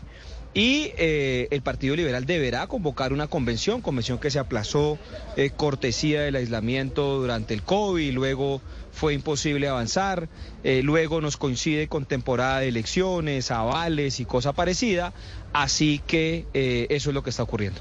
Y 0.51 0.93
eh, 0.97 1.47
el 1.51 1.61
Partido 1.61 1.95
Liberal 1.95 2.25
deberá 2.25 2.65
convocar 2.65 3.13
una 3.13 3.27
convención, 3.27 3.81
convención 3.81 4.17
que 4.17 4.31
se 4.31 4.39
aplazó, 4.39 4.97
eh, 5.37 5.51
cortesía 5.51 6.21
del 6.21 6.35
aislamiento 6.35 7.19
durante 7.19 7.53
el 7.53 7.61
COVID, 7.61 8.11
luego 8.13 8.59
fue 8.91 9.13
imposible 9.13 9.67
avanzar, 9.67 10.27
eh, 10.63 10.81
luego 10.83 11.21
nos 11.21 11.37
coincide 11.37 11.87
con 11.87 12.05
temporada 12.05 12.61
de 12.61 12.69
elecciones, 12.69 13.51
avales 13.51 14.19
y 14.19 14.25
cosa 14.25 14.53
parecida, 14.53 15.13
así 15.53 16.01
que 16.07 16.45
eh, 16.55 16.87
eso 16.89 17.11
es 17.11 17.13
lo 17.13 17.21
que 17.21 17.29
está 17.29 17.43
ocurriendo. 17.43 17.79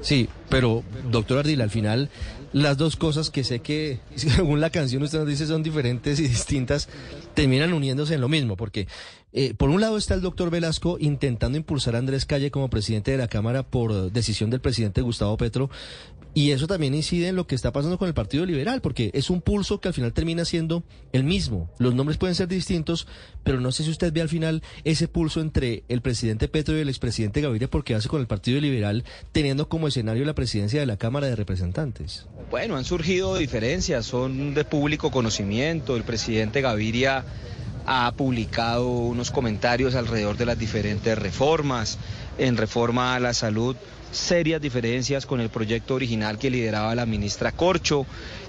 Sí, 0.00 0.28
pero 0.48 0.84
doctor 1.10 1.38
Ardila, 1.38 1.64
al 1.64 1.70
final 1.70 2.08
las 2.52 2.76
dos 2.76 2.96
cosas 2.96 3.30
que 3.30 3.44
sé 3.44 3.60
que 3.60 4.00
según 4.16 4.60
la 4.60 4.70
canción 4.70 5.02
usted 5.02 5.18
nos 5.18 5.28
dice 5.28 5.46
son 5.46 5.62
diferentes 5.62 6.18
y 6.20 6.28
distintas, 6.28 6.88
terminan 7.34 7.72
uniéndose 7.72 8.14
en 8.14 8.20
lo 8.20 8.28
mismo, 8.28 8.56
porque 8.56 8.88
eh, 9.32 9.54
por 9.54 9.68
un 9.68 9.80
lado 9.80 9.98
está 9.98 10.14
el 10.14 10.22
doctor 10.22 10.50
Velasco 10.50 10.96
intentando 10.98 11.58
impulsar 11.58 11.94
a 11.94 11.98
Andrés 11.98 12.24
Calle 12.24 12.50
como 12.50 12.70
presidente 12.70 13.10
de 13.10 13.18
la 13.18 13.28
Cámara 13.28 13.62
por 13.62 14.10
decisión 14.10 14.50
del 14.50 14.60
presidente 14.60 15.02
Gustavo 15.02 15.36
Petro, 15.36 15.70
y 16.34 16.52
eso 16.52 16.66
también 16.66 16.94
incide 16.94 17.28
en 17.28 17.36
lo 17.36 17.46
que 17.46 17.54
está 17.54 17.72
pasando 17.72 17.98
con 17.98 18.08
el 18.08 18.14
Partido 18.14 18.46
Liberal, 18.46 18.80
porque 18.80 19.10
es 19.14 19.30
un 19.30 19.40
pulso 19.40 19.80
que 19.80 19.88
al 19.88 19.94
final 19.94 20.12
termina 20.12 20.44
siendo 20.44 20.84
el 21.12 21.24
mismo. 21.24 21.70
Los 21.78 21.94
nombres 21.94 22.18
pueden 22.18 22.34
ser 22.34 22.48
distintos, 22.48 23.06
pero 23.42 23.60
no 23.60 23.72
sé 23.72 23.84
si 23.84 23.90
usted 23.90 24.12
ve 24.12 24.20
al 24.20 24.28
final 24.28 24.62
ese 24.84 25.08
pulso 25.08 25.40
entre 25.40 25.84
el 25.88 26.00
presidente 26.00 26.48
Petro 26.48 26.76
y 26.76 26.80
el 26.80 26.88
expresidente 26.88 27.40
Gaviria, 27.40 27.68
porque 27.68 27.94
hace 27.94 28.08
con 28.08 28.20
el 28.20 28.26
Partido 28.26 28.60
Liberal, 28.60 29.04
teniendo 29.32 29.68
como 29.68 29.88
escenario 29.88 30.24
la 30.24 30.34
presidencia 30.34 30.80
de 30.80 30.86
la 30.86 30.96
Cámara 30.96 31.26
de 31.26 31.36
Representantes. 31.36 32.26
Bueno, 32.50 32.76
han 32.76 32.84
surgido 32.84 33.36
diferencias, 33.36 34.06
son 34.06 34.54
de 34.54 34.64
público 34.64 35.10
conocimiento. 35.10 35.96
El 35.96 36.04
presidente 36.04 36.60
Gaviria 36.60 37.24
ha 37.86 38.12
publicado 38.12 38.86
unos 38.86 39.30
comentarios 39.30 39.94
alrededor 39.94 40.36
de 40.36 40.46
las 40.46 40.58
diferentes 40.58 41.18
reformas. 41.18 41.98
En 42.36 42.56
reforma 42.56 43.14
a 43.14 43.20
la 43.20 43.34
salud, 43.34 43.74
serias 44.12 44.60
diferencias 44.60 45.26
con 45.26 45.40
el 45.40 45.50
proyecto 45.50 45.94
original 45.94 46.38
que 46.38 46.50
lideraba 46.50 46.94
la 46.94 47.06
ministra 47.06 47.52
Corcho. 47.52 48.06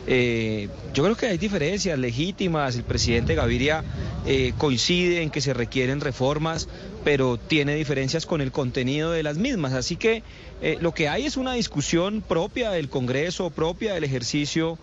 Eh, 0.07 0.69
yo 0.93 1.03
creo 1.03 1.15
que 1.15 1.27
hay 1.27 1.37
diferencias 1.37 1.97
legítimas. 1.99 2.75
El 2.75 2.83
presidente 2.83 3.35
Gaviria 3.35 3.83
eh, 4.25 4.53
coincide 4.57 5.21
en 5.21 5.29
que 5.29 5.41
se 5.41 5.53
requieren 5.53 6.01
reformas, 6.01 6.67
pero 7.03 7.37
tiene 7.37 7.75
diferencias 7.75 8.25
con 8.25 8.41
el 8.41 8.51
contenido 8.51 9.11
de 9.11 9.23
las 9.23 9.37
mismas. 9.37 9.73
Así 9.73 9.95
que 9.95 10.23
eh, 10.61 10.77
lo 10.81 10.93
que 10.93 11.09
hay 11.09 11.25
es 11.25 11.37
una 11.37 11.53
discusión 11.53 12.21
propia 12.21 12.71
del 12.71 12.89
Congreso, 12.89 13.49
propia 13.49 13.93
del 13.93 14.03
ejercicio 14.03 14.77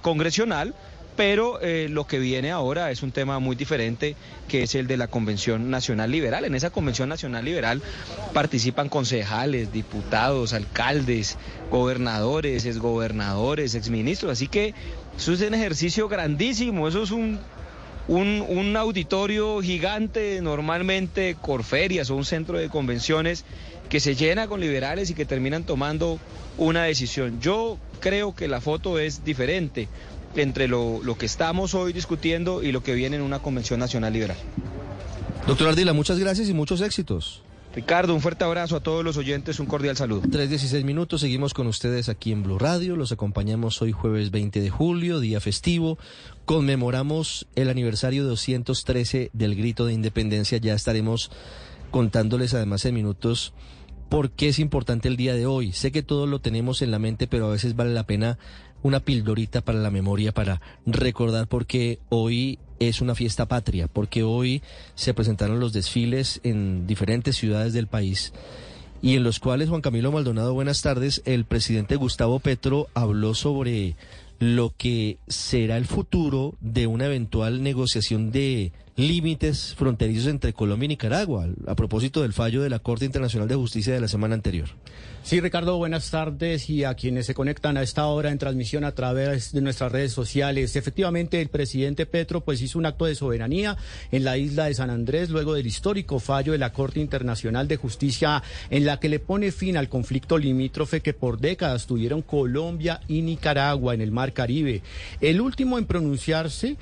congresional 0.00 0.74
pero 1.18 1.60
eh, 1.60 1.88
lo 1.90 2.06
que 2.06 2.20
viene 2.20 2.52
ahora 2.52 2.92
es 2.92 3.02
un 3.02 3.10
tema 3.10 3.40
muy 3.40 3.56
diferente, 3.56 4.14
que 4.46 4.62
es 4.62 4.76
el 4.76 4.86
de 4.86 4.96
la 4.96 5.08
Convención 5.08 5.68
Nacional 5.68 6.12
Liberal. 6.12 6.44
En 6.44 6.54
esa 6.54 6.70
Convención 6.70 7.08
Nacional 7.08 7.44
Liberal 7.44 7.82
participan 8.32 8.88
concejales, 8.88 9.72
diputados, 9.72 10.52
alcaldes, 10.52 11.36
gobernadores, 11.72 12.66
exgobernadores, 12.66 13.74
exministros, 13.74 14.30
así 14.30 14.46
que 14.46 14.74
eso 15.16 15.32
es 15.32 15.40
un 15.40 15.54
ejercicio 15.54 16.06
grandísimo, 16.06 16.86
eso 16.86 17.02
es 17.02 17.10
un, 17.10 17.40
un, 18.06 18.44
un 18.48 18.76
auditorio 18.76 19.60
gigante, 19.60 20.40
normalmente 20.40 21.36
Corferias 21.42 22.10
o 22.10 22.14
un 22.14 22.26
centro 22.26 22.58
de 22.58 22.68
convenciones 22.68 23.44
que 23.88 23.98
se 23.98 24.14
llena 24.14 24.46
con 24.46 24.60
liberales 24.60 25.10
y 25.10 25.14
que 25.14 25.24
terminan 25.24 25.64
tomando 25.64 26.20
una 26.58 26.84
decisión. 26.84 27.40
Yo 27.40 27.76
creo 27.98 28.36
que 28.36 28.46
la 28.46 28.60
foto 28.60 29.00
es 29.00 29.24
diferente 29.24 29.88
entre 30.42 30.68
lo, 30.68 31.00
lo, 31.02 31.16
que 31.16 31.26
estamos 31.26 31.74
hoy 31.74 31.92
discutiendo 31.92 32.62
y 32.62 32.72
lo 32.72 32.82
que 32.82 32.94
viene 32.94 33.16
en 33.16 33.22
una 33.22 33.40
convención 33.40 33.80
nacional 33.80 34.12
liberal. 34.12 34.36
Doctor 35.46 35.68
Ardila, 35.68 35.92
muchas 35.92 36.18
gracias 36.18 36.48
y 36.48 36.54
muchos 36.54 36.80
éxitos. 36.80 37.42
Ricardo, 37.74 38.14
un 38.14 38.20
fuerte 38.20 38.44
abrazo 38.44 38.76
a 38.76 38.80
todos 38.80 39.04
los 39.04 39.16
oyentes, 39.18 39.60
un 39.60 39.66
cordial 39.66 39.96
saludo. 39.96 40.22
3.16 40.22 40.84
minutos, 40.84 41.20
seguimos 41.20 41.54
con 41.54 41.66
ustedes 41.66 42.08
aquí 42.08 42.32
en 42.32 42.42
Blue 42.42 42.58
Radio, 42.58 42.96
los 42.96 43.12
acompañamos 43.12 43.80
hoy 43.82 43.92
jueves 43.92 44.30
20 44.30 44.60
de 44.60 44.70
julio, 44.70 45.20
día 45.20 45.40
festivo, 45.40 45.98
conmemoramos 46.44 47.46
el 47.54 47.68
aniversario 47.68 48.24
213 48.24 49.30
del 49.32 49.54
grito 49.54 49.86
de 49.86 49.92
independencia, 49.92 50.58
ya 50.58 50.74
estaremos 50.74 51.30
contándoles 51.90 52.52
además 52.54 52.84
en 52.84 52.94
minutos 52.94 53.52
por 54.08 54.30
qué 54.30 54.48
es 54.48 54.58
importante 54.58 55.08
el 55.08 55.16
día 55.16 55.34
de 55.34 55.46
hoy. 55.46 55.72
Sé 55.72 55.92
que 55.92 56.02
todos 56.02 56.28
lo 56.28 56.40
tenemos 56.40 56.82
en 56.82 56.90
la 56.90 56.98
mente, 56.98 57.26
pero 57.26 57.46
a 57.46 57.52
veces 57.52 57.76
vale 57.76 57.92
la 57.92 58.06
pena 58.06 58.38
una 58.82 59.00
pildorita 59.00 59.60
para 59.60 59.78
la 59.78 59.90
memoria, 59.90 60.32
para 60.32 60.60
recordar 60.86 61.46
por 61.48 61.66
qué 61.66 61.98
hoy 62.08 62.58
es 62.78 63.00
una 63.00 63.14
fiesta 63.14 63.46
patria, 63.46 63.88
porque 63.88 64.22
hoy 64.22 64.62
se 64.94 65.14
presentaron 65.14 65.60
los 65.60 65.72
desfiles 65.72 66.40
en 66.44 66.86
diferentes 66.86 67.36
ciudades 67.36 67.72
del 67.72 67.88
país 67.88 68.32
y 69.00 69.14
en 69.14 69.22
los 69.22 69.38
cuales 69.38 69.68
Juan 69.68 69.80
Camilo 69.80 70.12
Maldonado, 70.12 70.54
buenas 70.54 70.82
tardes, 70.82 71.22
el 71.24 71.44
presidente 71.44 71.96
Gustavo 71.96 72.40
Petro 72.40 72.88
habló 72.94 73.34
sobre 73.34 73.94
lo 74.40 74.72
que 74.76 75.18
será 75.26 75.76
el 75.76 75.86
futuro 75.86 76.54
de 76.60 76.86
una 76.86 77.06
eventual 77.06 77.62
negociación 77.62 78.30
de 78.30 78.72
límites 78.96 79.74
fronterizos 79.76 80.28
entre 80.28 80.52
Colombia 80.52 80.86
y 80.86 80.88
Nicaragua, 80.88 81.48
a 81.66 81.74
propósito 81.76 82.22
del 82.22 82.32
fallo 82.32 82.62
de 82.62 82.70
la 82.70 82.80
Corte 82.80 83.04
Internacional 83.04 83.48
de 83.48 83.54
Justicia 83.54 83.94
de 83.94 84.00
la 84.00 84.08
semana 84.08 84.34
anterior. 84.34 84.68
Sí, 85.28 85.40
Ricardo, 85.40 85.76
buenas 85.76 86.10
tardes 86.10 86.70
y 86.70 86.84
a 86.84 86.94
quienes 86.94 87.26
se 87.26 87.34
conectan 87.34 87.76
a 87.76 87.82
esta 87.82 88.06
hora 88.06 88.30
en 88.30 88.38
transmisión 88.38 88.82
a 88.84 88.94
través 88.94 89.52
de 89.52 89.60
nuestras 89.60 89.92
redes 89.92 90.10
sociales. 90.10 90.74
Efectivamente, 90.74 91.42
el 91.42 91.50
presidente 91.50 92.06
Petro 92.06 92.40
pues 92.40 92.62
hizo 92.62 92.78
un 92.78 92.86
acto 92.86 93.04
de 93.04 93.14
soberanía 93.14 93.76
en 94.10 94.24
la 94.24 94.38
isla 94.38 94.64
de 94.64 94.74
San 94.74 94.88
Andrés 94.88 95.28
luego 95.28 95.52
del 95.52 95.66
histórico 95.66 96.18
fallo 96.18 96.52
de 96.52 96.58
la 96.58 96.72
Corte 96.72 97.00
Internacional 97.00 97.68
de 97.68 97.76
Justicia 97.76 98.42
en 98.70 98.86
la 98.86 99.00
que 99.00 99.10
le 99.10 99.20
pone 99.20 99.52
fin 99.52 99.76
al 99.76 99.90
conflicto 99.90 100.38
limítrofe 100.38 101.02
que 101.02 101.12
por 101.12 101.38
décadas 101.38 101.86
tuvieron 101.86 102.22
Colombia 102.22 103.02
y 103.06 103.20
Nicaragua 103.20 103.92
en 103.92 104.00
el 104.00 104.10
Mar 104.10 104.32
Caribe. 104.32 104.80
El 105.20 105.42
último 105.42 105.76
en 105.76 105.84
pronunciarse 105.84 106.78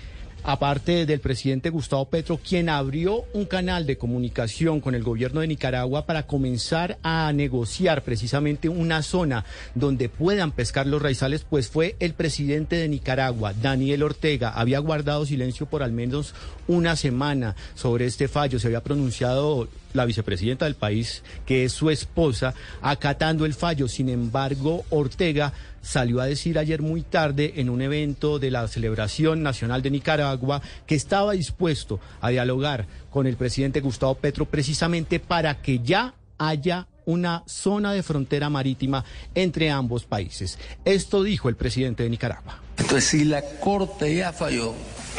aparte 0.47 1.07
del 1.07 1.19
presidente 1.19 1.71
Gustavo 1.71 2.05
Petro, 2.05 2.39
quien 2.39 2.69
abrió 2.69 3.25
un 3.33 3.47
canal 3.47 3.85
de 3.85 3.99
comunicación 3.99 4.81
con 4.81 4.95
el 4.95 5.03
gobierno 5.03 5.41
de 5.41 5.49
Nicaragua 5.49 6.07
para 6.07 6.29
comenzar 6.29 6.99
a 7.03 7.33
negociar 7.33 8.03
precisamente 8.03 8.69
una 8.69 9.03
zona 9.03 9.45
donde 9.75 10.09
puedan 10.09 10.53
pescar 10.53 10.87
los 10.87 11.03
raizales, 11.03 11.45
pues 11.49 11.69
fue 11.69 11.97
el 11.99 12.15
presidente 12.15 12.77
de 12.77 12.89
Nicaragua, 12.89 13.55
Daniel 13.55 14.05
Ortega. 14.05 14.51
Había 14.51 14.79
guardado 14.79 15.27
silencio 15.27 15.67
por 15.67 15.83
al 15.83 15.91
menos 15.91 16.33
una 16.69 16.95
semana 16.95 17.57
sobre 17.75 18.07
este 18.07 18.29
fallo. 18.29 18.61
Se 18.61 18.69
había 18.69 18.85
pronunciado 18.85 19.69
la 19.97 20.05
vicepresidenta 20.05 20.65
del 20.65 20.75
país, 20.75 21.23
que 21.45 21.65
es 21.65 21.73
su 21.73 21.91
esposa, 21.91 22.55
acatando 22.83 23.45
el 23.45 23.55
fallo. 23.55 23.89
Sin 23.89 24.09
embargo, 24.09 24.85
Ortega 24.91 25.53
salió 25.83 26.21
a 26.21 26.27
decir 26.27 26.59
ayer 26.59 26.83
muy 26.83 27.03
tarde 27.03 27.55
en 27.57 27.71
un 27.71 27.81
evento 27.81 28.39
de 28.39 28.51
la 28.51 28.67
celebración 28.69 29.43
nacional 29.43 29.83
de 29.83 29.91
Nicaragua 29.91 30.61
que 30.87 30.97
estaba 30.97 31.33
dispuesto 31.33 32.01
a 32.21 32.31
dialogar 32.31 32.87
con 33.11 33.27
el 33.27 33.37
presidente 33.37 33.81
Gustavo 33.81 34.17
Petro 34.17 34.47
precisamente 34.47 35.21
para 35.21 35.63
que 35.63 35.79
ya 35.79 36.15
haya 36.39 36.89
una 37.07 37.45
zona 37.47 37.93
de 37.93 38.03
frontera 38.03 38.51
marítima 38.51 39.05
entre 39.35 39.71
ambos 39.71 40.05
países. 40.05 40.59
Esto 40.85 41.23
dijo 41.23 41.49
el 41.49 41.57
presidente 41.57 42.03
de 42.03 42.11
Nicaragua. 42.11 42.61
Entonces, 42.77 43.05
si 43.05 43.25
la 43.25 43.43
Corte 43.61 44.15
ya 44.15 44.33
falló 44.33 44.75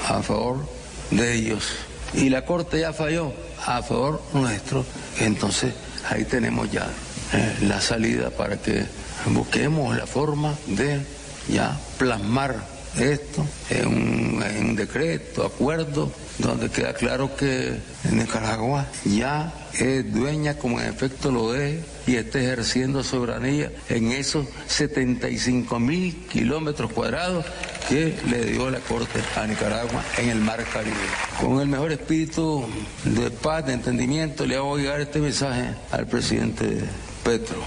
a 0.08 0.22
favor 0.22 0.68
de 1.12 1.34
ellos 1.34 1.70
y 2.14 2.30
la 2.30 2.46
Corte 2.46 2.82
ya 2.82 2.94
falló 2.94 3.34
a 3.68 3.84
favor 3.84 4.22
nuestro, 4.34 4.86
entonces 5.20 5.74
ahí 6.10 6.24
tenemos 6.24 6.72
ya 6.72 6.88
eh, 7.34 7.58
la 7.64 7.82
salida 7.82 8.30
para 8.30 8.58
que 8.58 8.86
busquemos 9.28 9.96
la 9.96 10.08
forma 10.08 10.56
de 10.68 11.02
ya 11.50 11.78
plasmar 11.98 12.56
esto 12.98 13.46
en 13.70 13.88
un, 13.88 14.44
en 14.44 14.70
un 14.70 14.76
decreto, 14.76 15.46
acuerdo, 15.46 16.12
donde 16.38 16.70
queda 16.70 16.94
claro 16.94 17.36
que 17.36 17.78
Nicaragua 18.12 18.86
ya 19.04 19.52
es 19.80 20.14
dueña, 20.14 20.58
como 20.58 20.80
en 20.80 20.90
efecto 20.90 21.32
lo 21.32 21.56
es, 21.56 21.80
y 22.06 22.16
está 22.16 22.40
ejerciendo 22.40 23.04
soberanía 23.04 23.72
en 23.90 24.12
esos 24.12 24.48
75 24.68 25.80
mil 25.80 26.16
kilómetros 26.32 26.92
cuadrados 26.92 27.46
que 27.88 28.16
le 28.30 28.46
dio 28.46 28.70
la 28.70 28.80
Corte 28.80 29.20
a 29.36 29.48
Nicaragua 29.48 30.04
en 30.18 30.30
el 30.30 30.40
Mar 30.40 30.64
Caribe. 30.72 30.96
Con 31.40 31.60
el 31.60 31.68
mejor 31.68 31.92
espíritu 31.92 32.66
de 33.06 33.30
paz, 33.32 33.66
de 33.66 33.74
entendimiento, 33.74 34.46
le 34.46 34.56
hago 34.56 34.78
llegar 34.78 35.00
este 35.00 35.20
mensaje 35.20 35.74
al 35.92 36.08
presidente 36.08 36.84
Petro. 37.24 37.58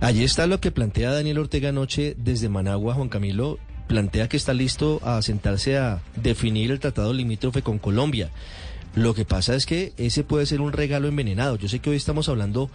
Allí 0.00 0.24
está 0.24 0.46
lo 0.46 0.60
que 0.60 0.70
plantea 0.70 1.10
Daniel 1.10 1.38
Ortega 1.38 1.70
anoche 1.70 2.16
desde 2.18 2.48
Managua, 2.48 2.94
Juan 2.94 3.08
Camilo. 3.08 3.58
Plantea 3.88 4.28
que 4.28 4.36
está 4.36 4.52
listo 4.52 5.00
a 5.04 5.22
sentarse 5.22 5.78
a 5.78 6.02
definir 6.16 6.70
el 6.70 6.80
tratado 6.80 7.12
limítrofe 7.12 7.62
con 7.62 7.78
Colombia. 7.78 8.30
Lo 8.96 9.12
que 9.14 9.26
pasa 9.26 9.54
es 9.54 9.66
que 9.66 9.92
ese 9.98 10.24
puede 10.24 10.46
ser 10.46 10.62
un 10.62 10.72
regalo 10.72 11.06
envenenado. 11.06 11.56
Yo 11.56 11.68
sé 11.68 11.80
que 11.80 11.90
hoy 11.90 11.96
estamos 11.96 12.30
hablando 12.30 12.70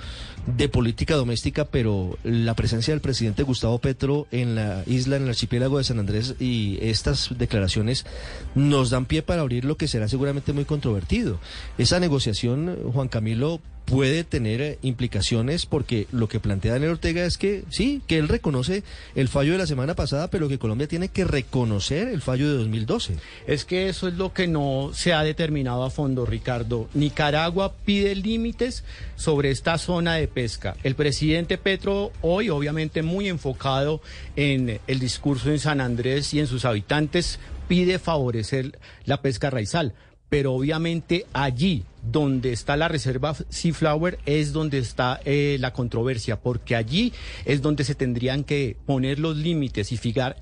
de 0.45 0.69
política 0.69 1.15
doméstica, 1.15 1.65
pero 1.65 2.15
la 2.23 2.56
presencia 2.56 2.93
del 2.93 3.02
presidente 3.02 3.41
Gustavo 3.41 3.80
Petro 3.80 4.27
en 4.31 4.53
la 4.53 4.84
isla, 4.85 5.15
en 5.15 5.23
el 5.23 5.30
archipiélago 5.30 5.80
de 5.80 5.84
San 5.84 5.98
Andrés 5.98 6.35
y 6.39 6.77
estas 6.80 7.35
declaraciones 7.39 8.06
nos 8.53 8.91
dan 8.91 9.07
pie 9.07 9.23
para 9.23 9.41
abrir 9.41 9.65
lo 9.65 9.77
que 9.77 9.88
será 9.88 10.07
seguramente 10.07 10.53
muy 10.53 10.65
controvertido. 10.65 11.39
Esa 11.80 11.99
negociación, 11.99 12.77
Juan 12.93 13.07
Camilo, 13.07 13.60
puede 13.91 14.23
tener 14.23 14.61
eh, 14.61 14.80
implicaciones 14.84 15.65
porque 15.65 16.07
lo 16.13 16.30
que 16.30 16.39
plantea 16.39 16.73
Daniel 16.73 16.93
Ortega 16.93 17.26
es 17.26 17.38
que 17.38 17.65
sí, 17.69 18.01
que 18.07 18.18
él 18.18 18.30
reconoce 18.30 18.84
el 19.15 19.27
fallo 19.27 19.51
de 19.51 19.57
la 19.57 19.68
semana 19.68 19.95
pasada, 19.95 20.30
pero 20.30 20.47
que 20.47 20.57
Colombia 20.57 20.88
tiene 20.88 21.09
que 21.09 21.26
reconocer 21.26 22.07
el 22.07 22.22
fallo 22.22 22.49
de 22.49 22.57
2012. 22.59 23.15
Es 23.47 23.65
que 23.65 23.89
eso 23.89 24.07
es 24.07 24.13
lo 24.13 24.31
que 24.31 24.47
no 24.47 24.91
se 24.93 25.11
ha 25.11 25.23
determinado 25.23 25.84
a 25.84 25.89
fondo, 25.89 26.26
Ricardo. 26.26 26.88
Nicaragua 26.93 27.73
pide 27.84 28.15
límites 28.15 28.85
sobre 29.18 29.51
esta 29.51 29.77
zona 29.77 30.15
de 30.15 30.30
pesca. 30.30 30.77
El 30.84 30.95
presidente 30.95 31.57
Petro 31.57 32.13
hoy, 32.22 32.49
obviamente 32.49 33.01
muy 33.01 33.27
enfocado 33.27 34.01
en 34.38 34.80
el 34.88 34.99
discurso 34.99 35.51
en 35.51 35.59
San 35.59 35.81
Andrés 35.81 36.34
y 36.34 36.39
en 36.39 36.47
sus 36.47 36.63
habitantes, 36.63 37.39
pide 37.68 37.99
favorecer 37.99 38.80
la 39.03 39.22
pesca 39.22 39.49
raizal 39.49 39.93
pero 40.32 40.53
obviamente 40.53 41.26
allí 41.34 41.84
donde 42.10 42.53
está 42.53 42.78
la 42.78 42.88
reserva 42.88 43.36
Seaflower 43.49 44.18
es 44.26 44.53
donde 44.53 44.78
está 44.78 45.20
eh, 45.26 45.58
la 45.60 45.74
controversia, 45.74 46.40
porque 46.40 46.78
allí 46.78 47.12
es 47.44 47.62
donde 47.62 47.84
se 47.84 47.95
tendrían 47.95 48.45
que 48.45 48.78
poner 48.86 49.20
los 49.20 49.36
límites 49.36 49.91
y 49.91 49.98
fijar, 49.98 50.38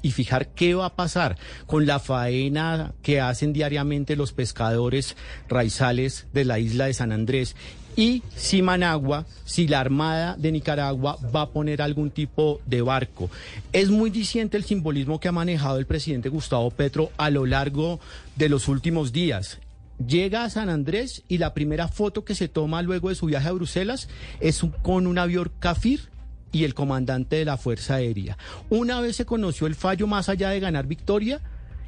qué 0.53 0.75
va 0.75 0.85
a 0.85 0.95
pasar 0.95 1.37
con 1.65 1.87
la 1.87 1.97
faena 1.97 2.93
que 3.01 3.19
hacen 3.19 3.51
diariamente 3.51 4.15
los 4.15 4.31
pescadores 4.31 5.17
raizales 5.47 6.27
de 6.33 6.45
la 6.45 6.59
isla 6.59 6.85
de 6.85 6.93
San 6.93 7.11
Andrés 7.11 7.55
y 7.95 8.21
si 8.35 8.61
Managua, 8.61 9.25
si 9.43 9.67
la 9.67 9.79
Armada 9.79 10.35
de 10.37 10.51
Nicaragua 10.51 11.17
va 11.35 11.41
a 11.41 11.49
poner 11.49 11.81
algún 11.81 12.11
tipo 12.11 12.61
de 12.67 12.83
barco. 12.83 13.31
Es 13.73 13.89
muy 13.89 14.11
diciente 14.11 14.55
el 14.55 14.65
simbolismo 14.65 15.19
que 15.19 15.29
ha 15.29 15.31
manejado 15.31 15.79
el 15.79 15.87
presidente 15.87 16.29
Gustavo 16.29 16.69
Petro 16.69 17.11
a 17.17 17.31
lo 17.31 17.47
largo 17.47 17.99
de 18.35 18.49
los 18.49 18.67
últimos 18.67 19.11
días 19.11 19.57
llega 20.05 20.43
a 20.43 20.49
San 20.49 20.69
Andrés 20.69 21.23
y 21.27 21.37
la 21.37 21.53
primera 21.53 21.87
foto 21.87 22.23
que 22.23 22.35
se 22.35 22.47
toma 22.47 22.81
luego 22.81 23.09
de 23.09 23.15
su 23.15 23.25
viaje 23.25 23.47
a 23.47 23.53
Bruselas 23.53 24.09
es 24.39 24.61
con 24.81 25.07
un 25.07 25.17
avión 25.17 25.51
Cafir 25.59 26.09
y 26.51 26.63
el 26.63 26.73
comandante 26.73 27.35
de 27.35 27.45
la 27.45 27.57
Fuerza 27.57 27.95
Aérea. 27.95 28.37
Una 28.69 29.01
vez 29.01 29.15
se 29.15 29.25
conoció 29.25 29.67
el 29.67 29.75
fallo 29.75 30.07
más 30.07 30.29
allá 30.29 30.49
de 30.49 30.59
ganar 30.59 30.87
victoria, 30.87 31.41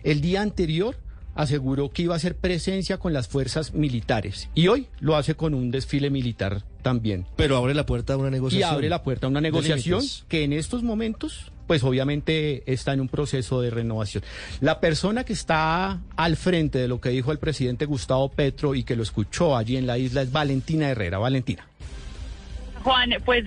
el 0.04 0.22
día 0.22 0.42
anterior 0.42 0.98
aseguró 1.36 1.90
que 1.90 2.04
iba 2.04 2.14
a 2.14 2.18
hacer 2.18 2.36
presencia 2.36 2.98
con 2.98 3.14
las 3.14 3.28
fuerzas 3.28 3.74
militares 3.74 4.50
y 4.54 4.68
hoy 4.68 4.88
lo 5.00 5.16
hace 5.16 5.36
con 5.36 5.54
un 5.54 5.72
desfile 5.72 6.10
militar 6.10 6.64
también. 6.82 7.26
Pero 7.36 7.58
abre 7.58 7.74
la 7.74 7.86
puerta 7.86 8.14
a 8.14 8.18
una 8.18 8.30
negociación. 8.30 8.70
Y 8.70 8.74
abre 8.74 8.90
la 8.90 9.04
puerta 9.04 9.28
a 9.28 9.30
una 9.30 9.42
negociación 9.42 10.02
que 10.28 10.44
en 10.44 10.54
estos 10.54 10.84
momentos 10.84 11.52
pues 11.68 11.84
obviamente 11.86 12.64
está 12.66 12.92
en 12.92 13.00
un 13.00 13.08
proceso 13.08 13.62
de 13.62 13.70
renovación. 13.70 14.26
La 14.60 14.82
persona 14.82 15.24
que 15.24 15.32
está 15.32 16.02
al 16.18 16.36
frente 16.36 16.80
de 16.80 16.90
lo 16.90 17.00
que 17.00 17.12
dijo 17.12 17.32
el 17.32 17.40
presidente 17.40 17.86
Gustavo 17.86 18.28
Petro 18.30 18.76
y 18.76 18.84
que 18.84 18.98
lo 18.98 19.04
escuchó 19.04 19.56
allí 19.56 19.78
en 19.78 19.88
la 19.88 19.98
isla 19.98 20.22
es 20.22 20.34
Valentina 20.34 20.90
Herrera. 20.90 21.18
Valentina. 21.18 21.66
Juan, 22.84 23.14
pues 23.24 23.46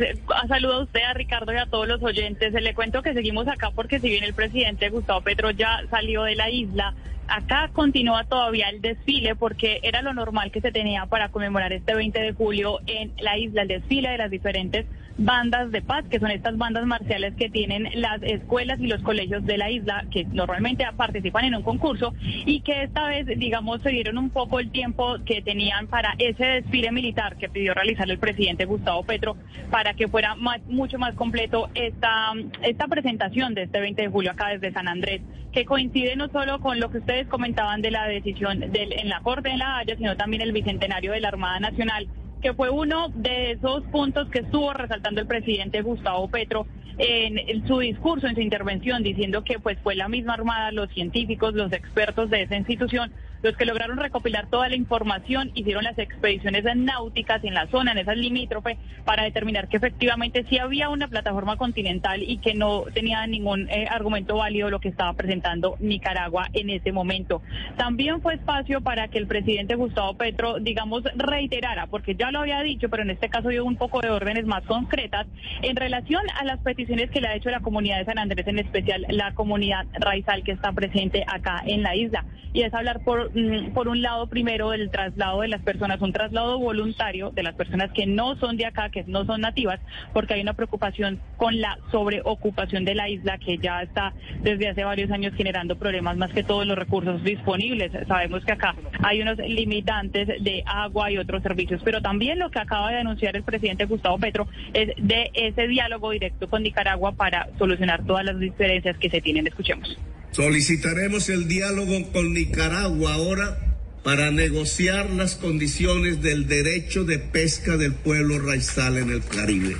saludo 0.48 0.74
a 0.74 0.82
usted, 0.82 1.02
a 1.02 1.12
Ricardo 1.12 1.52
y 1.52 1.56
a 1.56 1.66
todos 1.66 1.88
los 1.88 2.02
oyentes. 2.02 2.52
Le 2.52 2.74
cuento 2.74 3.02
que 3.02 3.14
seguimos 3.14 3.48
acá 3.48 3.70
porque 3.74 3.98
si 3.98 4.08
bien 4.08 4.24
el 4.24 4.34
presidente 4.34 4.88
Gustavo 4.90 5.22
Petro 5.22 5.50
ya 5.50 5.80
salió 5.90 6.22
de 6.22 6.36
la 6.36 6.50
isla, 6.50 6.94
acá 7.26 7.70
continúa 7.72 8.24
todavía 8.24 8.68
el 8.68 8.80
desfile 8.80 9.34
porque 9.34 9.80
era 9.82 10.02
lo 10.02 10.14
normal 10.14 10.52
que 10.52 10.60
se 10.60 10.70
tenía 10.70 11.06
para 11.06 11.30
conmemorar 11.30 11.72
este 11.72 11.94
20 11.94 12.20
de 12.20 12.32
julio 12.32 12.80
en 12.86 13.12
la 13.18 13.36
isla, 13.36 13.62
el 13.62 13.68
desfile 13.68 14.10
de 14.10 14.18
las 14.18 14.30
diferentes 14.30 14.86
bandas 15.16 15.70
de 15.70 15.82
paz, 15.82 16.04
que 16.10 16.18
son 16.18 16.30
estas 16.30 16.56
bandas 16.56 16.86
marciales 16.86 17.34
que 17.34 17.48
tienen 17.48 17.88
las 17.94 18.22
escuelas 18.22 18.80
y 18.80 18.86
los 18.86 19.02
colegios 19.02 19.44
de 19.44 19.58
la 19.58 19.70
isla, 19.70 20.04
que 20.10 20.24
normalmente 20.24 20.84
participan 20.96 21.44
en 21.44 21.54
un 21.54 21.62
concurso 21.62 22.14
y 22.20 22.60
que 22.60 22.82
esta 22.82 23.06
vez, 23.06 23.26
digamos, 23.38 23.80
se 23.82 23.90
dieron 23.90 24.18
un 24.18 24.30
poco 24.30 24.58
el 24.58 24.70
tiempo 24.70 25.16
que 25.24 25.42
tenían 25.42 25.86
para 25.86 26.14
ese 26.18 26.44
desfile 26.44 26.90
militar 26.92 27.36
que 27.36 27.48
pidió 27.48 27.74
realizar 27.74 28.10
el 28.10 28.18
presidente 28.18 28.64
Gustavo 28.64 29.04
Petro 29.04 29.36
para 29.70 29.94
que 29.94 30.08
fuera 30.08 30.36
mucho 30.68 30.98
más 30.98 31.14
completo 31.14 31.68
esta, 31.74 32.32
esta 32.62 32.88
presentación 32.88 33.54
de 33.54 33.64
este 33.64 33.80
20 33.80 34.02
de 34.02 34.08
julio 34.08 34.32
acá 34.32 34.48
desde 34.48 34.72
San 34.72 34.88
Andrés, 34.88 35.22
que 35.52 35.64
coincide 35.64 36.16
no 36.16 36.28
solo 36.28 36.60
con 36.60 36.80
lo 36.80 36.90
que 36.90 36.98
ustedes 36.98 37.28
comentaban 37.28 37.80
de 37.82 37.90
la 37.90 38.06
decisión 38.06 38.60
del, 38.60 38.92
en 38.92 39.08
la 39.08 39.20
Corte 39.20 39.50
de 39.50 39.56
la 39.56 39.78
Haya, 39.78 39.96
sino 39.96 40.16
también 40.16 40.42
el 40.42 40.52
bicentenario 40.52 41.12
de 41.12 41.20
la 41.20 41.28
Armada 41.28 41.60
Nacional 41.60 42.08
que 42.44 42.52
fue 42.52 42.68
uno 42.68 43.08
de 43.14 43.52
esos 43.52 43.84
puntos 43.84 44.28
que 44.28 44.40
estuvo 44.40 44.70
resaltando 44.74 45.22
el 45.22 45.26
presidente 45.26 45.80
Gustavo 45.80 46.28
Petro 46.28 46.66
en 46.98 47.66
su 47.66 47.78
discurso, 47.78 48.26
en 48.26 48.34
su 48.34 48.42
intervención, 48.42 49.02
diciendo 49.02 49.42
que 49.42 49.58
pues 49.58 49.78
fue 49.82 49.94
la 49.96 50.08
misma 50.10 50.34
Armada, 50.34 50.70
los 50.70 50.90
científicos, 50.90 51.54
los 51.54 51.72
expertos 51.72 52.28
de 52.28 52.42
esa 52.42 52.56
institución 52.56 53.14
los 53.44 53.56
que 53.58 53.66
lograron 53.66 53.98
recopilar 53.98 54.48
toda 54.48 54.70
la 54.70 54.74
información, 54.74 55.50
hicieron 55.54 55.84
las 55.84 55.98
expediciones 55.98 56.64
náuticas 56.74 57.44
en 57.44 57.52
la 57.52 57.66
zona, 57.68 57.92
en 57.92 57.98
esas 57.98 58.16
limítrofe, 58.16 58.78
para 59.04 59.24
determinar 59.24 59.68
que 59.68 59.76
efectivamente 59.76 60.46
sí 60.48 60.58
había 60.58 60.88
una 60.88 61.08
plataforma 61.08 61.58
continental 61.58 62.22
y 62.22 62.38
que 62.38 62.54
no 62.54 62.84
tenía 62.94 63.26
ningún 63.26 63.68
eh, 63.68 63.86
argumento 63.90 64.38
válido 64.38 64.70
lo 64.70 64.80
que 64.80 64.88
estaba 64.88 65.12
presentando 65.12 65.76
Nicaragua 65.78 66.48
en 66.54 66.70
ese 66.70 66.90
momento. 66.90 67.42
También 67.76 68.22
fue 68.22 68.34
espacio 68.34 68.80
para 68.80 69.08
que 69.08 69.18
el 69.18 69.26
presidente 69.26 69.74
Gustavo 69.74 70.14
Petro, 70.14 70.58
digamos, 70.58 71.02
reiterara, 71.14 71.86
porque 71.86 72.14
ya 72.14 72.30
lo 72.30 72.40
había 72.40 72.62
dicho, 72.62 72.88
pero 72.88 73.02
en 73.02 73.10
este 73.10 73.28
caso 73.28 73.50
dio 73.50 73.66
un 73.66 73.76
poco 73.76 74.00
de 74.00 74.08
órdenes 74.08 74.46
más 74.46 74.64
concretas 74.64 75.26
en 75.60 75.76
relación 75.76 76.22
a 76.40 76.44
las 76.44 76.60
peticiones 76.60 77.10
que 77.10 77.20
le 77.20 77.28
ha 77.28 77.36
hecho 77.36 77.50
la 77.50 77.60
comunidad 77.60 77.98
de 77.98 78.06
San 78.06 78.18
Andrés, 78.18 78.46
en 78.46 78.58
especial 78.58 79.04
la 79.10 79.34
comunidad 79.34 79.84
raizal 80.00 80.42
que 80.44 80.52
está 80.52 80.72
presente 80.72 81.24
acá 81.26 81.62
en 81.66 81.82
la 81.82 81.94
isla. 81.94 82.24
Y 82.54 82.62
es 82.62 82.72
hablar 82.72 83.00
por 83.04 83.33
por 83.74 83.88
un 83.88 84.02
lado, 84.02 84.26
primero, 84.28 84.72
el 84.72 84.90
traslado 84.90 85.40
de 85.40 85.48
las 85.48 85.62
personas, 85.62 86.00
un 86.00 86.12
traslado 86.12 86.58
voluntario 86.58 87.30
de 87.30 87.42
las 87.42 87.54
personas 87.54 87.90
que 87.92 88.06
no 88.06 88.36
son 88.36 88.56
de 88.56 88.66
acá, 88.66 88.90
que 88.90 89.04
no 89.04 89.24
son 89.24 89.40
nativas, 89.40 89.80
porque 90.12 90.34
hay 90.34 90.40
una 90.40 90.54
preocupación 90.54 91.20
con 91.36 91.60
la 91.60 91.78
sobreocupación 91.90 92.84
de 92.84 92.94
la 92.94 93.08
isla 93.08 93.38
que 93.38 93.58
ya 93.58 93.82
está 93.82 94.12
desde 94.42 94.68
hace 94.68 94.84
varios 94.84 95.10
años 95.10 95.34
generando 95.34 95.76
problemas 95.76 96.16
más 96.16 96.32
que 96.32 96.44
todos 96.44 96.66
los 96.66 96.78
recursos 96.78 97.22
disponibles. 97.22 97.92
Sabemos 98.06 98.44
que 98.44 98.52
acá 98.52 98.74
hay 99.02 99.20
unos 99.20 99.38
limitantes 99.38 100.26
de 100.42 100.62
agua 100.66 101.10
y 101.10 101.18
otros 101.18 101.42
servicios, 101.42 101.80
pero 101.84 102.00
también 102.00 102.38
lo 102.38 102.50
que 102.50 102.58
acaba 102.58 102.90
de 102.90 102.98
anunciar 102.98 103.36
el 103.36 103.42
presidente 103.42 103.86
Gustavo 103.86 104.18
Petro 104.18 104.46
es 104.72 104.90
de 104.96 105.30
ese 105.34 105.66
diálogo 105.66 106.10
directo 106.10 106.48
con 106.48 106.62
Nicaragua 106.62 107.12
para 107.12 107.48
solucionar 107.58 108.04
todas 108.04 108.24
las 108.24 108.38
diferencias 108.38 108.96
que 108.98 109.10
se 109.10 109.20
tienen. 109.20 109.46
Escuchemos. 109.46 109.96
Solicitaremos 110.34 111.28
el 111.28 111.46
diálogo 111.46 112.10
con 112.10 112.32
Nicaragua 112.32 113.14
ahora 113.14 113.76
para 114.02 114.32
negociar 114.32 115.10
las 115.10 115.36
condiciones 115.36 116.22
del 116.22 116.48
derecho 116.48 117.04
de 117.04 117.20
pesca 117.20 117.76
del 117.76 117.94
pueblo 117.94 118.40
raizal 118.40 118.98
en 118.98 119.10
el 119.10 119.22
Caribe. 119.22 119.76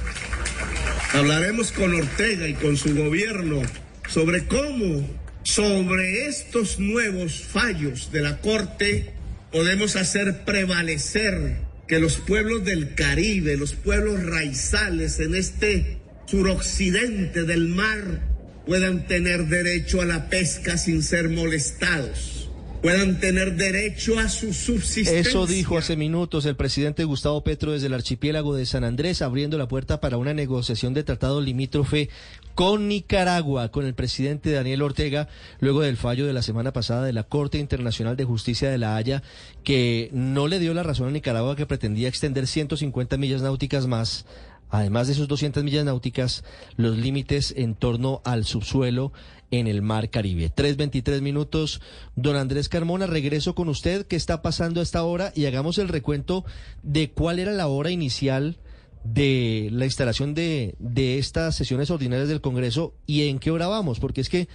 Hablaremos 1.13 1.73
con 1.73 1.93
Ortega 1.93 2.47
y 2.47 2.55
con 2.55 2.77
su 2.77 2.95
gobierno 2.95 3.63
sobre 4.09 4.45
cómo 4.45 5.05
sobre 5.43 6.29
estos 6.29 6.79
nuevos 6.79 7.43
fallos 7.43 8.13
de 8.13 8.23
la 8.23 8.39
Corte 8.39 9.11
podemos 9.51 9.97
hacer 9.97 10.45
prevalecer 10.45 11.57
que 11.89 11.99
los 11.99 12.19
pueblos 12.19 12.65
del 12.65 12.95
Caribe, 12.95 13.57
los 13.57 13.75
pueblos 13.75 14.23
raizales 14.23 15.19
en 15.19 15.35
este 15.35 15.99
suroccidente 16.27 17.43
del 17.43 17.69
mar, 17.69 18.34
puedan 18.67 19.07
tener 19.07 19.47
derecho 19.47 20.01
a 20.01 20.05
la 20.05 20.29
pesca 20.29 20.79
sin 20.79 21.03
ser 21.03 21.29
molestados. 21.29 22.41
puedan 22.83 23.19
tener 23.19 23.57
derecho 23.57 24.19
a 24.19 24.29
su 24.29 24.53
subsistencia. 24.53 25.19
Eso 25.19 25.47
dijo 25.47 25.79
hace 25.79 25.97
minutos 25.97 26.45
el 26.45 26.55
presidente 26.55 27.05
Gustavo 27.05 27.43
Petro 27.43 27.73
desde 27.73 27.87
el 27.87 27.95
archipiélago 27.95 28.55
de 28.55 28.67
San 28.67 28.85
Andrés, 28.85 29.23
abriendo 29.23 29.57
la 29.57 29.69
puerta 29.69 30.01
para 30.01 30.19
una 30.19 30.35
negociación 30.35 30.93
de 30.93 31.03
tratado 31.03 31.41
limítrofe 31.41 32.11
con 32.55 32.87
Nicaragua, 32.89 33.71
con 33.71 33.87
el 33.87 33.95
presidente 33.95 34.51
Daniel 34.51 34.83
Ortega, 34.83 35.29
luego 35.61 35.81
del 35.81 35.97
fallo 35.97 36.27
de 36.27 36.35
la 36.35 36.43
semana 36.43 36.75
pasada 36.75 37.07
de 37.07 37.15
la 37.15 37.23
Corte 37.23 37.57
Internacional 37.57 38.19
de 38.19 38.25
Justicia 38.25 38.69
de 38.71 38.77
La 38.77 38.97
Haya, 38.97 39.23
que 39.63 40.11
no 40.13 40.47
le 40.47 40.59
dio 40.59 40.75
la 40.75 40.83
razón 40.83 41.09
a 41.09 41.13
Nicaragua 41.13 41.57
que 41.57 41.65
pretendía 41.65 42.09
extender 42.09 42.47
150 42.47 43.17
millas 43.17 43.41
náuticas 43.41 43.87
más 43.87 44.27
además 44.75 45.07
de 45.07 45.15
sus 45.15 45.29
200 45.29 45.63
millas 45.63 45.85
náuticas, 45.85 46.43
los 46.77 46.99
límites 46.99 47.55
en 47.57 47.77
torno 47.77 48.21
al 48.25 48.45
subsuelo 48.45 49.13
en 49.53 49.69
el 49.69 49.83
Mar 49.83 50.11
Caribe. 50.11 50.51
3.23 50.53 51.21
minutos. 51.21 51.81
Don 52.17 52.35
Andrés 52.35 52.69
Carmona, 52.69 53.07
regreso 53.07 53.55
con 53.55 53.69
usted. 53.69 54.05
¿Qué 54.07 54.17
está 54.17 54.43
pasando 54.43 54.81
a 54.81 54.83
esta 54.83 55.05
hora? 55.05 55.33
Y 55.37 55.47
hagamos 55.47 55.79
el 55.79 55.89
recuento 55.89 56.45
de 56.83 57.13
cuál 57.13 57.39
era 57.39 57.53
la 57.53 57.69
hora 57.69 57.93
inicial 57.93 58.57
de 59.05 59.69
la 59.71 59.85
instalación 59.85 60.35
de, 60.35 60.75
de 60.79 61.19
estas 61.19 61.55
sesiones 61.55 61.91
ordinarias 61.91 62.29
del 62.29 62.41
Congreso 62.41 62.95
y 63.07 63.29
en 63.29 63.39
qué 63.39 63.51
hora 63.51 63.69
vamos, 63.69 64.01
porque 64.01 64.23
es 64.23 64.29
que 64.29 64.49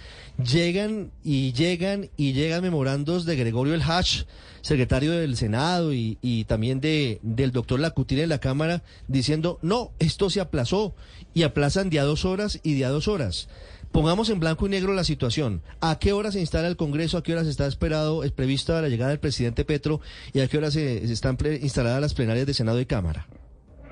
llegan 0.44 1.12
y 1.24 1.52
llegan 1.52 2.10
y 2.16 2.32
llegan 2.32 2.62
memorandos 2.62 3.24
de 3.24 3.36
Gregorio 3.36 3.74
El 3.74 3.82
Hash, 3.82 4.24
secretario 4.60 5.12
del 5.12 5.36
Senado, 5.36 5.94
y, 5.94 6.18
y 6.20 6.44
también 6.44 6.80
de, 6.80 7.20
del 7.22 7.52
doctor 7.52 7.80
Lacutina 7.80 8.22
en 8.22 8.28
la 8.28 8.40
Cámara, 8.40 8.82
diciendo, 9.08 9.58
no, 9.62 9.92
esto 9.98 10.28
se 10.28 10.40
aplazó, 10.40 10.94
y 11.32 11.44
aplazan 11.44 11.88
de 11.88 12.00
a 12.00 12.04
dos 12.04 12.24
horas 12.24 12.58
y 12.62 12.74
de 12.74 12.84
a 12.84 12.90
dos 12.90 13.08
horas. 13.08 13.48
Pongamos 13.92 14.30
en 14.30 14.38
blanco 14.38 14.66
y 14.66 14.70
negro 14.70 14.94
la 14.94 15.02
situación. 15.02 15.62
¿A 15.80 15.98
qué 15.98 16.12
hora 16.12 16.30
se 16.30 16.38
instala 16.38 16.68
el 16.68 16.76
Congreso? 16.76 17.18
¿A 17.18 17.22
qué 17.24 17.32
hora 17.32 17.42
se 17.42 17.50
está 17.50 17.66
esperado, 17.66 18.22
es 18.22 18.30
prevista 18.30 18.80
la 18.80 18.88
llegada 18.88 19.10
del 19.10 19.18
presidente 19.18 19.64
Petro? 19.64 20.00
¿Y 20.32 20.40
a 20.40 20.48
qué 20.48 20.58
hora 20.58 20.70
se, 20.70 21.06
se 21.06 21.12
están 21.12 21.36
instaladas 21.60 22.00
las 22.00 22.14
plenarias 22.14 22.46
de 22.46 22.54
Senado 22.54 22.80
y 22.80 22.86
Cámara? 22.86 23.26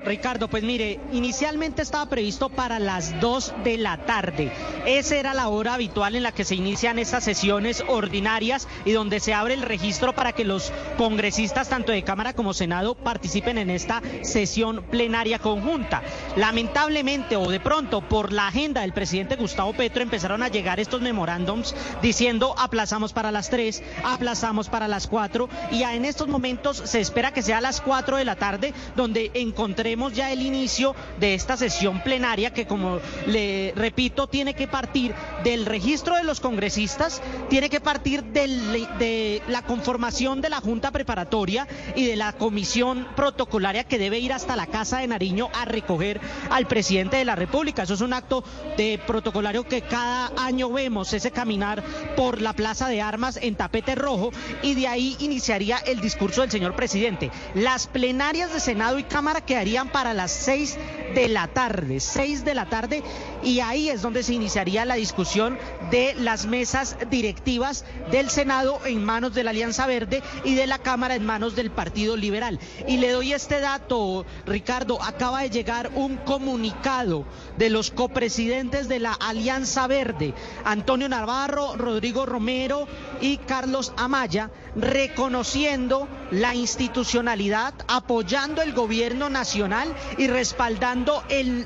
Ricardo, 0.05 0.49
pues 0.49 0.63
mire, 0.63 1.01
inicialmente 1.13 1.83
estaba 1.83 2.07
previsto 2.07 2.49
para 2.49 2.79
las 2.79 3.21
2 3.21 3.55
de 3.65 3.79
la 3.79 3.99
tarde. 4.07 4.53
Esa 4.87 5.17
era 5.17 5.35
la 5.35 5.49
hora 5.49 5.75
habitual 5.75 6.15
en 6.15 6.23
la 6.23 6.33
que 6.33 6.45
se 6.45 6.55
inician 6.55 6.99
estas 6.99 7.25
sesiones 7.25 7.83
ordinarias 7.89 8.69
y 8.85 8.93
donde 8.93 9.21
se 9.21 9.35
abre 9.35 9.55
el 9.55 9.63
registro 9.63 10.15
para 10.15 10.33
que 10.33 10.45
los 10.45 10.73
congresistas, 10.97 11.69
tanto 11.69 11.93
de 11.93 12.05
Cámara 12.05 12.33
como 12.33 12.55
Senado, 12.55 12.95
participen 12.95 13.59
en 13.59 13.71
esta 13.71 14.01
sesión 14.23 14.85
plenaria 14.91 15.39
conjunta. 15.39 16.03
Lamentablemente, 16.37 17.37
o 17.37 17.51
de 17.51 17.61
pronto, 17.61 18.01
por 18.01 18.33
la 18.33 18.49
agenda 18.49 18.83
del 18.83 18.93
presidente 18.93 19.37
Gustavo 19.37 19.73
Petro, 19.73 20.03
empezaron 20.03 20.43
a 20.43 20.49
llegar 20.49 20.81
estos 20.81 21.03
memorándums 21.03 21.75
diciendo 22.03 22.55
aplazamos 22.57 23.13
para 23.13 23.33
las 23.33 23.51
3, 23.51 23.83
aplazamos 24.05 24.69
para 24.69 24.89
las 24.89 25.07
4 25.07 25.49
y 25.73 25.83
en 25.83 26.05
estos 26.05 26.29
momentos 26.29 26.83
se 26.85 27.01
espera 27.01 27.33
que 27.33 27.43
sea 27.43 27.59
a 27.59 27.63
las 27.63 27.81
4 27.81 28.17
de 28.17 28.25
la 28.25 28.37
tarde 28.37 28.73
donde 28.97 29.31
encontremos 29.89 30.13
ya 30.13 30.31
el 30.33 30.43
inicio 30.43 30.95
de 31.19 31.33
esta 31.33 31.57
sesión 31.57 32.03
plenaria 32.03 32.53
que 32.53 32.67
como 32.67 33.01
le 33.27 33.73
repito 33.75 34.27
tiene 34.27 34.53
que 34.53 34.69
partir 34.69 35.15
del 35.45 35.65
registro 35.65 36.17
de 36.17 36.25
los 36.25 36.41
congresistas, 36.41 37.23
tiene 37.49 37.71
que 37.71 37.81
partir 37.81 38.23
de 38.23 39.43
la 39.49 39.63
conformación 39.63 40.43
de 40.43 40.51
la 40.51 40.61
Junta 40.61 40.91
Preparatoria 40.91 41.67
y 41.97 42.05
de 42.05 42.17
la 42.17 42.35
comisión 42.35 43.07
protocolaria 43.17 43.85
que 43.85 43.99
debe 43.99 44.19
ir 44.19 44.35
hasta 44.35 44.57
la 44.57 44.67
Casa 44.67 44.99
de 44.99 45.07
Nariño 45.07 45.49
a 45.55 45.65
recoger 45.65 46.21
al 46.51 46.67
presidente 46.67 47.17
de 47.17 47.25
la 47.25 47.35
República. 47.35 47.85
Eso 47.85 47.95
es 47.95 48.03
un 48.03 48.13
acto 48.13 48.45
de 48.77 49.01
protocolario 49.07 49.65
que 49.65 49.81
cada 49.81 50.33
año 50.37 50.71
vemos, 50.71 51.15
ese 51.15 51.31
caminar 51.31 51.83
por 52.15 52.43
la 52.43 52.53
Plaza 52.53 52.89
de 52.89 53.01
Armas 53.01 53.39
en 53.41 53.55
tapete 53.55 53.95
rojo 53.95 54.33
y 54.63 54.75
de 54.75 54.87
ahí 54.87 55.17
iniciaría 55.21 55.79
el 55.79 56.01
discurso 56.01 56.43
del 56.43 56.51
señor 56.51 56.77
presidente. 56.77 57.31
Las 57.55 57.87
plenarias 57.87 58.53
de 58.53 58.61
Senado 58.61 58.99
y 58.99 59.05
Cámara 59.05 59.41
quedarían 59.41 59.78
para 59.87 60.15
las 60.15 60.33
seis 60.33 60.77
de 61.15 61.29
la 61.29 61.47
tarde, 61.47 62.01
seis 62.01 62.45
de 62.45 62.55
la 62.55 62.69
tarde 62.69 63.03
y 63.43 63.61
ahí 63.61 63.89
es 63.89 64.03
donde 64.03 64.25
se 64.25 64.35
iniciaría 64.35 64.85
la 64.85 64.97
discusión 64.97 65.57
de 65.91 66.15
las 66.17 66.47
mesas 66.47 66.97
directivas 67.09 67.85
del 68.11 68.31
Senado 68.31 68.81
en 68.85 69.05
manos 69.05 69.35
de 69.35 69.45
la 69.45 69.51
Alianza 69.51 69.87
Verde 69.87 70.23
y 70.45 70.55
de 70.55 70.67
la 70.67 70.79
Cámara 70.79 71.15
en 71.15 71.25
manos 71.25 71.55
del 71.55 71.71
Partido 71.71 72.17
Liberal. 72.17 72.59
Y 72.89 72.97
le 72.97 73.13
doy 73.13 73.33
este 73.33 73.61
dato, 73.61 74.27
Ricardo, 74.45 75.01
acaba 75.03 75.43
de 75.43 75.51
llegar 75.51 75.91
un 75.95 76.17
comunicado 76.17 77.25
de 77.57 77.71
los 77.71 77.91
copresidentes 77.91 78.89
de 78.89 78.99
la 78.99 79.13
Alianza 79.13 79.87
Verde, 79.87 80.35
Antonio 80.65 81.09
Navarro, 81.09 81.77
Rodrigo 81.77 82.27
Romero 82.27 82.89
y 83.21 83.37
Carlos 83.39 83.93
Amaya, 83.97 84.51
reconociendo 84.75 86.09
la 86.31 86.55
institucionalidad, 86.55 87.75
apoyando 87.87 88.63
el 88.63 88.73
gobierno 88.73 89.31
nacional 89.31 89.68
y 90.17 90.29
respaldando 90.29 91.23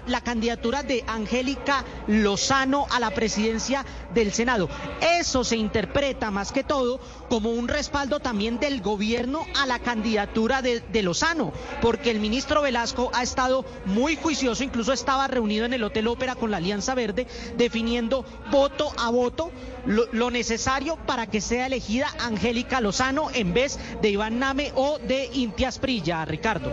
la 0.06 0.20
candidatura 0.22 0.82
de 0.82 1.04
Angélica 1.06 1.84
Lozano 2.08 2.86
a 2.90 2.98
la 2.98 3.10
presidencia 3.10 3.84
del 4.12 4.32
Senado. 4.32 4.68
Eso 5.00 5.44
se 5.44 5.56
interpreta 5.56 6.32
más 6.32 6.50
que 6.50 6.64
todo 6.64 7.00
como 7.28 7.50
un 7.50 7.68
respaldo 7.68 8.18
también 8.18 8.58
del 8.58 8.82
gobierno 8.82 9.46
a 9.56 9.66
la 9.66 9.78
candidatura 9.78 10.62
de, 10.62 11.02
Lozano, 11.02 11.52
porque 11.80 12.10
el 12.10 12.18
ministro 12.18 12.62
Velasco 12.62 13.10
ha 13.14 13.22
estado 13.22 13.64
muy 13.86 14.16
juicioso, 14.16 14.64
incluso 14.64 14.92
estaba 14.92 15.28
reunido 15.28 15.64
en 15.64 15.72
el 15.72 15.84
Hotel 15.84 16.08
Ópera 16.08 16.34
con 16.34 16.50
la 16.50 16.56
Alianza 16.56 16.94
Verde, 16.94 17.26
definiendo 17.56 18.24
voto 18.50 18.92
a 18.98 19.10
voto 19.10 19.52
lo, 19.86 20.06
lo 20.12 20.30
necesario 20.30 20.96
para 21.06 21.26
que 21.26 21.40
sea 21.40 21.66
elegida 21.66 22.08
Angélica 22.20 22.80
Lozano 22.80 23.28
en 23.32 23.54
vez 23.54 23.78
de 24.00 24.10
Iván 24.10 24.40
Name 24.40 24.72
o 24.74 24.98
de 24.98 25.30
Intias 25.32 25.78
Prilla, 25.78 26.24
Ricardo. 26.24 26.72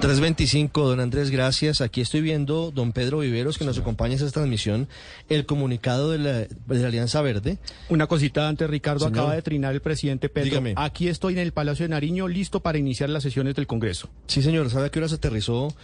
325, 0.00 0.88
don 0.88 1.00
Andrés, 1.00 1.30
gracias. 1.30 1.80
Aquí 1.80 2.00
estoy 2.00 2.20
viendo, 2.20 2.70
don 2.70 2.92
Pedro 2.92 3.18
Viveros, 3.18 3.58
que 3.58 3.64
nos 3.64 3.78
acompaña 3.78 4.14
en 4.14 4.20
esta 4.20 4.30
transmisión, 4.30 4.88
el 5.28 5.44
comunicado 5.44 6.12
de 6.12 6.18
la, 6.18 6.32
de 6.32 6.48
la 6.68 6.86
Alianza 6.86 7.20
Verde. 7.20 7.58
Una 7.88 8.06
cosita 8.06 8.48
antes, 8.48 8.70
Ricardo, 8.70 9.00
Señor. 9.00 9.18
acaba 9.18 9.34
de 9.34 9.42
trinar 9.42 9.74
el 9.74 9.80
presidente 9.80 10.28
Petro. 10.28 10.50
Dígame. 10.50 10.74
Aquí 10.76 11.08
estoy 11.08 11.32
en 11.32 11.40
el 11.40 11.52
Palacio 11.52 11.84
de 11.84 11.88
Nariño, 11.88 12.28
listo 12.28 12.60
para 12.60 12.78
iniciar 12.78 13.10
las 13.10 13.24
sesiones 13.24 13.56
del 13.56 13.66
Congreso. 13.66 14.08
Sí, 14.28 14.40
señor, 14.40 14.70
¿sabe 14.70 14.86
a 14.86 14.90
qué 14.90 15.00
hora 15.00 15.08
se 15.08 15.16
aterrizó 15.16 15.74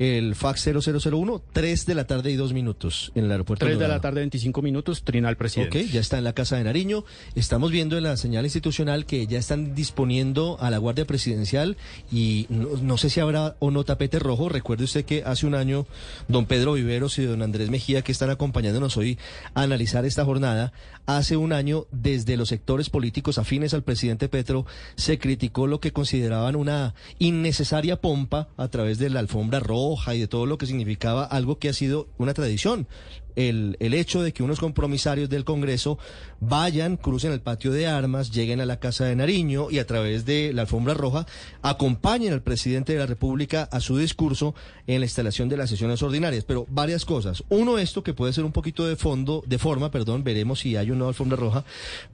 el 0.00 0.34
fax 0.34 0.66
0001? 0.82 1.42
3 1.52 1.86
de 1.86 1.94
la 1.94 2.06
tarde 2.06 2.30
y 2.30 2.36
2 2.36 2.54
minutos 2.54 3.12
en 3.14 3.26
el 3.26 3.32
aeropuerto. 3.32 3.66
3 3.66 3.78
de 3.78 3.86
la 3.86 4.00
tarde, 4.00 4.20
25 4.20 4.62
minutos, 4.62 5.02
trina 5.02 5.28
el 5.28 5.36
presidente. 5.36 5.82
Ok, 5.82 5.90
ya 5.90 6.00
está 6.00 6.16
en 6.16 6.24
la 6.24 6.32
Casa 6.32 6.56
de 6.56 6.64
Nariño. 6.64 7.04
Estamos 7.34 7.70
viendo 7.70 7.98
en 7.98 8.04
la 8.04 8.16
señal 8.16 8.44
institucional 8.44 9.04
que 9.04 9.26
ya 9.26 9.38
están 9.38 9.74
disponiendo 9.74 10.56
a 10.58 10.70
la 10.70 10.78
Guardia 10.78 11.04
Presidencial 11.04 11.76
y 12.10 12.46
no, 12.48 12.70
no 12.80 12.96
sé 12.96 13.10
si 13.10 13.20
habrá 13.20 13.56
o 13.58 13.70
no 13.70 13.84
tapete 13.84 14.18
rojo. 14.18 14.48
Recuerde 14.48 14.84
usted 14.84 15.04
que 15.04 15.22
hace 15.24 15.46
un 15.46 15.54
año 15.54 15.86
don 16.28 16.46
Pedro 16.46 16.72
Viveros 16.72 17.18
y 17.18 17.26
don 17.26 17.42
Andrés 17.42 17.68
Mejía, 17.68 18.00
que 18.00 18.12
están 18.12 18.30
acompañándonos 18.30 18.96
hoy 18.96 19.18
a 19.52 19.62
analizar 19.62 20.06
esta 20.06 20.24
jornada, 20.24 20.72
hace 21.16 21.36
un 21.36 21.52
año 21.52 21.86
desde 21.90 22.36
los 22.36 22.48
sectores 22.48 22.90
políticos 22.90 23.38
afines 23.38 23.74
al 23.74 23.82
presidente 23.82 24.28
Petro 24.28 24.66
se 24.96 25.18
criticó 25.18 25.66
lo 25.66 25.80
que 25.80 25.92
consideraban 25.92 26.56
una 26.56 26.94
innecesaria 27.18 28.00
pompa 28.00 28.48
a 28.56 28.68
través 28.68 28.98
de 28.98 29.10
la 29.10 29.20
alfombra 29.20 29.60
roja 29.60 30.14
y 30.14 30.20
de 30.20 30.28
todo 30.28 30.46
lo 30.46 30.58
que 30.58 30.66
significaba 30.66 31.24
algo 31.24 31.58
que 31.58 31.68
ha 31.68 31.72
sido 31.72 32.08
una 32.18 32.34
tradición. 32.34 32.86
El, 33.36 33.76
el 33.80 33.94
hecho 33.94 34.22
de 34.22 34.32
que 34.32 34.42
unos 34.42 34.60
compromisarios 34.60 35.28
del 35.28 35.44
Congreso 35.44 35.98
vayan, 36.40 36.96
crucen 36.96 37.32
el 37.32 37.40
patio 37.40 37.72
de 37.72 37.86
armas, 37.86 38.30
lleguen 38.30 38.60
a 38.60 38.66
la 38.66 38.78
Casa 38.78 39.04
de 39.04 39.16
Nariño 39.16 39.70
y 39.70 39.78
a 39.78 39.86
través 39.86 40.24
de 40.24 40.52
la 40.52 40.62
alfombra 40.62 40.94
roja 40.94 41.26
acompañen 41.62 42.32
al 42.32 42.42
presidente 42.42 42.92
de 42.92 42.98
la 42.98 43.06
República 43.06 43.68
a 43.70 43.80
su 43.80 43.98
discurso 43.98 44.54
en 44.86 45.00
la 45.00 45.06
instalación 45.06 45.48
de 45.48 45.56
las 45.56 45.70
sesiones 45.70 46.02
ordinarias. 46.02 46.44
Pero 46.44 46.66
varias 46.70 47.04
cosas. 47.04 47.44
Uno, 47.48 47.78
esto 47.78 48.02
que 48.02 48.14
puede 48.14 48.32
ser 48.32 48.44
un 48.44 48.52
poquito 48.52 48.86
de 48.86 48.96
fondo, 48.96 49.42
de 49.46 49.58
forma, 49.58 49.90
perdón, 49.90 50.24
veremos 50.24 50.60
si 50.60 50.76
hay 50.76 50.90
una 50.90 51.08
alfombra 51.08 51.36
roja, 51.36 51.64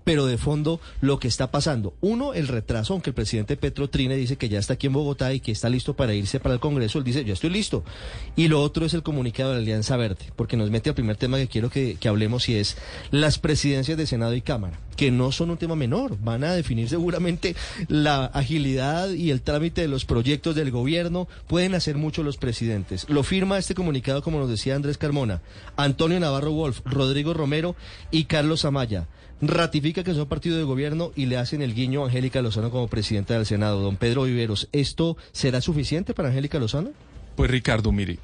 pero 0.03 0.27
de 0.27 0.39
fondo 0.39 0.81
lo 1.01 1.19
que 1.19 1.29
está 1.29 1.51
pasando. 1.51 1.95
Uno, 2.01 2.35
el 2.35 2.49
retraso, 2.49 2.95
aunque 2.95 3.11
el 3.11 3.15
presidente 3.15 3.57
Petro 3.57 3.89
Trine 3.89 4.17
dice 4.17 4.37
que 4.37 4.49
ya 4.49 4.59
está 4.59 4.75
aquí 4.75 4.89
en 4.89 4.93
Bogotá 4.93 5.33
y 5.33 5.41
que 5.41 5.53
está 5.53 5.69
listo 5.69 5.95
para 5.95 6.15
irse 6.15 6.41
para 6.41 6.55
el 6.55 6.61
Congreso, 6.61 6.99
él 6.99 7.05
dice, 7.05 7.25
yo 7.25 7.33
estoy 7.33 7.51
listo. 7.51 7.85
Y 8.35 8.49
lo 8.49 8.61
otro 8.61 8.85
es 8.85 8.95
el 8.95 9.05
comunicado 9.05 9.51
de 9.51 9.57
la 9.57 9.63
Alianza 9.63 9.97
Verde, 9.97 10.33
porque 10.35 10.57
nos 10.57 10.71
mete 10.71 10.89
al 10.89 10.97
primer 10.97 11.06
tema 11.15 11.39
que 11.39 11.47
quiero 11.49 11.71
que, 11.71 11.97
que 11.97 12.09
hablemos 12.09 12.49
y 12.49 12.57
es 12.57 12.77
las 13.11 13.39
presidencias 13.39 13.97
de 13.97 14.07
Senado 14.07 14.35
y 14.35 14.41
Cámara, 14.41 14.79
que 14.97 15.11
no 15.11 15.33
son 15.33 15.51
un 15.51 15.57
tema 15.57 15.77
menor, 15.77 16.19
van 16.21 16.45
a 16.45 16.55
definir 16.55 16.89
seguramente 16.89 17.55
la 17.89 18.25
agilidad 18.27 19.11
y 19.11 19.31
el 19.31 19.43
trámite 19.43 19.83
de 19.83 19.89
los 19.89 20.05
proyectos 20.05 20.55
del 20.55 20.71
gobierno, 20.71 21.29
pueden 21.47 21.75
hacer 21.75 21.97
mucho 21.97 22.23
los 22.23 22.37
presidentes. 22.37 23.09
Lo 23.09 23.23
firma 23.23 23.59
este 23.59 23.75
comunicado, 23.75 24.23
como 24.23 24.41
nos 24.41 24.51
decía 24.51 24.75
Andrés 24.75 24.99
Carmona, 24.99 25.43
Antonio 25.77 26.19
Navarro 26.19 26.53
Wolf, 26.53 26.81
Rodrigo 26.85 27.35
Romero 27.35 27.77
y 28.11 28.25
Carlos 28.25 28.65
Amaya. 28.65 29.07
Ratifica 29.41 30.03
que 30.03 30.15
son 30.15 30.29
partido 30.29 30.57
de 30.57 30.65
gobierno 30.65 31.13
y 31.15 31.27
le 31.27 31.37
hacen 31.37 31.61
el 31.61 31.75
guiño 31.75 32.03
a 32.03 32.07
Angélica 32.07 32.41
Lozano 32.41 32.71
como 32.71 32.89
presidenta 32.89 33.35
del 33.35 33.45
Senado. 33.45 33.83
Don 33.83 33.97
Pedro 33.97 34.23
Viveros, 34.23 34.69
¿esto 34.73 35.19
será 35.33 35.61
suficiente 35.61 36.15
para 36.15 36.31
Angélica 36.31 36.59
Lozano? 36.59 36.91
Pues 37.37 37.51
Ricardo, 37.51 37.93
mire, 37.93 38.19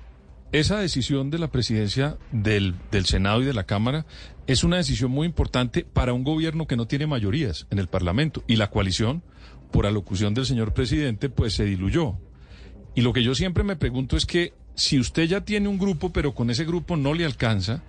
esa 0.52 0.78
decisión 0.78 1.30
de 1.30 1.38
la 1.38 1.50
presidencia 1.50 2.18
del, 2.30 2.74
del 2.90 3.06
Senado 3.06 3.42
y 3.42 3.46
de 3.46 3.54
la 3.54 3.64
Cámara 3.64 4.06
es 4.46 4.64
una 4.64 4.76
decisión 4.76 5.10
muy 5.10 5.26
importante 5.26 5.84
para 5.84 6.12
un 6.12 6.24
gobierno 6.24 6.66
que 6.66 6.76
no 6.76 6.86
tiene 6.86 7.06
mayorías 7.06 7.66
en 7.70 7.78
el 7.78 7.88
Parlamento 7.88 8.44
y 8.46 8.56
la 8.56 8.70
coalición, 8.70 9.22
por 9.70 9.86
alocución 9.86 10.34
del 10.34 10.46
señor 10.46 10.74
presidente, 10.74 11.30
pues 11.30 11.54
se 11.54 11.64
diluyó. 11.64 12.18
Y 12.94 13.00
lo 13.00 13.12
que 13.12 13.22
yo 13.22 13.34
siempre 13.34 13.64
me 13.64 13.76
pregunto 13.76 14.16
es 14.16 14.26
que 14.26 14.52
si 14.74 14.98
usted 14.98 15.24
ya 15.24 15.42
tiene 15.42 15.68
un 15.68 15.78
grupo, 15.78 16.12
pero 16.12 16.34
con 16.34 16.50
ese 16.50 16.64
grupo 16.64 16.96
no 16.96 17.14
le 17.14 17.24
alcanza, 17.24 17.82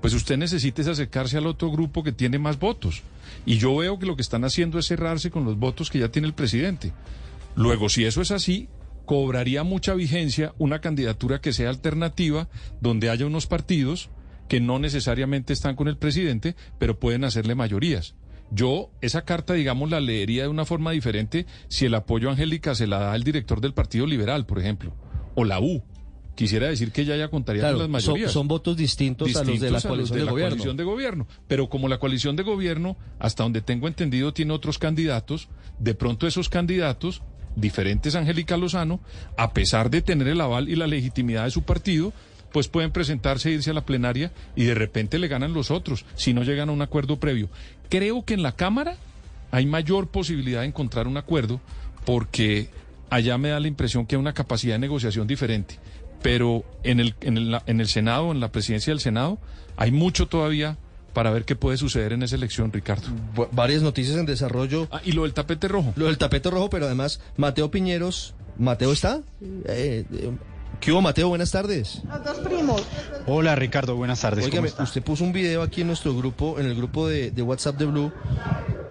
pues 0.00 0.14
usted 0.14 0.36
necesita 0.36 0.82
acercarse 0.90 1.38
al 1.38 1.46
otro 1.46 1.70
grupo 1.70 2.02
que 2.02 2.12
tiene 2.12 2.38
más 2.38 2.58
votos. 2.58 3.02
Y 3.46 3.58
yo 3.58 3.76
veo 3.76 3.98
que 3.98 4.06
lo 4.06 4.16
que 4.16 4.22
están 4.22 4.44
haciendo 4.44 4.78
es 4.78 4.86
cerrarse 4.86 5.30
con 5.30 5.44
los 5.44 5.58
votos 5.58 5.90
que 5.90 5.98
ya 5.98 6.08
tiene 6.08 6.28
el 6.28 6.34
presidente. 6.34 6.92
Luego, 7.54 7.88
si 7.88 8.04
eso 8.04 8.20
es 8.20 8.30
así, 8.30 8.68
cobraría 9.08 9.64
mucha 9.64 9.94
vigencia 9.94 10.54
una 10.58 10.82
candidatura 10.82 11.40
que 11.40 11.54
sea 11.54 11.70
alternativa, 11.70 12.50
donde 12.82 13.08
haya 13.08 13.24
unos 13.24 13.46
partidos 13.46 14.10
que 14.48 14.60
no 14.60 14.78
necesariamente 14.78 15.54
están 15.54 15.76
con 15.76 15.88
el 15.88 15.96
presidente, 15.96 16.56
pero 16.78 17.00
pueden 17.00 17.24
hacerle 17.24 17.54
mayorías. 17.54 18.16
Yo 18.50 18.90
esa 19.00 19.24
carta, 19.24 19.54
digamos, 19.54 19.90
la 19.90 20.00
leería 20.00 20.42
de 20.42 20.48
una 20.48 20.66
forma 20.66 20.90
diferente 20.90 21.46
si 21.68 21.86
el 21.86 21.94
apoyo 21.94 22.28
a 22.28 22.32
Angélica 22.32 22.74
se 22.74 22.86
la 22.86 22.98
da 22.98 23.16
el 23.16 23.24
director 23.24 23.62
del 23.62 23.72
Partido 23.72 24.06
Liberal, 24.06 24.44
por 24.44 24.58
ejemplo, 24.58 24.94
o 25.34 25.44
la 25.44 25.58
U. 25.58 25.82
Quisiera 26.34 26.68
decir 26.68 26.92
que 26.92 27.00
ella 27.00 27.16
ya 27.16 27.28
contaría 27.28 27.62
con 27.62 27.78
las 27.78 27.88
mayorías. 27.88 28.30
Son, 28.30 28.46
votos 28.46 28.76
distintos, 28.76 29.34
a 29.36 29.42
los 29.42 29.58
de 29.58 29.70
la, 29.70 29.80
coalición, 29.80 30.18
de, 30.18 30.24
gobierno. 30.26 30.50
coalición 30.50 30.76
de 30.76 30.84
gobierno. 30.84 31.26
Pero 31.48 31.70
como 31.70 31.88
la 31.88 31.98
coalición 31.98 32.36
de 32.36 32.42
gobierno, 32.42 32.98
hasta 33.18 33.42
donde 33.42 33.62
tengo 33.62 33.88
entendido, 33.88 34.34
tiene 34.34 34.52
otros 34.52 34.78
candidatos, 34.78 35.48
de 35.78 35.94
pronto 35.94 36.26
esos 36.26 36.50
candidatos, 36.50 37.22
diferentes 37.60 38.14
Angélica 38.14 38.56
Lozano, 38.56 39.00
a 39.36 39.52
pesar 39.52 39.90
de 39.90 40.02
tener 40.02 40.28
el 40.28 40.40
aval 40.40 40.68
y 40.68 40.76
la 40.76 40.86
legitimidad 40.86 41.44
de 41.44 41.50
su 41.50 41.62
partido, 41.62 42.12
pues 42.52 42.68
pueden 42.68 42.92
presentarse 42.92 43.50
e 43.50 43.52
irse 43.52 43.70
a 43.70 43.74
la 43.74 43.84
plenaria 43.84 44.32
y 44.56 44.64
de 44.64 44.74
repente 44.74 45.18
le 45.18 45.28
ganan 45.28 45.52
los 45.52 45.70
otros, 45.70 46.04
si 46.14 46.32
no 46.32 46.42
llegan 46.42 46.68
a 46.70 46.72
un 46.72 46.82
acuerdo 46.82 47.20
previo. 47.20 47.48
Creo 47.88 48.24
que 48.24 48.34
en 48.34 48.42
la 48.42 48.52
Cámara 48.52 48.96
hay 49.50 49.66
mayor 49.66 50.08
posibilidad 50.08 50.60
de 50.60 50.66
encontrar 50.66 51.06
un 51.06 51.16
acuerdo 51.16 51.60
porque 52.04 52.68
allá 53.10 53.38
me 53.38 53.48
da 53.50 53.60
la 53.60 53.68
impresión 53.68 54.06
que 54.06 54.16
hay 54.16 54.20
una 54.20 54.34
capacidad 54.34 54.74
de 54.74 54.80
negociación 54.80 55.26
diferente 55.26 55.78
pero 56.22 56.64
en 56.82 57.00
el, 57.00 57.14
en 57.20 57.36
el, 57.36 57.58
en 57.66 57.80
el 57.80 57.88
Senado, 57.88 58.32
en 58.32 58.40
la 58.40 58.50
presidencia 58.50 58.92
del 58.92 59.00
Senado, 59.00 59.38
hay 59.76 59.90
mucho 59.90 60.26
todavía 60.26 60.76
para 61.18 61.32
ver 61.32 61.44
qué 61.44 61.56
puede 61.56 61.76
suceder 61.76 62.12
en 62.12 62.22
esa 62.22 62.36
elección, 62.36 62.72
Ricardo. 62.72 63.08
varias 63.50 63.82
noticias 63.82 64.16
en 64.16 64.24
desarrollo. 64.24 64.86
Ah, 64.92 65.00
y 65.04 65.10
lo 65.10 65.24
del 65.24 65.34
tapete 65.34 65.66
rojo. 65.66 65.92
Lo 65.96 66.06
del 66.06 66.16
tapete 66.16 66.48
rojo, 66.48 66.70
pero 66.70 66.86
además, 66.86 67.18
Mateo 67.36 67.72
Piñeros, 67.72 68.36
¿Mateo 68.56 68.92
está? 68.92 69.22
Eh, 69.42 70.04
eh, 70.12 70.30
¿Qué 70.78 70.92
hubo, 70.92 71.02
Mateo? 71.02 71.28
Buenas 71.28 71.50
tardes. 71.50 72.02
Los 72.08 72.24
dos 72.24 72.38
primos. 72.38 72.84
Hola, 73.26 73.56
Ricardo, 73.56 73.96
buenas 73.96 74.20
tardes. 74.20 74.44
Oígame, 74.44 74.70
usted 74.78 75.02
puso 75.02 75.24
un 75.24 75.32
video 75.32 75.62
aquí 75.62 75.80
en 75.80 75.88
nuestro 75.88 76.14
grupo, 76.16 76.60
en 76.60 76.66
el 76.66 76.76
grupo 76.76 77.08
de, 77.08 77.32
de 77.32 77.42
WhatsApp 77.42 77.78
de 77.78 77.86
Blue. 77.86 78.12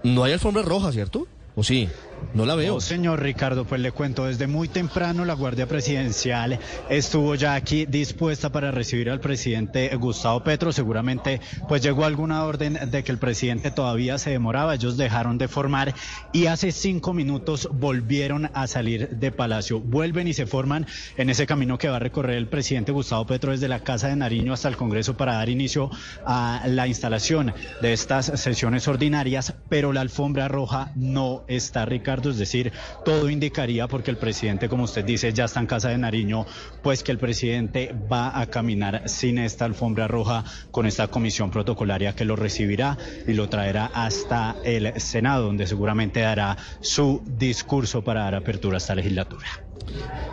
No 0.03 0.25
hay 0.25 0.33
alfombra 0.33 0.63
roja, 0.63 0.91
¿cierto? 0.91 1.27
¿O 1.55 1.63
sí? 1.63 1.87
No 2.33 2.45
la 2.45 2.55
veo. 2.55 2.79
señor 2.81 3.21
Ricardo, 3.21 3.65
pues 3.65 3.81
le 3.81 3.91
cuento, 3.91 4.25
desde 4.25 4.47
muy 4.47 4.67
temprano 4.67 5.25
la 5.25 5.33
Guardia 5.33 5.67
Presidencial 5.67 6.59
estuvo 6.89 7.35
ya 7.35 7.55
aquí 7.55 7.85
dispuesta 7.85 8.51
para 8.51 8.71
recibir 8.71 9.09
al 9.09 9.19
presidente 9.19 9.95
Gustavo 9.95 10.43
Petro. 10.43 10.71
Seguramente 10.71 11.41
pues 11.67 11.81
llegó 11.81 12.05
alguna 12.05 12.43
orden 12.43 12.77
de 12.91 13.03
que 13.03 13.11
el 13.11 13.17
presidente 13.17 13.71
todavía 13.71 14.17
se 14.17 14.29
demoraba. 14.29 14.75
Ellos 14.75 14.97
dejaron 14.97 15.37
de 15.37 15.47
formar 15.47 15.95
y 16.33 16.47
hace 16.47 16.71
cinco 16.71 17.13
minutos 17.13 17.69
volvieron 17.71 18.51
a 18.53 18.67
salir 18.67 19.09
de 19.09 19.31
Palacio. 19.31 19.79
Vuelven 19.79 20.27
y 20.27 20.33
se 20.33 20.45
forman 20.45 20.85
en 21.17 21.29
ese 21.29 21.47
camino 21.47 21.77
que 21.77 21.89
va 21.89 21.95
a 21.95 21.99
recorrer 21.99 22.37
el 22.37 22.47
presidente 22.47 22.91
Gustavo 22.91 23.25
Petro 23.25 23.51
desde 23.51 23.67
la 23.67 23.79
Casa 23.79 24.09
de 24.09 24.15
Nariño 24.15 24.53
hasta 24.53 24.69
el 24.69 24.77
Congreso 24.77 25.17
para 25.17 25.33
dar 25.33 25.49
inicio 25.49 25.89
a 26.25 26.63
la 26.67 26.87
instalación 26.87 27.53
de 27.81 27.93
estas 27.93 28.25
sesiones 28.39 28.87
ordinarias, 28.87 29.55
pero 29.69 29.93
la 29.93 30.01
alfombra 30.01 30.47
roja 30.47 30.91
no 30.95 31.43
está, 31.47 31.85
Ricardo 31.85 32.06
es 32.07 32.37
decir, 32.37 32.71
todo 33.03 33.29
indicaría, 33.29 33.87
porque 33.87 34.11
el 34.11 34.17
presidente, 34.17 34.69
como 34.69 34.83
usted 34.83 35.03
dice, 35.03 35.33
ya 35.33 35.45
está 35.45 35.59
en 35.59 35.67
casa 35.67 35.89
de 35.89 35.97
Nariño, 35.97 36.45
pues 36.81 37.03
que 37.03 37.11
el 37.11 37.17
presidente 37.17 37.93
va 38.11 38.39
a 38.39 38.45
caminar 38.47 39.09
sin 39.09 39.37
esta 39.37 39.65
alfombra 39.65 40.07
roja 40.07 40.45
con 40.71 40.85
esta 40.85 41.07
comisión 41.07 41.51
protocolaria 41.51 42.15
que 42.15 42.25
lo 42.25 42.35
recibirá 42.35 42.97
y 43.27 43.33
lo 43.33 43.49
traerá 43.49 43.87
hasta 43.93 44.55
el 44.63 44.99
Senado, 44.99 45.45
donde 45.45 45.67
seguramente 45.67 46.21
dará 46.21 46.57
su 46.79 47.21
discurso 47.25 48.03
para 48.03 48.21
dar 48.21 48.35
apertura 48.35 48.77
a 48.77 48.79
esta 48.79 48.95
legislatura. 48.95 49.47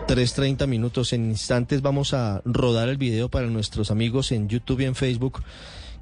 3.30 0.07 0.67
minutos 0.67 1.13
en 1.13 1.29
instantes 1.29 1.81
vamos 1.81 2.13
a 2.13 2.41
rodar 2.45 2.89
el 2.89 2.97
video 2.97 3.29
para 3.29 3.47
nuestros 3.47 3.91
amigos 3.91 4.31
en 4.31 4.47
YouTube 4.47 4.81
y 4.81 4.85
en 4.85 4.95
Facebook 4.95 5.43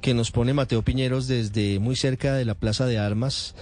que 0.03 0.13
nos 0.13 0.31
pone 0.31 0.53
Mateo 0.53 0.81
Piñeros 0.81 1.27
desde 1.27 1.79
muy 1.79 1.95
cerca 1.95 2.33
de 2.33 2.43
la 2.43 2.55
Plaza 2.55 2.85
de 2.85 2.99
Armas 2.99 3.55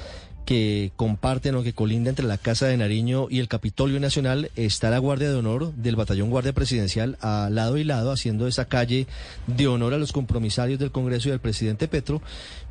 que 0.45 0.91
comparten 0.95 1.55
o 1.55 1.63
que 1.63 1.73
colinda 1.73 2.09
entre 2.09 2.25
la 2.25 2.37
Casa 2.37 2.67
de 2.67 2.77
Nariño 2.77 3.27
y 3.29 3.39
el 3.39 3.47
Capitolio 3.47 3.99
Nacional 3.99 4.51
está 4.55 4.89
la 4.89 4.97
Guardia 4.97 5.29
de 5.29 5.35
Honor 5.35 5.73
del 5.73 5.95
Batallón 5.95 6.29
Guardia 6.29 6.53
Presidencial 6.53 7.17
a 7.21 7.49
lado 7.51 7.77
y 7.77 7.83
lado 7.83 8.11
haciendo 8.11 8.47
esa 8.47 8.65
calle 8.65 9.07
de 9.47 9.67
honor 9.67 9.93
a 9.93 9.97
los 9.97 10.11
compromisarios 10.11 10.79
del 10.79 10.91
Congreso 10.91 11.29
y 11.29 11.31
al 11.31 11.39
presidente 11.39 11.87
Petro, 11.87 12.21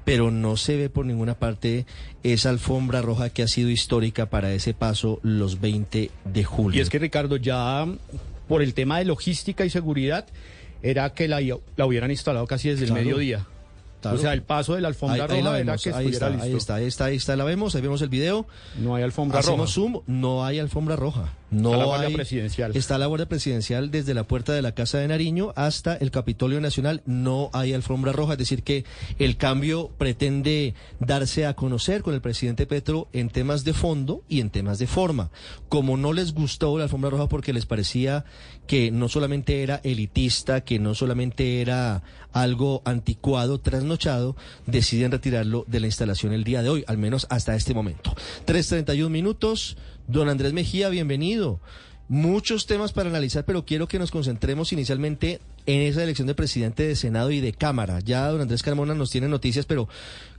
pero 0.05 0.30
no 0.30 0.56
se 0.56 0.76
ve 0.76 0.88
por 0.88 1.06
ninguna 1.06 1.34
parte 1.34 1.86
esa 2.22 2.51
alfombra 2.51 3.02
roja 3.02 3.30
que 3.30 3.42
ha 3.42 3.48
sido 3.48 3.70
histórica 3.70 4.26
para 4.26 4.52
ese 4.52 4.74
paso 4.74 5.20
los 5.22 5.60
20 5.60 6.10
de 6.24 6.44
julio. 6.44 6.78
Y 6.78 6.82
es 6.82 6.90
que 6.90 6.98
Ricardo, 6.98 7.36
ya 7.36 7.86
por 8.48 8.62
el 8.62 8.74
tema 8.74 8.98
de 8.98 9.05
logística 9.05 9.64
y 9.64 9.70
seguridad, 9.70 10.26
era 10.82 11.10
que 11.14 11.28
la, 11.28 11.40
la 11.76 11.86
hubieran 11.86 12.10
instalado 12.10 12.47
casi 12.47 12.70
desde 12.70 12.86
el 12.86 12.92
mediodía. 12.92 13.47
O 14.05 14.18
sea, 14.18 14.32
el 14.32 14.43
paso 14.43 14.74
de 14.74 14.81
la 14.81 14.89
alfombra 14.89 15.27
roja 15.27 15.55
ahí 15.55 15.64
la 15.64 15.77
que 15.77 15.93
ahí 15.93 16.09
está, 16.09 16.27
ahí 16.27 16.55
está, 16.55 16.74
ahí 16.77 16.86
está, 16.86 17.05
ahí 17.06 17.16
está, 17.16 17.36
la 17.36 17.44
vemos, 17.44 17.74
ahí 17.74 17.82
vemos 17.82 18.02
el 18.02 18.09
video. 18.09 18.47
No 18.78 18.94
hay 18.94 19.02
alfombra 19.02 19.40
Hacemos 19.40 19.74
zoom, 19.74 20.01
no 20.06 20.44
hay 20.44 20.59
alfombra 20.59 20.97
roja. 20.97 21.32
No 21.51 21.70
está 21.70 21.78
la 21.78 21.85
Guardia 21.85 22.16
Presidencial. 22.16 22.77
Está 22.77 22.98
la 22.98 23.06
Guardia 23.06 23.28
Presidencial 23.28 23.90
desde 23.90 24.14
la 24.14 24.24
puerta 24.24 24.52
de 24.52 24.62
la 24.62 24.72
Casa 24.72 24.98
de 24.98 25.09
Nariño 25.09 25.52
hasta 25.56 25.97
el 25.97 26.10
Capitolio 26.10 26.60
Nacional. 26.60 27.02
No 27.06 27.51
hay 27.52 27.72
alfombra 27.72 28.12
roja, 28.12 28.32
es 28.32 28.39
decir, 28.39 28.62
que 28.62 28.85
el 29.18 29.36
cambio 29.36 29.90
pretende 29.98 30.74
darse 31.01 31.47
a 31.47 31.55
conocer 31.55 32.02
con 32.02 32.14
el 32.14 32.20
presidente 32.20 32.66
Petro 32.66 33.09
en 33.12 33.31
temas 33.31 33.64
de 33.64 33.72
fondo 33.72 34.22
y 34.28 34.40
en 34.40 34.51
temas 34.51 34.78
de 34.78 34.86
forma. 34.86 35.31
Como 35.68 35.97
no 35.97 36.12
les 36.12 36.32
gustó 36.35 36.78
la 36.78 36.85
alfombra 36.85 37.10
roja 37.10 37.28
porque 37.28 37.52
les 37.52 37.66
parecía 37.66 38.24
que 38.66 38.93
no 38.93 39.09
solamente 39.09 39.62
era 39.62 39.81
elitista, 39.82 40.60
que 40.60 40.78
no 40.78 40.94
solamente 40.94 41.60
era 41.60 42.05
algo 42.32 42.82
anticuado, 42.85 43.59
trasnochado, 43.59 44.36
deciden 44.66 45.10
retirarlo 45.10 45.64
de 45.66 45.81
la 45.81 45.86
instalación 45.86 46.32
el 46.32 46.44
día 46.44 46.62
de 46.62 46.68
hoy, 46.68 46.85
al 46.86 46.97
menos 46.97 47.27
hasta 47.31 47.56
este 47.56 47.74
momento. 47.74 48.14
3.31 48.47 49.09
minutos. 49.09 49.77
Don 50.10 50.28
Andrés 50.28 50.52
Mejía, 50.52 50.88
bienvenido. 50.88 51.60
Muchos 52.08 52.66
temas 52.66 52.92
para 52.92 53.08
analizar, 53.08 53.44
pero 53.44 53.64
quiero 53.64 53.86
que 53.86 54.00
nos 54.00 54.10
concentremos 54.10 54.72
inicialmente 54.72 55.38
en 55.66 55.82
esa 55.82 56.02
elección 56.02 56.26
de 56.26 56.34
presidente 56.34 56.82
de 56.82 56.96
Senado 56.96 57.30
y 57.30 57.38
de 57.38 57.52
Cámara. 57.52 58.00
Ya 58.00 58.26
don 58.26 58.40
Andrés 58.40 58.64
Carmona 58.64 58.92
nos 58.94 59.12
tiene 59.12 59.28
noticias, 59.28 59.66
pero 59.66 59.88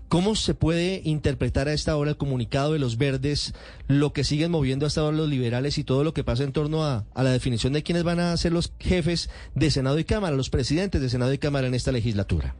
¿cómo 0.09 0.35
se 0.35 0.55
puede 0.55 1.01
interpretar 1.05 1.69
a 1.69 1.73
esta 1.73 1.95
hora 1.95 2.09
el 2.09 2.17
comunicado 2.17 2.73
de 2.73 2.79
los 2.79 2.97
verdes, 2.97 3.53
lo 3.87 4.11
que 4.11 4.25
siguen 4.25 4.51
moviendo 4.51 4.85
hasta 4.85 4.99
ahora 4.99 5.15
los 5.15 5.29
liberales 5.29 5.77
y 5.77 5.85
todo 5.85 6.03
lo 6.03 6.13
que 6.13 6.25
pasa 6.25 6.43
en 6.43 6.51
torno 6.51 6.83
a, 6.83 7.05
la 7.15 7.31
definición 7.31 7.71
de 7.71 7.81
quiénes 7.81 8.03
van 8.03 8.19
a 8.19 8.35
ser 8.35 8.51
los 8.51 8.73
jefes 8.77 9.29
de 9.55 9.71
Senado 9.71 9.97
y 9.99 10.03
Cámara, 10.03 10.35
los 10.35 10.49
presidentes 10.49 10.99
de 10.99 11.09
Senado 11.09 11.31
y 11.31 11.37
Cámara 11.37 11.67
en 11.67 11.75
esta 11.75 11.93
legislatura? 11.93 12.55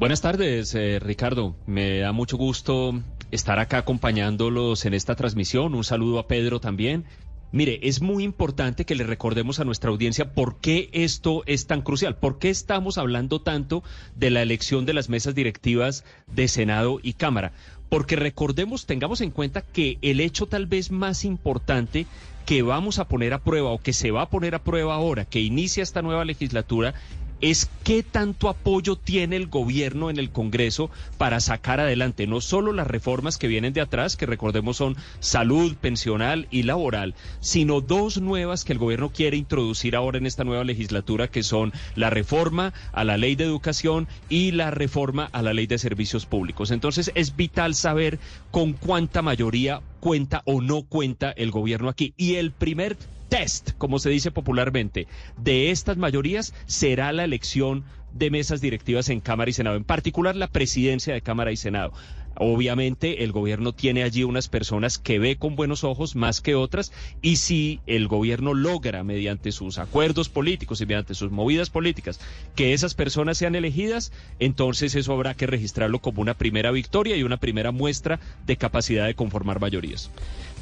Buenas 0.00 0.22
tardes, 0.22 0.74
eh, 0.74 0.98
Ricardo. 0.98 1.56
Me 1.66 1.98
da 1.98 2.12
mucho 2.12 2.38
gusto 2.38 3.02
estar 3.30 3.58
acá 3.58 3.78
acompañándolos 3.78 4.84
en 4.84 4.94
esta 4.94 5.14
transmisión. 5.14 5.74
Un 5.74 5.84
saludo 5.84 6.18
a 6.18 6.26
Pedro 6.26 6.60
también. 6.60 7.04
Mire, 7.50 7.80
es 7.82 8.02
muy 8.02 8.24
importante 8.24 8.84
que 8.84 8.94
le 8.94 9.04
recordemos 9.04 9.58
a 9.58 9.64
nuestra 9.64 9.90
audiencia 9.90 10.34
por 10.34 10.60
qué 10.60 10.90
esto 10.92 11.44
es 11.46 11.66
tan 11.66 11.80
crucial, 11.80 12.16
por 12.16 12.38
qué 12.38 12.50
estamos 12.50 12.98
hablando 12.98 13.40
tanto 13.40 13.82
de 14.14 14.28
la 14.28 14.42
elección 14.42 14.84
de 14.84 14.92
las 14.92 15.08
mesas 15.08 15.34
directivas 15.34 16.04
de 16.26 16.46
Senado 16.46 17.00
y 17.02 17.14
Cámara. 17.14 17.52
Porque 17.88 18.16
recordemos, 18.16 18.84
tengamos 18.84 19.22
en 19.22 19.30
cuenta 19.30 19.62
que 19.62 19.96
el 20.02 20.20
hecho 20.20 20.44
tal 20.44 20.66
vez 20.66 20.90
más 20.90 21.24
importante 21.24 22.06
que 22.44 22.60
vamos 22.60 22.98
a 22.98 23.08
poner 23.08 23.32
a 23.32 23.42
prueba 23.42 23.70
o 23.70 23.80
que 23.80 23.94
se 23.94 24.10
va 24.10 24.22
a 24.22 24.30
poner 24.30 24.54
a 24.54 24.62
prueba 24.62 24.94
ahora, 24.94 25.24
que 25.24 25.40
inicia 25.40 25.82
esta 25.82 26.02
nueva 26.02 26.26
legislatura, 26.26 26.92
es 27.40 27.70
qué 27.84 28.02
tanto 28.02 28.48
apoyo 28.48 28.96
tiene 28.96 29.36
el 29.36 29.46
gobierno 29.46 30.10
en 30.10 30.18
el 30.18 30.30
Congreso 30.30 30.90
para 31.16 31.40
sacar 31.40 31.80
adelante 31.80 32.26
no 32.26 32.40
solo 32.40 32.72
las 32.72 32.86
reformas 32.86 33.38
que 33.38 33.48
vienen 33.48 33.72
de 33.72 33.80
atrás, 33.80 34.16
que 34.16 34.26
recordemos 34.26 34.76
son 34.76 34.96
salud, 35.20 35.76
pensional 35.76 36.48
y 36.50 36.64
laboral, 36.64 37.14
sino 37.40 37.80
dos 37.80 38.20
nuevas 38.20 38.64
que 38.64 38.72
el 38.72 38.78
gobierno 38.78 39.10
quiere 39.10 39.36
introducir 39.36 39.96
ahora 39.96 40.18
en 40.18 40.26
esta 40.26 40.44
nueva 40.44 40.64
legislatura, 40.64 41.28
que 41.28 41.42
son 41.42 41.72
la 41.94 42.10
reforma 42.10 42.72
a 42.92 43.04
la 43.04 43.16
ley 43.16 43.36
de 43.36 43.44
educación 43.44 44.08
y 44.28 44.52
la 44.52 44.70
reforma 44.70 45.28
a 45.32 45.42
la 45.42 45.52
ley 45.52 45.66
de 45.66 45.78
servicios 45.78 46.26
públicos. 46.26 46.70
Entonces 46.70 47.12
es 47.14 47.36
vital 47.36 47.74
saber 47.74 48.18
con 48.50 48.72
cuánta 48.72 49.22
mayoría 49.22 49.80
cuenta 50.00 50.42
o 50.44 50.60
no 50.60 50.82
cuenta 50.82 51.30
el 51.32 51.50
gobierno 51.50 51.88
aquí. 51.88 52.14
Y 52.16 52.36
el 52.36 52.52
primer 52.52 52.96
test, 53.28 53.72
como 53.78 53.98
se 53.98 54.10
dice 54.10 54.30
popularmente, 54.30 55.06
de 55.36 55.70
estas 55.70 55.96
mayorías 55.96 56.54
será 56.66 57.12
la 57.12 57.24
elección 57.24 57.84
de 58.12 58.30
mesas 58.30 58.60
directivas 58.60 59.08
en 59.10 59.20
Cámara 59.20 59.50
y 59.50 59.54
Senado, 59.54 59.76
en 59.76 59.84
particular 59.84 60.36
la 60.36 60.48
presidencia 60.48 61.14
de 61.14 61.22
Cámara 61.22 61.52
y 61.52 61.56
Senado. 61.56 61.92
Obviamente 62.40 63.24
el 63.24 63.32
gobierno 63.32 63.72
tiene 63.72 64.04
allí 64.04 64.22
unas 64.22 64.48
personas 64.48 64.98
que 64.98 65.18
ve 65.18 65.36
con 65.36 65.56
buenos 65.56 65.82
ojos 65.82 66.14
más 66.14 66.40
que 66.40 66.54
otras 66.54 66.92
y 67.20 67.36
si 67.36 67.80
el 67.86 68.06
gobierno 68.06 68.54
logra 68.54 69.02
mediante 69.02 69.50
sus 69.50 69.78
acuerdos 69.78 70.28
políticos 70.28 70.80
y 70.80 70.86
mediante 70.86 71.14
sus 71.14 71.32
movidas 71.32 71.68
políticas 71.68 72.20
que 72.54 72.74
esas 72.74 72.94
personas 72.94 73.38
sean 73.38 73.56
elegidas, 73.56 74.12
entonces 74.38 74.94
eso 74.94 75.12
habrá 75.12 75.34
que 75.34 75.48
registrarlo 75.48 75.98
como 75.98 76.22
una 76.22 76.34
primera 76.34 76.70
victoria 76.70 77.16
y 77.16 77.24
una 77.24 77.38
primera 77.38 77.72
muestra 77.72 78.20
de 78.46 78.56
capacidad 78.56 79.06
de 79.06 79.16
conformar 79.16 79.58
mayorías. 79.58 80.08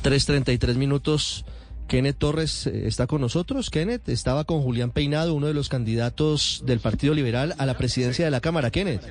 3.33 0.02 0.76
minutos. 0.76 1.44
Kenneth 1.86 2.16
Torres 2.18 2.66
eh, 2.66 2.86
está 2.86 3.06
con 3.06 3.20
nosotros. 3.20 3.70
Kenneth 3.70 4.08
estaba 4.08 4.44
con 4.44 4.62
Julián 4.62 4.90
Peinado, 4.90 5.34
uno 5.34 5.46
de 5.46 5.54
los 5.54 5.68
candidatos 5.68 6.62
del 6.66 6.80
Partido 6.80 7.14
Liberal 7.14 7.54
a 7.58 7.66
la 7.66 7.76
presidencia 7.76 8.24
de 8.24 8.30
la 8.30 8.40
Cámara. 8.40 8.70
Kenneth. 8.70 9.02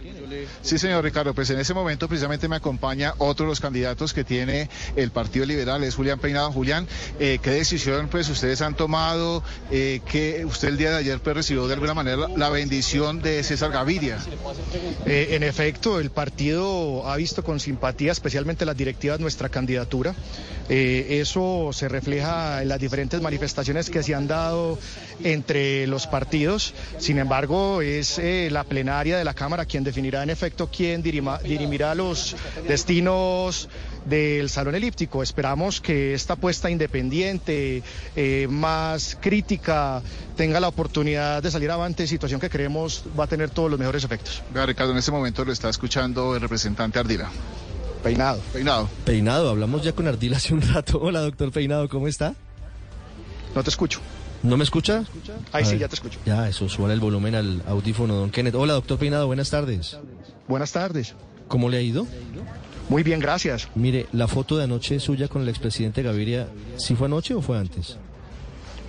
Sí, 0.62 0.78
señor 0.78 1.04
Ricardo, 1.04 1.34
pues 1.34 1.50
en 1.50 1.60
ese 1.60 1.74
momento 1.74 2.08
precisamente 2.08 2.48
me 2.48 2.56
acompaña 2.56 3.14
otro 3.18 3.46
de 3.46 3.52
los 3.52 3.60
candidatos 3.60 4.14
que 4.14 4.24
tiene 4.24 4.70
el 4.96 5.12
Partido 5.12 5.46
Liberal, 5.46 5.84
es 5.84 5.96
Julián 5.96 6.20
Peinado. 6.20 6.52
Julián, 6.52 6.88
eh, 7.20 7.40
¿qué 7.42 7.52
decisión 7.52 8.08
pues 8.10 8.30
ustedes 8.30 8.62
han 8.62 8.76
tomado? 8.76 9.44
Eh, 9.72 10.02
que 10.10 10.46
usted 10.46 10.70
el 10.70 10.78
día 10.78 10.92
de 10.92 10.98
ayer 10.98 11.20
pues, 11.20 11.36
recibió 11.36 11.68
de 11.68 11.74
alguna 11.74 11.94
manera 11.94 12.28
la 12.36 12.50
bendición 12.50 13.22
de 13.22 13.44
César 13.44 13.72
Gaviria. 13.72 14.18
Eh, 15.06 15.30
en 15.32 15.44
efecto, 15.44 16.00
el 16.00 16.10
partido 16.10 17.08
ha 17.08 17.16
visto 17.18 17.44
con 17.44 17.60
simpatía, 17.60 18.12
especialmente 18.12 18.66
las 18.66 18.78
directivas, 18.78 19.20
nuestra 19.20 19.50
candidatura. 19.50 20.16
Eh, 20.70 21.20
eso 21.22 21.70
se 21.74 21.88
refleja 21.88 22.64
en 22.66 22.70
las 22.70 22.80
diferentes 22.80 23.22
manifestaciones 23.22 23.90
que 23.92 24.02
se 24.02 24.16
han 24.16 24.28
dado 24.28 24.78
entre 25.24 25.86
los 25.88 26.08
partidos. 26.08 26.74
Sin 26.98 27.20
embargo, 27.20 27.82
es 27.82 28.18
eh, 28.20 28.50
la 28.52 28.64
plenaria 28.64 29.18
de 29.18 29.24
la 29.24 29.34
Cámara 29.36 29.66
quien 29.66 29.84
definirá 29.84 30.24
en 30.24 30.32
efecto 30.32 30.68
quién 30.76 31.04
dirima- 31.04 31.40
dirimirá 31.42 31.94
los 31.94 32.36
destinos 32.68 33.70
del 34.06 34.50
salón 34.50 34.76
elíptico. 34.76 35.22
Esperamos 35.24 35.80
que 35.82 36.14
esta 36.14 36.34
apuesta 36.34 36.70
independiente, 36.70 37.82
eh, 38.16 38.48
más 38.50 39.18
crítica, 39.22 40.02
tenga 40.36 40.60
la 40.60 40.68
oportunidad 40.68 41.42
de 41.44 41.52
salir 41.52 41.70
avante, 41.72 42.06
situación 42.08 42.40
que 42.40 42.50
creemos 42.50 43.04
va 43.18 43.24
a 43.26 43.28
tener 43.28 43.50
todos 43.52 43.70
los 43.70 43.80
mejores 43.80 44.04
efectos. 44.04 44.42
Vea, 44.54 44.66
Ricardo, 44.66 44.92
en 44.92 44.98
este 44.98 45.12
momento 45.12 45.46
lo 45.46 45.52
está 45.52 45.70
escuchando 45.70 46.36
el 46.36 46.42
representante 46.42 47.00
Ardila. 47.00 47.30
Peinado. 48.04 48.40
Peinado. 48.54 48.88
Peinado, 49.04 49.50
hablamos 49.50 49.82
ya 49.84 49.92
con 49.94 50.08
Ardila 50.08 50.38
hace 50.38 50.54
un 50.54 50.62
rato. 50.62 51.00
Hola, 51.02 51.22
doctor 51.22 51.52
Peinado, 51.52 51.90
¿cómo 51.90 52.08
está? 52.08 52.36
No 53.56 53.64
te 53.64 53.70
escucho. 53.70 54.00
¿No 54.44 54.58
me 54.58 54.64
escucha? 54.64 55.04
Ahí 55.52 55.64
A 55.64 55.66
sí, 55.66 55.72
ver. 55.72 55.82
ya 55.82 55.88
te 55.88 55.96
escucho. 55.96 56.20
Ya, 56.26 56.48
eso, 56.48 56.70
suena 56.70 56.94
el 56.94 57.00
volumen 57.00 57.34
al 57.36 57.64
audífono, 57.68 58.16
don 58.16 58.30
Kenneth. 58.30 58.56
Hola, 58.56 58.74
doctor 58.74 59.00
Peinado, 59.00 59.26
buenas 59.28 59.50
tardes. 59.50 59.98
Buenas 60.48 60.72
tardes. 60.72 61.16
¿Cómo 61.48 61.70
le 61.70 61.78
ha 61.78 61.82
ido? 61.82 62.06
Muy 62.90 63.02
bien, 63.02 63.20
gracias. 63.20 63.68
Mire, 63.74 64.06
la 64.12 64.28
foto 64.28 64.58
de 64.58 64.66
anoche 64.66 65.00
suya 65.00 65.28
con 65.28 65.42
el 65.42 65.50
expresidente 65.50 66.04
Gaviria, 66.04 66.48
¿sí 66.78 66.96
fue 66.96 67.08
anoche 67.08 67.34
o 67.34 67.42
fue 67.42 67.58
antes? 67.58 67.98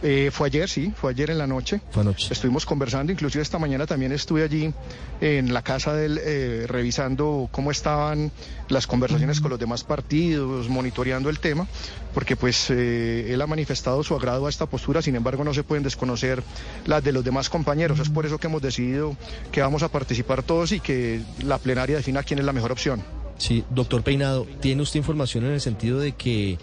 Eh, 0.03 0.31
fue 0.33 0.49
ayer, 0.49 0.69
sí, 0.69 0.93
fue 0.95 1.11
ayer 1.11 1.31
en 1.31 1.39
la 1.39 1.47
noche. 1.47 1.81
Fue 1.91 2.03
anoche. 2.03 2.33
Estuvimos 2.33 2.67
conversando, 2.67 3.13
inclusive 3.13 3.43
esta 3.43 3.59
mañana 3.59 3.87
también 3.87 4.13
estuve 4.13 4.43
allí 4.43 4.73
en 5.21 5.53
la 5.53 5.63
casa 5.63 5.95
de 5.95 6.07
él 6.07 6.21
eh, 6.23 6.65
revisando 6.69 7.49
cómo 7.51 7.71
estaban 7.71 8.31
las 8.69 8.87
conversaciones 8.87 9.41
con 9.41 9.51
los 9.51 9.59
demás 9.59 9.85
partidos, 9.85 10.69
monitoreando 10.69 11.31
el 11.31 11.39
tema, 11.39 11.67
porque 12.15 12.37
pues 12.37 12.71
eh, 12.71 13.33
él 13.33 13.41
ha 13.41 13.47
manifestado 13.47 14.03
su 14.03 14.15
agrado 14.15 14.47
a 14.47 14.51
esta 14.51 14.67
postura, 14.67 15.03
sin 15.03 15.17
embargo 15.17 15.45
no 15.45 15.55
se 15.55 15.63
pueden 15.63 15.83
desconocer 15.83 16.43
las 16.85 17.03
de 17.03 17.13
los 17.13 17.25
demás 17.25 17.49
compañeros. 17.49 17.99
Es 17.99 18.09
por 18.09 18.27
eso 18.27 18.39
que 18.39 18.49
hemos 18.49 18.63
decidido 18.63 19.17
que 19.53 19.63
vamos 19.63 19.83
a 19.83 19.89
participar 19.89 20.43
todos 20.43 20.73
y 20.73 20.81
que 20.81 21.21
la 21.43 21.59
plenaria 21.59 21.97
defina 21.97 22.23
quién 22.23 22.39
es 22.39 22.45
la 22.45 22.53
mejor 22.53 22.73
opción. 22.73 23.03
Sí, 23.39 23.65
doctor 23.71 24.03
Peinado, 24.03 24.47
¿tiene 24.61 24.83
usted 24.83 24.99
información 24.99 25.45
en 25.45 25.53
el 25.53 25.61
sentido 25.61 25.99
de 25.99 26.13
que 26.13 26.59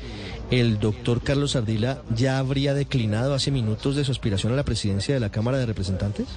el 0.50 0.80
doctor 0.80 1.22
Carlos 1.22 1.56
Ardila 1.56 2.02
ya 2.16 2.40
habría 2.40 2.74
declinado 2.74 3.34
hace 3.34 3.52
minutos 3.52 3.96
de 3.96 4.04
su 4.04 4.12
aspiración 4.12 4.54
a 4.54 4.56
la 4.56 4.64
presidencia 4.64 5.14
de 5.14 5.20
la 5.20 5.30
Cámara 5.30 5.58
de 5.60 5.68
Representantes? 5.68 6.28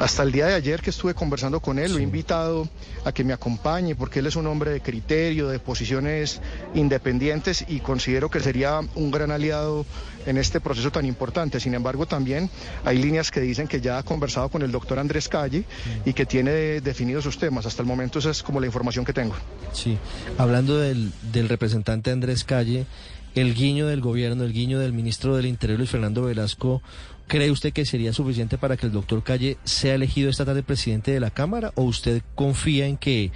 Hasta 0.00 0.22
el 0.22 0.32
día 0.32 0.46
de 0.46 0.54
ayer 0.54 0.80
que 0.80 0.88
estuve 0.88 1.12
conversando 1.12 1.60
con 1.60 1.78
él, 1.78 1.92
lo 1.92 1.98
he 1.98 2.02
invitado 2.02 2.66
a 3.04 3.12
que 3.12 3.22
me 3.22 3.34
acompañe 3.34 3.94
porque 3.94 4.20
él 4.20 4.26
es 4.28 4.34
un 4.34 4.46
hombre 4.46 4.70
de 4.70 4.80
criterio, 4.80 5.48
de 5.48 5.58
posiciones 5.58 6.40
independientes 6.74 7.66
y 7.68 7.80
considero 7.80 8.30
que 8.30 8.40
sería 8.40 8.80
un 8.94 9.10
gran 9.10 9.30
aliado 9.30 9.84
en 10.24 10.38
este 10.38 10.58
proceso 10.58 10.90
tan 10.90 11.04
importante. 11.04 11.60
Sin 11.60 11.74
embargo, 11.74 12.06
también 12.06 12.48
hay 12.86 12.96
líneas 12.96 13.30
que 13.30 13.42
dicen 13.42 13.68
que 13.68 13.82
ya 13.82 13.98
ha 13.98 14.02
conversado 14.02 14.48
con 14.48 14.62
el 14.62 14.72
doctor 14.72 14.98
Andrés 14.98 15.28
Calle 15.28 15.64
y 16.06 16.14
que 16.14 16.24
tiene 16.24 16.80
definidos 16.80 17.24
sus 17.24 17.36
temas. 17.36 17.66
Hasta 17.66 17.82
el 17.82 17.86
momento 17.86 18.20
esa 18.20 18.30
es 18.30 18.42
como 18.42 18.58
la 18.58 18.64
información 18.64 19.04
que 19.04 19.12
tengo. 19.12 19.34
Sí, 19.74 19.98
hablando 20.38 20.78
del, 20.78 21.12
del 21.30 21.46
representante 21.46 22.10
Andrés 22.10 22.44
Calle, 22.44 22.86
el 23.34 23.54
guiño 23.54 23.86
del 23.86 24.00
gobierno, 24.00 24.44
el 24.44 24.52
guiño 24.52 24.78
del 24.78 24.92
ministro 24.92 25.36
del 25.36 25.46
Interior, 25.46 25.78
Luis 25.78 25.90
Fernando 25.90 26.22
Velasco, 26.22 26.82
¿cree 27.30 27.52
usted 27.52 27.72
que 27.72 27.86
sería 27.86 28.12
suficiente 28.12 28.58
para 28.58 28.76
que 28.76 28.86
el 28.86 28.92
doctor 28.92 29.22
Calle 29.22 29.56
sea 29.62 29.94
elegido 29.94 30.28
esta 30.28 30.44
tarde 30.44 30.64
presidente 30.64 31.12
de 31.12 31.20
la 31.20 31.30
Cámara 31.30 31.70
o 31.76 31.84
usted 31.84 32.22
confía 32.34 32.88
en 32.88 32.96
que 32.96 33.30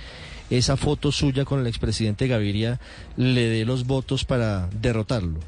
esa 0.51 0.77
foto 0.77 1.13
suya 1.13 1.45
con 1.45 1.61
el 1.61 1.69
expresidente 1.69 2.27
Gaviria 2.27 2.81
le 3.17 3.49
dé 3.49 3.65
los 3.65 3.87
votos 3.87 4.25
para 4.25 4.69
derrotarlo? 4.81 5.39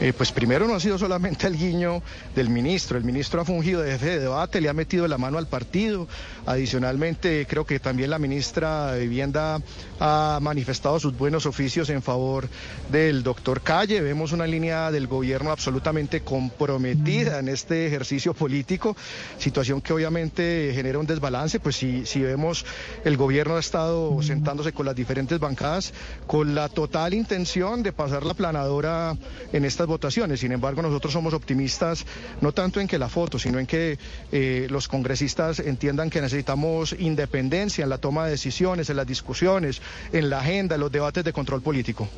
Eh, 0.00 0.12
pues 0.12 0.32
primero 0.32 0.66
no 0.66 0.74
ha 0.74 0.80
sido 0.80 0.98
solamente 0.98 1.46
el 1.46 1.56
guiño 1.56 2.02
del 2.34 2.50
ministro, 2.50 2.98
el 2.98 3.04
ministro 3.04 3.40
ha 3.40 3.44
fungido 3.44 3.80
de 3.80 3.92
jefe 3.92 4.06
de 4.06 4.20
debate, 4.20 4.60
le 4.60 4.68
ha 4.68 4.72
metido 4.72 5.06
la 5.06 5.18
mano 5.18 5.38
al 5.38 5.46
partido. 5.46 6.08
Adicionalmente, 6.46 7.46
creo 7.48 7.64
que 7.64 7.78
también 7.78 8.10
la 8.10 8.18
ministra 8.18 8.92
de 8.92 9.00
Vivienda 9.00 9.60
ha 10.00 10.38
manifestado 10.42 10.98
sus 10.98 11.16
buenos 11.16 11.46
oficios 11.46 11.88
en 11.90 12.02
favor 12.02 12.48
del 12.90 13.22
doctor 13.22 13.62
Calle. 13.62 14.00
Vemos 14.00 14.32
una 14.32 14.46
línea 14.46 14.90
del 14.90 15.06
gobierno 15.06 15.50
absolutamente 15.50 16.22
comprometida 16.22 17.38
en 17.38 17.48
este 17.48 17.86
ejercicio 17.86 18.34
político, 18.34 18.96
situación 19.38 19.80
que 19.80 19.92
obviamente 19.92 20.72
genera 20.74 20.98
un 20.98 21.06
desbalance, 21.06 21.60
pues 21.60 21.76
si, 21.76 22.04
si 22.04 22.20
vemos 22.20 22.66
el 23.04 23.16
gobierno 23.16 23.56
ha 23.56 23.60
estado 23.60 24.20
sentándose 24.22 24.72
con 24.72 24.86
las 24.86 24.96
diferentes 24.96 25.38
bancadas 25.38 25.92
con 26.26 26.54
la 26.54 26.68
total 26.68 27.14
intención 27.14 27.82
de 27.82 27.92
pasar 27.92 28.24
la 28.24 28.34
planadora 28.34 29.16
en 29.52 29.64
votaciones. 29.86 30.40
Sin 30.40 30.52
embargo, 30.52 30.82
nosotros 30.82 31.12
somos 31.12 31.34
optimistas 31.34 32.04
no 32.40 32.52
tanto 32.52 32.80
en 32.80 32.88
que 32.88 32.98
la 32.98 33.08
foto, 33.08 33.38
sino 33.38 33.58
en 33.58 33.66
que 33.66 33.98
eh, 34.32 34.66
los 34.70 34.88
congresistas 34.88 35.58
entiendan 35.60 36.10
que 36.10 36.20
necesitamos 36.20 36.94
independencia 36.98 37.84
en 37.84 37.90
la 37.90 37.98
toma 37.98 38.24
de 38.24 38.32
decisiones, 38.32 38.90
en 38.90 38.96
las 38.96 39.06
discusiones, 39.06 39.80
en 40.12 40.30
la 40.30 40.40
agenda, 40.40 40.74
en 40.74 40.80
los 40.80 40.92
debates 40.92 41.24
de 41.24 41.32
control 41.32 41.62
político. 41.62 42.08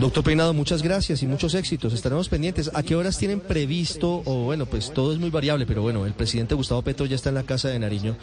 Doctor 0.00 0.24
Peinado, 0.24 0.54
muchas 0.54 0.82
gracias 0.82 1.22
y 1.22 1.26
muchos 1.26 1.54
éxitos. 1.54 1.92
Estaremos 1.92 2.30
pendientes. 2.30 2.70
¿A 2.72 2.82
qué 2.82 2.96
horas 2.96 3.18
tienen 3.18 3.38
previsto? 3.38 4.22
O 4.24 4.44
bueno, 4.44 4.64
pues 4.64 4.94
todo 4.94 5.12
es 5.12 5.18
muy 5.18 5.28
variable, 5.28 5.66
pero 5.66 5.82
bueno, 5.82 6.06
el 6.06 6.14
presidente 6.14 6.54
Gustavo 6.54 6.80
Petro 6.80 7.04
ya 7.04 7.16
está 7.16 7.28
en 7.28 7.34
la 7.34 7.42
casa 7.42 7.68
de 7.68 7.78
Nariño. 7.78 8.16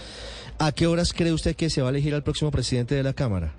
¿A 0.57 0.71
qué 0.71 0.87
horas 0.87 1.13
cree 1.13 1.31
usted 1.31 1.55
que 1.55 1.69
se 1.69 1.81
va 1.83 1.89
a 1.89 1.91
elegir 1.91 2.15
al 2.15 2.23
próximo 2.23 2.49
presidente 2.49 2.95
de 2.95 3.03
la 3.03 3.13
Cámara? 3.13 3.53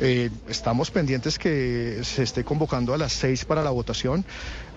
Eh, 0.00 0.30
estamos 0.48 0.90
pendientes 0.90 1.38
que 1.38 2.00
se 2.02 2.22
esté 2.22 2.44
convocando 2.44 2.94
a 2.94 2.98
las 2.98 3.12
seis 3.12 3.44
para 3.44 3.62
la 3.62 3.70
votación. 3.70 4.24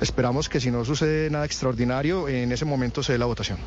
Esperamos 0.01 0.49
que 0.49 0.59
si 0.59 0.72
no 0.72 0.84
sucede 0.84 1.30
nada 1.30 1.45
extraordinario, 1.45 2.27
en 2.27 2.51
ese 2.51 2.65
momento 2.65 3.01
se 3.01 3.13
dé 3.13 3.17
la 3.17 3.26
votación. 3.26 3.57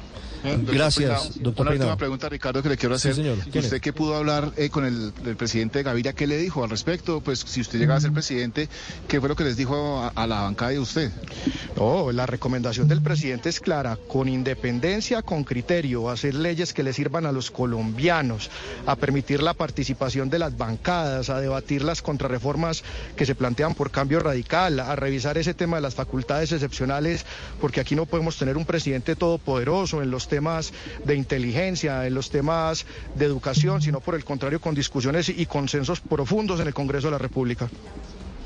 Eh, 0.44 0.52
doctor 0.56 0.74
Gracias, 0.74 1.20
Peinado, 1.20 1.40
doctor 1.40 1.66
Una 1.66 1.74
última 1.74 1.96
pregunta, 1.96 2.28
Ricardo, 2.28 2.62
que 2.62 2.68
le 2.68 2.76
quiero 2.76 2.96
Sí, 2.98 3.08
hacer. 3.08 3.16
señor. 3.24 3.38
¿Quién 3.50 3.64
Usted 3.64 3.76
es? 3.78 3.82
que 3.82 3.92
pudo 3.92 4.14
hablar 4.14 4.52
eh, 4.56 4.68
con 4.70 4.84
el, 4.84 5.12
el 5.24 5.36
presidente 5.36 5.82
Gaviria, 5.82 6.12
¿qué 6.12 6.26
le 6.26 6.36
dijo 6.36 6.62
al 6.62 6.70
respecto? 6.70 7.20
Pues 7.22 7.40
si 7.40 7.60
usted 7.62 7.78
llega 7.78 7.96
a 7.96 8.00
ser 8.00 8.12
presidente, 8.12 8.68
¿qué 9.08 9.18
fue 9.20 9.28
lo 9.30 9.34
que 9.36 9.42
les 9.44 9.56
dijo 9.56 9.98
a, 10.00 10.08
a 10.14 10.26
la 10.26 10.42
bancada 10.42 10.70
de 10.72 10.78
usted? 10.78 11.10
No, 11.76 12.12
la 12.12 12.26
recomendación 12.26 12.86
del 12.88 13.00
presidente 13.02 13.48
es 13.48 13.58
clara, 13.58 13.96
con 14.06 14.28
independencia, 14.28 15.22
con 15.22 15.42
criterio, 15.44 16.10
hacer 16.10 16.34
leyes 16.34 16.72
que 16.74 16.82
le 16.84 16.92
sirvan 16.92 17.24
a 17.26 17.32
los 17.32 17.50
colombianos, 17.50 18.50
a 18.86 18.94
permitir 18.96 19.42
la 19.42 19.54
participación 19.54 20.30
de 20.30 20.38
las 20.38 20.56
bancadas, 20.56 21.30
a 21.30 21.40
debatir 21.40 21.82
las 21.82 22.02
contrarreformas 22.02 22.84
que 23.16 23.26
se 23.26 23.34
plantean 23.34 23.74
por 23.74 23.90
cambio 23.90 24.20
radical, 24.20 24.78
a 24.78 24.94
revisar 24.94 25.38
ese 25.38 25.54
tema 25.54 25.78
de 25.78 25.82
las 25.82 25.94
facultades 25.94 26.17
excepcionales, 26.18 27.24
porque 27.60 27.80
aquí 27.80 27.94
no 27.94 28.06
podemos 28.06 28.36
tener 28.36 28.56
un 28.56 28.64
presidente 28.64 29.16
todopoderoso 29.16 30.02
en 30.02 30.10
los 30.10 30.28
temas 30.28 30.72
de 31.04 31.14
inteligencia, 31.14 32.06
en 32.06 32.14
los 32.14 32.30
temas 32.30 32.86
de 33.14 33.24
educación, 33.24 33.82
sino 33.82 34.00
por 34.00 34.14
el 34.14 34.24
contrario 34.24 34.60
con 34.60 34.74
discusiones 34.74 35.28
y 35.28 35.46
consensos 35.46 36.00
profundos 36.00 36.60
en 36.60 36.66
el 36.66 36.74
Congreso 36.74 37.08
de 37.08 37.12
la 37.12 37.18
República. 37.18 37.68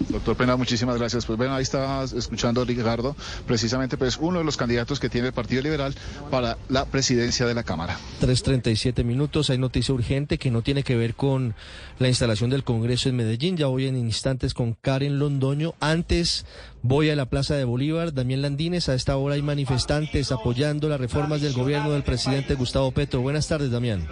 Doctor 0.09 0.37
Pena, 0.37 0.57
muchísimas 0.57 0.99
gracias. 0.99 1.27
Pues 1.27 1.37
bueno, 1.37 1.55
ahí 1.55 1.63
está 1.63 2.05
escuchando 2.05 2.65
Ricardo, 2.65 3.17
precisamente 3.47 3.97
pues 3.97 4.19
uno 4.21 4.39
de 4.39 4.45
los 4.45 4.57
candidatos 4.57 5.01
que 5.01 5.09
tiene 5.09 5.29
el 5.29 5.33
Partido 5.33 5.63
Liberal 5.63 5.95
para 6.31 6.59
la 6.69 6.85
presidencia 6.85 7.47
de 7.47 7.55
la 7.55 7.63
Cámara. 7.63 7.97
3.37 8.21 9.05
minutos, 9.05 9.51
hay 9.51 9.59
noticia 9.59 9.95
urgente 9.95 10.39
que 10.39 10.51
no 10.51 10.63
tiene 10.63 10.83
que 10.83 10.97
ver 10.97 11.15
con 11.15 11.55
la 11.99 12.09
instalación 12.09 12.51
del 12.51 12.65
Congreso 12.65 13.09
en 13.09 13.17
Medellín. 13.17 13.57
Ya 13.57 13.67
voy 13.67 13.87
en 13.87 13.97
instantes 13.97 14.55
con 14.55 14.75
Karen 14.75 15.19
Londoño. 15.19 15.75
Antes 15.81 16.47
voy 16.83 17.11
a 17.11 17.17
la 17.17 17.27
Plaza 17.27 17.55
de 17.55 17.65
Bolívar. 17.65 18.13
Damián 18.13 18.43
Landines, 18.43 18.89
a 18.89 18.95
esta 18.95 19.17
hora 19.17 19.37
hay 19.37 19.43
manifestantes 19.43 20.33
apoyando 20.33 20.89
las 20.89 21.01
reformas 21.01 21.41
del 21.41 21.53
gobierno 21.53 21.93
del 21.93 22.03
presidente 22.03 22.55
Gustavo 22.55 22.91
Petro. 22.93 23.21
Buenas 23.21 23.49
tardes, 23.49 23.71
Damián. 23.71 24.07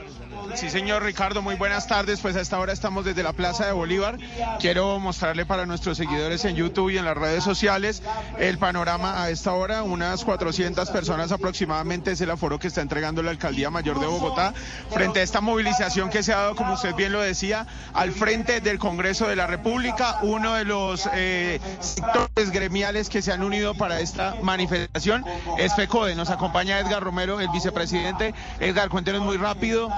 Sí, 0.55 0.69
señor 0.69 1.03
Ricardo, 1.05 1.43
muy 1.43 1.55
buenas 1.55 1.87
tardes. 1.87 2.21
Pues 2.21 2.37
a 2.37 2.41
esta 2.41 2.59
hora 2.59 2.73
estamos 2.73 3.05
desde 3.05 3.23
la 3.23 3.33
Plaza 3.33 3.67
de 3.67 3.73
Bolívar. 3.73 4.19
Quiero 4.59 4.99
mostrarle 4.99 5.47
para 5.47 5.67
nuestros 5.67 5.97
seguidores 5.97 6.45
en 6.45 6.57
YouTube 6.57 6.91
y 6.91 6.99
en 6.99 7.05
las 7.05 7.17
redes 7.17 7.45
sociales 7.45 8.03
el 8.39 8.59
panorama 8.59 9.23
a 9.23 9.31
esta 9.31 9.53
hora. 9.53 9.83
Unas 9.83 10.25
400 10.25 10.91
personas 10.91 11.33
aproximadamente 11.33 12.13
es 12.13 12.21
el 12.21 12.31
aforo 12.31 12.59
que 12.59 12.69
está 12.69 12.81
entregando 12.81 13.23
la 13.23 13.31
Alcaldía 13.31 13.71
Mayor 13.71 14.01
de 14.01 14.07
Bogotá 14.07 14.53
frente 14.91 15.21
a 15.21 15.23
esta 15.23 15.41
movilización 15.41 16.11
que 16.11 16.23
se 16.23 16.33
ha 16.33 16.39
dado, 16.39 16.57
como 16.57 16.75
usted 16.75 16.95
bien 16.95 17.13
lo 17.13 17.21
decía, 17.21 17.67
al 17.95 18.13
frente 18.13 18.61
del 18.61 18.79
Congreso 18.79 19.29
de 19.29 19.37
la 19.37 19.47
República, 19.47 20.19
uno 20.23 20.55
de 20.55 20.65
los 20.65 21.09
eh, 21.15 21.61
sectores 21.81 22.51
gremiales 22.51 23.09
que 23.09 23.23
se 23.23 23.33
han 23.33 23.43
unido 23.43 23.75
para 23.75 24.01
esta 24.01 24.37
manifestación 24.43 25.25
es 25.59 25.75
FECODE. 25.75 26.15
Nos 26.15 26.31
acompaña 26.31 26.79
Edgar 26.79 27.03
Romero, 27.03 27.41
el 27.41 27.49
vicepresidente. 27.49 28.35
Edgar, 28.59 28.89
cuéntenos 28.89 29.23
muy 29.23 29.37
rápido 29.37 29.91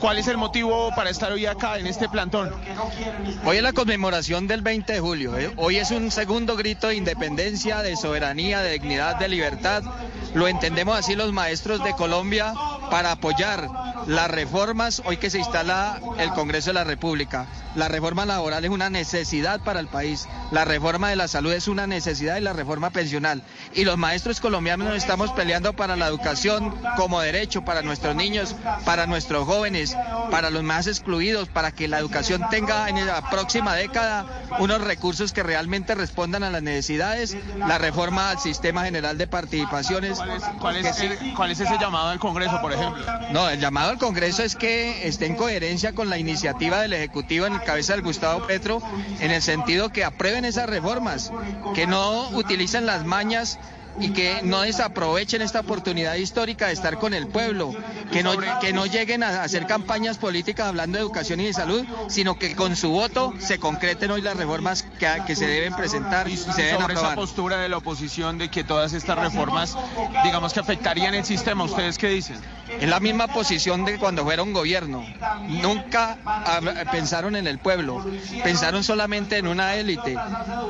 ¿Cuál 0.00 0.18
es 0.18 0.28
el 0.28 0.38
motivo 0.38 0.90
para 0.96 1.10
estar 1.10 1.30
hoy 1.30 1.44
acá 1.44 1.78
en 1.78 1.86
este 1.86 2.08
plantón? 2.08 2.50
Hoy 3.44 3.58
es 3.58 3.62
la 3.62 3.74
conmemoración 3.74 4.46
del 4.46 4.62
20 4.62 4.94
de 4.94 5.00
julio. 5.00 5.36
¿eh? 5.36 5.52
Hoy 5.56 5.76
es 5.76 5.90
un 5.90 6.10
segundo 6.10 6.56
grito 6.56 6.88
de 6.88 6.96
independencia, 6.96 7.82
de 7.82 7.96
soberanía, 7.96 8.60
de 8.62 8.72
dignidad, 8.72 9.16
de 9.16 9.28
libertad. 9.28 9.82
Lo 10.32 10.48
entendemos 10.48 10.98
así 10.98 11.14
los 11.14 11.32
maestros 11.32 11.84
de 11.84 11.94
Colombia 11.94 12.54
para 12.90 13.12
apoyar 13.12 13.68
las 14.06 14.30
reformas 14.30 15.02
hoy 15.04 15.18
que 15.18 15.30
se 15.30 15.38
instala 15.38 16.00
el 16.18 16.30
Congreso 16.30 16.70
de 16.70 16.74
la 16.74 16.84
República. 16.84 17.46
La 17.74 17.88
reforma 17.88 18.26
laboral 18.26 18.64
es 18.64 18.70
una 18.70 18.90
necesidad 18.90 19.60
para 19.60 19.78
el 19.78 19.86
país, 19.86 20.26
la 20.50 20.64
reforma 20.64 21.08
de 21.08 21.16
la 21.16 21.28
salud 21.28 21.52
es 21.52 21.68
una 21.68 21.86
necesidad 21.86 22.36
y 22.36 22.40
la 22.40 22.52
reforma 22.52 22.90
pensional. 22.90 23.42
Y 23.74 23.84
los 23.84 23.96
maestros 23.96 24.40
colombianos 24.40 24.88
nos 24.88 24.96
estamos 24.96 25.30
peleando 25.32 25.72
para 25.74 25.94
la 25.94 26.08
educación 26.08 26.74
como 26.96 27.20
derecho 27.20 27.64
para 27.64 27.82
nuestros 27.82 28.16
niños, 28.16 28.56
para 28.84 29.06
nuestros 29.06 29.46
jóvenes, 29.46 29.89
para 30.30 30.50
los 30.50 30.62
más 30.62 30.86
excluidos, 30.86 31.48
para 31.48 31.72
que 31.72 31.88
la 31.88 31.98
educación 31.98 32.42
tenga 32.50 32.88
en 32.88 33.06
la 33.06 33.28
próxima 33.30 33.74
década 33.74 34.26
unos 34.58 34.80
recursos 34.80 35.32
que 35.32 35.42
realmente 35.42 35.94
respondan 35.94 36.42
a 36.42 36.50
las 36.50 36.62
necesidades, 36.62 37.36
la 37.56 37.78
reforma 37.78 38.30
al 38.30 38.38
sistema 38.38 38.84
general 38.84 39.18
de 39.18 39.26
participaciones. 39.26 40.18
¿Cuál 40.58 40.76
es, 40.76 40.96
cuál 41.36 41.50
es 41.50 41.60
ese 41.60 41.78
llamado 41.78 42.08
al 42.08 42.18
Congreso, 42.18 42.60
por 42.60 42.72
ejemplo? 42.72 43.04
No, 43.32 43.48
el 43.48 43.60
llamado 43.60 43.90
al 43.90 43.98
Congreso 43.98 44.42
es 44.42 44.56
que 44.56 45.06
esté 45.06 45.26
en 45.26 45.36
coherencia 45.36 45.92
con 45.92 46.08
la 46.08 46.18
iniciativa 46.18 46.80
del 46.80 46.92
Ejecutivo 46.92 47.46
en 47.46 47.58
cabeza 47.58 47.92
del 47.92 48.02
Gustavo 48.02 48.46
Petro 48.46 48.82
en 49.20 49.30
el 49.30 49.42
sentido 49.42 49.90
que 49.90 50.04
aprueben 50.04 50.44
esas 50.44 50.68
reformas, 50.68 51.32
que 51.74 51.86
no 51.86 52.28
utilicen 52.30 52.86
las 52.86 53.04
mañas 53.04 53.58
y 53.98 54.12
que 54.12 54.40
no 54.42 54.62
desaprovechen 54.62 55.42
esta 55.42 55.60
oportunidad 55.60 56.14
histórica 56.14 56.68
de 56.68 56.72
estar 56.74 56.98
con 56.98 57.14
el 57.14 57.26
pueblo, 57.26 57.74
que 58.12 58.22
no, 58.22 58.32
que 58.60 58.72
no 58.72 58.86
lleguen 58.86 59.22
a 59.22 59.42
hacer 59.42 59.66
campañas 59.66 60.18
políticas 60.18 60.68
hablando 60.68 60.98
de 60.98 61.02
educación 61.02 61.40
y 61.40 61.46
de 61.46 61.52
salud, 61.52 61.84
sino 62.08 62.38
que 62.38 62.54
con 62.54 62.76
su 62.76 62.90
voto 62.90 63.34
se 63.38 63.58
concreten 63.58 64.10
hoy 64.10 64.22
las 64.22 64.36
reformas 64.36 64.82
que, 64.98 65.08
que 65.26 65.36
se 65.36 65.46
deben 65.46 65.74
presentar 65.74 66.28
y, 66.28 66.36
se 66.36 66.50
deben 66.62 66.80
sobre 66.80 66.94
aprobar. 66.94 67.12
esa 67.12 67.14
postura 67.14 67.56
de 67.58 67.68
la 67.68 67.78
oposición 67.78 68.38
de 68.38 68.48
que 68.50 68.64
todas 68.64 68.92
estas 68.92 69.18
reformas, 69.18 69.76
digamos 70.24 70.52
que 70.52 70.60
afectarían 70.60 71.14
el 71.14 71.24
sistema, 71.24 71.64
¿ustedes 71.64 71.98
qué 71.98 72.08
dicen? 72.08 72.40
Es 72.78 72.88
la 72.88 73.00
misma 73.00 73.26
posición 73.28 73.84
de 73.84 73.98
cuando 73.98 74.24
fueron 74.24 74.52
gobierno. 74.52 75.04
Nunca 75.48 76.18
pensaron 76.92 77.36
en 77.36 77.46
el 77.46 77.58
pueblo, 77.58 78.04
pensaron 78.42 78.84
solamente 78.84 79.38
en 79.38 79.46
una 79.46 79.74
élite. 79.74 80.16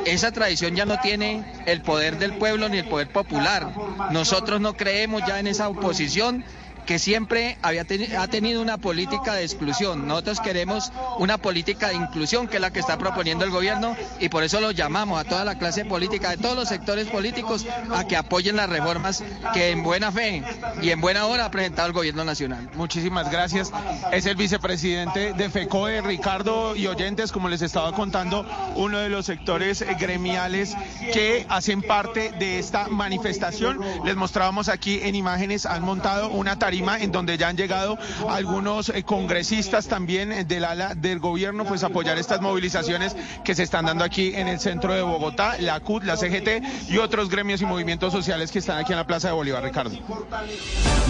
Esa 0.07 0.33
tradición 0.33 0.75
ya 0.75 0.87
no 0.87 0.99
tiene 1.01 1.45
el 1.67 1.83
poder 1.83 2.19
del 2.19 2.35
pueblo 2.35 2.69
ni 2.69 2.79
el 2.79 2.89
poder 2.89 3.11
popular. 3.11 3.73
Nosotros 4.11 4.61
no 4.61 4.75
creemos 4.77 5.23
ya 5.27 5.39
en 5.39 5.47
esa 5.47 5.69
oposición 5.69 6.45
que 6.87 6.99
siempre 6.99 7.59
había 7.63 7.85
ha 8.19 8.29
tenido 8.29 8.63
una 8.63 8.79
política 8.79 9.35
de 9.35 9.45
exclusión. 9.45 10.07
Nosotros 10.07 10.41
queremos 10.41 10.93
una 11.19 11.39
política 11.39 11.89
de 11.89 11.95
inclusión, 11.95 12.49
que 12.49 12.57
es 12.57 12.61
la 12.61 12.73
que 12.73 12.81
está 12.81 12.99
proponiendo 12.99 13.45
el 13.45 13.51
gobierno, 13.51 13.97
y 14.19 14.29
por 14.29 14.43
eso 14.43 14.61
lo 14.61 14.71
llamamos 14.71 15.21
a 15.21 15.25
toda 15.25 15.45
la 15.45 15.59
clase 15.59 15.85
política, 15.85 16.31
de 16.31 16.37
todos 16.37 16.57
los 16.57 16.69
sectores 16.69 17.09
políticos, 17.09 17.67
a 17.95 18.05
que 18.05 18.17
apoyen 18.17 18.57
las 18.57 18.69
reformas 18.69 19.25
que 19.55 19.71
en 19.71 19.83
buena 19.83 20.13
fe 20.13 20.43
y 20.83 20.91
en 20.91 21.01
buena 21.01 21.27
hora 21.27 21.47
ha 21.47 21.51
presentado 21.51 21.89
el 21.89 21.95
gobierno 21.95 22.25
nacional. 22.25 22.71
Muchísimas 22.75 23.31
gracias. 23.31 23.73
Es 24.13 24.27
el 24.27 24.37
vicepresidente 24.37 25.33
de 25.33 25.51
FECOE, 25.51 26.01
Ricardo 26.03 26.77
y 26.77 26.87
oyentes, 26.87 27.33
como 27.33 27.49
les 27.49 27.63
estaba 27.63 27.93
contando, 27.93 28.47
uno 28.77 28.99
de 28.99 29.09
los 29.09 29.27
sectores 29.27 29.85
gremiales 29.99 30.77
que 31.13 31.47
hacen 31.49 31.83
parte 31.83 32.33
de 32.39 32.59
esta 32.59 32.89
manifestación. 32.89 33.81
Les 34.05 34.17
mostrábamos 34.17 34.69
aquí 34.69 35.01
en 35.03 35.15
imágenes, 35.15 35.67
han 35.67 35.83
montado 35.83 36.29
una 36.31 36.59
tarima 36.71 37.01
en 37.01 37.11
donde 37.11 37.37
ya 37.37 37.49
han 37.49 37.57
llegado 37.57 37.99
algunos 38.29 38.91
eh, 38.91 39.03
congresistas 39.03 39.89
también 39.89 40.31
eh, 40.31 40.45
del 40.45 40.65
ala 40.65 40.95
del 40.95 41.19
gobierno, 41.19 41.65
pues 41.65 41.83
apoyar 41.83 42.17
estas 42.17 42.41
movilizaciones 42.41 43.17
que 43.45 43.57
se 43.57 43.65
están 43.65 43.87
dando 43.87 44.05
aquí 44.05 44.35
en 44.37 44.47
el 44.47 44.61
centro 44.61 44.95
de 44.95 45.03
Bogotá, 45.03 45.59
la 45.59 45.81
CUT, 45.81 46.05
la 46.05 46.17
CGT 46.17 46.89
y 46.89 46.99
otros 46.99 47.29
gremios 47.29 47.61
y 47.61 47.67
movimientos 47.67 48.13
sociales 48.13 48.53
que 48.53 48.61
están 48.61 48.79
aquí 48.79 48.93
en 48.93 48.99
la 48.99 49.07
Plaza 49.09 49.29
de 49.29 49.35
Bolívar, 49.35 49.65
Ricardo. 49.65 49.99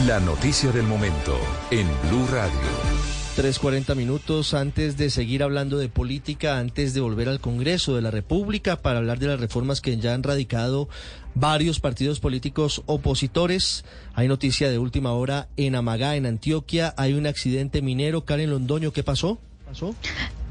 La 0.07 0.19
noticia 0.21 0.73
del 0.73 0.87
momento 0.87 1.39
en 1.71 1.87
Blue 2.09 2.27
Radio. 2.33 3.11
3.40 3.37 3.95
minutos 3.97 4.55
antes 4.55 4.97
de 4.97 5.09
seguir 5.09 5.43
hablando 5.43 5.79
de 5.79 5.89
política, 5.89 6.59
antes 6.59 6.95
de 6.95 7.01
volver 7.01 7.29
al 7.29 7.41
Congreso 7.41 7.95
de 7.95 8.03
la 8.03 8.11
República 8.11 8.77
para 8.77 8.99
hablar 8.99 9.19
de 9.19 9.29
las 9.29 9.41
reformas 9.41 9.81
que 9.81 9.99
ya 9.99 10.15
han 10.15 10.23
radicado 10.23 10.89
varios 11.41 11.81
partidos 11.81 12.21
políticos 12.21 12.83
opositores. 12.87 13.85
Hay 14.15 14.29
noticia 14.29 14.71
de 14.71 14.79
última 14.79 15.13
hora 15.13 15.49
en 15.57 15.75
Amagá, 15.75 16.15
en 16.17 16.27
Antioquia. 16.27 16.95
Hay 16.97 17.15
un 17.15 17.27
accidente 17.27 17.83
minero. 17.83 18.25
Karen 18.25 18.51
Londoño, 18.51 18.93
¿qué 18.93 19.03
pasó? 19.03 19.41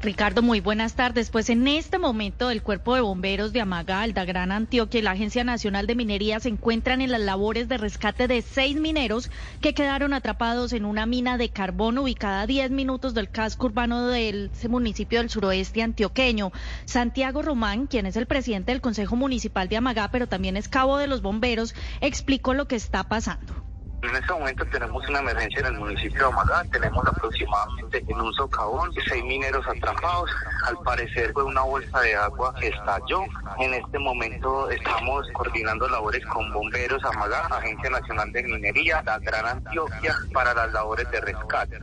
Ricardo, 0.02 0.40
muy 0.40 0.60
buenas 0.60 0.94
tardes. 0.94 1.28
Pues 1.28 1.50
en 1.50 1.68
este 1.68 1.98
momento 1.98 2.50
el 2.50 2.62
Cuerpo 2.62 2.94
de 2.94 3.02
Bomberos 3.02 3.52
de 3.52 3.60
Amaga, 3.60 4.06
Gran 4.06 4.50
Antioquia 4.50 4.98
y 4.98 5.02
la 5.02 5.10
Agencia 5.10 5.44
Nacional 5.44 5.86
de 5.86 5.94
Minería 5.94 6.40
se 6.40 6.48
encuentran 6.48 7.02
en 7.02 7.10
las 7.10 7.20
labores 7.20 7.68
de 7.68 7.76
rescate 7.76 8.26
de 8.26 8.40
seis 8.40 8.80
mineros 8.80 9.30
que 9.60 9.74
quedaron 9.74 10.14
atrapados 10.14 10.72
en 10.72 10.86
una 10.86 11.04
mina 11.04 11.36
de 11.36 11.50
carbón 11.50 11.98
ubicada 11.98 12.42
a 12.42 12.46
10 12.46 12.70
minutos 12.70 13.12
del 13.12 13.28
casco 13.28 13.66
urbano 13.66 14.06
del 14.06 14.50
municipio 14.70 15.18
del 15.18 15.28
suroeste 15.28 15.82
antioqueño. 15.82 16.50
Santiago 16.86 17.42
Román, 17.42 17.86
quien 17.86 18.06
es 18.06 18.16
el 18.16 18.24
presidente 18.24 18.72
del 18.72 18.80
Consejo 18.80 19.16
Municipal 19.16 19.68
de 19.68 19.76
Amagá, 19.76 20.10
pero 20.10 20.28
también 20.28 20.56
es 20.56 20.68
cabo 20.68 20.96
de 20.96 21.08
los 21.08 21.20
bomberos, 21.20 21.74
explicó 22.00 22.54
lo 22.54 22.66
que 22.66 22.76
está 22.76 23.04
pasando. 23.04 23.69
En 24.02 24.16
este 24.16 24.32
momento 24.32 24.64
tenemos 24.66 25.06
una 25.08 25.18
emergencia 25.18 25.60
en 25.60 25.66
el 25.66 25.78
municipio 25.78 26.20
de 26.20 26.32
Amagá, 26.32 26.64
tenemos 26.72 27.06
aproximadamente 27.06 28.02
en 28.08 28.20
un 28.20 28.32
socavón 28.32 28.90
seis 29.06 29.22
mineros 29.24 29.66
atrapados, 29.68 30.30
al 30.66 30.78
parecer 30.78 31.32
fue 31.34 31.44
una 31.44 31.60
bolsa 31.62 32.00
de 32.00 32.14
agua 32.14 32.54
que 32.58 32.68
estalló. 32.68 33.24
En 33.58 33.74
este 33.74 33.98
momento 33.98 34.70
estamos 34.70 35.26
coordinando 35.34 35.86
labores 35.88 36.24
con 36.26 36.50
bomberos 36.52 37.04
Amagá, 37.04 37.46
Agencia 37.50 37.90
Nacional 37.90 38.32
de 38.32 38.42
Minería, 38.44 39.02
la 39.04 39.18
Gran 39.18 39.46
Antioquia, 39.46 40.16
para 40.32 40.54
las 40.54 40.72
labores 40.72 41.10
de 41.10 41.20
rescate. 41.20 41.78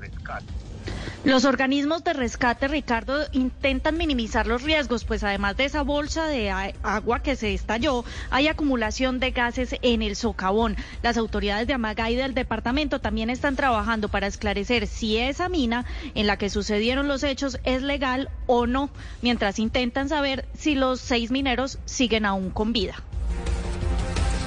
Los 1.23 1.45
organismos 1.45 2.03
de 2.03 2.13
rescate, 2.13 2.67
Ricardo, 2.67 3.25
intentan 3.31 3.97
minimizar 3.97 4.47
los 4.47 4.61
riesgos, 4.61 5.03
pues 5.03 5.23
además 5.23 5.57
de 5.57 5.65
esa 5.65 5.81
bolsa 5.81 6.27
de 6.27 6.51
agua 6.51 7.21
que 7.21 7.35
se 7.35 7.53
estalló, 7.53 8.05
hay 8.29 8.47
acumulación 8.47 9.19
de 9.19 9.31
gases 9.31 9.75
en 9.81 10.03
el 10.03 10.15
socavón. 10.15 10.77
Las 11.01 11.17
autoridades 11.17 11.67
de 11.67 11.73
Amagá 11.73 12.09
y 12.11 12.15
del 12.15 12.33
departamento 12.33 13.01
también 13.01 13.29
están 13.29 13.55
trabajando 13.55 14.09
para 14.09 14.27
esclarecer 14.27 14.87
si 14.87 15.17
esa 15.17 15.49
mina 15.49 15.85
en 16.13 16.27
la 16.27 16.37
que 16.37 16.49
sucedieron 16.49 17.07
los 17.07 17.23
hechos 17.23 17.59
es 17.63 17.81
legal 17.81 18.29
o 18.45 18.67
no, 18.67 18.89
mientras 19.21 19.59
intentan 19.59 20.09
saber 20.09 20.45
si 20.53 20.75
los 20.75 21.01
seis 21.01 21.31
mineros 21.31 21.79
siguen 21.85 22.25
aún 22.25 22.51
con 22.51 22.73
vida. 22.73 22.95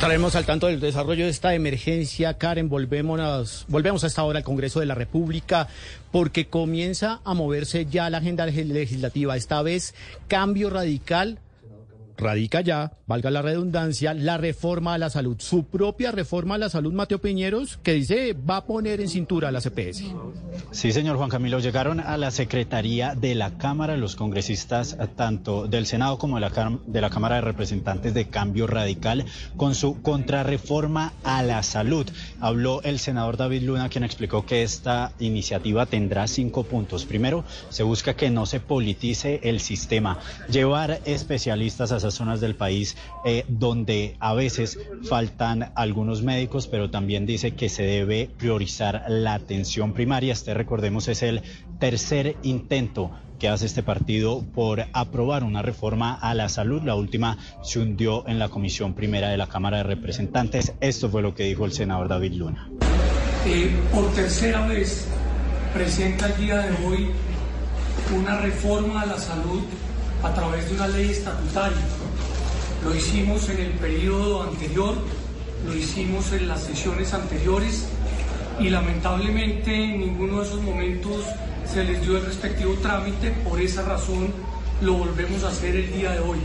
Estaremos 0.00 0.34
al 0.34 0.46
tanto 0.46 0.66
del 0.66 0.80
desarrollo 0.80 1.24
de 1.24 1.30
esta 1.30 1.54
emergencia. 1.54 2.38
Karen, 2.38 2.70
volvemos, 2.70 3.66
volvemos 3.68 4.02
a 4.02 4.06
esta 4.06 4.24
hora 4.24 4.38
al 4.38 4.44
Congreso 4.44 4.80
de 4.80 4.86
la 4.86 4.94
República 4.94 5.68
porque 6.10 6.46
comienza 6.46 7.20
a 7.22 7.34
moverse 7.34 7.84
ya 7.84 8.08
la 8.08 8.16
agenda 8.16 8.46
legislativa. 8.46 9.36
Esta 9.36 9.60
vez 9.60 9.94
cambio 10.26 10.70
radical 10.70 11.38
radica 12.20 12.60
ya, 12.60 12.92
valga 13.06 13.30
la 13.30 13.42
redundancia, 13.42 14.14
la 14.14 14.38
reforma 14.38 14.94
a 14.94 14.98
la 14.98 15.10
salud, 15.10 15.36
su 15.40 15.64
propia 15.64 16.12
reforma 16.12 16.54
a 16.54 16.58
la 16.58 16.68
salud, 16.68 16.92
Mateo 16.92 17.20
Piñeros, 17.20 17.78
que 17.82 17.94
dice 17.94 18.34
va 18.34 18.58
a 18.58 18.66
poner 18.66 19.00
en 19.00 19.08
cintura 19.08 19.48
a 19.48 19.52
la 19.52 19.60
CPS. 19.60 20.04
Sí, 20.70 20.92
señor 20.92 21.16
Juan 21.16 21.30
Camilo, 21.30 21.58
llegaron 21.58 22.00
a 22.00 22.16
la 22.16 22.30
Secretaría 22.30 23.14
de 23.14 23.34
la 23.34 23.58
Cámara 23.58 23.96
los 23.96 24.16
congresistas 24.16 24.96
eh, 25.00 25.08
tanto 25.14 25.66
del 25.66 25.86
Senado 25.86 26.18
como 26.18 26.36
de 26.36 26.42
la, 26.42 26.78
de 26.86 27.00
la 27.00 27.10
Cámara 27.10 27.36
de 27.36 27.40
Representantes 27.40 28.14
de 28.14 28.28
Cambio 28.28 28.66
Radical 28.66 29.24
con 29.56 29.74
su 29.74 30.00
contrarreforma 30.02 31.12
a 31.24 31.42
la 31.42 31.62
salud. 31.62 32.06
Habló 32.40 32.82
el 32.82 32.98
senador 32.98 33.36
David 33.36 33.62
Luna, 33.62 33.88
quien 33.88 34.04
explicó 34.04 34.46
que 34.46 34.62
esta 34.62 35.12
iniciativa 35.18 35.86
tendrá 35.86 36.26
cinco 36.26 36.64
puntos. 36.64 37.04
Primero, 37.04 37.44
se 37.68 37.82
busca 37.82 38.14
que 38.14 38.30
no 38.30 38.46
se 38.46 38.60
politice 38.60 39.40
el 39.42 39.60
sistema, 39.60 40.18
llevar 40.50 41.00
especialistas 41.04 41.92
a 41.92 42.00
zonas 42.14 42.40
del 42.40 42.54
país 42.54 42.96
eh, 43.24 43.44
donde 43.48 44.16
a 44.20 44.34
veces 44.34 44.78
faltan 45.08 45.72
algunos 45.74 46.22
médicos, 46.22 46.66
pero 46.66 46.90
también 46.90 47.26
dice 47.26 47.52
que 47.52 47.68
se 47.68 47.82
debe 47.82 48.30
priorizar 48.38 49.04
la 49.08 49.34
atención 49.34 49.92
primaria. 49.92 50.32
Este, 50.32 50.54
recordemos, 50.54 51.08
es 51.08 51.22
el 51.22 51.42
tercer 51.78 52.36
intento 52.42 53.10
que 53.40 53.48
hace 53.48 53.66
este 53.66 53.82
partido 53.82 54.44
por 54.54 54.84
aprobar 54.92 55.44
una 55.44 55.62
reforma 55.62 56.14
a 56.14 56.34
la 56.34 56.48
salud. 56.48 56.82
La 56.82 56.94
última 56.94 57.38
se 57.62 57.80
hundió 57.80 58.28
en 58.28 58.38
la 58.38 58.50
Comisión 58.50 58.94
Primera 58.94 59.30
de 59.30 59.38
la 59.38 59.46
Cámara 59.46 59.78
de 59.78 59.84
Representantes. 59.84 60.74
Esto 60.80 61.08
fue 61.08 61.22
lo 61.22 61.34
que 61.34 61.44
dijo 61.44 61.64
el 61.64 61.72
senador 61.72 62.08
David 62.08 62.34
Luna. 62.34 62.68
Eh, 63.46 63.74
por 63.92 64.12
tercera 64.12 64.66
vez 64.66 65.06
presenta 65.72 66.26
el 66.26 66.36
día 66.36 66.58
de 66.58 66.86
hoy 66.86 67.10
una 68.14 68.38
reforma 68.38 69.02
a 69.02 69.06
la 69.06 69.18
salud 69.18 69.62
a 70.22 70.34
través 70.34 70.68
de 70.68 70.74
una 70.74 70.88
ley 70.88 71.10
estatutaria. 71.10 71.78
Lo 72.84 72.94
hicimos 72.94 73.48
en 73.50 73.58
el 73.58 73.72
periodo 73.72 74.42
anterior, 74.42 74.94
lo 75.66 75.76
hicimos 75.76 76.32
en 76.32 76.48
las 76.48 76.62
sesiones 76.62 77.12
anteriores 77.12 77.86
y 78.58 78.70
lamentablemente 78.70 79.74
en 79.74 80.00
ninguno 80.00 80.40
de 80.40 80.46
esos 80.46 80.62
momentos 80.62 81.24
se 81.66 81.84
les 81.84 82.00
dio 82.00 82.16
el 82.16 82.24
respectivo 82.24 82.74
trámite, 82.82 83.30
por 83.48 83.60
esa 83.60 83.82
razón 83.82 84.32
lo 84.80 84.94
volvemos 84.94 85.44
a 85.44 85.48
hacer 85.48 85.76
el 85.76 85.92
día 85.92 86.12
de 86.12 86.20
hoy. 86.20 86.38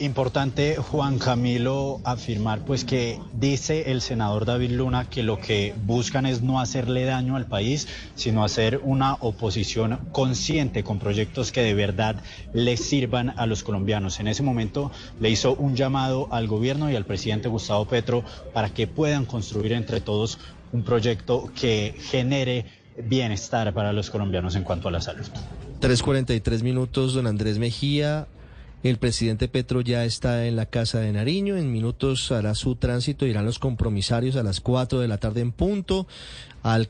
Importante, 0.00 0.76
Juan 0.76 1.18
Camilo, 1.18 2.00
afirmar 2.04 2.60
pues 2.60 2.84
que 2.84 3.18
dice 3.32 3.90
el 3.90 4.00
senador 4.00 4.44
David 4.44 4.70
Luna 4.70 5.10
que 5.10 5.24
lo 5.24 5.40
que 5.40 5.74
buscan 5.86 6.24
es 6.24 6.40
no 6.40 6.60
hacerle 6.60 7.04
daño 7.04 7.34
al 7.34 7.46
país, 7.46 7.88
sino 8.14 8.44
hacer 8.44 8.80
una 8.84 9.14
oposición 9.14 9.98
consciente 10.12 10.84
con 10.84 11.00
proyectos 11.00 11.50
que 11.50 11.62
de 11.62 11.74
verdad 11.74 12.22
les 12.52 12.78
sirvan 12.78 13.30
a 13.30 13.46
los 13.46 13.64
colombianos. 13.64 14.20
En 14.20 14.28
ese 14.28 14.44
momento 14.44 14.92
le 15.18 15.30
hizo 15.30 15.54
un 15.54 15.74
llamado 15.74 16.28
al 16.30 16.46
gobierno 16.46 16.88
y 16.88 16.94
al 16.94 17.04
presidente 17.04 17.48
Gustavo 17.48 17.84
Petro 17.86 18.22
para 18.52 18.70
que 18.70 18.86
puedan 18.86 19.24
construir 19.24 19.72
entre 19.72 20.00
todos 20.00 20.38
un 20.72 20.84
proyecto 20.84 21.50
que 21.60 21.96
genere 21.98 22.66
bienestar 23.02 23.74
para 23.74 23.92
los 23.92 24.10
colombianos 24.10 24.54
en 24.54 24.62
cuanto 24.62 24.86
a 24.86 24.92
la 24.92 25.00
salud. 25.00 25.26
3.43 25.80 26.62
minutos, 26.62 27.14
don 27.14 27.26
Andrés 27.26 27.58
Mejía. 27.58 28.28
El 28.84 28.98
presidente 28.98 29.48
Petro 29.48 29.80
ya 29.80 30.04
está 30.04 30.46
en 30.46 30.54
la 30.54 30.66
Casa 30.66 31.00
de 31.00 31.12
Nariño. 31.12 31.56
En 31.56 31.72
minutos 31.72 32.30
hará 32.30 32.54
su 32.54 32.76
tránsito. 32.76 33.26
Irán 33.26 33.44
los 33.44 33.58
compromisarios 33.58 34.36
a 34.36 34.44
las 34.44 34.60
4 34.60 35.00
de 35.00 35.08
la 35.08 35.18
tarde 35.18 35.40
en 35.40 35.50
punto. 35.50 36.06
Al 36.62 36.88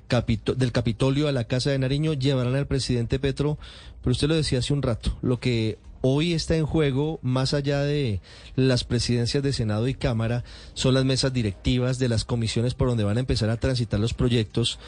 del 0.57 0.73
Capitolio 0.73 1.29
a 1.29 1.33
la 1.33 1.45
Casa 1.45 1.71
de 1.71 1.79
Nariño 1.79 2.13
llevarán 2.13 2.57
al 2.57 2.67
presidente 2.67 3.19
Petro. 3.19 3.59
Pero 4.03 4.13
usted 4.13 4.29
lo 4.29 4.35
decía 4.35 4.59
hace 4.59 4.75
un 4.75 4.83
rato. 4.83 5.17
Lo 5.23 5.41
que 5.41 5.79
hoy 6.03 6.35
está 6.35 6.57
en 6.57 6.67
juego, 6.67 7.21
más 7.23 7.55
allá 7.55 7.81
de 7.81 8.21
las 8.55 8.85
presidencias 8.85 9.43
de 9.43 9.55
Senado 9.55 9.89
y 9.89 9.95
Cámara, 9.95 10.45
son 10.75 10.93
las 10.93 11.07
mesas 11.07 11.33
directivas 11.33 11.99
de 11.99 12.11
las 12.11 12.27
comisiones 12.27 12.75
por 12.75 12.89
donde 12.89 13.05
van 13.05 13.17
a 13.17 13.21
empezar 13.21 13.49
a 13.49 13.57
transitar 13.57 13.99
los 13.99 14.13
proyectos 14.13 14.79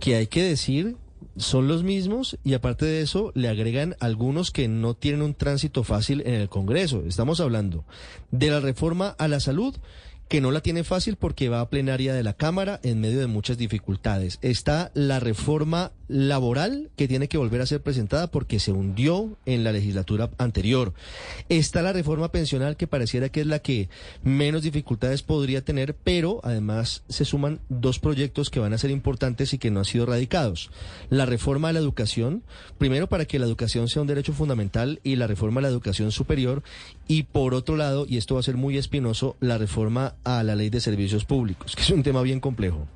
que 0.00 0.16
hay 0.16 0.26
que 0.26 0.42
decir 0.42 0.96
son 1.36 1.68
los 1.68 1.82
mismos 1.82 2.38
y 2.44 2.54
aparte 2.54 2.86
de 2.86 3.02
eso 3.02 3.32
le 3.34 3.48
agregan 3.48 3.96
algunos 4.00 4.50
que 4.50 4.68
no 4.68 4.94
tienen 4.94 5.22
un 5.22 5.34
tránsito 5.34 5.84
fácil 5.84 6.22
en 6.26 6.34
el 6.34 6.48
Congreso. 6.48 7.02
Estamos 7.06 7.40
hablando 7.40 7.84
de 8.30 8.50
la 8.50 8.60
reforma 8.60 9.14
a 9.18 9.28
la 9.28 9.40
salud 9.40 9.76
que 10.30 10.40
no 10.40 10.52
la 10.52 10.60
tiene 10.60 10.84
fácil 10.84 11.16
porque 11.16 11.48
va 11.48 11.60
a 11.60 11.68
plenaria 11.68 12.14
de 12.14 12.22
la 12.22 12.34
Cámara 12.34 12.78
en 12.84 13.00
medio 13.00 13.18
de 13.18 13.26
muchas 13.26 13.58
dificultades. 13.58 14.38
Está 14.42 14.92
la 14.94 15.18
reforma 15.18 15.90
laboral 16.06 16.90
que 16.96 17.08
tiene 17.08 17.26
que 17.26 17.36
volver 17.36 17.60
a 17.60 17.66
ser 17.66 17.82
presentada 17.82 18.30
porque 18.30 18.60
se 18.60 18.70
hundió 18.70 19.36
en 19.44 19.64
la 19.64 19.72
legislatura 19.72 20.30
anterior. 20.38 20.94
Está 21.48 21.82
la 21.82 21.92
reforma 21.92 22.30
pensional 22.30 22.76
que 22.76 22.86
pareciera 22.86 23.28
que 23.28 23.40
es 23.40 23.46
la 23.48 23.58
que 23.58 23.88
menos 24.22 24.62
dificultades 24.62 25.22
podría 25.22 25.64
tener, 25.64 25.94
pero 25.94 26.40
además 26.44 27.02
se 27.08 27.24
suman 27.24 27.58
dos 27.68 27.98
proyectos 27.98 28.50
que 28.50 28.60
van 28.60 28.72
a 28.72 28.78
ser 28.78 28.92
importantes 28.92 29.52
y 29.52 29.58
que 29.58 29.72
no 29.72 29.80
han 29.80 29.84
sido 29.84 30.06
radicados. 30.06 30.70
La 31.08 31.26
reforma 31.26 31.70
a 31.70 31.72
la 31.72 31.80
educación, 31.80 32.44
primero 32.78 33.08
para 33.08 33.24
que 33.24 33.40
la 33.40 33.46
educación 33.46 33.88
sea 33.88 34.02
un 34.02 34.08
derecho 34.08 34.32
fundamental 34.32 35.00
y 35.02 35.16
la 35.16 35.26
reforma 35.26 35.58
a 35.58 35.62
la 35.62 35.68
educación 35.68 36.12
superior 36.12 36.62
y 37.10 37.24
por 37.24 37.54
otro 37.54 37.74
lado, 37.74 38.06
y 38.08 38.18
esto 38.18 38.34
va 38.34 38.40
a 38.40 38.44
ser 38.44 38.56
muy 38.56 38.78
espinoso, 38.78 39.36
la 39.40 39.58
reforma 39.58 40.14
a 40.22 40.44
la 40.44 40.54
ley 40.54 40.70
de 40.70 40.78
servicios 40.78 41.24
públicos, 41.24 41.74
que 41.74 41.82
es 41.82 41.90
un 41.90 42.04
tema 42.04 42.22
bien 42.22 42.38
complejo. 42.38 42.86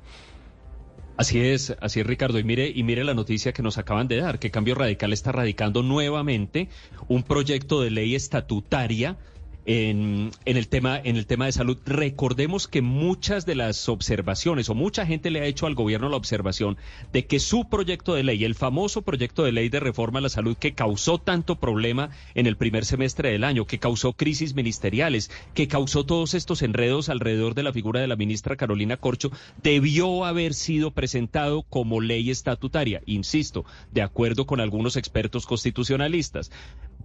Así 1.17 1.41
es, 1.41 1.75
así 1.81 1.99
es 1.99 2.07
Ricardo. 2.07 2.39
Y 2.39 2.45
mire, 2.45 2.71
y 2.73 2.83
mire 2.83 3.03
la 3.03 3.13
noticia 3.13 3.51
que 3.51 3.61
nos 3.61 3.77
acaban 3.77 4.07
de 4.07 4.15
dar, 4.15 4.39
que 4.39 4.51
Cambio 4.51 4.73
Radical 4.73 5.11
está 5.11 5.33
radicando 5.33 5.83
nuevamente 5.83 6.69
un 7.09 7.23
proyecto 7.23 7.81
de 7.81 7.91
ley 7.91 8.15
estatutaria 8.15 9.17
en, 9.65 10.31
el 10.45 10.67
tema, 10.67 10.99
en 11.03 11.15
el 11.15 11.25
tema 11.25 11.45
de 11.45 11.51
salud. 11.51 11.77
Recordemos 11.85 12.67
que 12.67 12.81
muchas 12.81 13.45
de 13.45 13.55
las 13.55 13.89
observaciones 13.89 14.69
o 14.69 14.75
mucha 14.75 15.05
gente 15.05 15.31
le 15.31 15.41
ha 15.41 15.45
hecho 15.45 15.65
al 15.65 15.75
gobierno 15.75 16.09
la 16.09 16.17
observación 16.17 16.77
de 17.11 17.25
que 17.25 17.39
su 17.39 17.67
proyecto 17.67 18.13
de 18.13 18.23
ley, 18.23 18.43
el 18.43 18.55
famoso 18.55 19.01
proyecto 19.01 19.43
de 19.43 19.51
ley 19.51 19.69
de 19.69 19.79
reforma 19.79 20.19
a 20.19 20.21
la 20.23 20.29
salud 20.29 20.55
que 20.57 20.73
causó 20.73 21.17
tanto 21.17 21.59
problema 21.59 22.09
en 22.35 22.47
el 22.47 22.57
primer 22.57 22.85
semestre 22.85 23.31
del 23.31 23.43
año, 23.43 23.65
que 23.65 23.79
causó 23.79 24.13
crisis 24.13 24.53
ministeriales, 24.53 25.31
que 25.53 25.67
causó 25.67 26.05
todos 26.05 26.33
estos 26.33 26.61
enredos 26.61 27.09
alrededor 27.09 27.55
de 27.55 27.63
la 27.63 27.73
figura 27.73 27.99
de 27.99 28.07
la 28.07 28.15
ministra 28.15 28.55
Carolina 28.55 28.97
Corcho, 28.97 29.31
debió 29.63 30.25
haber 30.25 30.53
sido 30.53 30.91
presentado 30.91 31.63
como 31.63 32.01
ley 32.01 32.29
estatutaria, 32.29 33.01
insisto, 33.05 33.65
de 33.91 34.01
acuerdo 34.01 34.45
con 34.45 34.59
algunos 34.59 34.95
expertos 34.95 35.45
constitucionalistas. 35.45 36.51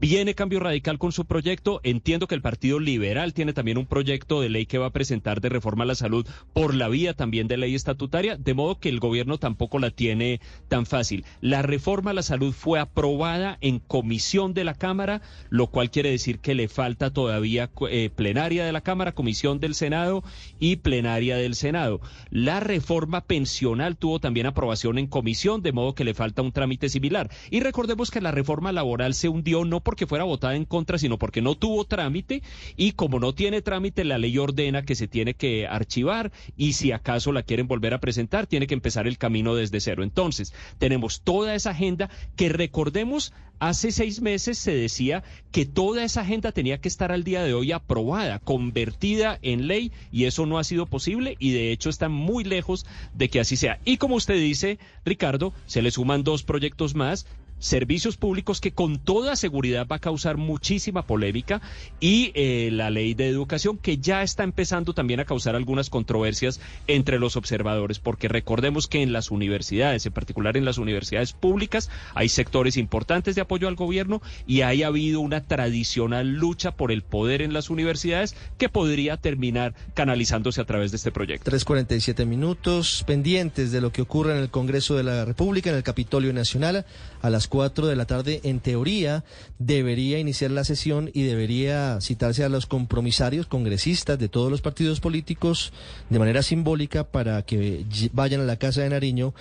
Viene 0.00 0.34
Cambio 0.34 0.60
Radical 0.60 0.98
con 0.98 1.12
su 1.12 1.26
proyecto. 1.26 1.80
Entiendo 1.82 2.26
que 2.26 2.34
el 2.34 2.40
Partido 2.50 2.80
Liberal 2.80 3.32
tiene 3.32 3.52
también 3.52 3.78
un 3.78 3.86
proyecto 3.86 4.40
de 4.40 4.48
ley 4.48 4.66
que 4.66 4.78
va 4.78 4.86
a 4.86 4.92
presentar 4.92 5.40
de 5.40 5.48
reforma 5.48 5.84
a 5.84 5.86
la 5.86 5.94
salud 5.94 6.26
por 6.52 6.74
la 6.74 6.88
vía 6.88 7.14
también 7.14 7.46
de 7.46 7.56
ley 7.56 7.76
estatutaria, 7.76 8.36
de 8.36 8.54
modo 8.54 8.80
que 8.80 8.88
el 8.88 8.98
gobierno 8.98 9.38
tampoco 9.38 9.78
la 9.78 9.92
tiene 9.92 10.40
tan 10.66 10.84
fácil. 10.84 11.24
La 11.40 11.62
reforma 11.62 12.10
a 12.10 12.14
la 12.14 12.24
salud 12.24 12.52
fue 12.52 12.80
aprobada 12.80 13.56
en 13.60 13.78
comisión 13.78 14.52
de 14.52 14.64
la 14.64 14.74
Cámara, 14.74 15.22
lo 15.48 15.68
cual 15.68 15.92
quiere 15.92 16.10
decir 16.10 16.40
que 16.40 16.56
le 16.56 16.66
falta 16.66 17.12
todavía 17.12 17.70
eh, 17.88 18.10
plenaria 18.12 18.64
de 18.64 18.72
la 18.72 18.80
Cámara, 18.80 19.12
comisión 19.12 19.60
del 19.60 19.76
Senado 19.76 20.24
y 20.58 20.74
plenaria 20.74 21.36
del 21.36 21.54
Senado. 21.54 22.00
La 22.30 22.58
reforma 22.58 23.20
pensional 23.20 23.96
tuvo 23.96 24.18
también 24.18 24.46
aprobación 24.46 24.98
en 24.98 25.06
comisión, 25.06 25.62
de 25.62 25.70
modo 25.70 25.94
que 25.94 26.02
le 26.02 26.14
falta 26.14 26.42
un 26.42 26.50
trámite 26.50 26.88
similar. 26.88 27.30
Y 27.48 27.60
recordemos 27.60 28.10
que 28.10 28.20
la 28.20 28.32
reforma 28.32 28.72
laboral 28.72 29.14
se 29.14 29.28
hundió 29.28 29.64
no 29.64 29.78
porque 29.78 30.08
fuera 30.08 30.24
votada 30.24 30.56
en 30.56 30.64
contra, 30.64 30.98
sino 30.98 31.16
porque 31.16 31.42
no 31.42 31.54
tuvo 31.54 31.84
trámite 31.84 32.39
y 32.76 32.92
como 32.92 33.18
no 33.20 33.34
tiene 33.34 33.62
trámite, 33.62 34.04
la 34.04 34.18
ley 34.18 34.36
ordena 34.38 34.84
que 34.84 34.94
se 34.94 35.08
tiene 35.08 35.34
que 35.34 35.66
archivar 35.66 36.32
y 36.56 36.74
si 36.74 36.92
acaso 36.92 37.32
la 37.32 37.42
quieren 37.42 37.68
volver 37.68 37.94
a 37.94 38.00
presentar, 38.00 38.46
tiene 38.46 38.66
que 38.66 38.74
empezar 38.74 39.06
el 39.06 39.18
camino 39.18 39.54
desde 39.54 39.80
cero. 39.80 40.02
Entonces, 40.02 40.54
tenemos 40.78 41.22
toda 41.22 41.54
esa 41.54 41.70
agenda 41.70 42.10
que 42.36 42.48
recordemos 42.48 43.32
Hace 43.60 43.92
seis 43.92 44.22
meses 44.22 44.56
se 44.56 44.74
decía 44.74 45.22
que 45.52 45.66
toda 45.66 46.02
esa 46.02 46.22
agenda 46.22 46.50
tenía 46.50 46.80
que 46.80 46.88
estar 46.88 47.12
al 47.12 47.24
día 47.24 47.42
de 47.42 47.52
hoy 47.52 47.72
aprobada, 47.72 48.38
convertida 48.38 49.38
en 49.42 49.66
ley, 49.66 49.92
y 50.10 50.24
eso 50.24 50.46
no 50.46 50.58
ha 50.58 50.64
sido 50.64 50.86
posible 50.86 51.36
y 51.38 51.50
de 51.50 51.70
hecho 51.70 51.90
está 51.90 52.08
muy 52.08 52.42
lejos 52.42 52.86
de 53.12 53.28
que 53.28 53.38
así 53.38 53.58
sea. 53.58 53.78
Y 53.84 53.98
como 53.98 54.14
usted 54.14 54.36
dice, 54.36 54.78
Ricardo, 55.04 55.52
se 55.66 55.82
le 55.82 55.90
suman 55.90 56.24
dos 56.24 56.42
proyectos 56.42 56.94
más 56.94 57.26
servicios 57.60 58.16
públicos 58.16 58.60
que 58.60 58.72
con 58.72 58.98
toda 58.98 59.36
seguridad 59.36 59.86
va 59.86 59.96
a 59.96 60.00
causar 60.00 60.36
muchísima 60.36 61.06
polémica 61.06 61.60
y 62.00 62.32
eh, 62.34 62.70
la 62.72 62.90
ley 62.90 63.14
de 63.14 63.28
educación 63.28 63.78
que 63.78 63.98
ya 63.98 64.22
está 64.22 64.42
empezando 64.42 64.94
también 64.94 65.20
a 65.20 65.24
causar 65.24 65.54
algunas 65.54 65.90
controversias 65.90 66.60
entre 66.88 67.20
los 67.20 67.36
observadores, 67.36 68.00
porque 68.00 68.26
recordemos 68.28 68.88
que 68.88 69.02
en 69.02 69.12
las 69.12 69.30
universidades, 69.30 70.04
en 70.06 70.12
particular 70.12 70.56
en 70.56 70.64
las 70.64 70.78
universidades 70.78 71.32
públicas, 71.32 71.90
hay 72.14 72.28
sectores 72.28 72.76
importantes 72.76 73.34
de 73.34 73.42
apoyo 73.42 73.68
al 73.68 73.76
gobierno 73.76 74.22
y 74.46 74.62
hay 74.62 74.82
habido 74.82 75.20
una 75.20 75.42
tradicional 75.42 76.34
lucha 76.34 76.72
por 76.72 76.90
el 76.90 77.02
poder 77.02 77.42
en 77.42 77.52
las 77.52 77.70
universidades 77.70 78.34
que 78.58 78.68
podría 78.68 79.16
terminar 79.16 79.74
canalizándose 79.94 80.60
a 80.60 80.64
través 80.64 80.90
de 80.90 80.96
este 80.96 81.12
proyecto. 81.12 81.50
3.47 81.50 82.26
minutos 82.26 83.04
pendientes 83.06 83.72
de 83.72 83.80
lo 83.80 83.92
que 83.92 84.02
ocurre 84.02 84.32
en 84.32 84.42
el 84.42 84.50
Congreso 84.50 84.96
de 84.96 85.02
la 85.02 85.24
República, 85.24 85.70
en 85.70 85.76
el 85.76 85.82
Capitolio 85.82 86.32
Nacional, 86.32 86.86
a 87.22 87.30
las 87.30 87.48
4 87.48 87.86
de 87.86 87.96
la 87.96 88.06
tarde, 88.06 88.40
en 88.44 88.60
teoría, 88.60 89.24
debería 89.58 90.18
iniciar 90.18 90.50
la 90.50 90.64
sesión 90.64 91.10
y 91.12 91.22
debería 91.22 92.00
citarse 92.00 92.44
a 92.44 92.48
los 92.48 92.66
compromisarios, 92.66 93.46
congresistas 93.46 94.18
de 94.18 94.28
todos 94.28 94.50
los 94.50 94.62
partidos 94.62 95.00
políticos, 95.00 95.72
de 96.08 96.18
manera 96.18 96.42
simbólica, 96.42 97.04
para 97.04 97.42
que 97.42 97.84
vayan 98.12 98.40
a 98.40 98.44
la 98.44 98.56
Casa 98.56 98.82
de 98.82 98.90
Nariño 98.90 99.34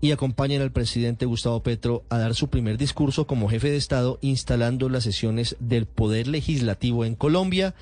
y 0.00 0.12
acompañen 0.12 0.62
al 0.62 0.72
presidente 0.72 1.26
Gustavo 1.26 1.62
Petro 1.62 2.04
a 2.08 2.18
dar 2.18 2.34
su 2.34 2.48
primer 2.48 2.78
discurso 2.78 3.26
como 3.26 3.48
jefe 3.48 3.70
de 3.70 3.76
Estado, 3.76 4.18
instalando 4.20 4.88
las 4.88 5.04
sesiones 5.04 5.56
del 5.60 5.86
Poder 5.86 6.28
Legislativo 6.28 7.04
en 7.04 7.14
Colombia. 7.14 7.74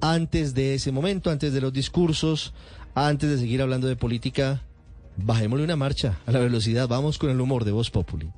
Antes 0.00 0.54
de 0.54 0.74
ese 0.74 0.92
momento, 0.92 1.30
antes 1.30 1.52
de 1.52 1.60
los 1.60 1.72
discursos, 1.72 2.54
antes 2.94 3.30
de 3.30 3.38
seguir 3.38 3.62
hablando 3.62 3.86
de 3.86 3.96
política, 3.96 4.62
bajémosle 5.16 5.64
una 5.64 5.76
marcha 5.76 6.18
a 6.26 6.32
la 6.32 6.38
velocidad. 6.40 6.88
Vamos 6.88 7.18
con 7.18 7.30
el 7.30 7.40
humor 7.40 7.64
de 7.64 7.72
Voz 7.72 7.90
Populi. 7.90 8.30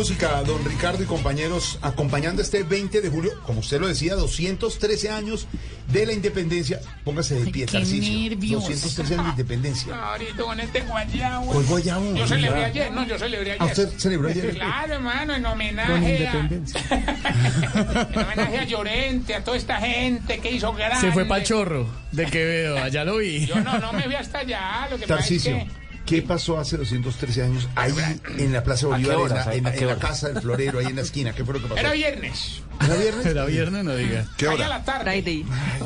Música, 0.00 0.42
don 0.44 0.64
Ricardo 0.64 1.02
y 1.02 1.06
compañeros, 1.06 1.78
acompañando 1.82 2.40
este 2.40 2.62
20 2.62 3.02
de 3.02 3.10
julio, 3.10 3.32
como 3.44 3.60
usted 3.60 3.78
lo 3.78 3.86
decía, 3.86 4.14
213 4.14 5.10
años 5.10 5.46
de 5.88 6.06
la 6.06 6.14
independencia. 6.14 6.80
Póngase 7.04 7.34
de 7.34 7.50
pie, 7.50 7.66
nervios. 7.66 8.62
213 8.62 9.12
años 9.12 9.24
de 9.26 9.30
independencia. 9.42 9.94
Ahorita 9.94 10.42
con 10.42 10.58
este 10.58 10.80
guayabo. 10.80 11.52
¿Cuál 11.52 11.66
guayabo? 11.66 12.14
Yo 12.14 12.26
celebré 12.26 12.64
ayer, 12.64 12.90
no, 12.92 13.06
yo 13.06 13.18
celebré 13.18 13.50
ayer. 13.50 13.62
Ah, 13.62 13.66
¿usted 13.66 13.90
celebró 13.98 14.28
ayer? 14.30 14.54
Claro, 14.54 14.94
hermano, 14.94 15.34
en 15.34 15.42
Con 15.42 15.52
homenaje 15.52 15.92
a, 15.92 16.38
independencia. 16.38 16.80
en 18.10 18.18
homenaje 18.18 18.58
a 18.58 18.64
Llorente, 18.64 19.34
a 19.34 19.44
toda 19.44 19.58
esta 19.58 19.76
gente 19.76 20.38
que 20.38 20.50
hizo 20.50 20.72
grande. 20.72 21.08
Se 21.08 21.12
fue 21.12 21.26
para 21.26 21.44
Chorro 21.44 21.86
de 22.10 22.24
Quevedo, 22.24 22.78
allá 22.78 23.04
lo 23.04 23.18
vi. 23.18 23.44
Yo 23.44 23.56
no, 23.56 23.78
no 23.78 23.92
me 23.92 24.04
fui 24.04 24.14
hasta 24.14 24.38
allá, 24.38 24.88
lo 24.90 24.96
que 24.96 25.06
pasa 25.06 25.20
es 25.20 25.28
Tarcisio, 25.28 25.56
que... 25.56 25.79
¿qué 26.10 26.22
pasó 26.22 26.58
hace 26.58 26.76
213 26.76 27.42
años 27.42 27.68
ahí 27.76 27.94
en 28.38 28.52
la 28.52 28.62
Plaza 28.62 28.88
de 28.88 28.94
¿A 28.94 28.98
qué 28.98 29.04
Bolívar, 29.14 29.52
en 29.54 29.86
la, 29.86 29.96
casa 29.96 30.28
del 30.28 30.42
florero, 30.42 30.78
ahí 30.80 30.86
en 30.86 30.96
la 30.96 31.02
esquina? 31.02 31.32
¿Qué 31.32 31.44
fue 31.44 31.54
lo 31.54 31.60
que 31.60 31.66
pasó? 31.68 31.80
Era 31.80 31.92
viernes. 31.92 32.62
¿Era 32.84 32.96
viernes? 32.96 33.26
Era 33.26 33.44
viernes, 33.44 33.84
no 33.84 33.94
diga. 33.94 34.26
¿Qué 34.36 34.48
hora? 34.48 34.66
a 34.66 34.68
la 34.68 34.84
tarde. 34.84 35.22
Friday. 35.22 35.44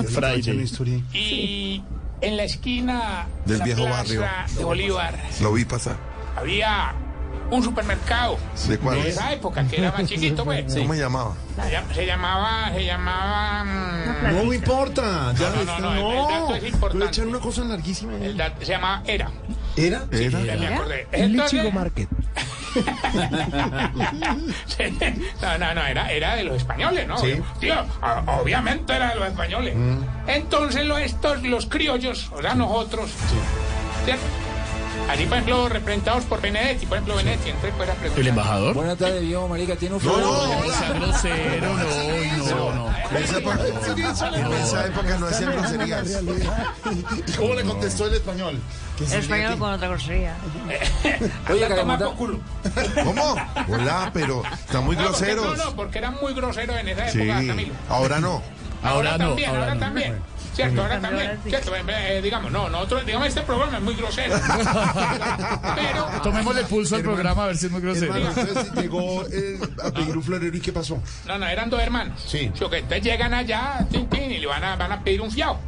Friday. 0.09 1.05
Y 1.13 1.83
en 2.21 2.37
la 2.37 2.45
esquina 2.45 3.27
Del 3.45 3.59
la 3.59 3.65
viejo 3.65 3.85
plaza 3.85 3.97
barrio. 4.03 4.25
de 4.57 4.65
Bolívar 4.65 5.23
Lo 5.41 5.53
vi 5.53 5.65
pasar. 5.65 5.97
había 6.37 6.95
un 7.51 7.63
supermercado 7.63 8.39
¿De 8.69 8.79
cuál? 8.79 9.03
de 9.03 9.11
esa 9.11 9.31
época 9.33 9.67
que 9.69 9.77
era 9.77 9.93
más 9.93 10.07
chiquito, 10.07 10.45
pues. 10.45 10.65
¿Cómo 10.75 10.95
se 10.95 11.01
llamaba? 11.01 11.35
Se 11.57 11.77
llam- 11.77 11.95
Se 11.95 12.07
llamaba, 12.07 12.73
se 12.73 12.85
llamaba. 12.87 13.65
mm, 13.65 14.35
No 14.35 14.45
me 14.47 14.57
importa. 14.57 15.35
Ya 15.39 15.51
No, 15.51 15.65
no, 15.65 15.79
no, 15.79 15.95
no, 15.95 16.11
el 16.11 16.17
dato 16.33 16.55
es 16.55 16.61
Voy 16.63 16.71
a 16.71 16.73
importante. 16.73 17.07
echar 17.07 17.27
una 17.27 17.39
cosa 17.41 17.65
larguísima. 17.65 18.15
El 18.17 18.43
se 18.61 18.65
llamaba 18.73 19.03
Era. 19.07 19.31
¿Era? 19.77 20.05
Sí, 20.13 20.25
¿Era? 20.25 20.41
ya 20.45 20.57
me 20.57 20.67
acordé. 20.69 21.07
El 21.13 21.33
Entonces- 21.33 21.53
Lichigo 21.55 21.73
Market. 21.73 22.09
Sí, 24.67 24.85
no, 25.41 25.59
no, 25.59 25.75
no, 25.75 25.87
era, 25.87 26.11
era 26.11 26.35
de 26.37 26.45
los 26.45 26.57
españoles, 26.57 27.07
¿no? 27.07 27.17
Sí. 27.19 27.41
Tío, 27.61 27.75
obviamente 28.27 28.93
era 28.95 29.11
de 29.11 29.15
los 29.17 29.29
españoles. 29.29 29.75
Mm. 29.77 29.99
Entonces 30.27 30.85
lo- 30.87 30.99
estos, 30.99 31.43
los 31.45 31.67
criollos, 31.67 32.31
o 32.33 32.43
sea, 32.43 32.55
nosotros, 32.55 33.11
¿cierto? 34.05 34.23
Allí, 35.09 35.27
por 35.27 35.35
ejemplo, 35.35 35.69
representados 35.69 36.25
por 36.25 36.41
Benedetti, 36.41 36.87
por 36.87 36.97
ejemplo, 36.97 37.17
Benedetti, 37.17 37.51
entonces 37.51 37.73
pues 37.77 37.89
era 37.89 37.95
preguntar. 37.99 38.21
¿El 38.23 38.29
embajador? 38.29 38.75
Buenas 38.75 38.99
tardes, 38.99 39.21
viejo 39.21 39.47
marica. 39.49 39.77
¿Tiene 39.77 39.97
un 39.97 40.05
No, 40.05 40.13
frío? 40.13 40.27
no, 40.27 40.73
sea 40.73 40.93
grosero, 40.95 41.67
no, 41.75 42.75
no, 42.75 42.75
no. 42.75 42.95
Esa 43.19 43.39
época, 44.87 45.19
no 45.19 45.27
hacían 45.27 45.53
groserías. 45.53 46.09
¿Y 47.29 47.33
cómo 47.33 47.55
le 47.55 47.63
contestó 47.65 48.07
el 48.07 48.15
español? 48.15 48.59
Que 48.99 49.07
sí, 49.07 49.17
Español 49.17 49.59
con 49.59 49.73
otra 49.73 49.89
grosería. 49.89 50.37
Oye, 51.51 51.69
culo. 52.17 52.41
¿Cómo? 53.05 53.37
Hola, 53.69 54.11
pero 54.15 54.43
están 54.53 54.85
muy 54.85 54.97
No, 54.97 55.03
groseros. 55.03 55.59
No, 55.59 55.65
no, 55.65 55.77
porque 55.77 55.99
eran 55.99 56.17
muy 56.21 56.33
groseros 56.33 56.77
en 56.77 56.89
esa 56.89 57.09
Sí, 57.11 57.21
época, 57.23 57.47
Camilo. 57.47 57.75
ahora 57.89 58.21
no. 58.21 58.43
Ahora 58.83 59.13
no, 59.19 59.29
también, 59.29 59.51
ahora 59.51 59.75
no. 59.75 59.81
también. 59.81 60.19
Cierto, 60.55 60.83
ahora 60.83 61.01
también. 61.01 61.39
Cierto, 61.45 61.73
eh, 61.75 62.21
digamos, 62.23 62.53
no, 62.53 62.69
nosotros, 62.69 63.05
digamos, 63.05 63.29
este 63.29 63.43
programa 63.43 63.77
es 63.79 63.83
muy 63.83 63.95
grosero. 63.95 64.35
Pero 65.75 66.23
Tomémosle 66.23 66.65
pulso 66.65 66.97
al 66.97 67.03
programa 67.03 67.45
a 67.45 67.47
ver 67.49 67.57
si 67.57 67.67
es 67.67 67.73
muy 67.73 67.81
grosero. 67.81 68.15
Hermano, 68.15 68.35
entonces 68.37 68.73
llegó 68.75 69.27
eh, 69.27 69.59
a 69.83 69.91
pedir 69.91 70.17
un 70.17 70.23
florero 70.23 70.57
y 70.57 70.61
¿qué 70.61 70.73
pasó? 70.73 71.03
No, 71.27 71.39
no, 71.39 71.47
eran 71.47 71.71
dos 71.71 71.81
hermanos. 71.81 72.23
Sí. 72.27 72.51
Ok, 72.61 72.75
Entonces 72.75 73.03
llegan 73.03 73.35
allá, 73.35 73.87
tin, 73.91 74.09
tin, 74.09 74.31
y 74.31 74.39
le 74.39 74.47
van 74.47 74.63
a, 74.63 74.77
van 74.77 74.93
a 74.93 75.03
pedir 75.03 75.21
un 75.21 75.31
fiado. 75.31 75.59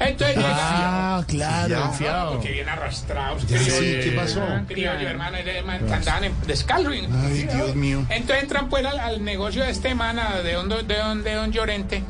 Entonces 0.00 0.36
Ah, 0.38 1.22
claro, 1.28 1.92
fiado. 1.92 2.32
Porque 2.32 2.50
vienen 2.52 2.70
arrastrados. 2.70 3.42
Sí, 3.42 3.54
¿qué 4.02 4.12
pasó? 4.16 4.40
Criollos, 4.66 5.02
hermano, 5.02 5.38
que 5.44 5.58
andaban 5.94 6.24
en 6.24 6.32
descalzo. 6.46 6.92
y- 6.94 7.06
Ay, 7.24 7.48
Dios 7.54 7.74
mío. 7.76 8.04
Entonces 8.08 8.42
entran 8.44 8.68
pues 8.68 8.84
al, 8.86 8.98
al 8.98 9.22
negocio 9.22 9.62
de 9.62 9.70
este 9.70 9.94
man, 9.94 10.18
a- 10.18 10.40
de 10.42 10.54
don, 10.54 10.68
de 10.68 10.96
don, 10.96 11.22
de 11.22 11.34
don 11.34 11.52
Llorente. 11.52 12.02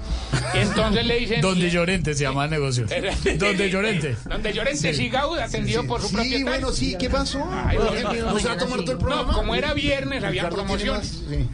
Y 0.55 0.59
entonces 0.59 1.05
le 1.05 1.19
dicen... 1.19 1.41
Donde 1.41 1.69
Llorente 1.71 2.15
se 2.15 2.23
llama 2.23 2.45
el 2.45 2.51
negocio. 2.51 2.87
Donde 3.39 3.69
Llorente. 3.71 4.17
Donde 4.25 4.53
Llorente 4.53 4.93
Sí. 4.93 4.95
Sigaud, 4.95 5.39
atendido 5.39 5.85
por 5.87 6.01
su 6.01 6.09
Sí, 6.09 6.15
propietario. 6.15 6.47
bueno, 6.47 6.73
sí, 6.73 6.97
¿qué 6.99 7.11
pasó? 7.11 7.45
Ay, 7.67 7.77
¿No, 7.77 7.85
bueno, 7.87 8.31
¿No 8.33 8.39
se 8.39 8.49
va 8.49 8.55
a 8.55 8.57
tomar 8.57 8.81
todo 8.81 8.93
el 8.93 8.99
programa? 8.99 9.33
No, 9.33 9.39
como 9.39 9.55
era 9.55 9.75
viernes, 9.75 10.23
había 10.25 10.45
Ricardo 10.45 10.65
tiene 10.65 10.69
promociones. 10.69 11.23
más, 11.23 11.29
sí. 11.29 11.49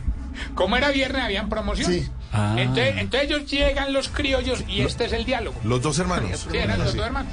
Como 0.54 0.76
era 0.76 0.90
viernes, 0.90 1.22
habían 1.22 1.48
promociones. 1.48 2.04
Sí. 2.04 2.10
Ah. 2.32 2.54
Entonces, 2.58 2.94
entonces 2.98 3.30
ellos 3.30 3.50
llegan 3.50 3.92
los 3.92 4.08
criollos 4.08 4.64
y 4.68 4.82
este 4.82 5.06
es 5.06 5.12
el 5.12 5.24
diálogo. 5.24 5.58
Los 5.64 5.82
dos 5.82 5.98
hermanos. 5.98 6.46
Sí, 6.50 6.56
eran 6.56 6.78
los 6.78 6.94
dos 6.94 7.06
hermanos. 7.06 7.32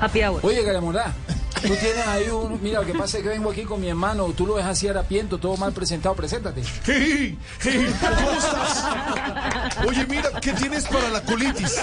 Happy 0.00 0.22
hour. 0.22 0.40
Oye, 0.44 0.64
Caramondá, 0.64 1.14
tú 1.54 1.74
tienes 1.76 2.06
ahí 2.06 2.28
un... 2.28 2.62
Mira, 2.62 2.80
lo 2.80 2.86
que 2.86 2.94
pasa 2.94 3.18
es 3.18 3.22
que 3.22 3.28
vengo 3.28 3.50
aquí 3.50 3.62
con 3.62 3.80
mi 3.80 3.88
hermano. 3.88 4.26
Tú 4.36 4.46
lo 4.46 4.54
ves 4.54 4.64
así 4.64 4.88
harapiento, 4.88 5.38
todo 5.38 5.56
mal 5.56 5.72
presentado. 5.72 6.14
Preséntate. 6.14 6.62
Hey, 6.84 7.38
hey, 7.60 7.94
¿Cómo 8.00 8.30
estás? 8.32 8.84
Oye, 9.86 10.06
mira, 10.06 10.30
¿qué 10.40 10.52
tienes 10.52 10.86
para 10.86 11.08
la 11.10 11.22
colitis? 11.22 11.80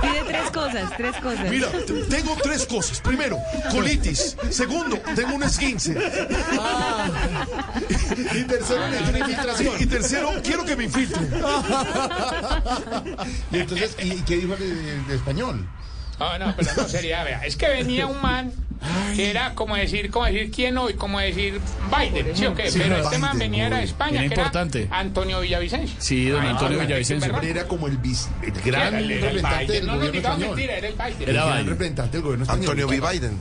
Pide 0.00 0.22
tres 0.26 0.50
cosas, 0.50 0.90
tres 0.96 1.16
cosas. 1.16 1.50
Mira, 1.50 1.68
tengo 2.08 2.36
tres 2.42 2.66
cosas. 2.66 3.00
Primero, 3.00 3.38
colitis. 3.70 4.36
Segundo, 4.50 4.98
tengo 5.14 5.34
un 5.34 5.42
esguince. 5.42 5.92
Y 8.34 8.44
tercero, 8.44 8.88
necesito 8.88 9.10
una 9.10 9.18
infiltración. 9.18 9.74
Y 9.80 9.86
tercero, 9.86 10.30
quiero 10.42 10.64
que 10.64 10.76
me 10.76 10.84
infiltre. 10.84 11.20
Y 13.52 13.58
entonces, 13.58 13.96
¿y 14.02 14.22
qué 14.22 14.36
dijo 14.36 14.54
el 14.54 15.06
de 15.06 15.14
español? 15.14 15.68
No, 16.18 16.38
no, 16.38 16.54
pero 16.56 16.70
no 16.76 16.88
sería, 16.88 17.24
vea. 17.24 17.44
Es 17.46 17.56
que 17.56 17.68
venía 17.68 18.06
un 18.06 18.20
man 18.20 18.52
que 19.14 19.30
era 19.30 19.54
como 19.54 19.76
decir, 19.76 20.10
como 20.10 20.24
decir 20.26 20.50
quién 20.50 20.78
hoy, 20.78 20.94
como 20.94 21.20
decir 21.20 21.60
Biden, 21.90 22.36
¿sí 22.36 22.46
o 22.46 22.54
qué? 22.54 22.70
Sí, 22.70 22.78
pero 22.82 22.96
no, 22.98 23.04
este 23.04 23.18
man 23.18 23.38
venía 23.38 23.66
era 23.66 23.78
de. 23.78 23.84
España, 23.84 24.20
Era 24.20 24.28
que 24.28 24.34
importante. 24.34 24.82
era 24.84 24.98
Antonio 24.98 25.40
Villavicencio. 25.40 25.96
Sí, 26.00 26.28
don 26.28 26.42
Ay, 26.42 26.48
Antonio 26.48 26.78
no, 26.78 26.84
Villavicencio. 26.84 27.40
era 27.42 27.64
como 27.68 27.86
el, 27.88 27.98
bis, 27.98 28.28
el 28.42 28.52
gran 28.62 28.94
era 28.94 28.98
el- 28.98 29.10
era 29.10 29.14
el 29.30 29.34
representante 29.34 29.72
del 29.72 29.86
No, 29.86 29.92
no, 29.92 29.98
gobierno 29.98 30.16
digamos 30.18 30.38
español. 30.38 30.56
mentira, 30.56 30.76
era 30.78 30.88
el 30.88 30.94
Biden. 30.94 31.22
El 31.22 31.28
Era 31.28 31.44
gran 31.44 31.52
Biden. 31.58 31.68
representante 31.70 32.12
del 32.16 32.22
gobierno 32.22 32.42
español. 32.44 32.62
Antonio 32.70 32.86
V. 32.88 33.10
Biden. 33.12 33.40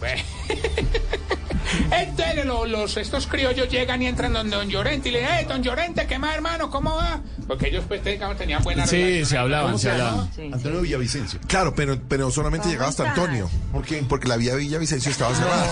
Entonces 1.91 2.45
los, 2.45 2.67
los- 2.69 2.97
estos 2.97 3.27
criollos 3.27 3.69
llegan 3.69 4.01
y 4.01 4.07
entran 4.07 4.33
donde 4.33 4.55
don 4.55 4.69
Llorente 4.69 5.09
y 5.09 5.11
le 5.11 5.19
dicen, 5.21 5.35
eh, 5.39 5.45
don 5.47 5.61
Llorente, 5.63 6.05
¿qué 6.07 6.17
más 6.19 6.33
hermano? 6.35 6.69
¿Cómo 6.69 6.95
va? 6.95 7.21
Porque 7.47 7.67
ellos 7.69 7.83
pues 7.87 8.03
digamos, 8.03 8.37
tenían 8.37 8.63
buena 8.63 8.85
Sí, 8.87 8.97
relación. 8.97 9.25
se 9.25 9.37
hablaban, 9.37 9.65
¿Cómo 9.67 9.77
se 9.79 9.91
hablaban. 9.91 10.29
Sí. 10.35 10.49
Antonio 10.53 10.81
Villavicencio. 10.81 11.39
Claro, 11.47 11.73
pero, 11.75 11.97
pero 12.07 12.31
solamente 12.31 12.67
llegaba 12.69 12.89
hasta 12.89 13.09
Antonio. 13.09 13.49
¿Por 13.71 13.83
qué? 13.85 14.03
Porque 14.07 14.27
la 14.27 14.37
vía 14.37 14.55
Villavicencio 14.55 15.11
estaba 15.11 15.33
cerrada. 15.35 15.67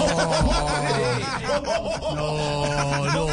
No, 2.16 3.06
no. 3.06 3.28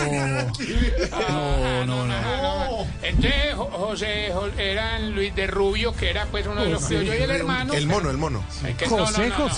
No, 1.28 1.86
no, 1.86 2.06
no. 2.06 2.86
Entonces 3.02 3.54
Jo- 3.56 3.70
José 3.72 4.30
Jo- 4.34 4.48
eran 4.58 5.14
Luis 5.14 5.34
de 5.34 5.46
Rubio, 5.46 5.94
que 5.94 6.10
era 6.10 6.26
pues 6.26 6.46
uno 6.46 6.62
de 6.64 6.70
los 6.70 6.84
criollos 6.84 7.14
y 7.18 7.22
el 7.22 7.30
hermano. 7.30 7.72
El 7.74 7.86
mono, 7.86 8.10
el 8.10 8.16
mono. 8.18 8.42
Ay, 8.64 8.74
que- 8.74 8.86
no, 8.86 8.96
no, 8.98 9.10
no, 9.10 9.48
no. 9.48 9.54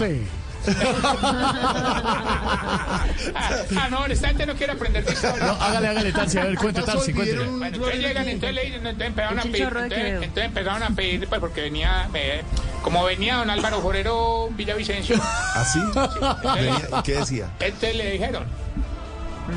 Ah, 3.76 3.88
no, 3.90 4.06
esta 4.06 4.28
gente 4.28 4.47
no 4.47 4.55
quiere 4.55 4.72
aprender 4.72 5.05
de 5.05 5.12
historia. 5.12 5.44
No, 5.47 5.52
hágale, 5.52 5.88
hágale, 5.88 6.12
Tarsi, 6.12 6.38
a 6.38 6.44
ver, 6.44 6.56
cuente, 6.56 6.82
Tarsi. 6.82 7.12
Bueno, 7.12 7.66
entonces 7.66 7.98
llegan, 8.01 8.28
entonces 8.28 8.55
le 8.55 8.64
dicen, 8.64 8.86
entonces 8.86 9.06
empezaron 9.09 9.38
a 9.38 9.43
pedir, 9.43 9.62
entonces, 9.62 10.44
empezaron 10.44 10.82
a 10.82 10.90
pedir, 10.90 11.28
pues 11.28 11.40
porque 11.40 11.60
venía, 11.62 12.09
eh, 12.14 12.43
como 12.82 13.05
venía 13.05 13.36
don 13.36 13.51
Álvaro 13.51 13.80
Forero 13.80 14.48
Villavicencio, 14.52 15.16
¿Así? 15.55 15.80
Venía- 16.55 16.88
¿y 16.98 17.02
¿Qué 17.02 17.14
decía? 17.14 17.51
entonces 17.60 17.97
le 17.97 18.10
dijeron, 18.12 18.44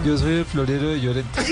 Yo 0.05 0.17
soy 0.17 0.35
el 0.37 0.45
florero 0.45 0.89
de 0.89 1.01
Llorente. 1.01 1.41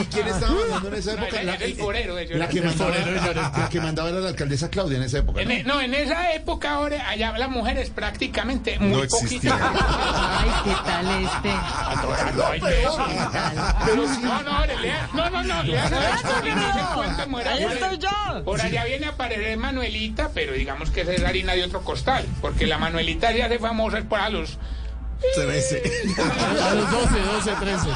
¿Y 0.00 0.04
quién 0.06 0.28
estaba 0.28 0.52
mandando 0.54 0.88
en 0.88 0.94
esa 0.94 1.12
época? 1.14 1.42
No, 1.42 1.52
el 1.54 1.74
forero 1.74 2.14
de 2.14 2.26
la 2.36 2.48
que 2.48 2.56
Llorente. 2.60 2.78
mandaba, 2.84 2.96
El 2.96 3.04
de 3.04 3.20
Llorente. 3.20 3.60
la 3.60 3.68
que 3.68 3.80
mandaba 3.80 4.08
era 4.08 4.20
la 4.20 4.28
alcaldesa 4.28 4.70
Claudia 4.70 4.96
en 4.98 5.02
esa 5.02 5.18
época. 5.18 5.42
¿no? 5.44 5.50
e- 5.50 5.64
no, 5.64 5.80
en 5.80 5.94
esa 5.94 6.32
época 6.32 6.72
ahora 6.74 7.08
allá 7.08 7.36
las 7.36 7.50
mujeres 7.50 7.90
prácticamente 7.90 8.78
No 8.78 8.86
muy 8.86 9.02
existía. 9.02 9.50
poquitas. 9.52 9.80
Ay, 10.38 10.50
¿qué 10.64 10.74
tal 10.84 11.24
este? 11.24 11.52
Pero 13.84 14.08
si- 14.14 14.22
no, 14.22 14.42
no, 14.42 14.66
lea, 14.66 15.08
no, 15.12 15.30
no, 15.30 15.42
no, 15.42 15.62
lea, 15.64 15.90
no, 15.90 16.00
no 16.00 16.72
se 16.72 16.94
cuenta, 16.94 17.26
muera 17.26 17.50
Ahí 17.52 17.64
estoy 17.64 17.98
yo. 17.98 18.44
Por 18.44 18.60
allá 18.60 18.84
viene 18.84 19.06
a 19.06 19.10
aparecer 19.10 19.56
Manuelita, 19.58 20.30
pero 20.32 20.52
digamos 20.52 20.90
que 20.90 21.02
esa 21.02 21.12
es 21.12 21.24
harina 21.24 21.54
de 21.54 21.64
otro 21.64 21.82
costal, 21.82 22.24
porque 22.40 22.66
la 22.66 22.78
Manuelita 22.78 23.32
ya 23.32 23.46
hace 23.46 23.58
famosa 23.58 23.98
es 23.98 24.04
para 24.04 24.28
los... 24.30 24.58
13. 25.34 25.82
A 26.62 26.74
los 26.74 26.90
12, 26.90 27.20
12, 27.20 27.50
13. 27.60 27.88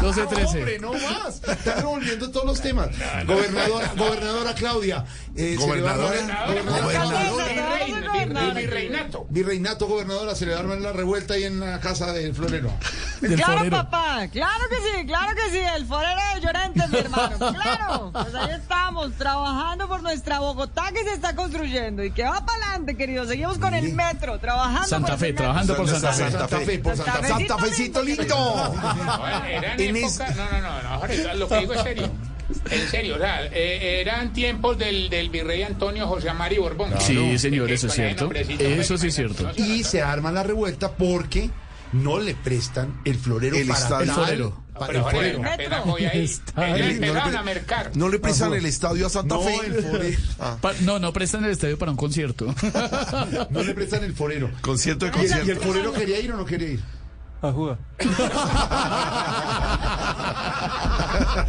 12, 0.00 0.26
13. 0.26 0.58
Hombre, 0.58 0.78
no 0.78 0.92
más. 0.92 1.36
Están 1.42 1.76
revolviendo 1.76 2.30
todos 2.30 2.46
los 2.46 2.60
temas. 2.60 2.88
Gobernadora, 3.26 3.92
gobernadora 3.96 4.54
Claudia. 4.54 5.04
eh, 5.36 5.56
se 5.58 5.74
le 5.74 5.80
va 5.82 5.90
a 5.90 5.94
armar- 5.94 7.32
El 8.22 8.54
virreinato. 8.54 9.26
Virreinato, 9.30 9.86
gobernadora, 9.86 10.34
se 10.34 10.46
le 10.46 10.52
va 10.52 10.58
a 10.58 10.60
armar 10.60 10.78
la 10.78 10.92
revuelta 10.92 11.34
ahí 11.34 11.44
en 11.44 11.60
la 11.60 11.80
casa 11.80 12.12
del 12.12 12.34
florero. 12.34 12.70
Claro, 13.36 13.70
papá, 13.70 14.28
claro 14.32 14.64
que 14.68 14.76
sí, 14.76 15.06
claro 15.06 15.34
que 15.34 15.50
sí, 15.52 15.58
el 15.76 15.86
forero 15.86 16.20
de 16.34 16.40
Llorente, 16.40 16.82
mi 16.88 16.98
hermano, 16.98 17.36
claro. 17.38 18.10
Pues 18.12 18.34
ahí 18.34 18.50
estamos, 18.54 19.12
trabajando 19.16 19.88
por 19.88 20.02
nuestra 20.02 20.40
Bogotá 20.40 20.90
que 20.92 21.04
se 21.04 21.12
está 21.14 21.34
construyendo 21.36 22.02
y 22.04 22.10
que 22.10 22.24
va 22.24 22.44
para 22.44 22.58
adelante, 22.64 22.96
querido. 22.96 23.24
Seguimos 23.26 23.58
con 23.58 23.74
el 23.74 23.92
metro, 23.94 24.38
trabajando 24.38 24.88
Santa 24.88 25.10
por 25.12 25.18
Fe, 25.18 25.32
trabajando 25.32 25.76
por 25.76 25.86
metro. 25.86 26.00
Santa 26.00 26.12
Fe. 26.16 26.30
Santa 26.30 26.48
Fe, 26.48 26.51
Santa 26.60 27.12
Fe. 27.12 27.28
Santa 27.28 27.58
Fecito 27.58 28.02
lindo. 28.02 28.74
Eran 29.48 29.80
En 29.80 29.96
época, 29.96 30.34
no, 30.36 30.50
no, 30.50 30.60
no, 30.60 30.82
no, 30.82 30.98
Jorge, 31.00 31.34
lo 31.34 31.48
que 31.48 31.58
digo 31.58 31.74
es 31.74 31.82
serio. 31.82 32.10
En 32.70 32.88
serio, 32.88 33.16
o 33.16 33.18
sea, 33.18 33.46
eh, 33.46 34.00
eran 34.00 34.32
tiempos 34.32 34.76
del, 34.76 35.08
del 35.08 35.30
virrey 35.30 35.62
Antonio 35.62 36.06
José 36.06 36.28
Amari 36.28 36.58
Borbón. 36.58 36.92
Sí, 37.00 37.38
señor, 37.38 37.70
eso 37.70 37.86
es 37.86 37.94
cierto. 37.94 38.30
Eso 38.32 38.98
sí 38.98 39.08
es 39.08 39.14
cierto. 39.14 39.50
Y 39.56 39.84
se 39.84 40.02
arma 40.02 40.30
la 40.32 40.42
revuelta 40.42 40.92
porque 40.92 41.50
no 41.92 42.18
le 42.18 42.34
prestan 42.34 43.00
el 43.04 43.16
florero 43.16 43.56
El 43.56 43.68
para 43.68 44.02
El 44.02 44.10
forero. 44.10 44.61
Para 44.72 44.86
Pero 44.86 44.98
el 45.08 45.14
forero. 45.14 45.42
apenas 45.46 45.84
voy 45.84 46.04
ahí. 46.06 46.24
Está 46.24 46.66
No 47.30 47.38
a 47.38 47.42
mercar. 47.42 47.90
¿No 47.94 48.08
le 48.08 48.18
prestan 48.18 48.54
el 48.54 48.64
estadio 48.66 49.06
a 49.06 49.10
Santa 49.10 49.34
No, 49.34 49.42
Fe? 49.42 49.54
el 49.66 49.74
forero. 49.84 50.18
Pa- 50.60 50.72
no, 50.80 50.98
no 50.98 51.12
prestan 51.12 51.44
el 51.44 51.50
estadio 51.50 51.78
para 51.78 51.90
un 51.90 51.96
concierto. 51.96 52.54
No 53.50 53.62
le 53.62 53.74
prestan 53.74 54.04
el 54.04 54.14
forero. 54.14 54.50
Concierto 54.60 55.06
de 55.06 55.12
¿Y 55.12 55.14
el, 55.14 55.20
y 55.20 55.24
el 55.24 55.36
concierto. 55.36 55.62
forero 55.62 55.92
quería 55.92 56.20
ir 56.20 56.32
o 56.32 56.36
no 56.36 56.44
quería 56.44 56.68
ir? 56.70 56.80
A 57.42 57.50
jugar. 57.50 57.78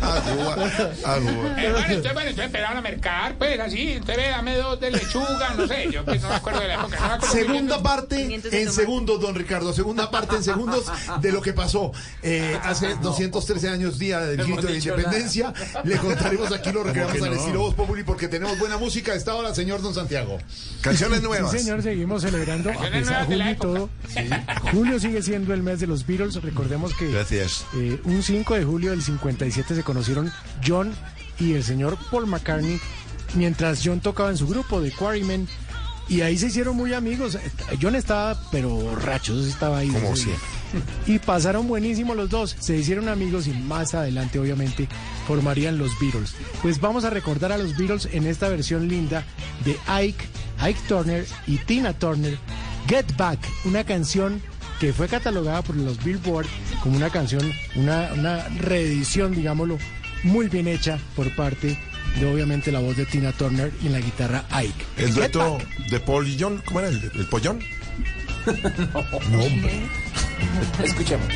Agua, 0.02 0.56
agua. 1.06 1.62
Eh, 1.62 1.72
bueno, 1.72 1.88
entonces 1.90 2.40
empezaron 2.40 2.78
a 2.78 2.82
mercar, 2.82 3.36
pues 3.38 3.60
así, 3.60 3.94
entonces 3.94 4.30
dame 4.30 4.56
dos 4.58 4.80
de 4.80 4.92
lechuga, 4.92 5.54
no 5.56 5.68
sé, 5.68 5.92
yo 5.92 6.04
pues, 6.04 6.22
no 6.22 6.30
me 6.30 6.36
acuerdo 6.36 6.62
de 6.62 6.68
la 6.68 6.74
época. 6.76 7.00
No 7.00 7.08
me 7.08 7.14
acuerdo 7.14 7.36
muy 7.36 7.44
bien 7.44 7.54
Segunda 7.54 7.84
parte 7.84 8.42
en 8.62 8.72
segundos, 8.72 9.22
don 9.22 9.36
Ricardo. 9.36 9.74
Segunda 9.74 10.10
parte 10.12 10.36
en 10.36 10.44
segundos 10.44 10.86
de 11.22 11.32
lo 11.32 11.42
que 11.42 11.54
pasó 11.54 11.92
eh, 12.22 12.58
hace 12.64 12.96
213 13.02 13.70
años, 13.70 14.00
día 14.00 14.20
del 14.20 14.38
grito 14.44 14.68
de 14.68 14.78
independencia. 14.78 15.54
Le 15.84 15.98
contaremos 15.98 16.52
aquí, 16.52 16.72
lo 16.72 16.84
recreamos 16.84 17.14
que 17.14 17.24
al 17.24 17.32
no? 17.32 17.36
estilo 17.40 17.60
Voz 17.60 17.76
Populi 17.76 18.04
porque 18.04 18.28
tenemos 18.28 18.58
buena 18.58 18.78
música. 18.78 19.14
A 19.14 19.16
esta 19.16 19.36
hora, 19.36 19.54
señor 19.54 19.82
Don 19.82 19.94
Santiago. 19.94 20.38
Canciones 20.82 21.22
nuevas. 21.22 21.52
Sí, 21.52 21.60
señor, 21.60 21.82
seguimos 21.84 22.22
celebrando 22.22 22.72
a 22.72 22.90
pesar 22.90 23.28
de 23.28 23.36
la 23.38 23.46
julio 23.46 23.46
y 23.46 23.52
época. 23.52 23.68
todo. 23.68 23.90
Julio 24.72 25.00
sigue 25.00 25.22
siendo 25.22 25.54
el 25.54 25.62
mes 25.62 25.80
de 25.80 25.83
los 25.88 26.06
Beatles. 26.06 26.36
Recordemos 26.42 26.94
que 26.94 27.12
Gracias. 27.12 27.66
eh, 27.76 28.00
un 28.06 28.24
5 28.24 28.56
de 28.56 28.64
julio 28.64 28.92
del 28.92 29.02
57 29.02 29.76
se 29.76 29.84
conocieron 29.84 30.32
John 30.66 30.94
y 31.40 31.54
el 31.54 31.64
señor 31.64 31.98
Paul 32.12 32.28
McCartney 32.28 32.80
mientras 33.36 33.82
John 33.84 34.00
tocaba 34.00 34.30
en 34.30 34.38
su 34.38 34.48
grupo 34.48 34.82
de 34.82 34.92
Quarrymen. 34.92 35.48
Y 36.10 36.20
ahí 36.22 36.38
se 36.38 36.48
hicieron 36.48 36.76
muy 36.76 36.94
amigos. 36.94 37.38
John 37.82 37.96
estaba, 37.96 38.38
pero 38.52 38.70
borracho, 38.70 39.40
estaba 39.40 39.78
ahí. 39.80 39.88
Como 39.88 40.16
siempre. 40.16 40.44
Y 41.08 41.20
pasaron 41.20 41.68
buenísimo 41.68 42.14
los 42.14 42.30
dos. 42.30 42.56
Se 42.60 42.76
hicieron 42.76 43.08
amigos 43.08 43.48
y 43.48 43.52
más 43.52 43.94
adelante, 43.96 44.38
obviamente, 44.38 44.90
formarían 45.28 45.78
los 45.78 45.92
Beatles. 46.02 46.36
Pues 46.62 46.82
vamos 46.82 47.06
a 47.06 47.10
recordar 47.10 47.54
a 47.54 47.58
los 47.58 47.78
Beatles 47.78 48.10
en 48.12 48.28
esta 48.28 48.50
versión 48.50 48.88
linda 48.90 49.24
de 49.64 49.78
Ike, 49.88 50.26
Ike 50.60 50.80
Turner 50.90 51.26
y 51.48 51.58
Tina 51.60 51.94
Turner. 51.98 52.38
Get 52.88 53.16
Back, 53.16 53.40
una 53.64 53.86
canción 53.86 54.42
que 54.84 54.92
fue 54.92 55.08
catalogada 55.08 55.62
por 55.62 55.78
los 55.78 56.04
Billboard 56.04 56.46
como 56.82 56.98
una 56.98 57.10
canción, 57.10 57.54
una, 57.78 58.12
una 58.18 58.50
reedición, 58.50 59.34
digámoslo, 59.34 59.78
muy 60.24 60.50
bien 60.50 60.68
hecha 60.68 61.00
por 61.16 61.34
parte 61.38 61.80
de 62.20 62.26
obviamente 62.26 62.70
la 62.70 62.80
voz 62.80 62.98
de 62.98 63.06
Tina 63.06 63.32
Turner 63.32 63.72
y 63.82 63.88
en 63.88 63.94
la 63.94 64.02
guitarra 64.02 64.44
Ike. 64.50 64.86
El 64.98 65.14
dueto 65.14 65.58
de 65.90 66.02
Paul 66.02 66.28
y 66.28 66.36
John, 66.38 66.62
¿cómo 66.66 66.82
era? 66.82 66.90
¿El, 66.90 67.02
el 67.16 67.26
pollón? 67.28 67.60
No, 69.32 69.40
hombre. 69.40 69.84
Escuchemos. 70.84 71.28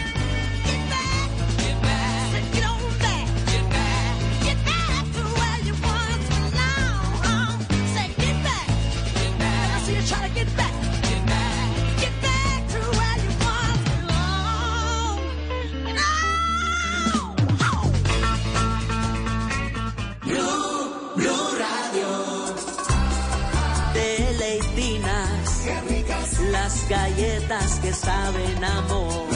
Galletas 26.89 27.79
que 27.79 27.93
saben 27.93 28.63
amor. 28.63 29.27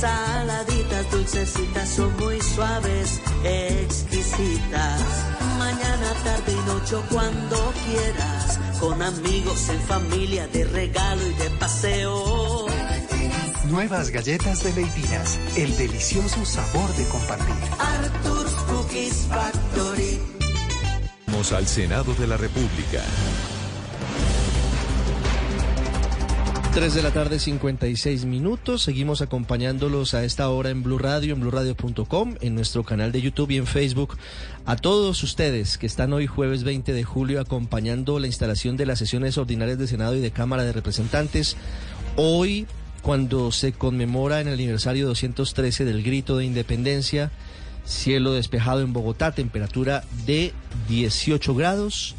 Saladitas, 0.00 1.10
dulcecitas, 1.10 1.88
son 1.88 2.16
muy 2.16 2.40
suaves, 2.40 3.20
exquisitas. 3.44 5.00
Mañana, 5.58 6.12
tarde 6.24 6.52
y 6.52 6.66
noche, 6.66 6.96
cuando 7.10 7.72
quieras. 7.84 8.58
Con 8.80 9.02
amigos, 9.02 9.68
en 9.68 9.80
familia, 9.82 10.46
de 10.48 10.64
regalo 10.64 11.26
y 11.26 11.34
de 11.34 11.50
paseo. 11.58 12.66
Nuevas 13.68 14.08
galletas 14.10 14.64
de 14.64 14.72
leitinas, 14.72 15.38
el 15.56 15.76
delicioso 15.76 16.44
sabor 16.46 16.90
de 16.96 17.04
compartir. 17.04 17.54
Arthur's 17.78 18.52
Cookies 18.52 19.26
Factory. 19.28 20.18
Vamos 21.26 21.52
al 21.52 21.66
Senado 21.66 22.14
de 22.14 22.26
la 22.26 22.38
República. 22.38 23.02
3 26.72 26.94
de 26.94 27.02
la 27.02 27.10
tarde, 27.10 27.40
56 27.40 28.26
minutos. 28.26 28.82
Seguimos 28.82 29.22
acompañándolos 29.22 30.14
a 30.14 30.24
esta 30.24 30.48
hora 30.50 30.70
en 30.70 30.84
Blue 30.84 30.98
Radio, 30.98 31.34
en 31.34 31.40
bluradio.com, 31.40 32.36
en 32.40 32.54
nuestro 32.54 32.84
canal 32.84 33.10
de 33.10 33.20
YouTube 33.20 33.50
y 33.50 33.56
en 33.56 33.66
Facebook. 33.66 34.16
A 34.66 34.76
todos 34.76 35.20
ustedes 35.24 35.78
que 35.78 35.86
están 35.86 36.12
hoy 36.12 36.28
jueves 36.28 36.62
20 36.62 36.92
de 36.92 37.02
julio 37.02 37.40
acompañando 37.40 38.20
la 38.20 38.28
instalación 38.28 38.76
de 38.76 38.86
las 38.86 39.00
sesiones 39.00 39.36
ordinarias 39.36 39.78
de 39.78 39.88
Senado 39.88 40.14
y 40.14 40.20
de 40.20 40.30
Cámara 40.30 40.62
de 40.62 40.72
Representantes. 40.72 41.56
Hoy, 42.14 42.68
cuando 43.02 43.50
se 43.50 43.72
conmemora 43.72 44.40
en 44.40 44.46
el 44.46 44.54
aniversario 44.54 45.08
213 45.08 45.84
del 45.84 46.04
grito 46.04 46.36
de 46.36 46.44
independencia, 46.44 47.32
cielo 47.84 48.32
despejado 48.32 48.82
en 48.82 48.92
Bogotá, 48.92 49.32
temperatura 49.32 50.04
de 50.24 50.52
18 50.88 51.52
grados. 51.56 52.14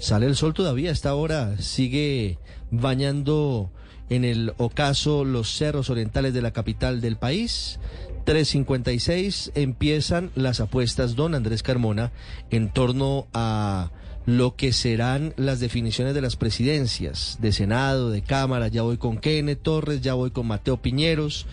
Sale 0.00 0.26
el 0.26 0.36
sol 0.36 0.52
todavía 0.52 0.90
a 0.90 0.92
esta 0.92 1.14
hora, 1.14 1.56
sigue 1.58 2.38
bañando 2.70 3.70
en 4.10 4.24
el 4.24 4.52
ocaso 4.56 5.24
los 5.24 5.50
cerros 5.56 5.90
orientales 5.90 6.34
de 6.34 6.42
la 6.42 6.52
capital 6.52 7.00
del 7.00 7.16
país. 7.16 7.78
3.56 8.24 9.52
empiezan 9.54 10.30
las 10.34 10.60
apuestas, 10.60 11.14
don 11.14 11.34
Andrés 11.34 11.62
Carmona, 11.62 12.10
en 12.50 12.70
torno 12.72 13.28
a 13.32 13.90
lo 14.26 14.56
que 14.56 14.72
serán 14.72 15.32
las 15.36 15.60
definiciones 15.60 16.12
de 16.12 16.20
las 16.20 16.34
presidencias 16.34 17.38
de 17.40 17.52
Senado, 17.52 18.10
de 18.10 18.22
Cámara. 18.22 18.66
Ya 18.66 18.82
voy 18.82 18.98
con 18.98 19.18
Kenneth 19.18 19.62
Torres, 19.62 20.00
ya 20.00 20.14
voy 20.14 20.32
con 20.32 20.48
Mateo 20.48 20.76
Piñeros. 20.76 21.46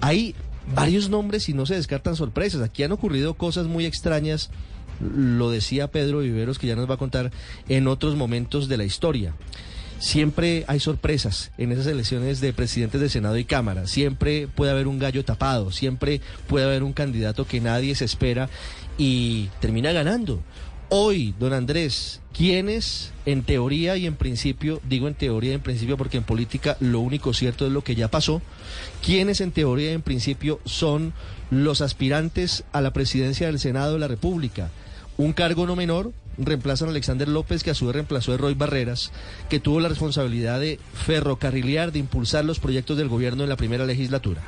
Hay 0.00 0.34
varios 0.74 1.08
nombres 1.08 1.48
y 1.48 1.54
no 1.54 1.64
se 1.64 1.76
descartan 1.76 2.16
sorpresas. 2.16 2.60
Aquí 2.62 2.82
han 2.82 2.90
ocurrido 2.90 3.34
cosas 3.34 3.66
muy 3.66 3.86
extrañas, 3.86 4.50
lo 5.00 5.50
decía 5.50 5.90
Pedro 5.92 6.18
Viveros, 6.18 6.58
que 6.58 6.66
ya 6.66 6.74
nos 6.74 6.90
va 6.90 6.94
a 6.94 6.98
contar 6.98 7.30
en 7.68 7.86
otros 7.86 8.16
momentos 8.16 8.68
de 8.68 8.76
la 8.76 8.84
historia. 8.84 9.34
Siempre 9.98 10.64
hay 10.68 10.78
sorpresas 10.78 11.50
en 11.56 11.72
esas 11.72 11.86
elecciones 11.86 12.40
de 12.40 12.52
presidentes 12.52 13.00
de 13.00 13.08
Senado 13.08 13.38
y 13.38 13.44
Cámara. 13.44 13.86
Siempre 13.86 14.46
puede 14.46 14.70
haber 14.70 14.86
un 14.86 14.98
gallo 14.98 15.24
tapado, 15.24 15.72
siempre 15.72 16.20
puede 16.46 16.66
haber 16.66 16.82
un 16.82 16.92
candidato 16.92 17.46
que 17.46 17.60
nadie 17.60 17.94
se 17.94 18.04
espera 18.04 18.50
y 18.98 19.48
termina 19.60 19.92
ganando. 19.92 20.42
Hoy, 20.88 21.34
don 21.40 21.52
Andrés, 21.52 22.20
¿quiénes 22.32 23.12
en 23.24 23.42
teoría 23.42 23.96
y 23.96 24.06
en 24.06 24.14
principio, 24.14 24.80
digo 24.88 25.08
en 25.08 25.14
teoría 25.14 25.50
y 25.50 25.54
en 25.54 25.60
principio 25.60 25.96
porque 25.96 26.18
en 26.18 26.22
política 26.22 26.76
lo 26.78 27.00
único 27.00 27.34
cierto 27.34 27.66
es 27.66 27.72
lo 27.72 27.82
que 27.82 27.96
ya 27.96 28.08
pasó, 28.08 28.40
¿quiénes 29.04 29.40
en 29.40 29.50
teoría 29.50 29.90
y 29.90 29.94
en 29.94 30.02
principio 30.02 30.60
son 30.64 31.12
los 31.50 31.80
aspirantes 31.80 32.62
a 32.72 32.80
la 32.82 32.92
presidencia 32.92 33.48
del 33.48 33.58
Senado 33.58 33.94
de 33.94 33.98
la 33.98 34.08
República? 34.08 34.70
Un 35.16 35.32
cargo 35.32 35.66
no 35.66 35.74
menor, 35.74 36.12
reemplazan 36.38 36.88
a 36.88 36.90
Alexander 36.90 37.28
López, 37.28 37.62
que 37.62 37.70
a 37.70 37.74
su 37.74 37.86
vez 37.86 37.94
reemplazó 37.94 38.32
a 38.32 38.36
Roy 38.36 38.54
Barreras, 38.54 39.12
que 39.48 39.60
tuvo 39.60 39.80
la 39.80 39.88
responsabilidad 39.88 40.60
de 40.60 40.78
ferrocarrilear, 40.94 41.92
de 41.92 41.98
impulsar 41.98 42.44
los 42.44 42.60
proyectos 42.60 42.96
del 42.96 43.08
gobierno 43.08 43.42
en 43.42 43.48
la 43.48 43.56
primera 43.56 43.84
legislatura. 43.86 44.42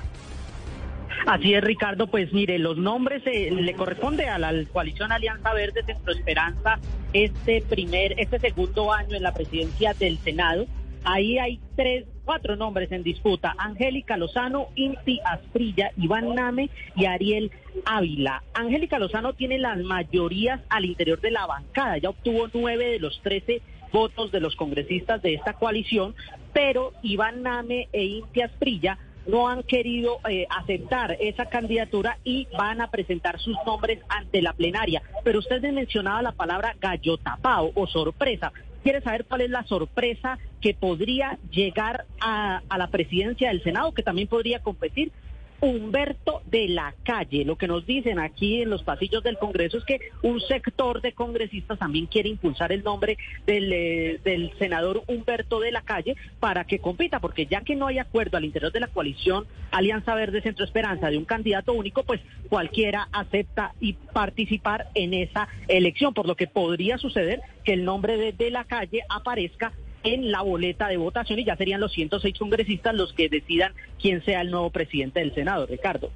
Así 1.27 1.53
es, 1.53 1.63
Ricardo. 1.63 2.07
Pues 2.07 2.33
mire, 2.33 2.59
los 2.59 2.79
nombres 2.79 3.23
eh, 3.27 3.51
le 3.51 3.75
corresponde 3.75 4.29
a 4.29 4.39
la 4.39 4.53
coalición 4.73 5.13
Alianza 5.13 5.53
Verde 5.53 5.83
Centro 5.85 6.13
Esperanza 6.13 6.79
este 7.13 7.63
primer, 7.69 8.19
este 8.19 8.39
segundo 8.39 8.93
año 8.93 9.15
en 9.15 9.23
la 9.23 9.35
presidencia 9.35 9.93
del 9.93 10.19
Senado. 10.19 10.67
Ahí 11.05 11.39
hay 11.39 11.61
tres, 11.77 12.07
cuatro 12.25 12.57
nombres 12.57 12.93
en 12.93 13.03
disputa: 13.03 13.55
Angélica 13.59 14.17
Lozano, 14.17 14.69
Inti 14.75 15.21
Asprilla, 15.25 15.91
Iván 15.97 16.35
Name 16.35 16.71
y 16.97 17.07
Ariel 17.07 17.51
Ávila. 17.85 18.43
Angélica 18.55 18.99
Lozano 18.99 19.33
tiene 19.33 19.59
las 19.59 19.79
mayorías 19.79 20.61
al 20.69 20.85
interior 20.85 21.21
de 21.21 21.31
la 21.31 21.47
bancada. 21.47 21.99
Ya 21.99 22.11
obtuvo 22.11 22.49
nueve 22.53 22.87
de 22.87 22.99
los 22.99 23.21
trece 23.23 23.63
votos 23.93 24.31
de 24.33 24.41
los 24.41 24.55
congresistas 24.57 25.23
de 25.23 25.35
esta 25.35 25.55
coalición, 25.55 26.15
pero 26.53 26.93
Iván 27.03 27.43
Name 27.43 27.89
e 27.93 28.05
Inti 28.05 28.43
Asprilla 28.43 28.99
no 29.29 29.49
han 29.49 29.63
querido 29.63 30.21
eh, 30.29 30.47
aceptar 30.49 31.17
esa 31.21 31.47
candidatura 31.47 32.19
y 32.25 32.49
van 32.57 32.81
a 32.81 32.91
presentar 32.91 33.39
sus 33.39 33.57
nombres 33.67 34.01
ante 34.09 34.43
la 34.43 34.55
plenaria. 34.55 35.03
Pero 35.23 35.39
usted 35.39 35.61
me 35.61 35.71
mencionaba 35.71 36.23
la 36.23 36.33
palabra 36.33 36.75
gallo 36.81 37.19
tapado 37.19 37.71
o 37.75 37.87
sorpresa. 37.87 38.53
¿Quiere 38.89 39.03
saber 39.03 39.27
cuál 39.27 39.43
es 39.43 39.51
la 39.51 39.65
sorpresa 39.65 40.39
que 40.63 40.73
podría 40.73 41.39
llegar 41.51 42.07
a, 42.23 42.63
a 42.71 42.79
la 42.79 42.87
presidencia 42.87 43.49
del 43.51 43.63
Senado, 43.63 43.93
que 43.93 44.03
también 44.03 44.29
podría 44.29 44.61
competir? 44.61 45.13
Humberto 45.61 46.43
de 46.47 46.69
la 46.69 46.95
Calle. 47.03 47.45
Lo 47.45 47.57
que 47.57 47.67
nos 47.67 47.85
dicen 47.87 48.19
aquí 48.19 48.63
en 48.63 48.71
los 48.71 48.83
pasillos 48.83 49.23
del 49.23 49.39
Congreso 49.39 49.79
es 49.79 49.85
que 49.85 50.01
un 50.23 50.41
sector 50.41 51.01
de 51.01 51.13
congresistas 51.13 51.79
también 51.79 52.07
quiere 52.07 52.29
impulsar 52.29 52.73
el 52.73 52.85
nombre 52.85 53.19
del, 53.47 53.73
eh, 53.73 54.21
del 54.25 54.53
senador 54.59 55.03
Humberto 55.07 55.61
de 55.61 55.73
la 55.73 55.83
Calle 55.83 56.17
para 56.39 56.65
que 56.65 56.79
compita, 56.79 57.21
porque 57.21 57.47
ya 57.47 57.63
que 57.63 57.75
no 57.75 57.87
hay 57.87 57.99
acuerdo 57.99 58.37
al 58.37 58.45
interior 58.45 58.73
de 58.73 58.81
la 58.81 58.87
coalición 58.87 59.47
Alianza 59.71 60.15
Verde 60.15 60.43
Centro 60.43 60.65
Esperanza 60.65 61.11
de 61.11 61.19
un 61.19 61.25
candidato 61.25 61.73
único, 61.73 62.05
pues 62.05 62.21
cualquiera 62.49 63.09
acepta 63.13 63.75
y 63.81 63.95
participar 63.95 64.89
en 64.95 65.15
esa 65.15 65.49
elección, 65.67 66.15
por 66.15 66.27
lo 66.27 66.37
que 66.37 66.47
podría 66.47 66.99
suceder 66.99 67.41
que 67.65 67.73
el 67.73 67.85
nombre 67.85 68.17
de, 68.17 68.33
de 68.33 68.51
la 68.51 68.65
Calle 68.65 69.03
aparezca 69.09 69.73
en 70.15 70.31
la 70.31 70.43
boleta 70.43 70.89
de 70.89 70.97
votación 70.97 71.39
y 71.39 71.45
ya 71.45 71.57
serían 71.57 71.81
los 71.81 71.93
106 71.93 72.39
congresistas 72.39 72.95
los 72.95 73.13
que 73.13 73.29
decidan 73.29 73.73
quién 74.01 74.25
sea 74.25 74.41
el 74.43 74.51
nuevo 74.51 74.71
presidente 74.71 75.21
del 75.21 75.35
Senado, 75.35 75.67
Ricardo. 75.67 76.11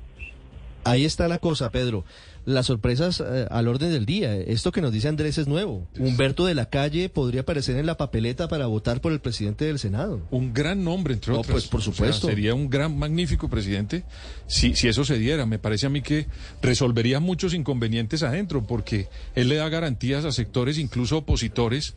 Ahí 0.85 1.05
está 1.05 1.28
la 1.28 1.39
cosa, 1.39 1.70
Pedro. 1.70 2.05
Las 2.44 2.66
sorpresas 2.66 3.20
eh, 3.24 3.47
al 3.52 3.69
orden 3.69 3.93
del 3.93 4.05
día. 4.05 4.35
Esto 4.36 4.73
que 4.73 4.81
nos 4.81 4.90
dice 4.90 5.06
Andrés 5.06 5.39
es 5.39 5.47
nuevo. 5.47 5.86
Humberto 5.97 6.44
de 6.44 6.56
la 6.56 6.66
Calle 6.70 7.09
podría 7.09 7.43
aparecer 7.43 7.77
en 7.77 7.86
la 7.86 7.97
papeleta 7.97 8.48
para 8.48 8.66
votar 8.66 9.01
por 9.01 9.12
el 9.12 9.20
presidente 9.20 9.64
del 9.64 9.78
Senado. 9.78 10.20
Un 10.32 10.52
gran 10.52 10.82
nombre, 10.82 11.14
entre 11.14 11.32
No, 11.35 11.39
otros. 11.39 11.52
pues, 11.52 11.69
por 11.69 11.78
O 11.78 11.82
sea, 11.85 11.93
supuesto. 11.93 12.27
sería 12.27 12.55
un 12.56 12.69
gran, 12.69 12.98
magnífico 12.98 13.48
presidente 13.48 14.02
si, 14.48 14.74
si 14.74 14.89
eso 14.89 15.05
se 15.05 15.19
diera. 15.19 15.47
Me 15.47 15.60
parece 15.60 15.86
a 15.86 15.89
mí 15.89 16.02
que 16.02 16.27
resolvería 16.62 17.20
muchos 17.20 17.55
inconvenientes 17.55 18.24
adentro, 18.24 18.64
porque 18.66 19.06
él 19.36 19.48
le 19.51 19.55
da 19.55 19.69
garantías 19.69 20.24
a 20.24 20.32
sectores, 20.32 20.78
incluso 20.78 21.19
opositores, 21.19 21.94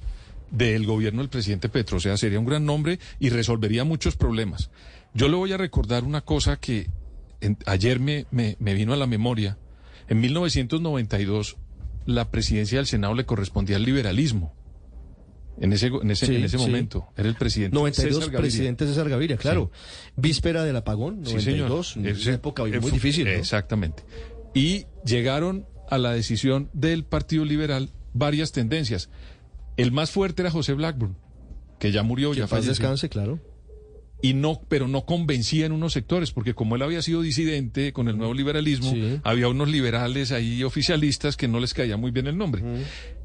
del 0.51 0.85
gobierno 0.85 1.21
del 1.21 1.29
presidente 1.29 1.69
Petro. 1.69 1.97
O 1.97 1.99
sea, 1.99 2.17
sería 2.17 2.39
un 2.39 2.45
gran 2.45 2.65
nombre 2.65 2.99
y 3.19 3.29
resolvería 3.29 3.83
muchos 3.83 4.15
problemas. 4.15 4.69
Yo 5.13 5.27
le 5.29 5.35
voy 5.35 5.51
a 5.53 5.57
recordar 5.57 6.03
una 6.03 6.21
cosa 6.21 6.57
que 6.57 6.89
en- 7.41 7.57
ayer 7.65 7.99
me, 7.99 8.25
me, 8.31 8.55
me 8.59 8.73
vino 8.73 8.93
a 8.93 8.97
la 8.97 9.07
memoria. 9.07 9.57
En 10.07 10.19
1992, 10.19 11.57
la 12.05 12.29
presidencia 12.31 12.77
del 12.77 12.87
Senado 12.87 13.13
le 13.13 13.25
correspondía 13.25 13.77
al 13.77 13.83
liberalismo. 13.83 14.53
En 15.59 15.71
ese, 15.71 15.87
en 15.87 16.11
ese, 16.11 16.25
Sí, 16.25 16.35
en 16.35 16.43
ese 16.43 16.57
sí. 16.57 16.63
momento. 16.65 17.07
Era 17.15 17.29
el 17.29 17.35
presidente 17.35 17.73
92, 17.75 18.25
César 18.25 18.35
presidente 18.41 18.85
César 18.85 19.07
Gaviria, 19.09 19.37
claro. 19.37 19.71
Víspera 20.17 20.63
del 20.65 20.75
apagón, 20.75 21.25
Sí, 21.25 21.39
señor. 21.39 21.69
92, 21.69 21.95
en 21.97 22.01
una 22.27 22.33
época 22.35 22.63
muy 22.65 22.79
fue- 22.81 22.91
difícil. 22.91 23.23
¿no? 23.25 23.31
Exactamente. 23.31 24.03
Y 24.53 24.85
llegaron 25.05 25.65
a 25.89 25.97
la 25.97 26.11
decisión 26.11 26.69
del 26.73 27.05
Partido 27.05 27.45
Liberal 27.45 27.91
varias 28.13 28.51
tendencias. 28.51 29.09
El 29.77 29.91
más 29.91 30.11
fuerte 30.11 30.41
era 30.41 30.51
José 30.51 30.73
Blackburn, 30.73 31.15
que 31.79 31.91
ya 31.91 32.03
murió, 32.03 32.31
Que 32.31 32.39
ya 32.39 32.47
falleció. 32.47 32.71
descanse, 32.71 33.09
claro. 33.09 33.39
Y 34.21 34.33
no, 34.33 34.61
pero 34.69 34.87
no 34.87 35.05
convencía 35.05 35.65
en 35.65 35.71
unos 35.73 35.93
sectores, 35.93 36.31
porque 36.31 36.53
como 36.55 36.75
él 36.77 36.81
había 36.81 37.01
sido 37.01 37.21
disidente 37.21 37.91
con 37.93 38.07
el 38.07 38.17
nuevo 38.17 38.33
liberalismo, 38.33 38.91
había 39.23 39.49
unos 39.49 39.69
liberales 39.69 40.31
ahí 40.31 40.63
oficialistas 40.63 41.35
que 41.37 41.47
no 41.47 41.59
les 41.59 41.73
caía 41.73 41.97
muy 41.97 42.11
bien 42.11 42.25
el 42.27 42.37
nombre. 42.37 42.63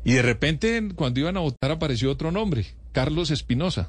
Y 0.04 0.12
de 0.12 0.22
repente, 0.22 0.76
en- 0.76 0.90
cuando 0.94 1.20
iban 1.20 1.36
a 1.36 1.40
votar, 1.40 1.70
apareció 1.70 2.10
otro 2.10 2.32
nombre, 2.32 2.66
Carlos 2.92 3.30
Espinosa. 3.30 3.88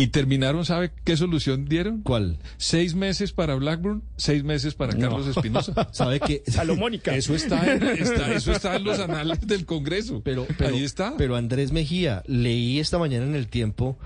Y 0.00 0.06
terminaron, 0.08 0.64
¿sabe 0.64 0.90
qué 1.04 1.16
solución 1.16 1.66
dieron? 1.66 2.02
¿Cuál? 2.02 2.38
Seis 2.56 2.94
meses 2.94 3.32
para 3.32 3.54
Blackburn, 3.54 4.02
seis 4.16 4.42
meses 4.44 4.74
para 4.74 4.92
No. 4.94 5.00
Carlos 5.00 5.26
Espinosa. 5.36 5.88
¿Sabe 5.92 6.20
qué? 6.20 6.42
Salomónica. 6.46 7.14
Eso 7.16 7.34
está, 7.34 7.72
en, 7.72 7.82
está- 7.82 8.32
eso 8.32 8.52
está 8.52 8.76
en 8.76 8.84
los 8.84 8.98
anales 8.98 9.40
del 9.46 9.66
Congreso. 9.66 10.22
Pero, 10.24 10.46
pero, 10.56 10.74
Ahí 10.74 10.84
está. 10.84 11.14
Pero 11.18 11.36
Andrés 11.36 11.72
Mejía, 11.72 12.22
leí 12.26 12.78
esta 12.80 12.98
mañana 12.98 13.26
en 13.26 13.34
el 13.34 13.48
tiempo, 13.48 13.98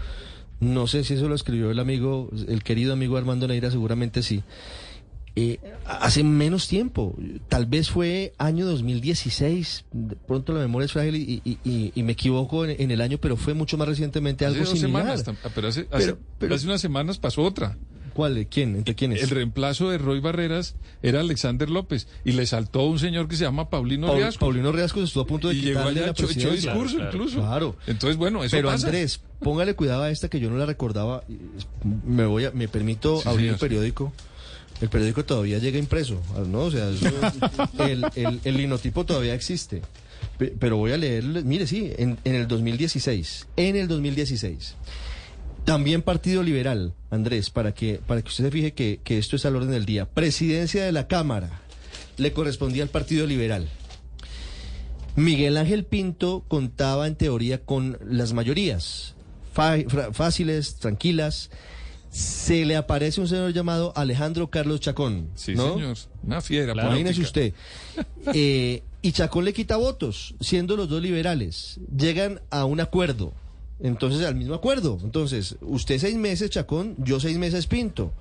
no 0.60 0.86
sé 0.86 1.04
si 1.04 1.14
eso 1.14 1.28
lo 1.28 1.34
escribió 1.34 1.70
el 1.70 1.78
amigo, 1.78 2.30
el 2.48 2.62
querido 2.62 2.92
amigo 2.92 3.16
Armando 3.16 3.46
Neira, 3.46 3.70
seguramente 3.70 4.22
sí. 4.22 4.42
Eh, 5.36 5.58
hace 5.86 6.22
menos 6.22 6.68
tiempo, 6.68 7.16
tal 7.48 7.66
vez 7.66 7.90
fue 7.90 8.34
año 8.38 8.66
2016, 8.66 9.84
de 9.90 10.14
pronto 10.14 10.52
la 10.52 10.60
memoria 10.60 10.86
es 10.86 10.92
frágil 10.92 11.16
y, 11.16 11.42
y- 11.44 11.58
y- 11.64 11.92
y 11.92 12.02
me 12.04 12.12
equivoco 12.12 12.64
en, 12.64 12.80
en 12.80 12.90
el 12.92 13.00
año, 13.00 13.18
pero 13.18 13.36
fue 13.36 13.52
mucho 13.52 13.76
más 13.76 13.88
recientemente 13.88 14.46
Hace 14.46 14.54
algo 14.58 14.70
dos 14.70 14.78
similar. 14.78 15.18
semanas, 15.18 15.26
tam- 15.26 15.50
pero 15.54 15.68
hace, 15.68 15.84
Pero- 15.84 15.96
hace- 15.96 16.14
pero- 16.38 16.54
hace 16.54 16.66
unas 16.66 16.80
semanas 16.80 17.18
pasó 17.18 17.42
otra. 17.42 17.76
¿Cuál? 18.12 18.36
¿De 18.36 18.46
quién? 18.46 18.76
¿Entre 18.76 18.94
quiénes? 18.94 19.24
El 19.24 19.30
reemplazo 19.30 19.90
de 19.90 19.98
Roy 19.98 20.20
Barreras 20.20 20.76
era 21.02 21.18
Alexander 21.18 21.68
López 21.68 22.06
y 22.24 22.30
le 22.30 22.46
saltó 22.46 22.84
un 22.84 23.00
señor 23.00 23.26
que 23.26 23.34
se 23.34 23.42
llama 23.42 23.70
Paulino 23.70 24.06
Paul- 24.06 24.18
Riascos. 24.18 24.38
Paulino 24.38 24.70
Riascos 24.70 25.02
estuvo 25.02 25.24
a 25.24 25.26
punto 25.26 25.48
de 25.48 25.54
y 25.56 25.62
llegó 25.62 25.80
quitarle 25.80 25.90
allá, 25.98 26.06
la 26.06 26.12
echó 26.12 26.26
presidencia. 26.26 26.70
discurso 26.70 26.94
claro. 26.98 27.10
incluso. 27.12 27.38
Claro. 27.40 27.76
Entonces, 27.88 28.16
bueno, 28.16 28.44
eso 28.44 28.56
Pero 28.56 28.68
pasa. 28.68 28.86
Andrés, 28.86 29.20
póngale 29.40 29.74
cuidado 29.74 30.04
a 30.04 30.10
esta 30.12 30.28
que 30.30 30.38
yo 30.38 30.48
no 30.48 30.56
la 30.58 30.66
recordaba. 30.66 31.24
Me 32.06 32.24
voy 32.24 32.44
a, 32.44 32.52
me 32.52 32.68
permito 32.68 33.20
Sí, 33.20 33.28
abrir 33.28 33.46
señor. 33.46 33.54
el 33.54 33.58
periódico. 33.60 34.12
El 34.84 34.90
periódico 34.90 35.24
todavía 35.24 35.56
llega 35.58 35.78
impreso, 35.78 36.20
¿no? 36.46 36.64
O 36.64 36.70
sea, 36.70 36.90
el, 37.78 38.40
linotipo 38.44 39.06
todavía 39.06 39.32
existe. 39.32 39.80
Pe- 40.36 40.52
Pero 40.60 40.76
voy 40.76 40.92
a 40.92 40.98
leerle, 40.98 41.42
mire, 41.42 41.66
sí, 41.66 41.90
en, 41.96 42.18
el 42.24 42.46
2016, 42.46 43.46
en 43.56 43.76
el 43.76 43.88
2016. 43.88 44.74
También 45.64 46.02
Partido 46.02 46.42
Liberal, 46.42 46.92
Andrés, 47.10 47.48
para 47.48 47.72
que, 47.72 47.98
para 48.06 48.20
que 48.20 48.28
usted 48.28 48.44
se 48.44 48.50
fije 48.50 48.74
que, 48.74 49.00
que 49.02 49.16
esto 49.16 49.36
es 49.36 49.46
al 49.46 49.56
orden 49.56 49.70
del 49.70 49.86
día. 49.86 50.04
Presidencia 50.04 50.84
de 50.84 50.92
la 50.92 51.08
Cámara 51.08 51.62
le 52.18 52.34
correspondía 52.34 52.82
al 52.82 52.90
Partido 52.90 53.26
Liberal. 53.26 53.66
Miguel 55.16 55.56
Ángel 55.56 55.86
Pinto 55.86 56.44
contaba 56.46 57.06
en 57.06 57.14
teoría 57.16 57.62
con 57.64 57.96
las 58.06 58.34
mayorías, 58.34 59.14
fáciles, 60.12 60.74
tranquilas. 60.74 61.48
Se 62.14 62.64
le 62.64 62.76
aparece 62.76 63.20
un 63.20 63.26
señor 63.26 63.52
llamado 63.52 63.92
Alejandro 63.96 64.48
Carlos 64.48 64.78
Chacón. 64.78 65.30
Sí, 65.34 65.56
¿no? 65.56 65.74
señor. 65.74 65.96
Una 66.22 66.40
fiera. 66.40 66.72
Imagínese 66.72 67.20
usted. 67.20 67.52
Eh, 68.32 68.84
y 69.02 69.10
Chacón 69.10 69.44
le 69.44 69.52
quita 69.52 69.76
votos, 69.76 70.36
siendo 70.40 70.76
los 70.76 70.88
dos 70.88 71.02
liberales. 71.02 71.80
Llegan 71.94 72.40
a 72.50 72.66
un 72.66 72.78
acuerdo. 72.78 73.32
Entonces, 73.80 74.24
al 74.24 74.36
mismo 74.36 74.54
acuerdo. 74.54 75.00
Entonces, 75.02 75.56
usted 75.60 75.98
seis 75.98 76.14
meses, 76.14 76.50
Chacón, 76.50 76.94
yo 76.98 77.18
seis 77.18 77.36
meses, 77.36 77.66
Pinto. 77.66 78.12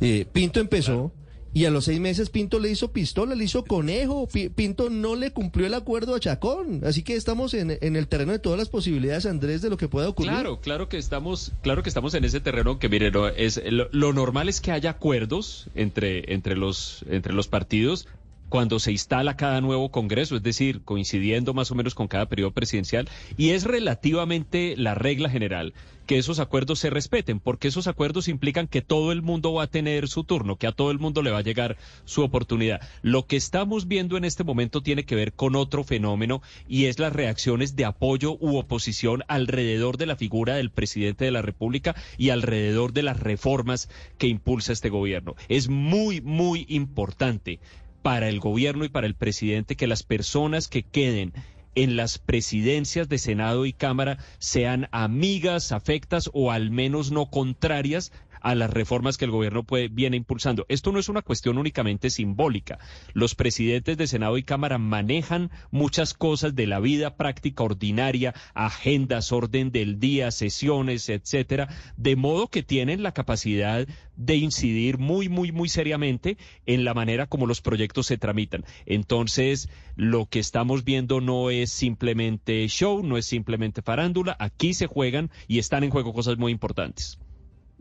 Eh, 0.00 0.24
Pinto 0.32 0.60
empezó 0.60 1.10
y 1.52 1.64
a 1.64 1.70
los 1.70 1.86
seis 1.86 1.98
meses 2.00 2.30
Pinto 2.30 2.58
le 2.60 2.70
hizo 2.70 2.92
pistola, 2.92 3.34
le 3.34 3.44
hizo 3.44 3.64
conejo. 3.64 4.28
Pi- 4.28 4.48
Pinto 4.50 4.88
no 4.90 5.16
le 5.16 5.32
cumplió 5.32 5.66
el 5.66 5.74
acuerdo 5.74 6.14
a 6.14 6.20
Chacón. 6.20 6.82
Así 6.84 7.02
que 7.02 7.16
estamos 7.16 7.54
en, 7.54 7.76
en 7.80 7.96
el 7.96 8.06
terreno 8.08 8.32
de 8.32 8.38
todas 8.38 8.58
las 8.58 8.68
posibilidades, 8.68 9.26
Andrés, 9.26 9.60
de 9.62 9.70
lo 9.70 9.76
que 9.76 9.88
pueda 9.88 10.08
ocurrir. 10.08 10.30
Claro, 10.32 10.60
claro 10.60 10.88
que 10.88 10.98
estamos, 10.98 11.52
claro 11.62 11.82
que 11.82 11.88
estamos 11.88 12.14
en 12.14 12.24
ese 12.24 12.40
terreno 12.40 12.78
que 12.78 12.88
mire, 12.88 13.10
es 13.36 13.60
lo, 13.70 13.88
lo 13.92 14.12
normal 14.12 14.48
es 14.48 14.60
que 14.60 14.70
haya 14.72 14.90
acuerdos 14.90 15.66
entre 15.74 16.32
entre 16.32 16.56
los 16.56 17.04
entre 17.08 17.32
los 17.32 17.48
partidos 17.48 18.06
cuando 18.50 18.78
se 18.78 18.92
instala 18.92 19.36
cada 19.36 19.62
nuevo 19.62 19.90
Congreso, 19.90 20.36
es 20.36 20.42
decir, 20.42 20.82
coincidiendo 20.82 21.54
más 21.54 21.70
o 21.70 21.74
menos 21.74 21.94
con 21.94 22.08
cada 22.08 22.26
periodo 22.26 22.50
presidencial, 22.50 23.08
y 23.38 23.50
es 23.50 23.64
relativamente 23.64 24.74
la 24.76 24.94
regla 24.94 25.30
general 25.30 25.72
que 26.10 26.18
esos 26.18 26.40
acuerdos 26.40 26.80
se 26.80 26.90
respeten, 26.90 27.38
porque 27.38 27.68
esos 27.68 27.86
acuerdos 27.86 28.26
implican 28.26 28.66
que 28.66 28.82
todo 28.82 29.12
el 29.12 29.22
mundo 29.22 29.52
va 29.52 29.62
a 29.62 29.66
tener 29.68 30.08
su 30.08 30.24
turno, 30.24 30.56
que 30.56 30.66
a 30.66 30.72
todo 30.72 30.90
el 30.90 30.98
mundo 30.98 31.22
le 31.22 31.30
va 31.30 31.38
a 31.38 31.42
llegar 31.42 31.76
su 32.04 32.22
oportunidad. 32.22 32.80
Lo 33.02 33.26
que 33.26 33.36
estamos 33.36 33.86
viendo 33.86 34.16
en 34.16 34.24
este 34.24 34.42
momento 34.42 34.82
tiene 34.82 35.04
que 35.04 35.14
ver 35.14 35.32
con 35.34 35.54
otro 35.54 35.84
fenómeno 35.84 36.42
y 36.68 36.86
es 36.86 36.98
las 36.98 37.12
reacciones 37.12 37.76
de 37.76 37.84
apoyo 37.84 38.36
u 38.40 38.56
oposición 38.56 39.22
alrededor 39.28 39.98
de 39.98 40.06
la 40.06 40.16
figura 40.16 40.56
del 40.56 40.72
presidente 40.72 41.24
de 41.24 41.30
la 41.30 41.42
República 41.42 41.94
y 42.18 42.30
alrededor 42.30 42.92
de 42.92 43.04
las 43.04 43.20
reformas 43.20 43.88
que 44.18 44.26
impulsa 44.26 44.72
este 44.72 44.88
gobierno. 44.88 45.36
Es 45.48 45.68
muy, 45.68 46.20
muy 46.20 46.66
importante 46.68 47.60
para 48.02 48.28
el 48.28 48.40
gobierno 48.40 48.84
y 48.84 48.88
para 48.88 49.06
el 49.06 49.14
presidente 49.14 49.76
que 49.76 49.86
las 49.86 50.02
personas 50.02 50.68
que 50.68 50.82
queden 50.82 51.32
en 51.74 51.96
las 51.96 52.18
presidencias 52.18 53.08
de 53.08 53.18
Senado 53.18 53.66
y 53.66 53.72
Cámara 53.72 54.18
sean 54.38 54.88
amigas, 54.90 55.72
afectas 55.72 56.30
o 56.32 56.50
al 56.50 56.70
menos 56.70 57.12
no 57.12 57.30
contrarias 57.30 58.12
a 58.40 58.54
las 58.54 58.70
reformas 58.70 59.18
que 59.18 59.24
el 59.24 59.30
gobierno 59.30 59.64
puede, 59.64 59.88
viene 59.88 60.16
impulsando. 60.16 60.66
Esto 60.68 60.92
no 60.92 60.98
es 60.98 61.08
una 61.08 61.22
cuestión 61.22 61.58
únicamente 61.58 62.10
simbólica. 62.10 62.78
Los 63.12 63.34
presidentes 63.34 63.96
de 63.96 64.06
Senado 64.06 64.38
y 64.38 64.42
Cámara 64.42 64.78
manejan 64.78 65.50
muchas 65.70 66.14
cosas 66.14 66.54
de 66.54 66.66
la 66.66 66.80
vida 66.80 67.16
práctica 67.16 67.62
ordinaria, 67.62 68.34
agendas, 68.54 69.32
orden 69.32 69.72
del 69.72 69.98
día, 69.98 70.30
sesiones, 70.30 71.08
etcétera, 71.08 71.68
de 71.96 72.16
modo 72.16 72.48
que 72.48 72.62
tienen 72.62 73.02
la 73.02 73.12
capacidad 73.12 73.86
de 74.16 74.36
incidir 74.36 74.98
muy, 74.98 75.28
muy, 75.28 75.50
muy 75.50 75.68
seriamente 75.68 76.36
en 76.66 76.84
la 76.84 76.92
manera 76.92 77.26
como 77.26 77.46
los 77.46 77.62
proyectos 77.62 78.06
se 78.06 78.18
tramitan. 78.18 78.64
Entonces, 78.84 79.70
lo 79.96 80.26
que 80.26 80.38
estamos 80.38 80.84
viendo 80.84 81.20
no 81.20 81.50
es 81.50 81.70
simplemente 81.72 82.66
show, 82.68 83.02
no 83.02 83.16
es 83.16 83.26
simplemente 83.26 83.82
farándula. 83.82 84.36
Aquí 84.38 84.74
se 84.74 84.86
juegan 84.86 85.30
y 85.48 85.58
están 85.58 85.84
en 85.84 85.90
juego 85.90 86.12
cosas 86.12 86.36
muy 86.36 86.52
importantes. 86.52 87.18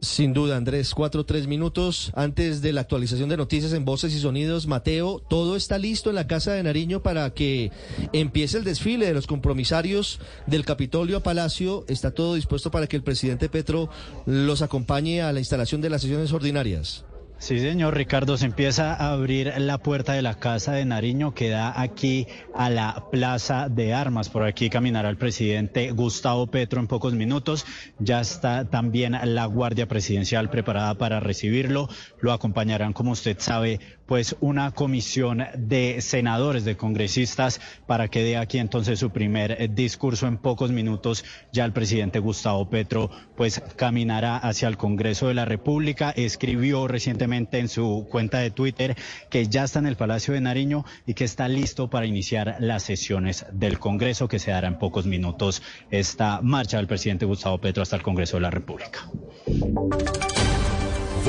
Sin 0.01 0.31
duda, 0.31 0.55
Andrés, 0.55 0.93
cuatro, 0.95 1.25
tres 1.25 1.45
minutos 1.45 2.13
antes 2.15 2.61
de 2.61 2.71
la 2.71 2.79
actualización 2.81 3.27
de 3.27 3.35
noticias 3.35 3.73
en 3.73 3.83
Voces 3.83 4.13
y 4.13 4.19
Sonidos. 4.19 4.65
Mateo, 4.65 5.21
todo 5.29 5.57
está 5.57 5.77
listo 5.77 6.09
en 6.09 6.15
la 6.15 6.25
Casa 6.25 6.53
de 6.53 6.63
Nariño 6.63 7.03
para 7.03 7.33
que 7.33 7.71
empiece 8.13 8.57
el 8.57 8.63
desfile 8.63 9.07
de 9.07 9.13
los 9.13 9.27
compromisarios 9.27 10.21
del 10.47 10.63
Capitolio 10.63 11.17
a 11.17 11.23
Palacio. 11.23 11.83
Está 11.89 12.11
todo 12.11 12.35
dispuesto 12.35 12.71
para 12.71 12.87
que 12.87 12.95
el 12.95 13.03
presidente 13.03 13.49
Petro 13.49 13.89
los 14.25 14.61
acompañe 14.61 15.21
a 15.21 15.33
la 15.33 15.39
instalación 15.39 15.81
de 15.81 15.89
las 15.89 16.01
sesiones 16.01 16.31
ordinarias. 16.31 17.03
Sí, 17.39 17.57
señor 17.57 17.95
Ricardo, 17.95 18.35
se 18.35 18.45
empieza 18.45 18.93
a 18.93 19.13
abrir 19.13 19.53
la 19.59 19.77
puerta 19.77 20.11
de 20.11 20.21
la 20.21 20.39
Casa 20.39 20.73
de 20.73 20.83
Nariño 20.83 21.33
que 21.33 21.47
da 21.47 21.81
aquí 21.81 22.27
a 22.53 22.69
la 22.69 23.05
Plaza 23.13 23.69
de 23.69 23.93
Armas. 23.93 24.27
Por 24.27 24.43
aquí 24.43 24.69
caminará 24.69 25.09
el 25.09 25.15
presidente 25.15 25.91
Gustavo 25.91 26.47
Petro 26.47 26.81
en 26.81 26.87
pocos 26.87 27.13
minutos. 27.13 27.65
Ya 27.97 28.19
está 28.19 28.65
también 28.65 29.17
la 29.23 29.45
Guardia 29.45 29.87
Presidencial 29.87 30.49
preparada 30.49 30.95
para 30.95 31.21
recibirlo. 31.21 31.87
Lo 32.19 32.33
acompañarán, 32.33 32.91
como 32.91 33.11
usted 33.11 33.37
sabe, 33.39 33.79
pues 34.09 34.35
una 34.39 34.71
comisión 34.71 35.45
de 35.55 36.01
senadores, 36.01 36.65
de 36.65 36.75
congresistas, 36.75 37.61
para 37.85 38.07
que 38.07 38.23
dé 38.23 38.37
aquí 38.37 38.57
entonces 38.57 38.97
su 38.97 39.11
primer 39.11 39.51
eh, 39.51 39.69
discurso 39.71 40.25
en 40.25 40.37
pocos 40.37 40.71
minutos. 40.71 41.23
Ya 41.53 41.63
el 41.63 41.73
presidente 41.73 42.17
Gustavo 42.17 42.71
Petro 42.71 43.11
pues 43.37 43.61
caminará 43.75 44.37
hacia 44.37 44.67
el 44.67 44.77
Congreso 44.77 45.27
de 45.27 45.35
la 45.35 45.45
República. 45.45 46.09
Escribió 46.09 46.87
recientemente 46.87 47.59
en 47.59 47.69
su 47.69 48.07
cuenta 48.09 48.39
de 48.39 48.49
Twitter 48.49 48.97
que 49.29 49.45
ya 49.45 49.65
está 49.65 49.77
en 49.77 49.85
el 49.85 49.95
Palacio 49.95 50.33
de 50.33 50.41
Nariño 50.41 50.85
y 51.05 51.13
que 51.13 51.25
está 51.25 51.47
listo 51.47 51.91
para 51.91 52.07
iniciar 52.07 52.55
las 52.59 52.81
sesiones 52.81 53.45
del 53.51 53.77
Congreso 53.77 54.27
que 54.27 54.39
se 54.39 54.49
dará 54.49 54.69
en 54.69 54.79
pocos 54.79 55.05
minutos 55.05 55.61
esta 55.91 56.41
marcha 56.41 56.77
del 56.77 56.87
presidente 56.87 57.27
Gustavo 57.27 57.59
Petro 57.59 57.83
hasta 57.83 57.97
el 57.97 58.01
Congreso 58.01 58.37
de 58.37 58.41
la 58.41 58.49
República. 58.49 59.07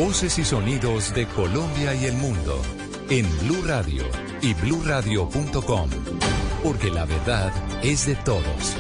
Voces 0.01 0.39
y 0.39 0.44
sonidos 0.47 1.12
de 1.12 1.27
Colombia 1.27 1.94
y 1.94 2.06
el 2.06 2.14
mundo 2.14 2.59
en 3.10 3.27
Blue 3.40 3.62
Radio 3.66 4.02
y 4.40 4.55
bluradio.com, 4.55 5.90
porque 6.62 6.90
la 6.90 7.05
verdad 7.05 7.52
es 7.82 8.06
de 8.06 8.14
todos. 8.16 8.77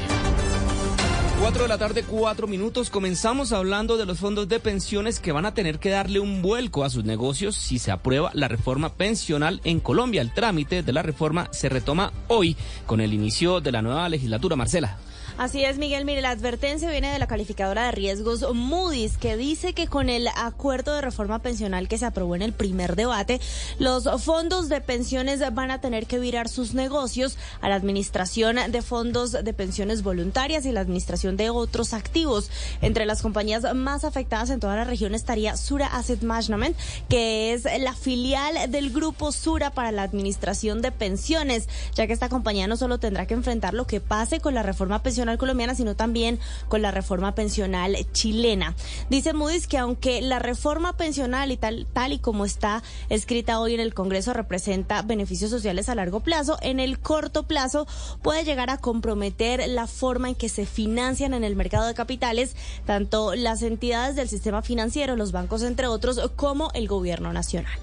4 1.42 1.62
de 1.64 1.68
la 1.68 1.76
tarde, 1.76 2.04
4 2.04 2.46
minutos. 2.46 2.88
Comenzamos 2.88 3.52
hablando 3.52 3.98
de 3.98 4.06
los 4.06 4.18
fondos 4.18 4.48
de 4.48 4.60
pensiones 4.60 5.20
que 5.20 5.32
van 5.32 5.44
a 5.44 5.52
tener 5.52 5.78
que 5.78 5.90
darle 5.90 6.20
un 6.20 6.40
vuelco 6.40 6.84
a 6.84 6.90
sus 6.90 7.04
negocios 7.04 7.54
si 7.54 7.78
se 7.78 7.90
aprueba 7.90 8.30
la 8.32 8.48
reforma 8.48 8.94
pensional 8.94 9.60
en 9.64 9.80
Colombia. 9.80 10.22
El 10.22 10.32
trámite 10.32 10.82
de 10.82 10.92
la 10.94 11.02
reforma 11.02 11.50
se 11.52 11.68
retoma 11.68 12.14
hoy 12.28 12.56
con 12.86 13.02
el 13.02 13.12
inicio 13.12 13.60
de 13.60 13.72
la 13.72 13.82
nueva 13.82 14.08
legislatura. 14.08 14.56
Marcela. 14.56 14.96
Así 15.40 15.64
es, 15.64 15.78
Miguel. 15.78 16.04
Mire, 16.04 16.20
la 16.20 16.32
advertencia 16.32 16.90
viene 16.90 17.10
de 17.10 17.18
la 17.18 17.26
calificadora 17.26 17.86
de 17.86 17.92
riesgos 17.92 18.44
Moody's, 18.52 19.16
que 19.16 19.38
dice 19.38 19.72
que 19.72 19.86
con 19.86 20.10
el 20.10 20.28
acuerdo 20.36 20.94
de 20.94 21.00
reforma 21.00 21.38
pensional 21.38 21.88
que 21.88 21.96
se 21.96 22.04
aprobó 22.04 22.36
en 22.36 22.42
el 22.42 22.52
primer 22.52 22.94
debate, 22.94 23.40
los 23.78 24.06
fondos 24.22 24.68
de 24.68 24.82
pensiones 24.82 25.40
van 25.54 25.70
a 25.70 25.80
tener 25.80 26.06
que 26.06 26.18
virar 26.18 26.50
sus 26.50 26.74
negocios 26.74 27.38
a 27.62 27.70
la 27.70 27.76
administración 27.76 28.58
de 28.68 28.82
fondos 28.82 29.32
de 29.32 29.54
pensiones 29.54 30.02
voluntarias 30.02 30.66
y 30.66 30.72
la 30.72 30.82
administración 30.82 31.38
de 31.38 31.48
otros 31.48 31.94
activos. 31.94 32.50
Entre 32.82 33.06
las 33.06 33.22
compañías 33.22 33.64
más 33.74 34.04
afectadas 34.04 34.50
en 34.50 34.60
toda 34.60 34.76
la 34.76 34.84
región 34.84 35.14
estaría 35.14 35.56
Sura 35.56 35.86
Asset 35.86 36.20
Management, 36.20 36.76
que 37.08 37.54
es 37.54 37.64
la 37.80 37.94
filial 37.94 38.70
del 38.70 38.90
grupo 38.90 39.32
Sura 39.32 39.70
para 39.70 39.90
la 39.90 40.02
administración 40.02 40.82
de 40.82 40.92
pensiones, 40.92 41.66
ya 41.94 42.06
que 42.06 42.12
esta 42.12 42.28
compañía 42.28 42.66
no 42.66 42.76
solo 42.76 42.98
tendrá 42.98 43.24
que 43.24 43.32
enfrentar 43.32 43.72
lo 43.72 43.86
que 43.86 44.00
pase 44.00 44.40
con 44.40 44.52
la 44.52 44.62
reforma 44.62 45.02
pensional 45.02 45.29
colombiana, 45.38 45.74
sino 45.74 45.96
también 45.96 46.38
con 46.68 46.82
la 46.82 46.90
reforma 46.90 47.34
pensional 47.34 47.96
chilena. 48.12 48.74
Dice 49.08 49.32
Moody's 49.32 49.66
que 49.66 49.78
aunque 49.78 50.20
la 50.20 50.38
reforma 50.38 50.96
pensional 50.96 51.52
y 51.52 51.56
tal, 51.56 51.86
tal 51.92 52.12
y 52.12 52.18
como 52.18 52.44
está 52.44 52.82
escrita 53.08 53.60
hoy 53.60 53.74
en 53.74 53.80
el 53.80 53.94
Congreso 53.94 54.32
representa 54.32 55.02
beneficios 55.02 55.50
sociales 55.50 55.88
a 55.88 55.94
largo 55.94 56.20
plazo, 56.20 56.58
en 56.62 56.80
el 56.80 56.98
corto 56.98 57.44
plazo 57.44 57.86
puede 58.22 58.44
llegar 58.44 58.70
a 58.70 58.78
comprometer 58.78 59.68
la 59.68 59.86
forma 59.86 60.28
en 60.28 60.34
que 60.34 60.48
se 60.48 60.66
financian 60.66 61.34
en 61.34 61.44
el 61.44 61.56
mercado 61.56 61.86
de 61.86 61.94
capitales 61.94 62.56
tanto 62.86 63.34
las 63.34 63.62
entidades 63.62 64.16
del 64.16 64.28
sistema 64.28 64.62
financiero, 64.62 65.16
los 65.16 65.32
bancos 65.32 65.62
entre 65.62 65.86
otros, 65.86 66.20
como 66.36 66.70
el 66.74 66.88
gobierno 66.88 67.32
nacional. 67.32 67.78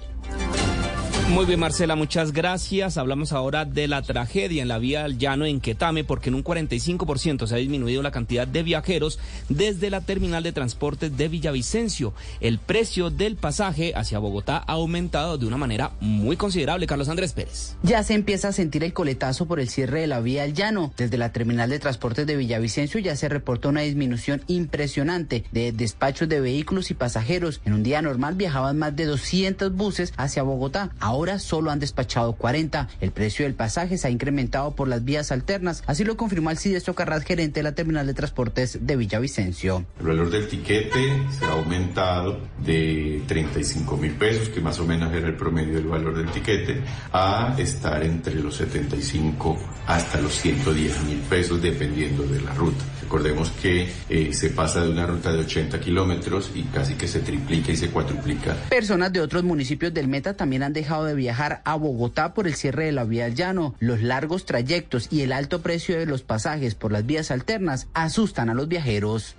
Muy 1.30 1.44
bien, 1.44 1.60
Marcela, 1.60 1.94
muchas 1.94 2.32
gracias. 2.32 2.96
Hablamos 2.96 3.32
ahora 3.32 3.66
de 3.66 3.86
la 3.86 4.00
tragedia 4.00 4.62
en 4.62 4.68
la 4.68 4.78
vía 4.78 5.04
al 5.04 5.18
llano 5.18 5.44
en 5.44 5.60
Quetame, 5.60 6.02
porque 6.02 6.30
en 6.30 6.34
un 6.34 6.42
45% 6.42 7.46
se 7.46 7.54
ha 7.54 7.58
disminuido 7.58 8.02
la 8.02 8.10
cantidad 8.10 8.48
de 8.48 8.62
viajeros 8.62 9.18
desde 9.50 9.90
la 9.90 10.00
terminal 10.00 10.42
de 10.42 10.52
transporte 10.52 11.10
de 11.10 11.28
Villavicencio. 11.28 12.14
El 12.40 12.58
precio 12.58 13.10
del 13.10 13.36
pasaje 13.36 13.92
hacia 13.94 14.18
Bogotá 14.18 14.64
ha 14.66 14.72
aumentado 14.72 15.36
de 15.36 15.46
una 15.46 15.58
manera 15.58 15.92
muy 16.00 16.36
considerable. 16.36 16.86
Carlos 16.86 17.10
Andrés 17.10 17.34
Pérez. 17.34 17.76
Ya 17.82 18.02
se 18.02 18.14
empieza 18.14 18.48
a 18.48 18.52
sentir 18.52 18.82
el 18.82 18.94
coletazo 18.94 19.46
por 19.46 19.60
el 19.60 19.68
cierre 19.68 20.00
de 20.00 20.06
la 20.06 20.20
vía 20.20 20.44
al 20.44 20.54
llano. 20.54 20.94
Desde 20.96 21.18
la 21.18 21.30
terminal 21.30 21.68
de 21.68 21.78
transportes 21.78 22.26
de 22.26 22.36
Villavicencio 22.36 23.00
ya 23.00 23.14
se 23.16 23.28
reportó 23.28 23.68
una 23.68 23.82
disminución 23.82 24.42
impresionante 24.46 25.44
de 25.52 25.72
despachos 25.72 26.28
de 26.28 26.40
vehículos 26.40 26.90
y 26.90 26.94
pasajeros. 26.94 27.60
En 27.66 27.74
un 27.74 27.82
día 27.82 28.00
normal 28.00 28.34
viajaban 28.34 28.78
más 28.78 28.96
de 28.96 29.04
200 29.04 29.74
buses 29.74 30.14
hacia 30.16 30.42
Bogotá. 30.42 30.90
Solo 31.38 31.70
han 31.70 31.80
despachado 31.80 32.34
40. 32.34 32.88
El 33.00 33.10
precio 33.10 33.44
del 33.44 33.54
pasaje 33.54 33.98
se 33.98 34.06
ha 34.06 34.10
incrementado 34.10 34.74
por 34.74 34.88
las 34.88 35.04
vías 35.04 35.32
alternas. 35.32 35.82
Así 35.86 36.04
lo 36.04 36.16
confirmó 36.16 36.50
Alcides 36.50 36.84
Socarrat, 36.84 37.24
gerente 37.24 37.58
de 37.60 37.64
la 37.64 37.72
terminal 37.72 38.06
de 38.06 38.14
transportes 38.14 38.78
de 38.86 38.96
Villavicencio. 38.96 39.84
El 40.00 40.06
valor 40.06 40.30
del 40.30 40.46
tiquete 40.46 41.22
se 41.36 41.44
ha 41.44 41.52
aumentado 41.52 42.40
de 42.64 43.22
35 43.26 43.96
mil 43.96 44.12
pesos, 44.12 44.48
que 44.48 44.60
más 44.60 44.78
o 44.78 44.86
menos 44.86 45.12
era 45.12 45.26
el 45.26 45.36
promedio 45.36 45.74
del 45.74 45.86
valor 45.86 46.16
del 46.16 46.30
tiquete, 46.30 46.80
a 47.12 47.56
estar 47.58 48.02
entre 48.04 48.36
los 48.36 48.56
75 48.56 49.58
hasta 49.86 50.20
los 50.20 50.34
110 50.34 51.02
mil 51.04 51.18
pesos, 51.28 51.60
dependiendo 51.60 52.22
de 52.24 52.40
la 52.40 52.54
ruta. 52.54 52.84
Recordemos 53.08 53.50
que 53.62 53.88
eh, 54.10 54.34
se 54.34 54.50
pasa 54.50 54.82
de 54.82 54.90
una 54.90 55.06
ruta 55.06 55.32
de 55.32 55.38
80 55.38 55.80
kilómetros 55.80 56.50
y 56.54 56.64
casi 56.64 56.92
que 56.92 57.08
se 57.08 57.20
triplica 57.20 57.72
y 57.72 57.76
se 57.78 57.88
cuatruplica. 57.88 58.54
Personas 58.68 59.14
de 59.14 59.22
otros 59.22 59.44
municipios 59.44 59.94
del 59.94 60.08
Meta 60.08 60.34
también 60.34 60.62
han 60.62 60.74
dejado 60.74 61.06
de 61.06 61.14
viajar 61.14 61.62
a 61.64 61.74
Bogotá 61.76 62.34
por 62.34 62.46
el 62.46 62.54
cierre 62.54 62.84
de 62.84 62.92
la 62.92 63.04
vía 63.04 63.24
al 63.24 63.34
llano. 63.34 63.74
Los 63.78 64.02
largos 64.02 64.44
trayectos 64.44 65.08
y 65.10 65.22
el 65.22 65.32
alto 65.32 65.62
precio 65.62 65.98
de 65.98 66.04
los 66.04 66.20
pasajes 66.20 66.74
por 66.74 66.92
las 66.92 67.06
vías 67.06 67.30
alternas 67.30 67.88
asustan 67.94 68.50
a 68.50 68.54
los 68.54 68.68
viajeros. 68.68 69.36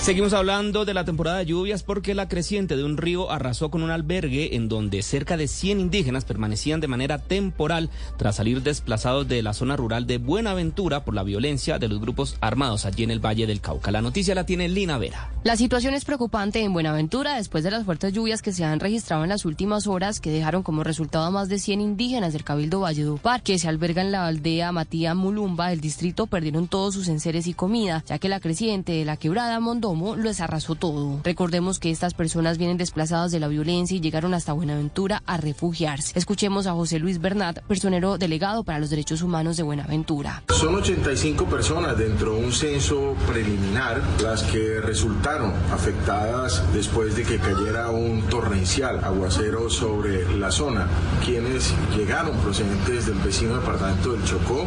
Seguimos 0.00 0.32
hablando 0.32 0.86
de 0.86 0.94
la 0.94 1.04
temporada 1.04 1.36
de 1.36 1.46
lluvias 1.46 1.82
porque 1.82 2.14
la 2.14 2.26
creciente 2.26 2.74
de 2.74 2.84
un 2.84 2.96
río 2.96 3.30
arrasó 3.30 3.70
con 3.70 3.82
un 3.82 3.90
albergue 3.90 4.56
en 4.56 4.66
donde 4.66 5.02
cerca 5.02 5.36
de 5.36 5.46
100 5.46 5.78
indígenas 5.78 6.24
permanecían 6.24 6.80
de 6.80 6.88
manera 6.88 7.18
temporal 7.18 7.90
tras 8.16 8.36
salir 8.36 8.62
desplazados 8.62 9.28
de 9.28 9.42
la 9.42 9.52
zona 9.52 9.76
rural 9.76 10.06
de 10.06 10.16
Buenaventura 10.16 11.04
por 11.04 11.14
la 11.14 11.22
violencia 11.22 11.78
de 11.78 11.88
los 11.88 12.00
grupos 12.00 12.38
armados 12.40 12.86
allí 12.86 13.04
en 13.04 13.10
el 13.10 13.24
Valle 13.24 13.46
del 13.46 13.60
Cauca. 13.60 13.90
La 13.90 14.00
noticia 14.00 14.34
la 14.34 14.46
tiene 14.46 14.70
Lina 14.70 14.96
Vera. 14.96 15.30
La 15.44 15.56
situación 15.56 15.92
es 15.92 16.06
preocupante 16.06 16.60
en 16.62 16.72
Buenaventura 16.72 17.36
después 17.36 17.62
de 17.62 17.70
las 17.70 17.84
fuertes 17.84 18.14
lluvias 18.14 18.40
que 18.40 18.52
se 18.52 18.64
han 18.64 18.80
registrado 18.80 19.22
en 19.22 19.28
las 19.28 19.44
últimas 19.44 19.86
horas 19.86 20.18
que 20.18 20.30
dejaron 20.30 20.62
como 20.62 20.82
resultado 20.82 21.26
a 21.26 21.30
más 21.30 21.50
de 21.50 21.58
100 21.58 21.82
indígenas 21.82 22.32
del 22.32 22.42
Cabildo 22.42 22.80
Valledupar 22.80 23.42
que 23.42 23.58
se 23.58 23.68
albergan 23.68 24.06
en 24.06 24.12
la 24.12 24.26
aldea 24.26 24.72
Matía 24.72 25.14
Mulumba 25.14 25.68
del 25.68 25.82
distrito 25.82 26.26
perdieron 26.26 26.68
todos 26.68 26.94
sus 26.94 27.08
enseres 27.08 27.46
y 27.46 27.52
comida, 27.52 28.02
ya 28.08 28.18
que 28.18 28.30
la 28.30 28.40
creciente 28.40 28.92
de 28.92 29.04
la 29.04 29.18
quebrada 29.18 29.60
Mondomo 29.94 30.16
los 30.16 30.40
arrasó 30.40 30.74
todo. 30.74 31.20
Recordemos 31.24 31.78
que 31.78 31.90
estas 31.90 32.14
personas 32.14 32.58
vienen 32.58 32.76
desplazadas 32.76 33.32
de 33.32 33.40
la 33.40 33.48
violencia 33.48 33.96
y 33.96 34.00
llegaron 34.00 34.34
hasta 34.34 34.52
Buenaventura 34.52 35.22
a 35.26 35.36
refugiarse. 35.36 36.18
Escuchemos 36.18 36.66
a 36.66 36.72
José 36.72 36.98
Luis 36.98 37.20
Bernat, 37.20 37.60
personero 37.62 38.18
delegado 38.18 38.62
para 38.62 38.78
los 38.78 38.90
derechos 38.90 39.22
humanos 39.22 39.56
de 39.56 39.62
Buenaventura. 39.62 40.42
Son 40.48 40.74
85 40.74 41.44
personas 41.46 41.98
dentro 41.98 42.34
de 42.34 42.44
un 42.44 42.52
censo 42.52 43.16
preliminar 43.26 44.00
las 44.22 44.42
que 44.44 44.80
resultaron 44.80 45.52
afectadas 45.72 46.62
después 46.72 47.16
de 47.16 47.24
que 47.24 47.38
cayera 47.38 47.90
un 47.90 48.22
torrencial 48.22 49.02
aguacero 49.04 49.68
sobre 49.70 50.36
la 50.36 50.50
zona. 50.50 50.86
Quienes 51.24 51.74
llegaron 51.96 52.36
procedentes 52.38 53.06
del 53.06 53.18
vecino 53.18 53.56
departamento 53.56 54.12
del 54.12 54.24
Chocó 54.24 54.66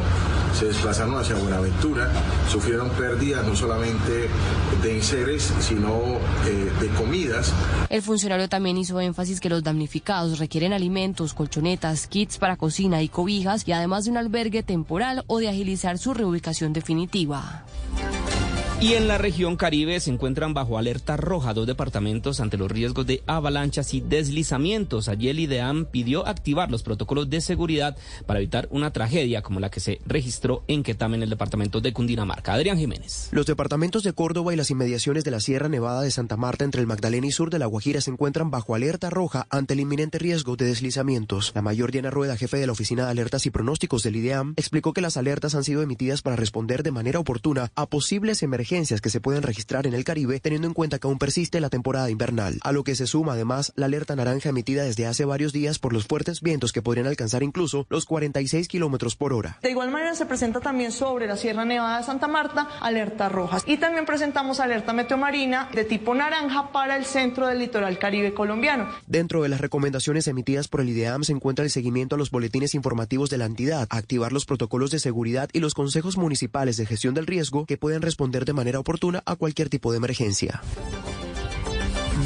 se 0.53 0.65
desplazaron 0.65 1.17
hacia 1.17 1.35
Buenaventura, 1.35 2.11
sufrieron 2.49 2.89
pérdidas 2.91 3.45
no 3.45 3.55
solamente 3.55 4.29
de 4.81 4.97
sino 5.59 6.17
eh, 6.47 6.71
de 6.81 6.87
comidas. 6.97 7.53
El 7.89 8.01
funcionario 8.01 8.49
también 8.49 8.77
hizo 8.77 8.99
énfasis 8.99 9.39
que 9.39 9.49
los 9.49 9.63
damnificados 9.63 10.39
requieren 10.39 10.73
alimentos, 10.73 11.35
colchonetas, 11.35 12.07
kits 12.07 12.39
para 12.39 12.57
cocina 12.57 13.01
y 13.03 13.09
cobijas 13.09 13.67
y 13.67 13.73
además 13.73 14.05
de 14.05 14.11
un 14.11 14.17
albergue 14.17 14.63
temporal 14.63 15.23
o 15.27 15.37
de 15.37 15.49
agilizar 15.49 15.99
su 15.99 16.13
reubicación 16.13 16.73
definitiva. 16.73 17.63
Y 18.83 18.95
en 18.95 19.07
la 19.07 19.17
región 19.17 19.55
Caribe 19.55 19.97
se 20.01 20.11
encuentran 20.11 20.53
bajo 20.53 20.77
alerta 20.77 21.15
roja 21.15 21.53
dos 21.53 21.65
departamentos 21.65 22.41
ante 22.41 22.57
los 22.57 22.69
riesgos 22.69 23.07
de 23.07 23.23
avalanchas 23.27 23.93
y 23.93 24.01
deslizamientos. 24.01 25.07
Allí 25.07 25.29
el 25.29 25.39
IDEAM 25.39 25.85
pidió 25.85 26.27
activar 26.27 26.69
los 26.69 26.83
protocolos 26.83 27.29
de 27.29 27.39
seguridad 27.39 27.95
para 28.25 28.39
evitar 28.41 28.67
una 28.71 28.91
tragedia 28.91 29.41
como 29.41 29.61
la 29.61 29.71
que 29.71 29.79
se 29.79 30.01
registró 30.05 30.65
en 30.67 30.83
Quetame, 30.83 31.15
en 31.15 31.23
el 31.23 31.29
departamento 31.29 31.79
de 31.79 31.93
Cundinamarca. 31.93 32.51
Adrián 32.51 32.77
Jiménez. 32.77 33.29
Los 33.31 33.45
departamentos 33.45 34.03
de 34.03 34.11
Córdoba 34.11 34.53
y 34.53 34.57
las 34.57 34.69
inmediaciones 34.69 35.23
de 35.23 35.31
la 35.31 35.39
Sierra 35.39 35.69
Nevada 35.69 36.01
de 36.01 36.11
Santa 36.11 36.35
Marta 36.35 36.65
entre 36.65 36.81
el 36.81 36.87
Magdalena 36.87 37.27
y 37.27 37.31
sur 37.31 37.51
de 37.51 37.59
La 37.59 37.67
Guajira 37.67 38.01
se 38.01 38.11
encuentran 38.11 38.51
bajo 38.51 38.75
alerta 38.75 39.09
roja 39.09 39.47
ante 39.49 39.75
el 39.75 39.79
inminente 39.79 40.19
riesgo 40.19 40.57
de 40.57 40.65
deslizamientos. 40.65 41.53
La 41.55 41.61
mayor 41.61 41.93
Diana 41.93 42.09
Rueda, 42.11 42.35
jefe 42.35 42.57
de 42.57 42.67
la 42.67 42.73
Oficina 42.73 43.05
de 43.05 43.11
Alertas 43.11 43.45
y 43.45 43.49
Pronósticos 43.49 44.03
del 44.03 44.17
IDEAM, 44.17 44.55
explicó 44.57 44.91
que 44.91 44.99
las 44.99 45.15
alertas 45.15 45.55
han 45.55 45.63
sido 45.63 45.81
emitidas 45.81 46.21
para 46.21 46.35
responder 46.35 46.83
de 46.83 46.91
manera 46.91 47.19
oportuna 47.19 47.71
a 47.75 47.85
posibles 47.85 48.43
emergencias 48.43 48.72
que 48.73 49.11
se 49.11 49.21
pueden 49.21 49.43
registrar 49.43 49.85
en 49.85 49.93
el 49.93 50.03
Caribe, 50.03 50.39
teniendo 50.39 50.67
en 50.67 50.73
cuenta 50.73 50.97
que 50.97 51.05
aún 51.05 51.19
persiste 51.19 51.61
la 51.61 51.69
temporada 51.69 52.09
invernal, 52.09 52.57
a 52.63 52.71
lo 52.71 52.83
que 52.83 52.95
se 52.95 53.05
suma 53.05 53.33
además 53.33 53.71
la 53.75 53.85
alerta 53.85 54.15
naranja 54.15 54.49
emitida 54.49 54.83
desde 54.83 55.05
hace 55.05 55.25
varios 55.25 55.53
días 55.53 55.77
por 55.77 55.93
los 55.93 56.07
fuertes 56.07 56.41
vientos 56.41 56.73
que 56.73 56.81
podrían 56.81 57.05
alcanzar 57.05 57.43
incluso 57.43 57.85
los 57.89 58.05
46 58.05 58.67
kilómetros 58.67 59.15
por 59.15 59.31
hora. 59.31 59.59
De 59.61 59.69
igual 59.69 59.91
manera 59.91 60.15
se 60.15 60.25
presenta 60.25 60.59
también 60.59 60.91
sobre 60.91 61.27
la 61.27 61.37
Sierra 61.37 61.65
Nevada 61.65 61.99
de 61.99 62.03
Santa 62.03 62.27
Marta 62.27 62.67
alerta 62.81 63.29
roja 63.29 63.59
y 63.67 63.77
también 63.77 64.07
presentamos 64.07 64.59
alerta 64.59 64.91
meteomarina 64.91 65.69
de 65.71 65.83
tipo 65.83 66.15
naranja 66.15 66.71
para 66.71 66.97
el 66.97 67.05
centro 67.05 67.45
del 67.45 67.59
litoral 67.59 67.99
caribe 67.99 68.33
colombiano. 68.33 68.89
Dentro 69.05 69.43
de 69.43 69.49
las 69.49 69.61
recomendaciones 69.61 70.27
emitidas 70.27 70.67
por 70.67 70.81
el 70.81 70.89
IDEAM 70.89 71.23
se 71.23 71.33
encuentra 71.33 71.63
el 71.63 71.69
seguimiento 71.69 72.15
a 72.15 72.17
los 72.17 72.31
boletines 72.31 72.73
informativos 72.73 73.29
de 73.29 73.37
la 73.37 73.45
entidad, 73.45 73.85
activar 73.91 74.33
los 74.33 74.45
protocolos 74.45 74.89
de 74.89 74.97
seguridad 74.97 75.47
y 75.53 75.59
los 75.59 75.75
consejos 75.75 76.17
municipales 76.17 76.75
de 76.77 76.87
gestión 76.87 77.13
del 77.13 77.27
riesgo 77.27 77.67
que 77.67 77.77
pueden 77.77 78.01
responder 78.01 78.45
de 78.45 78.52
manera 78.53 78.79
oportuna 78.79 79.23
a 79.25 79.35
cualquier 79.35 79.69
tipo 79.69 79.91
de 79.91 79.97
emergencia. 79.97 80.61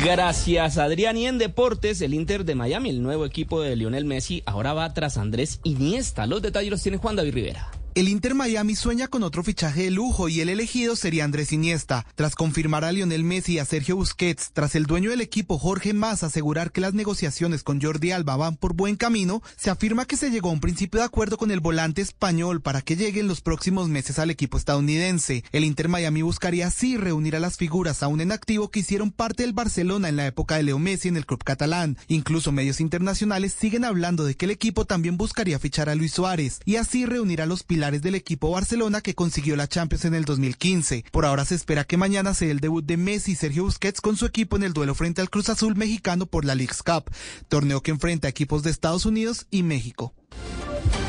Gracias, 0.04 0.78
Adrián. 0.78 1.18
Y 1.18 1.26
en 1.28 1.38
deportes, 1.38 2.02
el 2.02 2.14
Inter 2.14 2.46
de 2.46 2.56
Miami, 2.56 2.90
el 2.90 3.02
nuevo 3.02 3.26
equipo 3.26 3.62
de 3.62 3.76
Lionel 3.76 4.06
Messi, 4.06 4.44
ahora 4.46 4.74
va 4.74 4.94
tras 4.94 5.18
Andrés 5.18 5.60
Iniesta. 5.64 6.28
Los 6.28 6.42
detalles 6.42 6.72
los 6.72 6.84
tiene 6.84 6.98
Juan 6.98 7.16
David 7.16 7.34
Rivera. 7.34 7.72
El 7.98 8.10
Inter 8.10 8.36
Miami 8.36 8.76
sueña 8.76 9.08
con 9.08 9.24
otro 9.24 9.42
fichaje 9.42 9.86
de 9.86 9.90
lujo 9.90 10.30
y 10.30 10.40
el 10.40 10.50
elegido 10.50 10.96
sería 10.96 11.24
Andrés 11.24 11.52
Iniesta. 11.52 12.06
Tras 12.14 12.36
confirmar 12.36 12.84
a 12.84 12.92
Lionel 12.92 13.24
Messi 13.24 13.54
y 13.54 13.58
a 13.58 13.66
Sergio 13.66 13.96
Busquets, 13.96 14.52
tras 14.54 14.76
el 14.76 14.86
dueño 14.86 15.10
del 15.10 15.20
equipo 15.20 15.58
Jorge 15.58 15.94
Mas 15.94 16.22
asegurar 16.22 16.72
que 16.72 16.80
las 16.80 16.94
negociaciones 16.94 17.64
con 17.64 17.82
Jordi 17.82 18.12
Alba 18.12 18.38
van 18.38 18.56
por 18.56 18.76
buen 18.76 18.98
camino, 18.98 19.42
se 19.56 19.72
afirma 19.72 20.06
que 20.06 20.16
se 20.16 20.30
llegó 20.30 20.50
a 20.50 20.52
un 20.52 20.60
principio 20.60 21.00
de 21.00 21.08
acuerdo 21.08 21.40
con 21.40 21.50
el 21.50 21.60
volante 21.60 22.04
español 22.04 22.62
para 22.62 22.84
que 22.84 22.98
llegue 22.98 23.20
en 23.20 23.28
los 23.28 23.42
próximos 23.42 23.90
meses 23.90 24.20
al 24.20 24.30
equipo 24.30 24.60
estadounidense. 24.60 25.44
El 25.52 25.64
Inter 25.64 25.90
Miami 25.90 26.22
buscaría 26.22 26.68
así 26.68 26.98
reunir 26.98 27.36
a 27.36 27.40
las 27.40 27.58
figuras 27.58 28.04
aún 28.04 28.22
en 28.22 28.32
activo 28.32 28.70
que 28.70 28.82
hicieron 28.82 29.10
parte 29.10 29.42
del 29.42 29.54
Barcelona 29.54 30.08
en 30.08 30.18
la 30.18 30.28
época 30.28 30.58
de 30.58 30.62
Leo 30.62 30.78
Messi 30.78 31.08
en 31.08 31.18
el 31.18 31.26
club 31.26 31.44
catalán. 31.44 31.98
Incluso 32.08 32.52
medios 32.52 32.80
internacionales 32.80 33.56
siguen 33.60 33.86
hablando 33.86 34.24
de 34.24 34.36
que 34.36 34.46
el 34.46 34.52
equipo 34.52 34.86
también 34.86 35.18
buscaría 35.18 35.58
fichar 35.58 35.90
a 35.90 35.96
Luis 35.96 36.14
Suárez 36.14 36.60
y 36.64 36.76
así 36.76 37.08
reunir 37.08 37.42
a 37.42 37.48
los 37.48 37.64
pilares 37.64 37.87
del 37.92 38.16
equipo 38.16 38.52
Barcelona 38.52 39.02
que 39.02 39.16
consiguió 39.16 39.56
la 39.56 39.68
Champions 39.68 40.06
en 40.06 40.14
el 40.14 40.26
2015. 40.26 41.06
Por 41.12 41.26
ahora 41.26 41.46
se 41.46 41.56
espera 41.56 41.86
que 41.86 41.98
mañana 41.98 42.34
sea 42.34 42.52
el 42.52 42.60
debut 42.60 42.86
de 42.86 42.98
Messi 42.98 43.32
y 43.32 43.36
Sergio 43.36 43.64
Busquets 43.64 44.02
con 44.02 44.18
su 44.18 44.26
equipo 44.26 44.58
en 44.58 44.64
el 44.64 44.74
duelo 44.74 44.94
frente 44.94 45.22
al 45.22 45.30
Cruz 45.30 45.50
Azul 45.50 45.76
mexicano 45.76 46.26
por 46.26 46.46
la 46.46 46.56
Leagues 46.56 46.84
Cup, 46.84 47.10
torneo 47.48 47.82
que 47.82 47.92
enfrenta 47.92 48.28
a 48.28 48.30
equipos 48.30 48.64
de 48.64 48.72
Estados 48.72 49.06
Unidos 49.06 49.48
y 49.50 49.64
México. 49.64 50.14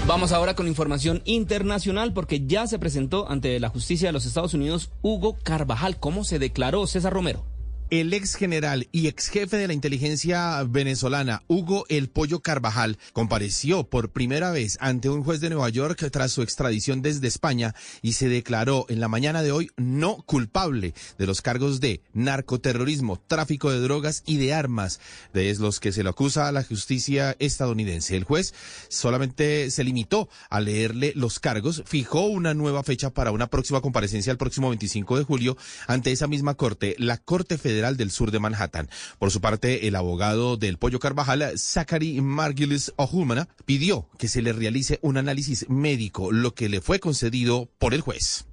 Vamos 0.06 0.32
ahora 0.32 0.55
con 0.55 0.66
información 0.68 1.20
internacional 1.26 2.14
porque 2.14 2.46
ya 2.46 2.66
se 2.66 2.78
presentó 2.78 3.30
ante 3.30 3.60
la 3.60 3.68
justicia 3.68 4.09
de 4.09 4.12
los 4.12 4.24
Estados 4.24 4.55
Unidos 4.55 4.90
Hugo 5.02 5.36
Carvajal. 5.42 5.98
¿Cómo 5.98 6.24
se 6.24 6.38
declaró 6.38 6.86
César 6.86 7.12
Romero? 7.12 7.44
El 7.90 8.12
ex 8.12 8.35
general 8.35 8.86
y 8.93 9.06
ex 9.06 9.28
jefe 9.28 9.56
de 9.56 9.66
la 9.66 9.73
inteligencia 9.73 10.62
venezolana, 10.65 11.43
Hugo 11.48 11.86
El 11.89 12.10
Pollo 12.10 12.40
Carvajal, 12.40 12.98
compareció 13.15 13.89
por 13.89 14.10
primera 14.10 14.51
vez 14.51 14.77
ante 14.82 15.09
un 15.09 15.24
juez 15.24 15.40
de 15.40 15.48
Nueva 15.48 15.70
York 15.70 16.06
tras 16.12 16.31
su 16.32 16.43
extradición 16.43 17.01
desde 17.01 17.28
España 17.28 17.74
y 18.02 18.12
se 18.12 18.28
declaró 18.28 18.85
en 18.90 19.01
la 19.01 19.09
mañana 19.09 19.43
de 19.43 19.52
hoy 19.52 19.70
no 19.78 20.19
culpable 20.27 20.93
de 21.16 21.27
los 21.27 21.40
cargos 21.40 21.81
de 21.81 22.02
narcoterrorismo, 22.12 23.23
tráfico 23.27 23.70
de 23.70 23.81
drogas 23.81 24.23
y 24.27 24.36
de 24.36 24.52
armas, 24.52 25.01
de 25.32 25.55
los 25.55 25.81
que 25.81 25.93
se 25.93 26.02
le 26.02 26.10
acusa 26.10 26.47
a 26.47 26.52
la 26.52 26.65
justicia 26.65 27.36
estadounidense. 27.39 28.19
El 28.19 28.24
juez 28.24 28.52
solamente 28.90 29.70
se 29.70 29.82
limitó 29.82 30.28
a 30.51 30.60
leerle 30.60 31.15
los 31.16 31.39
cargos, 31.39 31.82
fijó 31.86 32.27
una 32.27 32.52
nueva 32.52 32.82
fecha 32.82 33.09
para 33.09 33.31
una 33.31 33.47
próxima 33.47 33.81
comparecencia 33.81 34.31
el 34.31 34.36
próximo 34.36 34.69
25 34.69 35.16
de 35.16 35.24
julio 35.24 35.56
ante 35.86 36.12
esa 36.12 36.27
misma 36.27 36.52
corte, 36.52 36.94
la 36.98 37.16
Corte 37.16 37.56
Federal 37.78 37.96
del 37.96 38.10
Sur 38.10 38.32
de 38.32 38.40
Manhattan. 38.40 38.90
Por 39.20 39.30
su 39.30 39.40
parte, 39.40 39.86
el 39.86 39.94
abogado 39.94 40.56
del 40.56 40.78
Pollo 40.78 40.98
Carvajal, 40.98 41.56
Zachary 41.56 42.20
Margulis 42.20 42.92
Ohumana, 42.96 43.48
pidió 43.66 44.09
que 44.18 44.26
se 44.26 44.42
le 44.42 44.52
realice 44.52 44.98
un 45.00 45.16
análisis 45.16 45.70
médico, 45.70 46.32
lo 46.32 46.55
que 46.55 46.68
le 46.68 46.80
fue 46.80 46.98
concedido 46.98 47.70
por 47.78 47.94
el 47.94 48.00
juez. 48.00 48.46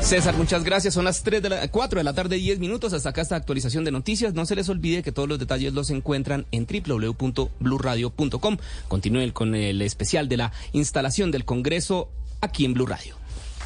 César, 0.00 0.34
muchas 0.34 0.64
gracias. 0.64 0.94
Son 0.94 1.04
las 1.04 1.22
3 1.22 1.42
de 1.42 1.50
la, 1.50 1.68
4 1.68 2.00
de 2.00 2.04
la 2.04 2.14
tarde, 2.14 2.36
10 2.36 2.58
minutos. 2.58 2.94
Hasta 2.94 3.10
acá 3.10 3.20
esta 3.20 3.36
actualización 3.36 3.84
de 3.84 3.90
noticias. 3.90 4.32
No 4.32 4.46
se 4.46 4.56
les 4.56 4.70
olvide 4.70 5.02
que 5.02 5.12
todos 5.12 5.28
los 5.28 5.38
detalles 5.38 5.74
los 5.74 5.90
encuentran 5.90 6.46
en 6.52 6.66
www.bluradio.com. 6.66 8.56
Continúen 8.88 9.30
con 9.32 9.54
el 9.54 9.82
especial 9.82 10.26
de 10.30 10.38
la 10.38 10.52
instalación 10.72 11.30
del 11.30 11.44
Congreso 11.44 12.08
aquí 12.40 12.64
en 12.64 12.72
Blue 12.72 12.86
Radio. 12.86 13.19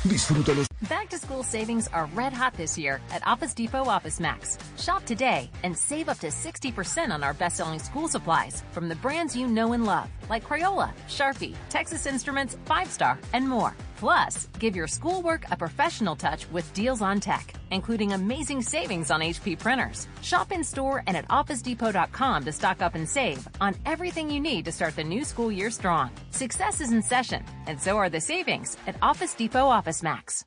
Disfrútalos. 0.04 0.66
Back 0.86 1.08
to 1.10 1.18
school 1.18 1.42
savings 1.42 1.88
are 1.88 2.06
red 2.14 2.34
hot 2.34 2.52
this 2.54 2.76
year 2.76 3.00
at 3.10 3.26
Office 3.26 3.54
Depot 3.54 3.84
Office 3.84 4.20
Max. 4.20 4.58
Shop 4.76 5.02
today 5.06 5.50
and 5.62 5.76
save 5.76 6.10
up 6.10 6.18
to 6.18 6.26
60% 6.26 7.10
on 7.10 7.24
our 7.24 7.32
best 7.32 7.56
selling 7.56 7.78
school 7.78 8.06
supplies 8.06 8.62
from 8.70 8.90
the 8.90 8.96
brands 8.96 9.34
you 9.34 9.46
know 9.46 9.72
and 9.72 9.86
love, 9.86 10.08
like 10.28 10.44
Crayola, 10.44 10.90
Sharpie, 11.08 11.54
Texas 11.70 12.04
Instruments, 12.04 12.58
Five 12.66 12.90
Star, 12.90 13.18
and 13.32 13.48
more. 13.48 13.74
Plus, 14.04 14.48
give 14.58 14.76
your 14.76 14.86
schoolwork 14.86 15.46
a 15.50 15.56
professional 15.56 16.14
touch 16.14 16.46
with 16.52 16.70
deals 16.74 17.00
on 17.00 17.20
tech, 17.20 17.54
including 17.70 18.12
amazing 18.12 18.60
savings 18.60 19.10
on 19.10 19.22
HP 19.22 19.58
printers. 19.58 20.08
Shop 20.20 20.52
in 20.52 20.62
store 20.62 21.02
and 21.06 21.16
at 21.16 21.26
OfficeDepot.com 21.28 22.44
to 22.44 22.52
stock 22.52 22.82
up 22.82 22.96
and 22.96 23.08
save 23.08 23.48
on 23.62 23.74
everything 23.86 24.28
you 24.28 24.40
need 24.40 24.66
to 24.66 24.72
start 24.72 24.94
the 24.94 25.02
new 25.02 25.24
school 25.24 25.50
year 25.50 25.70
strong. 25.70 26.10
Success 26.32 26.82
is 26.82 26.92
in 26.92 27.00
session, 27.00 27.42
and 27.66 27.80
so 27.80 27.96
are 27.96 28.10
the 28.10 28.20
savings 28.20 28.76
at 28.86 28.94
Office 29.00 29.32
Depot 29.32 29.68
Office 29.68 30.02
Max. 30.02 30.44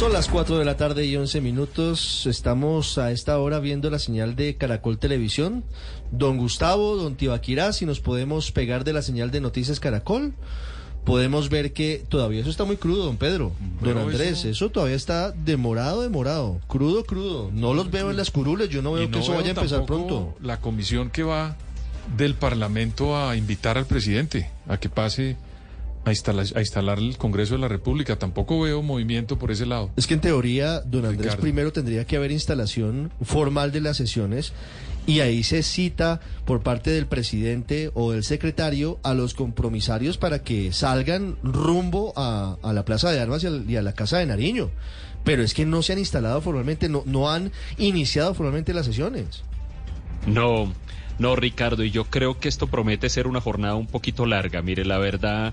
Son 0.00 0.14
las 0.14 0.28
4 0.28 0.56
de 0.56 0.64
la 0.64 0.78
tarde 0.78 1.04
y 1.04 1.14
11 1.14 1.42
minutos. 1.42 2.24
Estamos 2.24 2.96
a 2.96 3.12
esta 3.12 3.38
hora 3.38 3.60
viendo 3.60 3.90
la 3.90 3.98
señal 3.98 4.34
de 4.34 4.54
Caracol 4.56 4.96
Televisión. 4.98 5.62
Don 6.10 6.38
Gustavo, 6.38 6.96
don 6.96 7.16
Tibaquirá, 7.16 7.74
si 7.74 7.84
nos 7.84 8.00
podemos 8.00 8.50
pegar 8.50 8.84
de 8.84 8.94
la 8.94 9.02
señal 9.02 9.30
de 9.30 9.42
Noticias 9.42 9.78
Caracol, 9.78 10.32
podemos 11.04 11.50
ver 11.50 11.74
que 11.74 12.02
todavía 12.08 12.40
eso 12.40 12.48
está 12.48 12.64
muy 12.64 12.78
crudo, 12.78 13.04
don 13.04 13.18
Pedro. 13.18 13.52
Don 13.82 13.98
Andrés, 13.98 14.38
eso- 14.38 14.48
eso... 14.48 14.70
todavía 14.70 14.96
está 14.96 15.32
demorado, 15.32 16.00
demorado. 16.00 16.62
Crudo, 16.66 17.04
crudo. 17.04 17.50
No 17.52 17.74
los 17.74 17.90
veo 17.90 18.10
en 18.10 18.16
las 18.16 18.30
curules. 18.30 18.70
Yo 18.70 18.80
no 18.80 18.92
veo 18.92 19.10
que 19.10 19.18
eso 19.18 19.34
vaya 19.34 19.48
a 19.48 19.50
empezar 19.50 19.84
pronto. 19.84 20.34
La 20.40 20.62
comisión 20.62 21.10
que 21.10 21.24
va 21.24 21.58
del 22.16 22.34
Parlamento 22.36 23.18
a 23.18 23.36
invitar 23.36 23.76
al 23.76 23.84
presidente 23.84 24.50
a 24.66 24.78
que 24.78 24.88
pase 24.88 25.36
a 26.04 26.10
instalar, 26.10 26.46
a 26.54 26.60
instalar 26.60 26.98
el 26.98 27.16
Congreso 27.18 27.54
de 27.54 27.60
la 27.60 27.68
República. 27.68 28.16
Tampoco 28.16 28.60
veo 28.60 28.82
movimiento 28.82 29.38
por 29.38 29.50
ese 29.50 29.66
lado. 29.66 29.90
Es 29.96 30.06
que 30.06 30.14
en 30.14 30.20
teoría, 30.20 30.80
don 30.80 31.04
Andrés, 31.04 31.26
Ricardo. 31.26 31.42
primero 31.42 31.72
tendría 31.72 32.04
que 32.04 32.16
haber 32.16 32.32
instalación 32.32 33.12
formal 33.22 33.72
de 33.72 33.80
las 33.80 33.96
sesiones 33.96 34.52
y 35.06 35.20
ahí 35.20 35.42
se 35.42 35.62
cita 35.62 36.20
por 36.44 36.62
parte 36.62 36.90
del 36.90 37.06
presidente 37.06 37.90
o 37.94 38.12
del 38.12 38.24
secretario 38.24 38.98
a 39.02 39.14
los 39.14 39.34
compromisarios 39.34 40.18
para 40.18 40.42
que 40.42 40.72
salgan 40.72 41.36
rumbo 41.42 42.12
a, 42.16 42.56
a 42.62 42.72
la 42.72 42.84
Plaza 42.84 43.10
de 43.10 43.20
Armas 43.20 43.42
y 43.44 43.46
a, 43.46 43.50
y 43.50 43.76
a 43.76 43.82
la 43.82 43.92
Casa 43.92 44.18
de 44.18 44.26
Nariño. 44.26 44.70
Pero 45.24 45.42
es 45.42 45.52
que 45.52 45.66
no 45.66 45.82
se 45.82 45.92
han 45.92 45.98
instalado 45.98 46.40
formalmente, 46.40 46.88
no, 46.88 47.02
no 47.04 47.30
han 47.30 47.52
iniciado 47.76 48.34
formalmente 48.34 48.72
las 48.72 48.86
sesiones. 48.86 49.42
No, 50.26 50.72
no, 51.18 51.36
Ricardo, 51.36 51.84
y 51.84 51.90
yo 51.90 52.04
creo 52.04 52.38
que 52.38 52.48
esto 52.48 52.66
promete 52.66 53.10
ser 53.10 53.26
una 53.26 53.42
jornada 53.42 53.74
un 53.74 53.86
poquito 53.86 54.24
larga. 54.24 54.62
Mire, 54.62 54.86
la 54.86 54.96
verdad, 54.96 55.52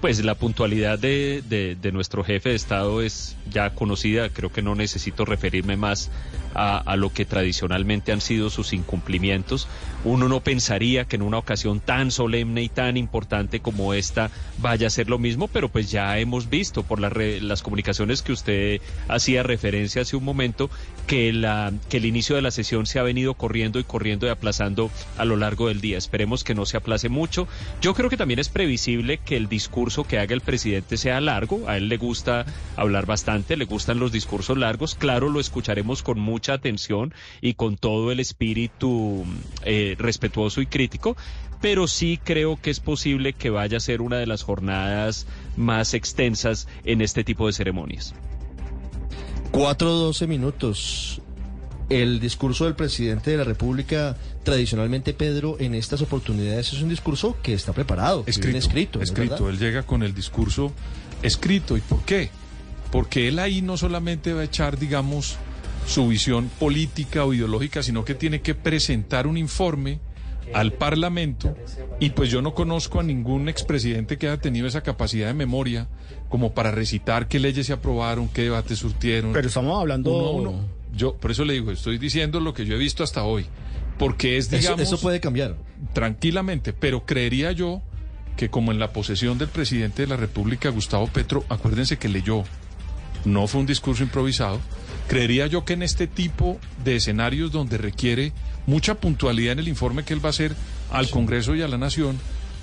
pues 0.00 0.24
la 0.24 0.34
puntualidad 0.34 0.98
de, 0.98 1.42
de- 1.48 1.92
nuestro 1.92 2.22
jefe 2.24 2.50
de 2.50 2.54
Estado 2.54 3.02
es 3.02 3.36
ya 3.50 3.70
conocida. 3.74 4.28
Creo 4.30 4.50
que 4.52 4.62
no 4.62 4.74
necesito 4.74 5.24
referirme 5.24 5.76
más 5.76 6.08
a, 6.54 6.96
lo 6.96 7.12
que 7.12 7.24
tradicionalmente 7.24 8.12
han 8.12 8.20
sido 8.20 8.48
sus 8.50 8.72
incumplimientos. 8.72 9.66
Uno 10.04 10.28
no 10.28 10.40
pensaría 10.40 11.04
que 11.04 11.16
en 11.16 11.22
una 11.22 11.38
ocasión 11.38 11.80
tan 11.80 12.10
solemne 12.10 12.62
y 12.62 12.68
tan 12.68 12.96
importante 12.96 13.60
como 13.60 13.92
esta 13.92 14.30
vaya 14.58 14.86
a 14.86 14.90
ser 14.90 15.08
lo 15.10 15.18
mismo, 15.18 15.48
pero 15.48 15.68
pues 15.68 15.90
ya 15.90 16.18
hemos 16.18 16.48
visto 16.48 16.82
por 16.84 17.00
re- 17.00 17.40
las 17.40 17.62
comunicaciones 17.62 18.22
que 18.22 18.32
usted 18.32 18.80
hacía 19.08 19.42
referencia 19.42 20.02
hace 20.02 20.16
un 20.16 20.24
momento 20.24 20.70
que, 21.10 21.32
la, 21.32 21.72
que 21.88 21.96
el 21.96 22.04
inicio 22.04 22.36
de 22.36 22.42
la 22.42 22.52
sesión 22.52 22.86
se 22.86 23.00
ha 23.00 23.02
venido 23.02 23.34
corriendo 23.34 23.80
y 23.80 23.84
corriendo 23.84 24.28
y 24.28 24.30
aplazando 24.30 24.92
a 25.18 25.24
lo 25.24 25.36
largo 25.36 25.66
del 25.66 25.80
día. 25.80 25.98
Esperemos 25.98 26.44
que 26.44 26.54
no 26.54 26.66
se 26.66 26.76
aplace 26.76 27.08
mucho. 27.08 27.48
Yo 27.80 27.94
creo 27.94 28.08
que 28.08 28.16
también 28.16 28.38
es 28.38 28.48
previsible 28.48 29.18
que 29.18 29.36
el 29.36 29.48
discurso 29.48 30.04
que 30.04 30.20
haga 30.20 30.34
el 30.34 30.40
presidente 30.40 30.96
sea 30.96 31.20
largo. 31.20 31.68
A 31.68 31.78
él 31.78 31.88
le 31.88 31.96
gusta 31.96 32.46
hablar 32.76 33.06
bastante, 33.06 33.56
le 33.56 33.64
gustan 33.64 33.98
los 33.98 34.12
discursos 34.12 34.56
largos. 34.56 34.94
Claro, 34.94 35.28
lo 35.30 35.40
escucharemos 35.40 36.04
con 36.04 36.20
mucha 36.20 36.52
atención 36.52 37.12
y 37.40 37.54
con 37.54 37.76
todo 37.76 38.12
el 38.12 38.20
espíritu 38.20 39.26
eh, 39.64 39.96
respetuoso 39.98 40.60
y 40.60 40.66
crítico. 40.66 41.16
Pero 41.60 41.88
sí 41.88 42.20
creo 42.22 42.56
que 42.62 42.70
es 42.70 42.78
posible 42.78 43.32
que 43.32 43.50
vaya 43.50 43.78
a 43.78 43.80
ser 43.80 44.00
una 44.00 44.18
de 44.18 44.28
las 44.28 44.44
jornadas 44.44 45.26
más 45.56 45.92
extensas 45.92 46.68
en 46.84 47.00
este 47.00 47.24
tipo 47.24 47.48
de 47.48 47.52
ceremonias. 47.52 48.14
4-12 49.52 50.26
minutos. 50.26 51.20
El 51.88 52.20
discurso 52.20 52.66
del 52.66 52.76
presidente 52.76 53.32
de 53.32 53.36
la 53.36 53.44
República, 53.44 54.16
tradicionalmente, 54.44 55.12
Pedro, 55.12 55.56
en 55.58 55.74
estas 55.74 56.02
oportunidades 56.02 56.72
es 56.72 56.82
un 56.82 56.88
discurso 56.88 57.36
que 57.42 57.52
está 57.52 57.72
preparado, 57.72 58.22
escrito. 58.26 58.52
¿no 58.52 58.58
es 58.58 58.64
escrito. 58.64 58.98
verdad? 59.00 59.48
Él 59.48 59.58
llega 59.58 59.82
con 59.82 60.04
el 60.04 60.14
discurso 60.14 60.72
escrito. 61.22 61.76
¿Y 61.76 61.80
por 61.80 62.04
qué? 62.04 62.30
Porque 62.92 63.26
él 63.26 63.40
ahí 63.40 63.60
no 63.60 63.76
solamente 63.76 64.32
va 64.32 64.42
a 64.42 64.44
echar, 64.44 64.78
digamos, 64.78 65.36
su 65.86 66.06
visión 66.06 66.48
política 66.60 67.24
o 67.24 67.34
ideológica, 67.34 67.82
sino 67.82 68.04
que 68.04 68.14
tiene 68.14 68.40
que 68.40 68.54
presentar 68.54 69.26
un 69.26 69.36
informe 69.36 69.98
al 70.52 70.72
Parlamento 70.72 71.56
y 72.00 72.10
pues 72.10 72.30
yo 72.30 72.42
no 72.42 72.54
conozco 72.54 73.00
a 73.00 73.02
ningún 73.02 73.48
expresidente 73.48 74.18
que 74.18 74.28
haya 74.28 74.40
tenido 74.40 74.66
esa 74.66 74.82
capacidad 74.82 75.28
de 75.28 75.34
memoria 75.34 75.88
como 76.30 76.54
para 76.54 76.70
recitar 76.70 77.28
qué 77.28 77.38
leyes 77.38 77.66
se 77.66 77.74
aprobaron, 77.74 78.28
qué 78.28 78.42
debates 78.42 78.78
surtieron. 78.78 79.32
Pero 79.34 79.48
estamos 79.48 79.78
hablando- 79.78 80.10
Uno 80.16 80.26
a 80.26 80.30
uno. 80.30 80.64
Yo, 80.96 81.14
por 81.16 81.30
eso 81.32 81.44
le 81.44 81.52
digo, 81.52 81.70
estoy 81.70 81.98
diciendo 81.98 82.40
lo 82.40 82.54
que 82.54 82.64
yo 82.64 82.74
he 82.76 82.78
visto 82.78 83.04
hasta 83.04 83.22
hoy, 83.24 83.44
porque 83.98 84.38
es, 84.38 84.46
Eso- 84.46 84.56
digamos... 84.56 84.80
eso 84.80 84.98
puede 85.00 85.20
cambiar. 85.20 85.56
Tranquilamente, 85.92 86.72
pero 86.72 87.04
creería 87.04 87.52
yo 87.52 87.82
que 88.36 88.48
como 88.48 88.72
en 88.72 88.78
la 88.78 88.92
posesión 88.92 89.36
del 89.38 89.48
presidente 89.48 90.02
de 90.02 90.08
la 90.08 90.16
República, 90.16 90.70
Gustavo 90.70 91.06
Petro, 91.08 91.44
acuérdense 91.48 91.98
que 91.98 92.08
leyó, 92.08 92.44
no 93.24 93.46
fue 93.46 93.60
un 93.60 93.66
discurso 93.66 94.02
improvisado, 94.02 94.60
creería 95.08 95.46
yo 95.46 95.64
que 95.64 95.74
en 95.74 95.82
este 95.82 96.06
tipo 96.06 96.58
de 96.84 96.96
escenarios 96.96 97.52
donde 97.52 97.76
requiere 97.76 98.32
mucha 98.66 98.94
puntualidad 98.94 99.52
en 99.54 99.58
el 99.58 99.68
informe 99.68 100.04
que 100.04 100.14
él 100.14 100.24
va 100.24 100.28
a 100.28 100.30
hacer 100.30 100.54
al 100.90 101.10
Congreso 101.10 101.54
y 101.54 101.62
a 101.62 101.68
la 101.68 101.76
Nación, 101.76 102.18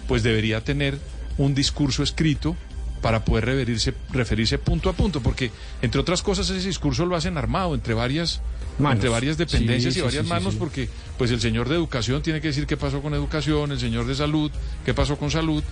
pues 0.07 0.23
debería 0.23 0.61
tener 0.63 0.97
un 1.37 1.53
discurso 1.53 2.01
escrito 2.01 2.55
para 3.01 3.23
poder 3.23 3.45
referirse, 3.45 3.93
referirse 4.11 4.57
punto 4.57 4.89
a 4.89 4.93
punto, 4.93 5.21
porque 5.21 5.51
entre 5.81 6.01
otras 6.01 6.21
cosas 6.23 6.49
ese 6.49 6.67
discurso 6.67 7.05
lo 7.05 7.15
hacen 7.15 7.37
armado 7.37 7.75
entre 7.75 7.93
varias, 7.93 8.41
Manos. 8.79 8.95
entre 8.95 9.09
varias 9.09 9.37
dependencias 9.37 9.93
Sí, 9.93 9.99
y 9.99 10.01
sí, 10.01 10.05
varias 10.05 10.23
sí, 10.23 10.27
sí, 10.27 10.33
manos, 10.33 10.53
sí. 10.53 10.59
porque 10.59 10.89
pues 11.17 11.31
el 11.31 11.39
señor 11.39 11.69
de 11.69 11.75
educación 11.75 12.21
tiene 12.21 12.41
que 12.41 12.47
decir 12.49 12.65
qué 12.67 12.77
pasó 12.77 13.01
con 13.01 13.13
educación, 13.13 13.71
el 13.71 13.79
señor 13.79 14.05
de 14.07 14.15
salud, 14.15 14.51
qué 14.85 14.93
pasó 14.93 15.17
con 15.17 15.29
salud, 15.31 15.63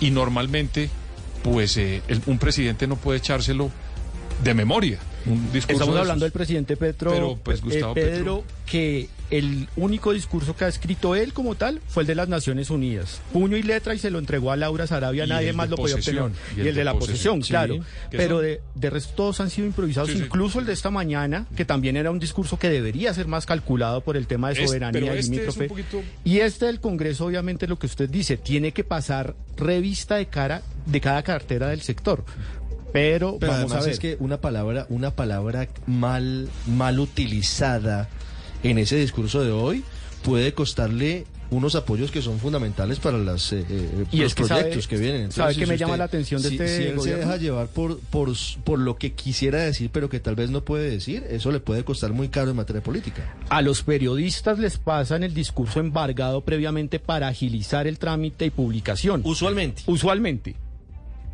y 0.00 0.10
normalmente 0.10 0.90
pues 1.42 1.76
eh, 1.76 2.02
el- 2.08 2.22
un 2.26 2.38
presidente 2.38 2.86
no 2.86 2.96
puede 2.96 3.18
echárselo 3.18 3.70
de 4.44 4.54
memoria. 4.54 4.98
Un 5.26 5.52
discurso 5.52 5.72
Estamos 5.74 5.94
de 5.94 6.00
hablando 6.00 6.24
del 6.24 6.32
presidente 6.32 6.76
Petro, 6.76 7.10
Pero, 7.12 7.36
pues, 7.42 7.58
eh, 7.58 7.62
Gustavo 7.62 7.94
Pedro, 7.94 8.44
que 8.66 9.08
el 9.32 9.68
único 9.76 10.12
discurso 10.12 10.54
que 10.54 10.64
ha 10.64 10.68
escrito 10.68 11.16
él 11.16 11.32
como 11.32 11.54
tal 11.54 11.80
fue 11.88 12.02
el 12.02 12.06
de 12.06 12.14
las 12.14 12.28
Naciones 12.28 12.70
Unidas. 12.70 13.20
Puño 13.32 13.56
y 13.56 13.62
letra 13.62 13.94
y 13.94 13.98
se 13.98 14.10
lo 14.10 14.18
entregó 14.18 14.52
a 14.52 14.56
Laura 14.56 14.86
Sarabia, 14.86 15.24
Y 15.24 15.28
nadie 15.28 15.52
más 15.52 15.68
lo 15.70 15.76
podía 15.76 15.94
obtener. 15.96 16.30
Y 16.56 16.60
el, 16.60 16.74
de, 16.74 16.84
la 16.84 16.94
posesión, 16.94 17.40
claro. 17.40 17.78
Pero 18.10 18.40
de, 18.40 18.60
de 18.74 18.90
resto 18.90 19.14
todos 19.14 19.40
han 19.40 19.50
sido 19.50 19.66
improvisados, 19.66 20.10
Sí, 20.10 20.18
sí. 20.18 20.24
incluso 20.24 20.60
el 20.60 20.66
de 20.66 20.72
esta 20.74 20.90
mañana, 20.90 21.46
que 21.56 21.64
también 21.64 21.96
era 21.96 22.10
un 22.10 22.18
discurso 22.18 22.58
que 22.58 22.68
debería 22.68 23.12
ser 23.14 23.26
más 23.26 23.46
calculado 23.46 24.02
por 24.02 24.16
el 24.16 24.26
tema 24.26 24.50
de 24.50 24.62
Es- 24.62 24.68
soberanía 24.68 25.00
pero 25.00 25.14
este 25.14 25.46
es 25.48 25.56
poquito- 25.68 26.02
Y 26.24 26.38
este 26.40 26.66
del 26.66 26.80
Congreso, 26.80 27.26
obviamente, 27.26 27.66
lo 27.66 27.78
que 27.78 27.86
usted 27.86 28.08
dice, 28.10 28.36
tiene 28.36 28.72
que 28.72 28.84
pasar 28.84 29.34
revista 29.56 30.16
de 30.16 30.26
cara 30.26 30.62
de 30.86 31.00
cada 31.00 31.22
cartera 31.22 31.68
del 31.68 31.80
sector. 31.80 32.24
Pero, 32.92 33.38
Pero 33.40 33.52
vamos 33.52 33.70
además 33.72 33.82
a 33.82 33.86
ver. 33.86 33.94
es 33.94 33.98
que 33.98 34.16
una 34.20 34.38
palabra, 34.42 34.86
una 34.90 35.12
palabra 35.12 35.66
mal, 35.86 36.50
mal 36.66 37.00
utilizada 37.00 38.08
en 38.62 38.78
ese 38.78 38.96
discurso 38.96 39.42
de 39.42 39.50
hoy 39.50 39.84
puede 40.24 40.52
costarle 40.54 41.24
unos 41.50 41.74
apoyos 41.74 42.10
que 42.10 42.22
son 42.22 42.38
fundamentales 42.38 42.98
para 42.98 43.18
las, 43.18 43.52
eh, 43.52 43.62
eh, 43.68 44.04
Y 44.10 44.18
los 44.18 44.28
es 44.28 44.34
que 44.34 44.44
sabe- 44.44 44.60
proyectos 44.62 44.88
que 44.88 44.96
vienen. 44.96 45.32
¿sabe 45.32 45.52
si 45.52 45.60
me 45.60 45.64
usted- 45.66 45.78
llama 45.80 45.96
la 45.98 46.04
atención 46.04 46.40
de 46.40 46.48
si- 46.48 46.54
este 46.54 46.76
Si 46.78 46.82
él 46.84 47.00
se 47.02 47.14
deja 47.16 47.36
llevar 47.36 47.66
por, 47.66 47.98
por, 47.98 48.30
por 48.64 48.78
lo 48.78 48.96
que 48.96 49.12
quisiera 49.12 49.58
decir, 49.60 49.90
pero 49.92 50.08
que 50.08 50.18
tal 50.18 50.34
vez 50.34 50.48
no 50.48 50.64
puede 50.64 50.88
decir, 50.88 51.24
eso 51.28 51.52
le 51.52 51.60
puede 51.60 51.84
costar 51.84 52.12
muy 52.14 52.28
caro 52.28 52.50
en 52.52 52.56
materia 52.56 52.82
política. 52.82 53.34
A 53.50 53.60
los 53.60 53.82
periodistas 53.82 54.58
les 54.58 54.78
pasan 54.78 55.24
el 55.24 55.34
discurso 55.34 55.78
embargado 55.80 56.40
previamente 56.40 56.98
para 56.98 57.28
agilizar 57.28 57.86
el 57.86 57.98
trámite 57.98 58.46
y 58.46 58.50
publicación. 58.50 59.20
Usualmente. 59.24 59.82
Usualmente. 59.86 60.54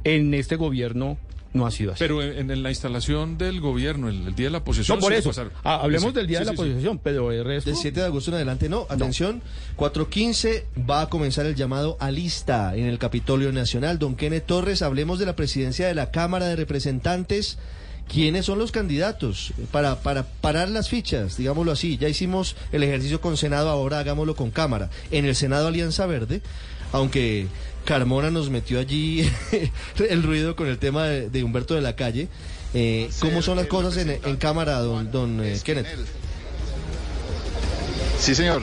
En 0.03 0.35
este 0.35 0.57
gobierno 0.57 1.17
no 1.53 1.67
ha 1.67 1.71
sido 1.71 1.93
así. 1.93 1.99
Pero 1.99 2.23
en, 2.23 2.51
en 2.51 2.63
la 2.63 2.71
instalación 2.71 3.39
del 3.39 3.61
gobierno, 3.61 4.09
el, 4.09 4.29
el 4.29 4.35
día 4.35 4.47
de 4.47 4.51
la 4.53 4.65
posesión... 4.65 4.99
no, 4.99 5.03
por 5.03 5.13
eso. 5.13 5.31
Ah, 5.65 5.81
hablemos 5.83 6.11
Sí, 6.11 6.15
del 6.17 6.27
día 6.27 6.39
sí, 6.39 6.45
de 6.45 6.47
la 6.47 6.53
sí, 6.53 6.57
posesión, 6.57 6.99
pero 6.99 7.33
el 7.33 7.45
resto... 7.45 7.71
Del 7.71 7.79
7 7.79 8.01
de 8.01 8.07
agosto 8.07 8.31
en 8.31 8.35
adelante 8.37 8.69
no. 8.69 8.87
Atención, 8.89 9.43
4.15 9.77 10.65
va 10.89 11.03
a 11.03 11.09
comenzar 11.09 11.47
el 11.47 11.55
llamado 11.55 11.97
a 12.01 12.11
lista 12.11 12.77
en 12.77 12.87
el 12.87 12.99
Capitolio 12.99 13.53
Nacional. 13.53 13.99
Don 13.99 14.15
Kenneth 14.15 14.47
Torres, 14.47 14.83
hablemos 14.83 15.19
de 15.19 15.27
la 15.27 15.37
presidencia 15.37 15.87
de 15.87 15.95
la 15.95 16.11
Cámara 16.11 16.47
de 16.47 16.57
Representantes. 16.57 17.59
¿Quiénes 18.13 18.47
son 18.47 18.59
los 18.59 18.73
candidatos? 18.73 19.53
Para, 19.71 20.01
para 20.01 20.25
parar 20.25 20.71
las 20.71 20.89
fichas, 20.89 21.37
digámoslo 21.37 21.73
así. 21.73 21.99
Ya 21.99 22.09
hicimos 22.09 22.57
el 22.73 22.83
ejercicio 22.83 23.21
con 23.21 23.37
Senado, 23.37 23.69
ahora 23.69 23.99
hagámoslo 23.99 24.35
con 24.35 24.51
Cámara. 24.51 24.89
En 25.11 25.27
el 25.27 25.35
Senado 25.35 25.69
Alianza 25.69 26.07
Verde, 26.07 26.41
aunque 26.93 27.49
Carmona 27.89 28.31
nos 28.31 28.51
metió 28.51 28.81
allí 28.81 29.27
el 30.11 30.23
ruido 30.23 30.55
con 30.55 30.67
el 30.69 30.77
tema 30.77 31.07
de, 31.07 31.31
de 31.31 31.43
Humberto 31.43 31.75
de 31.75 31.81
la 31.81 31.97
Calle. 31.97 32.29
Eh, 32.75 33.09
¿Cómo 33.19 33.41
son 33.41 33.57
las 33.57 33.67
cosas 33.67 33.97
en, 33.97 34.11
en 34.11 34.37
Cámara, 34.37 34.79
don, 34.81 35.11
don 35.11 35.43
eh, 35.43 35.59
Kenneth? 35.65 35.87
Sí, 38.21 38.35
señor. 38.35 38.61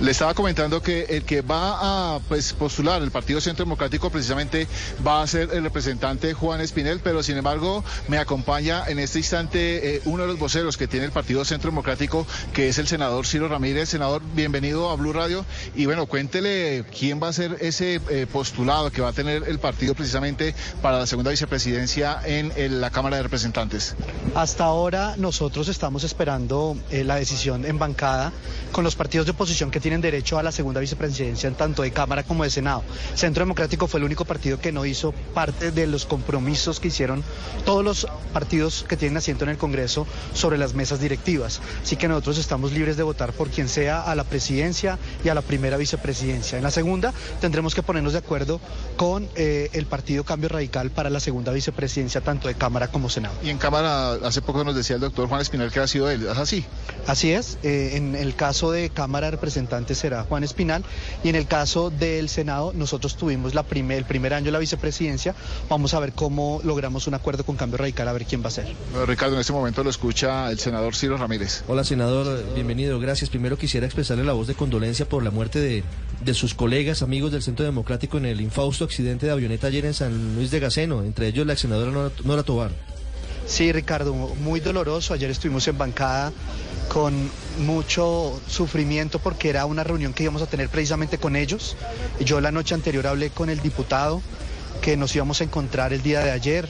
Le 0.00 0.12
estaba 0.12 0.32
comentando 0.32 0.80
que 0.80 1.06
el 1.08 1.24
que 1.24 1.42
va 1.42 2.14
a 2.14 2.20
pues, 2.20 2.52
postular 2.52 3.02
el 3.02 3.10
Partido 3.10 3.40
Centro 3.40 3.64
Democrático 3.64 4.10
precisamente 4.10 4.68
va 5.04 5.22
a 5.22 5.26
ser 5.26 5.50
el 5.52 5.64
representante 5.64 6.34
Juan 6.34 6.60
Espinel, 6.60 7.00
pero 7.02 7.24
sin 7.24 7.36
embargo 7.36 7.82
me 8.06 8.18
acompaña 8.18 8.84
en 8.86 9.00
este 9.00 9.18
instante 9.18 9.96
eh, 9.96 10.02
uno 10.04 10.22
de 10.22 10.28
los 10.28 10.38
voceros 10.38 10.76
que 10.76 10.86
tiene 10.86 11.06
el 11.06 11.10
Partido 11.10 11.44
Centro 11.44 11.72
Democrático, 11.72 12.28
que 12.52 12.68
es 12.68 12.78
el 12.78 12.86
senador 12.86 13.26
Ciro 13.26 13.48
Ramírez. 13.48 13.88
Senador, 13.88 14.22
bienvenido 14.36 14.88
a 14.88 14.94
Blue 14.94 15.12
Radio. 15.12 15.44
Y 15.74 15.86
bueno, 15.86 16.06
cuéntele 16.06 16.84
quién 16.96 17.20
va 17.20 17.28
a 17.28 17.32
ser 17.32 17.56
ese 17.60 18.00
eh, 18.08 18.28
postulado 18.32 18.92
que 18.92 19.02
va 19.02 19.08
a 19.08 19.12
tener 19.12 19.48
el 19.48 19.58
partido 19.58 19.96
precisamente 19.96 20.54
para 20.80 21.00
la 21.00 21.06
segunda 21.08 21.32
vicepresidencia 21.32 22.20
en, 22.24 22.52
la 22.80 22.90
Cámara 22.90 23.16
de 23.16 23.24
Representantes. 23.24 23.96
Hasta 24.36 24.62
ahora 24.62 25.16
nosotros 25.16 25.66
estamos 25.66 26.04
esperando 26.04 26.76
eh, 26.90 27.02
la 27.02 27.16
decisión 27.16 27.64
en 27.64 27.80
bancada 27.80 28.32
con 28.70 28.84
los 28.84 28.94
partidos 28.94 29.26
de 29.26 29.32
oposición 29.32 29.72
que 29.72 29.80
tienen 29.80 29.87
tienen 29.88 30.02
derecho 30.02 30.38
a 30.38 30.42
la 30.42 30.52
segunda 30.52 30.80
vicepresidencia, 30.80 31.50
tanto 31.52 31.80
de 31.80 31.92
Cámara 31.92 32.22
como 32.22 32.44
de 32.44 32.50
Senado. 32.50 32.82
Centro 33.14 33.40
Democrático 33.40 33.86
fue 33.86 34.00
el 34.00 34.04
único 34.04 34.26
partido 34.26 34.60
que 34.60 34.70
no 34.70 34.84
hizo 34.84 35.12
parte 35.32 35.70
de 35.70 35.86
los 35.86 36.04
compromisos 36.04 36.78
que 36.78 36.88
hicieron 36.88 37.24
todos 37.64 37.82
los 37.82 38.06
partidos 38.34 38.84
que 38.86 38.98
tienen 38.98 39.16
asiento 39.16 39.44
en 39.44 39.50
el 39.50 39.56
Congreso 39.56 40.06
sobre 40.34 40.58
las 40.58 40.74
mesas 40.74 41.00
directivas. 41.00 41.62
Así 41.82 41.96
que 41.96 42.06
nosotros 42.06 42.36
estamos 42.36 42.72
libres 42.72 42.98
de 42.98 43.02
votar 43.02 43.32
por 43.32 43.48
quien 43.48 43.66
sea 43.66 44.02
a 44.02 44.14
la 44.14 44.24
presidencia 44.24 44.98
y 45.24 45.30
a 45.30 45.34
la 45.34 45.40
primera 45.40 45.78
vicepresidencia. 45.78 46.58
En 46.58 46.64
la 46.64 46.70
segunda 46.70 47.14
tendremos 47.40 47.74
que 47.74 47.82
ponernos 47.82 48.12
de 48.12 48.18
acuerdo 48.18 48.60
con 48.98 49.26
eh, 49.36 49.70
el 49.72 49.86
Partido 49.86 50.22
Cambio 50.22 50.50
Radical 50.50 50.90
para 50.90 51.08
la 51.08 51.20
segunda 51.20 51.50
vicepresidencia, 51.50 52.20
tanto 52.20 52.48
de 52.48 52.56
Cámara 52.56 52.88
como 52.88 53.08
Senado. 53.08 53.34
Y 53.42 53.48
en 53.48 53.56
Cámara, 53.56 54.18
hace 54.22 54.42
poco 54.42 54.64
nos 54.64 54.76
decía 54.76 54.96
el 54.96 55.00
doctor 55.00 55.30
Juan 55.30 55.40
Espinal 55.40 55.72
que 55.72 55.80
ha 55.80 55.86
sido 55.86 56.10
él, 56.10 56.26
¿es 56.26 56.36
así? 56.36 56.66
Así 57.06 57.32
es, 57.32 57.56
eh, 57.62 57.92
en 57.94 58.14
el 58.14 58.34
caso 58.34 58.70
de 58.70 58.90
Cámara 58.90 59.30
de 59.30 59.38
Representantes 59.78 59.98
será 59.98 60.24
Juan 60.24 60.44
Espinal 60.44 60.82
y 61.22 61.28
en 61.28 61.36
el 61.36 61.46
caso 61.46 61.90
del 61.90 62.28
Senado 62.28 62.72
nosotros 62.74 63.16
tuvimos 63.16 63.54
la 63.54 63.62
primer, 63.62 63.98
el 63.98 64.04
primer 64.04 64.34
año 64.34 64.46
de 64.46 64.52
la 64.52 64.58
vicepresidencia, 64.58 65.34
vamos 65.68 65.94
a 65.94 66.00
ver 66.00 66.12
cómo 66.12 66.60
logramos 66.64 67.06
un 67.06 67.14
acuerdo 67.14 67.44
con 67.44 67.56
Cambio 67.56 67.78
Radical, 67.78 68.08
a 68.08 68.12
ver 68.12 68.24
quién 68.24 68.42
va 68.42 68.48
a 68.48 68.50
ser. 68.50 68.66
Ricardo, 69.06 69.34
en 69.34 69.40
este 69.40 69.52
momento 69.52 69.84
lo 69.84 69.90
escucha 69.90 70.50
el 70.50 70.58
senador 70.58 70.96
Ciro 70.96 71.16
Ramírez. 71.16 71.62
Hola 71.68 71.84
senador, 71.84 72.44
bienvenido, 72.54 72.98
gracias. 72.98 73.30
Primero 73.30 73.56
quisiera 73.56 73.86
expresarle 73.86 74.24
la 74.24 74.32
voz 74.32 74.48
de 74.48 74.54
condolencia 74.54 75.08
por 75.08 75.22
la 75.22 75.30
muerte 75.30 75.60
de, 75.60 75.84
de 76.24 76.34
sus 76.34 76.54
colegas, 76.54 77.02
amigos 77.02 77.30
del 77.30 77.42
Centro 77.42 77.64
Democrático 77.64 78.18
en 78.18 78.26
el 78.26 78.40
infausto 78.40 78.84
accidente 78.84 79.26
de 79.26 79.32
avioneta 79.32 79.68
ayer 79.68 79.84
en 79.86 79.94
San 79.94 80.34
Luis 80.34 80.50
de 80.50 80.58
Gaceno, 80.58 81.04
entre 81.04 81.28
ellos 81.28 81.46
la 81.46 81.52
ex 81.52 81.62
senadora 81.62 81.92
Nora, 81.92 82.10
Nora 82.24 82.42
Tobar. 82.42 82.70
Sí, 83.46 83.72
Ricardo, 83.72 84.12
muy 84.12 84.60
doloroso. 84.60 85.14
Ayer 85.14 85.30
estuvimos 85.30 85.66
en 85.68 85.78
bancada 85.78 86.32
con 86.88 87.30
mucho 87.58 88.40
sufrimiento 88.48 89.18
porque 89.18 89.50
era 89.50 89.66
una 89.66 89.84
reunión 89.84 90.12
que 90.12 90.22
íbamos 90.22 90.42
a 90.42 90.46
tener 90.46 90.68
precisamente 90.68 91.18
con 91.18 91.36
ellos. 91.36 91.76
Yo 92.20 92.40
la 92.40 92.50
noche 92.50 92.74
anterior 92.74 93.06
hablé 93.06 93.30
con 93.30 93.50
el 93.50 93.60
diputado 93.60 94.22
que 94.80 94.96
nos 94.96 95.14
íbamos 95.14 95.40
a 95.40 95.44
encontrar 95.44 95.92
el 95.92 96.02
día 96.02 96.20
de 96.20 96.30
ayer 96.30 96.68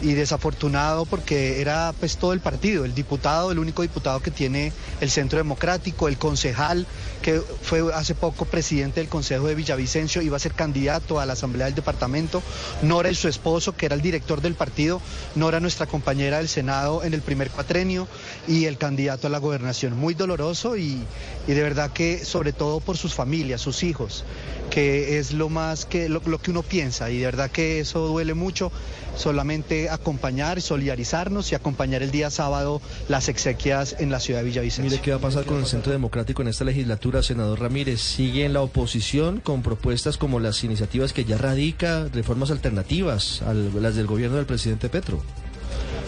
y 0.00 0.14
desafortunado 0.14 1.06
porque 1.06 1.60
era 1.60 1.92
pues 1.98 2.16
todo 2.16 2.32
el 2.32 2.40
partido, 2.40 2.84
el 2.84 2.94
diputado, 2.94 3.50
el 3.50 3.58
único 3.58 3.82
diputado 3.82 4.20
que 4.20 4.30
tiene 4.30 4.72
el 5.00 5.10
Centro 5.10 5.38
Democrático, 5.38 6.08
el 6.08 6.18
concejal 6.18 6.86
que 7.22 7.40
fue 7.40 7.92
hace 7.94 8.14
poco 8.14 8.44
presidente 8.44 9.00
del 9.00 9.08
Consejo 9.08 9.46
de 9.46 9.54
Villavicencio, 9.54 10.22
iba 10.22 10.36
a 10.36 10.40
ser 10.40 10.52
candidato 10.52 11.20
a 11.20 11.26
la 11.26 11.34
Asamblea 11.34 11.66
del 11.66 11.74
Departamento, 11.74 12.42
Nora 12.82 13.10
y 13.10 13.14
su 13.14 13.28
esposo, 13.28 13.76
que 13.76 13.86
era 13.86 13.94
el 13.94 14.02
director 14.02 14.40
del 14.40 14.54
partido, 14.54 15.00
Nora 15.34 15.60
nuestra 15.60 15.86
compañera 15.86 16.38
del 16.38 16.48
Senado 16.48 17.04
en 17.04 17.14
el 17.14 17.22
primer 17.22 17.50
cuatrenio 17.50 18.08
y 18.46 18.64
el 18.64 18.78
candidato 18.78 19.26
a 19.26 19.30
la 19.30 19.38
gobernación. 19.38 19.96
Muy 19.96 20.14
doloroso 20.14 20.76
y, 20.76 21.02
de 21.46 21.62
verdad 21.62 21.92
que 21.92 22.24
sobre 22.24 22.52
todo 22.52 22.80
por 22.80 22.96
sus 22.96 23.14
familias, 23.14 23.60
sus 23.60 23.82
hijos, 23.82 24.24
que 24.70 25.18
es 25.18 25.32
lo 25.32 25.48
más 25.48 25.86
que 25.86 26.08
lo, 26.08 26.20
lo 26.26 26.38
que 26.38 26.50
uno 26.50 26.62
piensa 26.62 27.10
y 27.10 27.18
de 27.18 27.24
verdad 27.24 27.50
que 27.50 27.80
eso 27.80 28.06
duele 28.06 28.34
mucho 28.34 28.70
solamente 29.18 29.90
acompañar, 29.90 30.62
solidarizarnos 30.62 31.50
y 31.52 31.54
acompañar 31.54 32.02
el 32.02 32.10
día 32.10 32.30
sábado 32.30 32.80
las 33.08 33.28
exequias 33.28 33.96
en 33.98 34.10
la 34.10 34.20
ciudad 34.20 34.40
de 34.40 34.46
Villavicencio. 34.46 34.90
Mire 34.90 35.02
qué 35.02 35.10
va 35.10 35.16
a 35.16 35.20
pasar 35.20 35.44
con 35.44 35.58
el 35.58 35.66
Centro 35.66 35.92
Democrático 35.92 36.42
en 36.42 36.48
esta 36.48 36.64
legislatura, 36.64 37.07
senador 37.22 37.60
Ramírez. 37.60 38.00
Sigue 38.00 38.44
en 38.44 38.52
la 38.52 38.60
oposición 38.60 39.40
con 39.40 39.62
propuestas 39.62 40.18
como 40.18 40.40
las 40.40 40.62
iniciativas 40.64 41.12
que 41.12 41.24
ya 41.24 41.38
radica, 41.38 42.08
reformas 42.12 42.50
alternativas 42.50 43.42
a 43.42 43.54
las 43.54 43.96
del 43.96 44.06
gobierno 44.06 44.36
del 44.36 44.46
presidente 44.46 44.88
Petro. 44.88 45.22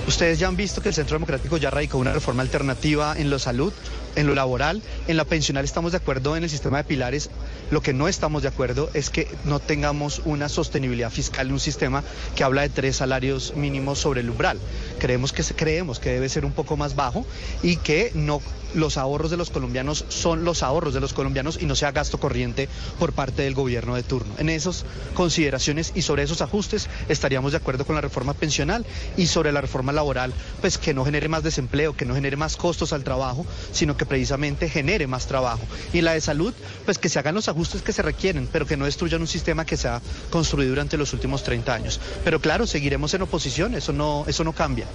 Ustedes 0.07 0.39
ya 0.39 0.49
han 0.49 0.57
visto 0.57 0.81
que 0.81 0.89
el 0.89 0.95
Centro 0.95 1.15
Democrático 1.15 1.57
ya 1.57 1.71
radicó 1.71 1.99
una 1.99 2.13
reforma 2.13 2.43
alternativa 2.43 3.15
en 3.17 3.31
lo 3.31 3.39
salud, 3.39 3.73
en 4.17 4.27
lo 4.27 4.35
laboral, 4.35 4.83
en 5.09 5.17
la 5.17 5.25
pensional 5.25 5.65
estamos 5.65 5.93
de 5.93 5.99
acuerdo 5.99 6.37
en 6.37 6.45
el 6.45 6.51
sistema 6.51 6.79
de 6.79 6.85
pilares. 6.85 7.31
Lo 7.71 7.83
que 7.83 7.93
no 7.93 8.09
estamos 8.09 8.43
de 8.43 8.49
acuerdo 8.49 8.91
es 8.95 9.11
que 9.11 9.29
no 9.45 9.61
tengamos 9.61 10.23
una 10.25 10.49
sostenibilidad 10.49 11.11
fiscal 11.11 11.47
en 11.47 11.55
un 11.55 11.61
sistema 11.61 12.03
que 12.35 12.45
habla 12.45 12.63
de 12.63 12.69
tres 12.69 12.97
salarios 12.97 13.55
mínimos 13.55 13.99
sobre 13.99 14.21
el 14.21 14.31
umbral. 14.31 14.59
Creemos 14.99 15.33
que 15.33 15.43
creemos 15.43 15.99
que 15.99 16.11
debe 16.11 16.29
ser 16.29 16.45
un 16.45 16.53
poco 16.53 16.77
más 16.77 16.97
bajo 16.97 17.25
y 17.63 17.77
que 17.77 18.11
no 18.15 18.41
los 18.75 18.97
ahorros 18.97 19.31
de 19.31 19.37
los 19.37 19.51
colombianos 19.51 20.05
son 20.09 20.45
los 20.45 20.63
ahorros 20.63 20.95
de 20.95 21.01
los 21.01 21.13
colombianos 21.13 21.59
y 21.61 21.67
no 21.67 21.75
sea 21.75 21.93
gasto 21.93 22.19
corriente 22.19 22.69
por 22.99 23.13
parte 23.13 23.43
del 23.43 23.55
gobierno 23.55 23.95
de 23.95 24.03
turno. 24.03 24.33
En 24.39 24.49
esas 24.49 24.85
consideraciones 25.15 25.93
y 25.95 26.03
sobre 26.03 26.23
esos 26.23 26.41
ajustes 26.41 26.89
estaríamos 27.09 27.53
de 27.53 27.59
acuerdo 27.59 27.85
con 27.85 27.95
la 27.95 28.01
reforma 28.01 28.35
pensional 28.35 28.87
y 29.17 29.27
sobre 29.27 29.53
la 29.53 29.61
reforma 29.61 29.93
laboral, 29.93 30.33
pues 30.61 30.79
que 30.79 30.95
no 30.95 31.05
genere 31.05 31.29
más 31.29 31.43
desempleo, 31.43 31.97
que 31.97 32.05
no 32.05 32.15
genere 32.15 32.37
más 32.37 32.57
costos 32.57 32.93
al 32.93 33.05
trabajo, 33.05 33.47
sino 33.73 33.97
que 33.97 34.07
precisamente 34.11 34.69
genere 34.69 35.07
más 35.07 35.29
trabajo. 35.29 35.63
Y 35.93 36.01
la 36.01 36.15
de 36.15 36.21
salud, 36.21 36.53
pues 36.85 36.99
que 36.99 37.09
se 37.09 37.21
hagan 37.21 37.37
los 37.37 37.49
ajustes 37.49 37.81
que 37.81 37.93
se 37.93 38.03
requieren, 38.03 38.49
pero 38.51 38.67
que 38.67 38.77
no 38.77 38.87
destruyan 38.87 39.21
un 39.21 39.29
sistema 39.29 39.65
que 39.65 39.77
se 39.77 39.87
ha 39.87 40.03
construido 40.31 40.71
durante 40.71 40.97
los 40.97 41.13
últimos 41.13 41.45
30 41.45 41.73
años. 41.73 42.01
Pero 42.25 42.41
claro, 42.41 42.67
seguiremos 42.67 43.15
en 43.15 43.23
oposición, 43.23 43.77
eso 43.77 43.93
no, 43.93 44.25
eso 44.27 44.43
no 44.43 44.53
cambia. 44.53 44.87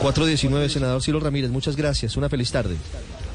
419, 0.00 0.68
senador 0.68 1.02
Ciro 1.02 1.18
Ramírez, 1.18 1.50
muchas 1.50 1.74
gracias. 1.74 2.16
Una 2.16 2.28
feliz 2.28 2.52
tarde. 2.52 2.76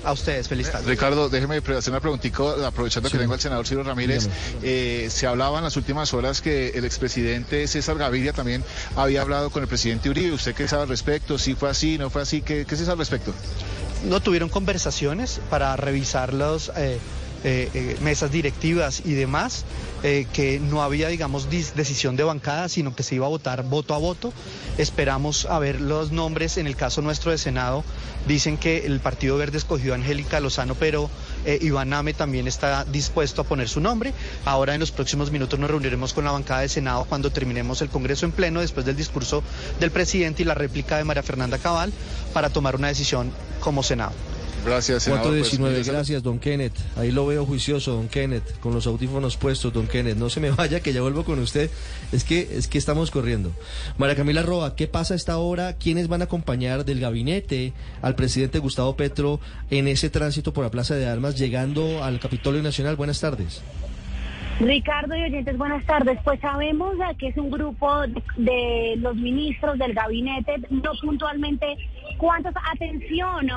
A 0.07 0.13
ustedes, 0.13 0.47
feliz 0.47 0.71
tarde. 0.71 0.87
Ricardo, 0.87 1.27
déjeme 1.27 1.57
hacer 1.57 1.91
una 1.91 1.99
preguntita, 1.99 2.65
aprovechando 2.65 3.09
que 3.09 3.17
tengo 3.17 3.33
al 3.33 3.41
senador 3.41 3.67
Ciro 3.67 3.83
Ramírez. 3.83 4.29
Eh, 4.63 5.09
se 5.11 5.27
hablaba 5.27 5.57
en 5.57 5.65
las 5.65 5.75
últimas 5.75 6.13
horas 6.13 6.39
que 6.39 6.69
el 6.69 6.85
expresidente 6.85 7.67
César 7.67 7.97
Gaviria 7.97 8.31
también 8.31 8.63
había 8.95 9.21
hablado 9.21 9.49
con 9.49 9.63
el 9.63 9.67
presidente 9.67 10.09
Uribe. 10.09 10.31
¿Usted 10.31 10.55
qué 10.55 10.65
sabe 10.65 10.83
al 10.83 10.87
respecto? 10.87 11.37
¿Si 11.37 11.55
fue 11.55 11.69
así, 11.69 11.97
no 11.97 12.09
fue 12.09 12.21
así? 12.21 12.41
¿Qué, 12.41 12.65
qué 12.65 12.77
se 12.77 12.85
sabe 12.85 12.93
al 12.93 12.99
respecto? 12.99 13.33
No 14.05 14.21
tuvieron 14.21 14.47
conversaciones 14.47 15.41
para 15.49 15.75
revisar 15.75 16.33
los... 16.33 16.71
Eh, 16.77 16.99
eh, 17.43 17.69
eh, 17.73 17.97
mesas 18.01 18.31
directivas 18.31 19.03
y 19.05 19.13
demás, 19.13 19.63
eh, 20.01 20.25
que 20.33 20.59
no 20.59 20.81
había, 20.81 21.07
digamos, 21.07 21.49
decisión 21.49 22.15
de 22.15 22.23
bancada, 22.23 22.67
sino 22.67 22.95
que 22.95 23.03
se 23.03 23.15
iba 23.15 23.27
a 23.27 23.29
votar 23.29 23.63
voto 23.63 23.93
a 23.93 23.99
voto. 23.99 24.33
Esperamos 24.77 25.45
a 25.45 25.59
ver 25.59 25.79
los 25.79 26.11
nombres, 26.11 26.57
en 26.57 26.65
el 26.65 26.75
caso 26.75 27.01
nuestro 27.01 27.31
de 27.31 27.37
Senado, 27.37 27.83
dicen 28.27 28.57
que 28.57 28.85
el 28.85 28.99
Partido 28.99 29.37
Verde 29.37 29.57
escogió 29.57 29.93
a 29.93 29.95
Angélica 29.95 30.39
Lozano, 30.39 30.75
pero 30.75 31.09
Iván 31.61 31.89
Name 31.89 32.13
también 32.13 32.47
está 32.47 32.85
dispuesto 32.85 33.41
a 33.41 33.45
poner 33.45 33.69
su 33.69 33.79
nombre. 33.79 34.13
Ahora 34.43 34.73
en 34.73 34.79
los 34.79 34.91
próximos 34.91 35.31
minutos 35.31 35.59
nos 35.59 35.69
reuniremos 35.69 36.13
con 36.13 36.25
la 36.25 36.31
bancada 36.31 36.61
de 36.61 36.69
Senado 36.69 37.05
cuando 37.05 37.31
terminemos 37.31 37.81
el 37.81 37.89
Congreso 37.89 38.25
en 38.25 38.31
pleno, 38.31 38.61
después 38.61 38.85
del 38.85 38.95
discurso 38.95 39.43
del 39.79 39.91
presidente 39.91 40.41
y 40.41 40.45
la 40.45 40.55
réplica 40.55 40.97
de 40.97 41.03
María 41.03 41.23
Fernanda 41.23 41.57
Cabal, 41.57 41.93
para 42.33 42.49
tomar 42.49 42.75
una 42.75 42.87
decisión 42.87 43.31
como 43.59 43.83
Senado. 43.83 44.13
Gracias, 44.67 45.03
senador. 45.03 45.27
419, 45.27 45.75
Pues, 45.75 45.87
gracias, 45.87 46.23
don 46.23 46.39
Kenneth. 46.39 46.73
Ahí 46.97 47.11
lo 47.11 47.25
veo 47.25 47.45
juicioso, 47.45 47.93
don 47.93 48.09
Kenneth, 48.09 48.59
con 48.59 48.73
los 48.73 48.85
audífonos 48.85 49.37
puestos, 49.37 49.71
don 49.71 49.87
Kenneth. 49.87 50.17
No 50.17 50.29
se 50.29 50.41
me 50.41 50.51
vaya, 50.57 50.81
que 50.81 50.91
ya 50.91 51.01
vuelvo 51.01 51.23
con 51.23 51.39
usted. 51.39 51.69
Es 52.11 52.25
que, 52.25 52.49
es 52.51 52.67
que 52.67 52.77
estamos 52.77 53.09
corriendo. 53.09 53.53
María 53.97 54.15
Camila 54.15 54.41
Roa, 54.41 54.75
¿qué 54.75 54.87
pasa 54.87 55.13
a 55.13 55.17
esta 55.17 55.37
hora? 55.37 55.73
¿Quiénes 55.77 56.09
van 56.09 56.21
a 56.21 56.25
acompañar 56.25 56.83
del 56.83 56.99
gabinete 56.99 57.71
al 58.01 58.15
presidente 58.15 58.59
Gustavo 58.59 58.97
Petro 58.97 59.39
en 59.69 59.87
ese 59.87 60.09
tránsito 60.09 60.51
por 60.51 60.65
la 60.65 60.71
Plaza 60.71 60.95
de 60.95 61.07
Armas, 61.07 61.37
llegando 61.37 62.03
al 62.03 62.19
Capitolio 62.19 62.61
Nacional? 62.61 62.97
Buenas 62.97 63.21
tardes. 63.21 63.61
Ricardo 64.59 65.15
y 65.15 65.21
oyentes, 65.21 65.55
buenas 65.55 65.85
tardes. 65.85 66.17
Pues 66.23 66.39
sabemos 66.39 66.95
que 67.19 67.27
es 67.27 67.37
un 67.37 67.51
grupo 67.51 68.01
de, 68.01 68.23
de 68.37 68.95
los 68.97 69.15
ministros 69.15 69.77
del 69.77 69.93
gabinete, 69.93 70.55
no 70.71 70.91
puntualmente 70.99 71.77
cuántos, 72.17 72.53
atención, 72.73 73.47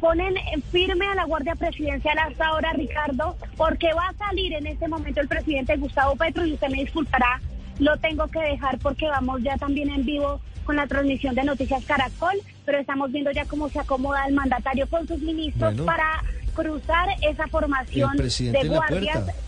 ponen 0.00 0.34
firme 0.70 1.06
a 1.06 1.14
la 1.14 1.24
Guardia 1.24 1.54
Presidencial 1.54 2.18
hasta 2.18 2.46
ahora, 2.46 2.72
Ricardo, 2.72 3.36
porque 3.56 3.92
va 3.92 4.08
a 4.08 4.14
salir 4.14 4.52
en 4.54 4.66
este 4.66 4.88
momento 4.88 5.20
el 5.20 5.28
presidente 5.28 5.76
Gustavo 5.76 6.16
Petro 6.16 6.44
y 6.46 6.54
usted 6.54 6.68
me 6.68 6.78
disculpará, 6.78 7.40
lo 7.78 7.96
tengo 7.98 8.26
que 8.28 8.38
dejar 8.40 8.78
porque 8.78 9.06
vamos 9.08 9.42
ya 9.42 9.56
también 9.56 9.90
en 9.90 10.04
vivo 10.04 10.40
con 10.64 10.76
la 10.76 10.86
transmisión 10.86 11.34
de 11.34 11.44
Noticias 11.44 11.84
Caracol, 11.84 12.34
pero 12.64 12.78
estamos 12.78 13.12
viendo 13.12 13.30
ya 13.30 13.44
cómo 13.44 13.68
se 13.68 13.78
acomoda 13.78 14.24
el 14.26 14.34
mandatario 14.34 14.88
con 14.88 15.06
sus 15.06 15.18
ministros 15.20 15.74
Bueno. 15.74 15.84
para 15.84 16.22
cruzar 16.54 17.08
esa 17.22 17.46
formación 17.48 18.10
El 18.12 18.16
presidente 18.18 18.58
de 18.58 18.66
en 18.66 18.72
la 18.72 18.76
guardias. 18.78 19.18
puerta. 19.22 19.40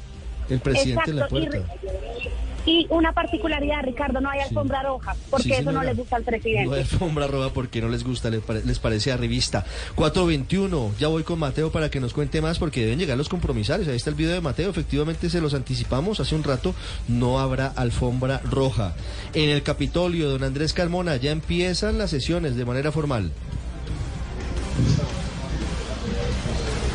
El 0.50 0.60
presidente 0.60 1.10
en 1.10 1.16
la 1.16 1.22
Exacto, 1.24 1.36
y. 1.38 2.47
Y 2.66 2.86
una 2.90 3.12
particularidad, 3.12 3.82
Ricardo, 3.82 4.20
no 4.20 4.28
hay 4.28 4.40
alfombra 4.40 4.82
roja, 4.82 5.16
porque 5.30 5.44
Sí, 5.44 5.52
eso 5.52 5.62
no 5.62 5.70
señora. 5.80 5.84
le 5.86 5.94
gusta 5.94 6.16
al 6.16 6.22
No 6.22 6.26
presidente. 6.26 6.74
hay 6.74 6.80
alfombra 6.82 7.26
roja 7.26 7.50
porque 7.54 7.80
no 7.80 7.88
les 7.88 8.04
gusta, 8.04 8.28
les, 8.28 8.40
pare- 8.42 8.62
les 8.64 8.78
parece 8.78 9.10
a 9.10 9.16
revista. 9.16 9.64
421, 9.94 10.92
ya 10.98 11.08
voy 11.08 11.22
con 11.22 11.38
Mateo 11.38 11.72
para 11.72 11.90
que 11.90 11.98
nos 12.00 12.12
cuente 12.12 12.42
más 12.42 12.58
porque 12.58 12.82
deben 12.84 12.98
llegar 12.98 13.16
los 13.16 13.28
compromisarios. 13.30 13.88
Ahí 13.88 13.96
está 13.96 14.10
el 14.10 14.16
video 14.16 14.34
de 14.34 14.40
Mateo, 14.42 14.68
efectivamente 14.70 15.30
se 15.30 15.40
los 15.40 15.54
anticipamos 15.54 16.20
hace 16.20 16.34
un 16.34 16.44
rato, 16.44 16.74
no 17.08 17.38
habrá 17.38 17.68
alfombra 17.68 18.40
roja. 18.44 18.94
En 19.32 19.48
el 19.48 19.62
Capitolio, 19.62 20.28
don 20.28 20.44
Andrés 20.44 20.74
Carmona, 20.74 21.16
ya 21.16 21.30
empiezan 21.30 21.96
las 21.96 22.10
sesiones 22.10 22.56
de 22.56 22.64
manera 22.66 22.92
formal. 22.92 23.30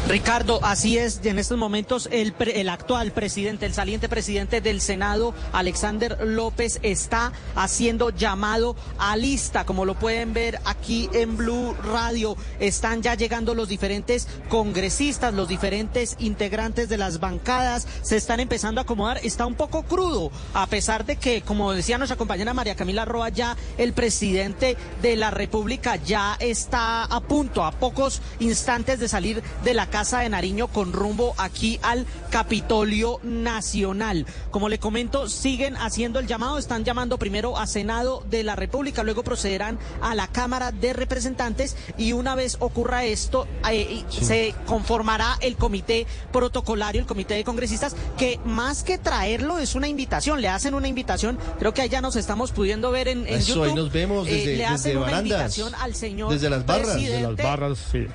Ricardo, 0.07 0.59
así 0.63 0.97
es, 0.97 1.21
en 1.23 1.39
estos 1.39 1.57
momentos 1.57 2.09
el, 2.11 2.35
el, 2.37 2.67
actual 2.67 3.13
presidente, 3.13 3.65
el 3.65 3.73
saliente 3.73 4.09
presidente 4.09 4.59
del 4.59 4.81
Senado, 4.81 5.33
Alexander 5.53 6.17
López, 6.27 6.79
está 6.83 7.31
haciendo 7.55 8.09
llamado 8.09 8.75
a 8.99 9.15
lista, 9.15 9.65
como 9.65 9.85
lo 9.85 9.95
pueden 9.95 10.33
ver 10.33 10.59
aquí 10.65 11.09
en 11.13 11.37
Blue 11.37 11.73
Radio. 11.85 12.35
Están 12.59 13.01
ya 13.01 13.15
llegando 13.15 13.55
los 13.55 13.69
diferentes 13.69 14.27
congresistas, 14.49 15.33
los 15.33 15.47
diferentes 15.47 16.17
integrantes 16.19 16.89
de 16.89 16.97
las 16.97 17.21
bancadas, 17.21 17.87
se 18.01 18.17
están 18.17 18.41
empezando 18.41 18.81
a 18.81 18.83
acomodar. 18.83 19.21
Está 19.23 19.45
un 19.45 19.55
poco 19.55 19.83
crudo, 19.83 20.31
a 20.53 20.67
pesar 20.67 21.05
de 21.05 21.15
que, 21.15 21.43
como 21.43 21.71
decía 21.71 21.97
nuestra 21.97 22.17
compañera 22.17 22.53
María 22.53 22.75
Camila 22.75 23.05
Roa, 23.05 23.29
ya 23.29 23.55
el 23.77 23.93
presidente 23.93 24.75
de 25.01 25.15
la 25.15 25.31
República 25.31 25.95
ya 25.95 26.35
está 26.41 27.05
a 27.05 27.21
punto, 27.21 27.63
a 27.63 27.71
pocos 27.71 28.21
instantes 28.39 28.99
de 28.99 29.07
salir 29.07 29.41
de 29.63 29.73
la 29.73 29.92
Casa 29.93 30.21
de 30.21 30.29
Nariño 30.29 30.69
con 30.69 30.91
rumbo 30.91 31.35
aquí 31.37 31.79
al 31.83 32.07
Capitolio 32.31 33.19
Nacional. 33.21 34.25
Como 34.49 34.67
le 34.67 34.79
comento, 34.79 35.29
siguen 35.29 35.77
haciendo 35.77 36.17
el 36.17 36.25
llamado, 36.25 36.57
están 36.57 36.83
llamando 36.83 37.19
primero 37.19 37.59
a 37.59 37.67
Senado 37.67 38.23
de 38.27 38.41
la 38.41 38.55
República, 38.55 39.03
luego 39.03 39.21
procederán 39.23 39.77
a 40.01 40.15
la 40.15 40.27
Cámara 40.29 40.71
de 40.71 40.93
Representantes 40.93 41.77
y 41.95 42.13
una 42.13 42.33
vez 42.33 42.57
ocurra 42.59 43.05
esto, 43.05 43.47
eh, 43.69 44.03
se 44.09 44.55
conformará 44.65 45.37
el 45.41 45.57
comité 45.57 46.07
protocolario, 46.31 46.99
el 46.99 47.05
comité 47.07 47.35
de 47.35 47.43
congresistas, 47.43 47.95
que 48.17 48.39
más 48.45 48.81
que 48.81 48.97
traerlo 48.97 49.59
es 49.59 49.75
una 49.75 49.87
invitación, 49.87 50.41
le 50.41 50.47
hacen 50.47 50.73
una 50.73 50.87
invitación, 50.87 51.37
creo 51.59 51.75
que 51.75 51.83
allá 51.83 52.01
nos 52.01 52.15
estamos 52.15 52.51
pudiendo 52.51 52.89
ver 52.89 53.09
en, 53.09 53.27
en 53.27 53.35
Eso, 53.35 53.49
YouTube. 53.49 53.63
ahí 53.65 53.75
nos 53.75 53.91
vemos 53.91 54.25
desde, 54.25 54.55
Eh, 54.55 54.57
le 54.57 54.65
hacen 54.65 54.77
desde 54.85 54.97
una 54.97 55.05
barandas, 55.05 55.55
invitación 55.55 55.75
al 55.79 55.93
señor 55.93 56.31
desde 56.33 56.49
las 56.49 56.65
barras, 56.65 56.87
presidente. 56.87 57.11
desde 57.27 57.27
las 57.35 57.45
barras, 57.45 57.77
sí. 57.91 58.07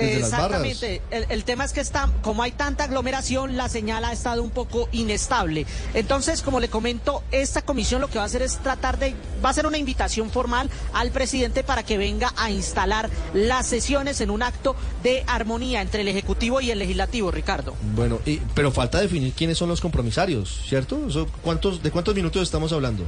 Desde 0.00 0.20
las 0.20 0.30
barras. 0.30 0.64
Exactamente. 0.64 1.02
El, 1.10 1.26
el 1.28 1.44
tema 1.44 1.64
es 1.64 1.72
que 1.72 1.80
está, 1.80 2.08
como 2.22 2.42
hay 2.42 2.52
tanta 2.52 2.84
aglomeración, 2.84 3.56
la 3.56 3.68
señal 3.68 4.04
ha 4.04 4.12
estado 4.12 4.42
un 4.42 4.50
poco 4.50 4.88
inestable. 4.92 5.66
Entonces, 5.94 6.42
como 6.42 6.60
le 6.60 6.68
comento, 6.68 7.22
esta 7.30 7.62
comisión 7.62 8.00
lo 8.00 8.08
que 8.08 8.18
va 8.18 8.24
a 8.24 8.26
hacer 8.26 8.42
es 8.42 8.58
tratar 8.58 8.98
de, 8.98 9.14
va 9.44 9.50
a 9.50 9.52
ser 9.54 9.66
una 9.66 9.78
invitación 9.78 10.30
formal 10.30 10.70
al 10.92 11.10
presidente 11.10 11.62
para 11.64 11.82
que 11.82 11.98
venga 11.98 12.32
a 12.36 12.50
instalar 12.50 13.08
las 13.34 13.66
sesiones 13.66 14.20
en 14.20 14.30
un 14.30 14.42
acto 14.42 14.76
de 15.02 15.24
armonía 15.26 15.82
entre 15.82 16.02
el 16.02 16.08
Ejecutivo 16.08 16.60
y 16.60 16.70
el 16.70 16.78
Legislativo, 16.78 17.30
Ricardo. 17.30 17.74
Bueno, 17.94 18.20
y- 18.26 18.40
pero 18.54 18.70
falta 18.72 19.00
definir 19.00 19.32
quiénes 19.32 19.58
son 19.58 19.68
los 19.68 19.80
compromisarios, 19.80 20.62
¿cierto? 20.68 21.06
Eso, 21.08 21.26
¿cuántos, 21.42 21.82
¿De 21.82 21.90
cuántos 21.90 22.14
minutos 22.14 22.42
estamos 22.42 22.72
hablando? 22.72 23.04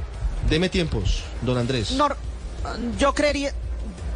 Deme 0.49 0.69
tiempos, 0.69 1.23
don 1.41 1.57
Andrés. 1.57 1.91
Nor- 1.97 2.15
yo 2.99 3.13
creería. 3.13 3.53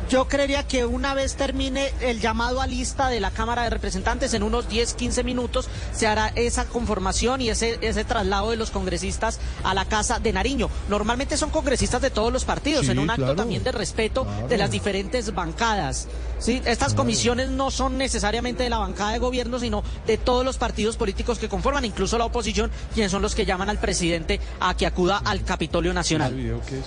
Yo 0.09 0.27
creería 0.29 0.63
que 0.65 0.85
una 0.85 1.13
vez 1.13 1.35
termine 1.35 1.91
el 1.99 2.21
llamado 2.21 2.61
a 2.61 2.67
lista 2.67 3.09
de 3.09 3.19
la 3.19 3.31
Cámara 3.31 3.63
de 3.63 3.69
Representantes, 3.69 4.33
en 4.33 4.41
unos 4.41 4.69
10, 4.69 4.93
15 4.93 5.23
minutos, 5.25 5.67
se 5.93 6.07
hará 6.07 6.31
esa 6.35 6.63
conformación 6.65 7.41
y 7.41 7.49
ese, 7.49 7.77
ese 7.81 8.05
traslado 8.05 8.51
de 8.51 8.55
los 8.55 8.71
congresistas 8.71 9.39
a 9.65 9.73
la 9.73 9.83
Casa 9.83 10.19
de 10.19 10.31
Nariño. 10.31 10.69
Normalmente 10.87 11.35
son 11.35 11.49
congresistas 11.49 12.01
de 12.01 12.09
todos 12.09 12.31
los 12.31 12.45
partidos, 12.45 12.85
Sí, 12.85 12.91
en 12.93 12.99
un 12.99 13.09
acto 13.09 13.23
claro. 13.23 13.35
también 13.35 13.63
de 13.65 13.71
respeto 13.73 14.23
Claro. 14.23 14.47
de 14.47 14.57
las 14.57 14.71
diferentes 14.71 15.33
bancadas. 15.35 16.07
¿sí? 16.39 16.61
Estas 16.65 16.93
comisiones 16.93 17.49
no 17.49 17.69
son 17.69 17.97
necesariamente 17.97 18.63
de 18.63 18.69
la 18.69 18.77
bancada 18.77 19.11
de 19.11 19.19
gobierno, 19.19 19.59
sino 19.59 19.83
de 20.05 20.17
todos 20.17 20.45
los 20.45 20.57
partidos 20.57 20.95
políticos 20.95 21.37
que 21.37 21.49
conforman, 21.49 21.83
incluso 21.83 22.17
la 22.17 22.25
oposición, 22.25 22.71
quienes 22.93 23.11
son 23.11 23.21
los 23.21 23.35
que 23.35 23.45
llaman 23.45 23.69
al 23.69 23.79
presidente 23.79 24.39
a 24.61 24.77
que 24.77 24.85
acuda 24.85 25.17
al 25.25 25.43
Capitolio 25.43 25.93
Nacional. 25.93 26.33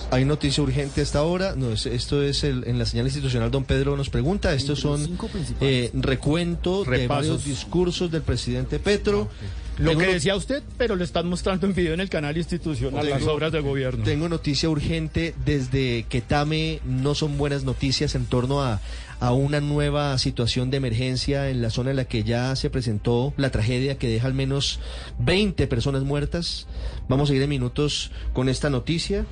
Hay 0.09 0.25
noticia 0.25 0.63
urgente 0.63 1.01
hasta 1.03 1.19
ahora. 1.19 1.53
No, 1.55 1.71
es- 1.71 1.85
esto 1.85 2.23
es 2.23 2.43
el- 2.43 2.63
en 2.67 2.79
la 2.79 2.85
señal 2.85 3.00
institucional. 3.05 3.51
Don 3.51 3.63
Pedro 3.65 3.95
nos 3.97 4.09
pregunta. 4.09 4.53
Estos 4.53 4.79
son 4.79 5.17
eh, 5.61 5.89
recuento 5.93 6.83
de 6.83 6.89
Repasos. 6.89 7.27
varios 7.27 7.45
discursos 7.45 8.11
del 8.11 8.21
presidente 8.21 8.79
Petro. 8.79 9.29
Lo 9.77 9.91
Tengo 9.91 10.01
que 10.01 10.13
decía 10.13 10.35
usted, 10.35 10.61
pero 10.77 10.95
lo 10.95 11.03
están 11.03 11.27
mostrando 11.27 11.65
en 11.65 11.73
video 11.73 11.93
en 11.93 12.01
el 12.01 12.09
canal 12.09 12.37
institucional, 12.37 13.09
las 13.09 13.19
Tengo- 13.19 13.31
obras 13.33 13.51
de 13.51 13.61
gobierno. 13.61 14.03
Tengo 14.03 14.29
noticia 14.29 14.69
urgente 14.69 15.33
desde 15.45 16.03
Quetame. 16.09 16.81
No 16.85 17.15
son 17.15 17.37
buenas 17.37 17.63
noticias 17.63 18.13
en 18.13 18.25
torno 18.25 18.61
a, 18.61 18.79
a 19.19 19.31
una 19.33 19.59
nueva 19.61 20.17
situación 20.19 20.69
de 20.69 20.77
emergencia 20.77 21.49
en 21.49 21.61
la 21.61 21.69
zona 21.71 21.91
en 21.91 21.95
la 21.95 22.05
que 22.05 22.23
ya 22.23 22.55
se 22.57 22.69
presentó 22.69 23.33
la 23.37 23.49
tragedia 23.49 23.97
que 23.97 24.07
deja 24.09 24.27
al 24.27 24.33
menos 24.35 24.79
20 25.19 25.65
personas 25.67 26.03
muertas. 26.03 26.67
Vamos 27.07 27.31
a 27.31 27.33
ir 27.33 27.41
en 27.41 27.49
minutos 27.49 28.11
con 28.33 28.49
esta 28.49 28.69
noticia 28.69 29.25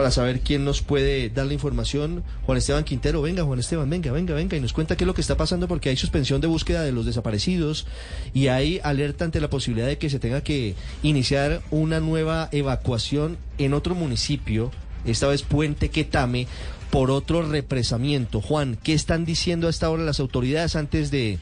para 0.00 0.10
saber 0.10 0.40
quién 0.40 0.64
nos 0.64 0.80
puede 0.80 1.28
dar 1.28 1.44
la 1.44 1.52
información. 1.52 2.24
Juan 2.46 2.56
Esteban 2.56 2.84
Quintero, 2.84 3.20
venga 3.20 3.44
Juan 3.44 3.58
Esteban, 3.58 3.90
venga, 3.90 4.10
venga, 4.10 4.32
venga 4.32 4.56
y 4.56 4.60
nos 4.60 4.72
cuenta 4.72 4.96
qué 4.96 5.04
es 5.04 5.06
lo 5.06 5.12
que 5.12 5.20
está 5.20 5.36
pasando 5.36 5.68
porque 5.68 5.90
hay 5.90 5.96
suspensión 5.98 6.40
de 6.40 6.46
búsqueda 6.46 6.84
de 6.84 6.90
los 6.90 7.04
desaparecidos 7.04 7.86
y 8.32 8.46
hay 8.46 8.80
alerta 8.82 9.26
ante 9.26 9.42
la 9.42 9.50
posibilidad 9.50 9.86
de 9.86 9.98
que 9.98 10.08
se 10.08 10.18
tenga 10.18 10.40
que 10.40 10.74
iniciar 11.02 11.60
una 11.70 12.00
nueva 12.00 12.48
evacuación 12.50 13.36
en 13.58 13.74
otro 13.74 13.94
municipio, 13.94 14.70
esta 15.04 15.26
vez 15.26 15.42
Puente 15.42 15.90
Quetame, 15.90 16.46
por 16.88 17.10
otro 17.10 17.46
represamiento. 17.46 18.40
Juan, 18.40 18.78
¿qué 18.82 18.94
están 18.94 19.26
diciendo 19.26 19.68
hasta 19.68 19.84
ahora 19.84 20.02
las 20.02 20.18
autoridades 20.18 20.76
antes 20.76 21.10
de 21.10 21.38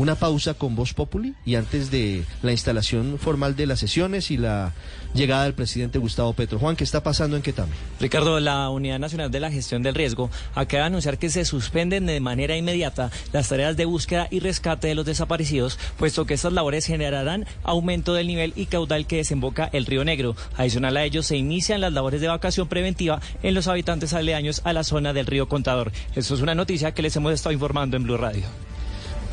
una 0.00 0.14
pausa 0.14 0.54
con 0.54 0.74
Voz 0.74 0.94
Populi 0.94 1.34
y 1.44 1.56
antes 1.56 1.90
de 1.90 2.24
la 2.42 2.52
instalación 2.52 3.18
formal 3.18 3.54
de 3.54 3.66
las 3.66 3.80
sesiones 3.80 4.30
y 4.30 4.38
la 4.38 4.72
llegada 5.12 5.44
del 5.44 5.52
presidente 5.52 5.98
Gustavo 5.98 6.32
Petro? 6.32 6.58
Juan, 6.58 6.74
¿qué 6.74 6.84
está 6.84 7.02
pasando 7.02 7.36
en 7.36 7.42
Quetame? 7.42 7.72
Ricardo, 8.00 8.40
la 8.40 8.70
Unidad 8.70 8.98
Nacional 8.98 9.30
de 9.30 9.40
la 9.40 9.50
Gestión 9.50 9.82
del 9.82 9.94
Riesgo 9.94 10.30
acaba 10.54 10.84
de 10.84 10.86
anunciar 10.86 11.18
que 11.18 11.28
se 11.28 11.44
suspenden 11.44 12.06
de 12.06 12.18
manera 12.20 12.56
inmediata 12.56 13.10
las 13.34 13.50
tareas 13.50 13.76
de 13.76 13.84
búsqueda 13.84 14.26
y 14.30 14.40
rescate 14.40 14.88
de 14.88 14.94
los 14.94 15.04
desaparecidos, 15.04 15.78
puesto 15.98 16.24
que 16.24 16.34
estas 16.34 16.54
labores 16.54 16.86
generarán 16.86 17.44
aumento 17.62 18.14
del 18.14 18.26
nivel 18.26 18.54
y 18.56 18.66
caudal 18.66 19.06
que 19.06 19.16
desemboca 19.16 19.68
el 19.70 19.84
Río 19.84 20.04
Negro. 20.04 20.34
Adicional 20.56 20.96
a 20.96 21.04
ello, 21.04 21.22
se 21.22 21.36
inician 21.36 21.82
las 21.82 21.92
labores 21.92 22.20
de 22.20 22.26
evacuación 22.26 22.68
preventiva 22.68 23.20
en 23.42 23.54
los 23.54 23.68
habitantes 23.68 24.14
aledaños 24.14 24.62
a 24.64 24.72
la 24.72 24.82
zona 24.82 25.12
del 25.12 25.26
río 25.26 25.46
Contador. 25.46 25.92
Esto 26.14 26.34
es 26.34 26.40
una 26.40 26.54
noticia 26.54 26.94
que 26.94 27.02
les 27.02 27.14
hemos 27.16 27.34
estado 27.34 27.52
informando 27.52 27.98
en 27.98 28.04
Blue 28.04 28.16
Radio. 28.16 28.69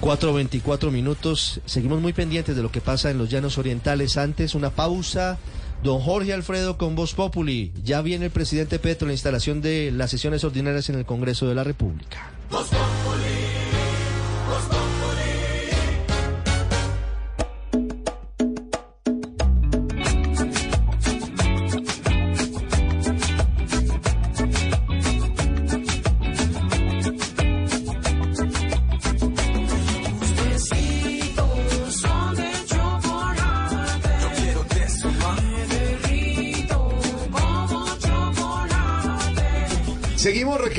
4.24 0.01 0.91
minutos. 0.91 1.61
Seguimos 1.65 2.01
muy 2.01 2.13
pendientes 2.13 2.55
de 2.55 2.61
lo 2.61 2.71
que 2.71 2.81
pasa 2.81 3.09
en 3.09 3.17
los 3.17 3.29
llanos 3.29 3.57
orientales. 3.57 4.17
Antes, 4.17 4.55
una 4.55 4.69
pausa. 4.69 5.37
Don 5.83 5.99
Jorge 5.99 6.33
Alfredo 6.33 6.77
con 6.77 6.95
Voz 6.95 7.13
Populi. 7.13 7.71
Ya 7.83 8.01
viene 8.01 8.25
el 8.25 8.31
presidente 8.31 8.79
Petro 8.79 9.07
la 9.07 9.13
instalación 9.13 9.61
de 9.61 9.91
las 9.91 10.09
sesiones 10.09 10.43
ordinarias 10.43 10.89
en 10.89 10.95
el 10.95 11.05
Congreso 11.05 11.47
de 11.47 11.55
la 11.55 11.63
República. 11.63 12.31
Besitos 12.49 14.76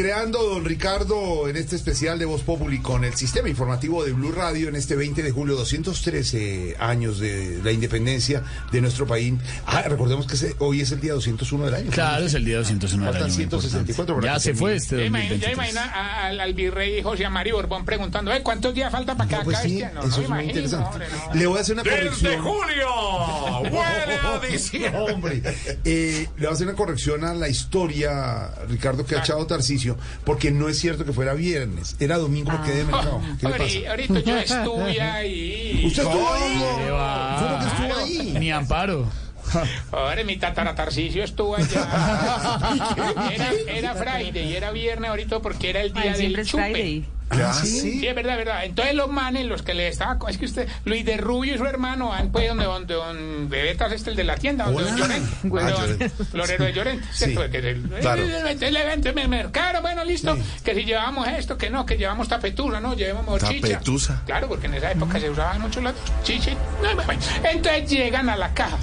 recreando, 0.08 0.42
don 0.42 0.64
Ricardo, 0.64 1.48
en 1.50 1.56
este 1.58 1.76
especial 1.76 2.18
de 2.18 2.24
Voz 2.24 2.40
Populi 2.42 2.78
con 2.78 3.04
el 3.04 3.12
sistema 3.14 3.50
informativo 3.50 4.02
de 4.04 4.12
Blue 4.14 4.32
Radio 4.32 4.70
en 4.70 4.74
este 4.76 4.96
20 4.96 5.22
de 5.22 5.30
julio, 5.30 5.54
213 5.54 6.76
años 6.78 7.18
de 7.18 7.60
la 7.62 7.72
independencia 7.72 8.42
de 8.72 8.80
nuestro 8.80 9.06
país. 9.06 9.34
Ah, 9.66 9.82
recordemos 9.82 10.26
que 10.26 10.32
ese- 10.34 10.56
hoy 10.60 10.80
es 10.80 10.92
el 10.92 11.00
día 11.02 11.12
201 11.12 11.66
del 11.66 11.74
año. 11.74 11.90
Claro, 11.90 12.24
es 12.24 12.32
el 12.32 12.46
día 12.46 12.56
201 12.56 13.04
del 13.04 13.12
Faltan 13.12 13.22
año, 13.30 13.34
muy 13.34 13.42
164 13.50 14.14
para 14.14 14.32
Ya 14.32 14.38
se 14.40 14.44
termine. 14.46 14.58
fue 14.60 14.76
este 14.76 14.96
Ya 14.96 15.04
imagina, 15.04 15.34
ya 15.34 15.50
2023. 15.50 15.54
imagina 15.74 16.22
al, 16.24 16.40
al 16.40 16.54
virrey 16.54 17.02
José 17.02 17.28
María 17.28 17.52
Borbón 17.52 17.84
preguntando, 17.84 18.32
"Eh, 18.32 18.42
¿cuántos 18.42 18.72
días 18.74 18.90
falta 18.90 19.14
para 19.14 19.28
que 19.28 19.36
No, 19.36 19.42
pues 19.44 19.56
acabe 19.58 19.68
sí, 19.68 19.82
este 19.82 19.98
año? 19.98 20.08
eso 20.08 20.22
es 20.22 20.28
muy 20.30 20.44
interesante. 20.44 20.88
hombre, 20.88 21.06
no. 21.28 21.34
Le 21.34 21.46
voy 21.46 21.58
a 21.58 21.60
hacer 21.60 21.74
una 21.74 21.82
Desde 21.82 21.96
corrección. 21.98 22.42
julio, 22.42 23.62
huele 23.64 24.14
a 24.24 24.40
diciembre. 24.50 25.00
Hombre, 25.12 25.42
eh, 25.84 26.28
le 26.34 26.46
voy 26.46 26.46
a 26.46 26.54
hacer 26.54 26.66
una 26.66 26.76
corrección 26.76 27.24
a 27.26 27.34
la 27.34 27.48
historia, 27.50 28.50
Ricardo, 28.70 29.04
que 29.04 29.14
ha 29.16 29.18
echado 29.18 29.46
Tarcicio, 29.46 29.97
porque 30.24 30.50
no 30.50 30.68
es 30.68 30.78
cierto 30.78 31.04
que 31.04 31.12
fuera 31.12 31.34
viernes, 31.34 31.96
era 32.00 32.18
domingo 32.18 32.50
porque 32.50 32.70
de 32.72 32.84
mercado. 32.84 33.20
¿Qué 33.40 33.46
le 33.46 33.52
Ahorita, 33.54 33.64
pasa? 33.80 33.90
ahorita 33.90 34.20
yo 34.20 34.36
estuve 34.58 35.00
ahí. 35.00 35.82
¿Usted 35.86 36.02
estuvo 36.02 36.32
ahí? 36.32 36.62
¿Qué 36.84 36.90
va? 36.90 37.36
¿Cómo 37.38 37.58
que 37.58 37.66
estuvo 37.66 37.98
ahí? 38.04 38.36
Ni 38.38 38.50
amparo. 38.50 39.06
Ahora 39.92 40.24
mi 40.24 40.36
tataratarcicio 40.36 41.24
estuvo 41.24 41.56
allá. 41.56 41.86
Era, 43.32 43.50
era 43.68 43.94
Friday 43.94 44.52
y 44.52 44.56
era 44.56 44.70
viernes 44.70 45.10
ahorita 45.10 45.40
porque 45.40 45.70
era 45.70 45.80
el 45.82 45.92
día 45.92 46.12
Ay, 46.14 46.32
del 46.34 46.46
chupe. 46.46 46.62
Friday. 46.70 47.04
Ah, 47.30 47.52
¿sí? 47.52 47.80
sí, 48.00 48.06
es 48.06 48.14
verdad, 48.14 48.38
es 48.38 48.46
verdad. 48.46 48.64
Entonces 48.64 48.94
los 48.94 49.08
manes, 49.10 49.44
los 49.44 49.60
que 49.60 49.74
le 49.74 49.88
estaba, 49.88 50.16
es 50.30 50.38
que 50.38 50.46
usted, 50.46 50.66
Luis 50.86 51.04
de 51.04 51.18
Rubio 51.18 51.54
y 51.54 51.58
su 51.58 51.66
hermano 51.66 52.08
van 52.08 52.32
pues 52.32 52.48
donde, 52.48 52.64
donde, 52.64 52.94
donde 52.94 53.62
Betas 53.62 53.92
este 53.92 54.08
el 54.10 54.16
de 54.16 54.24
la 54.24 54.36
tienda, 54.38 54.64
donde 54.64 54.84
Hola. 54.84 54.90
don 54.92 54.98
Llorente, 54.98 55.28
Ah, 55.44 55.70
Llorente. 55.70 56.08
Florero 56.08 56.64
de 56.64 56.72
Llorente, 56.72 57.06
Sí, 57.12 57.24
¿cierto? 57.26 57.50
Que 57.50 57.58
es 57.58 57.64
el, 57.66 57.82
claro. 58.00 58.22
Entonces 58.22 58.72
le 58.72 58.84
vente, 58.86 59.12
me 59.12 59.28
mercaron, 59.28 59.82
bueno, 59.82 60.04
listo, 60.04 60.38
que 60.64 60.74
si 60.74 60.84
llevamos 60.84 61.28
esto, 61.28 61.58
que 61.58 61.68
no, 61.68 61.84
que 61.84 61.98
llevamos 61.98 62.28
tapetusa, 62.28 62.80
no, 62.80 62.94
llevamos 62.96 63.42
chicha. 63.44 63.68
Tapetusa. 63.74 64.22
Claro, 64.24 64.48
porque 64.48 64.66
en 64.66 64.74
esa 64.74 64.90
época 64.92 65.20
se 65.20 65.28
usaban 65.28 65.60
mucho. 65.60 65.82
No, 65.82 65.92
bueno, 67.04 67.20
Entonces 67.44 67.90
llegan 67.90 68.30
a 68.30 68.36
la 68.36 68.54
caja. 68.54 68.78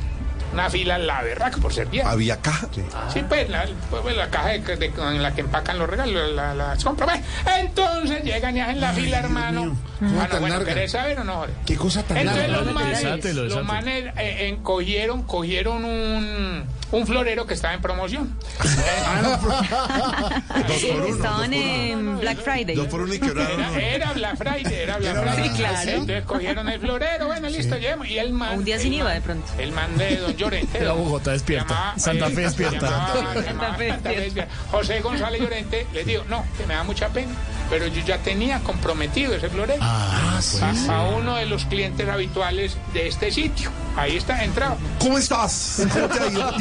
Una 0.56 0.70
fila 0.70 0.98
la 0.98 1.22
berraca 1.22 1.58
por 1.58 1.74
ser 1.74 1.88
bien. 1.88 2.08
Había 2.08 2.38
caja. 2.42 2.68
Sí, 3.14 3.22
pues 3.28 3.50
la, 3.50 3.66
pues, 3.90 4.16
la 4.16 4.30
caja 4.30 4.50
de- 4.50 4.60
de- 4.78 4.86
en 4.86 5.22
la 5.22 5.34
que 5.36 5.42
empacan 5.42 5.78
los 5.78 5.90
regalos, 5.90 6.32
la- 6.32 6.54
las 6.56 6.82
compras. 6.82 7.20
Pues, 7.44 7.56
Entonces 7.60 8.24
llegan 8.24 8.56
y 8.56 8.62
hacen 8.62 8.80
la 8.80 8.94
fila, 8.94 9.20
hermano. 9.20 9.76
¿Cómo 10.00 10.12
Bueno, 10.12 10.40
bueno? 10.42 10.64
¿querés 10.66 10.92
saber 10.92 11.20
o 11.20 11.24
no, 11.24 11.36
Jorge? 11.36 11.54
¿Qué 11.66 11.76
cosa 11.78 12.04
tan 12.04 12.18
Entonces 12.18 12.50
larga? 12.50 12.66
los 12.66 12.74
manes, 12.74 12.98
Desátelo, 13.02 13.44
los 13.46 13.64
manes 13.66 14.06
eh, 14.18 14.48
en- 14.50 14.58
cogieron, 14.64 15.24
cogieron 15.24 15.86
un, 15.86 16.64
un 16.92 17.08
florero 17.08 17.48
que 17.48 17.54
estaba 17.54 17.74
en 17.74 17.82
promoción. 17.82 18.38
Dos 20.68 20.84
por 20.84 21.02
uno. 21.02 21.16
Estaban 21.16 21.54
en 21.54 22.20
Black 22.20 22.38
Friday. 22.40 22.76
Dos 22.76 22.88
por 22.88 23.02
uno 23.02 23.14
y 23.14 23.20
quebraron. 23.20 23.62
Era, 23.62 23.80
era 23.96 24.14
Black 24.14 24.38
Friday, 24.38 24.74
era 24.74 24.98
Black 24.98 25.22
Friday. 25.24 25.50
Claro. 25.56 25.90
Entonces 25.92 26.24
cogieron 26.26 26.70
el 26.70 26.80
florero, 26.80 27.28
bueno, 27.28 27.50
listo, 27.50 27.78
llevamos. 27.78 28.08
Y 28.08 28.18
el 28.20 28.34
man. 28.34 28.58
Un 28.58 28.66
día 28.66 28.80
sin 28.80 28.94
IVA 28.94 29.14
de 29.14 29.22
pronto. 29.22 29.48
El 29.58 29.72
man 29.72 29.98
de 29.98 30.18
Don 30.18 30.36
Llorente. 30.36 30.78
Era 30.80 30.94
Bogotá 30.94 31.32
despierta. 31.32 31.74
llamaba, 31.74 32.00
Santa 32.00 32.28
eh, 32.28 32.32
Fe 32.32 32.42
despierta. 32.42 32.80
llamaba- 32.90 33.14
Santa 33.14 33.34
Fe 33.34 33.44
Santa 33.46 33.74
Fe 33.76 33.84
despierta. 33.86 34.22
despierta. 34.22 34.54
José 34.72 35.00
González 35.02 35.42
Llorente 35.42 35.88
le 35.94 36.04
digo, 36.04 36.24
no, 36.30 36.46
que 36.58 36.66
me 36.66 36.74
da 36.74 36.84
mucha 36.84 37.10
pena, 37.10 37.32
pero 37.70 37.88
yo 37.88 38.02
ya 38.06 38.18
tenía 38.20 38.60
comprometido 38.60 39.34
ese 39.36 39.50
florero 39.50 39.84
Ah, 39.88 40.40
a, 40.62 40.96
a 40.98 41.04
uno 41.10 41.36
de 41.36 41.46
los 41.46 41.66
clientes 41.66 42.10
habituales 42.10 42.76
de 42.94 43.08
este 43.08 43.32
sitio. 43.32 43.70
Ahí 43.96 44.18
está, 44.18 44.44
entrado. 44.44 44.78
¿Cómo 45.00 45.18
estás? 45.18 45.84
¿Cómo 45.94 46.08
te 46.08 46.20
ha 46.20 46.28
ido? 46.28 46.52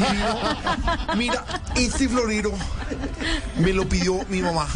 Mira, 1.15 1.43
este 1.75 2.07
florero 2.07 2.51
me 3.57 3.73
lo 3.73 3.89
pidió 3.89 4.23
mi 4.29 4.41
mamá. 4.41 4.67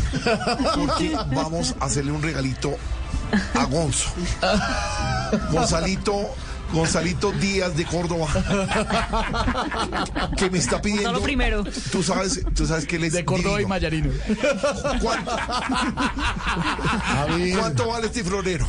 Porque 0.76 1.16
vamos 1.34 1.76
a 1.80 1.86
hacerle 1.86 2.12
un 2.12 2.24
regalito 2.24 2.76
a 3.54 3.66
Gonzo. 3.66 4.10
Gonzalito. 5.52 6.36
Gonzalito 6.72 7.32
Díaz 7.34 7.76
de 7.76 7.86
Córdoba. 7.86 8.28
Que 10.38 10.50
me 10.50 10.58
está 10.60 10.82
pidiendo. 10.82 11.10
Gonzalo 11.10 11.24
primero. 11.24 11.64
Tú 11.92 12.04
sabes, 12.04 12.42
tú 12.56 12.66
sabes 12.66 12.86
que 12.86 12.98
él 12.98 13.06
es 13.06 13.14
De 13.14 13.26
Córdoba 13.26 13.62
y. 13.62 13.66
Mayarino. 13.66 14.12
¿Cuánto, 15.02 15.32
¿Cuánto 17.60 17.88
vale 17.88 18.08
este 18.08 18.24
florero? 18.24 18.68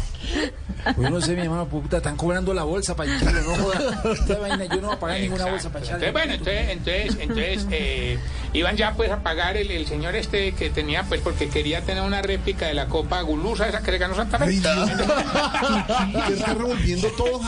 Pues 0.96 1.10
no 1.10 1.20
sé, 1.20 1.34
mi 1.34 1.42
hermano, 1.42 1.66
puta, 1.68 1.98
están 1.98 2.16
cobrando 2.16 2.54
la 2.54 2.62
bolsa 2.62 2.96
para 2.96 3.14
echarlo, 3.14 3.42
no 3.42 3.54
joda. 3.56 4.02
Esta 4.12 4.38
vaina, 4.38 4.64
yo 4.64 4.76
no 4.80 4.86
voy 4.88 4.96
a 4.96 5.00
pagar 5.00 5.20
ninguna 5.20 5.44
bolsa 5.46 5.70
para 5.70 5.84
echarle. 5.84 6.08
Entonces, 6.08 6.12
bueno, 6.12 6.32
entonces, 6.32 6.68
entonces, 6.70 7.16
entonces 7.20 7.66
eh, 7.70 8.18
iban 8.54 8.76
ya 8.76 8.94
pues 8.94 9.10
a 9.10 9.22
pagar 9.22 9.56
el, 9.56 9.70
el 9.70 9.86
señor 9.86 10.14
este 10.16 10.52
que 10.52 10.70
tenía 10.70 11.02
pues 11.04 11.20
porque 11.20 11.48
quería 11.48 11.82
tener 11.82 12.02
una 12.02 12.22
réplica 12.22 12.66
de 12.66 12.74
la 12.74 12.86
Copa 12.86 13.20
Gulusa, 13.22 13.68
esa 13.68 13.82
que 13.82 13.92
le 13.92 13.98
ganó 13.98 14.14
Santa 14.14 14.38
Fe. 14.38 14.44
Ay, 14.44 14.58
Dios. 14.58 14.90
¿Qué 16.26 16.32
está 16.32 16.54
revolviendo 16.54 17.08
todo, 17.08 17.40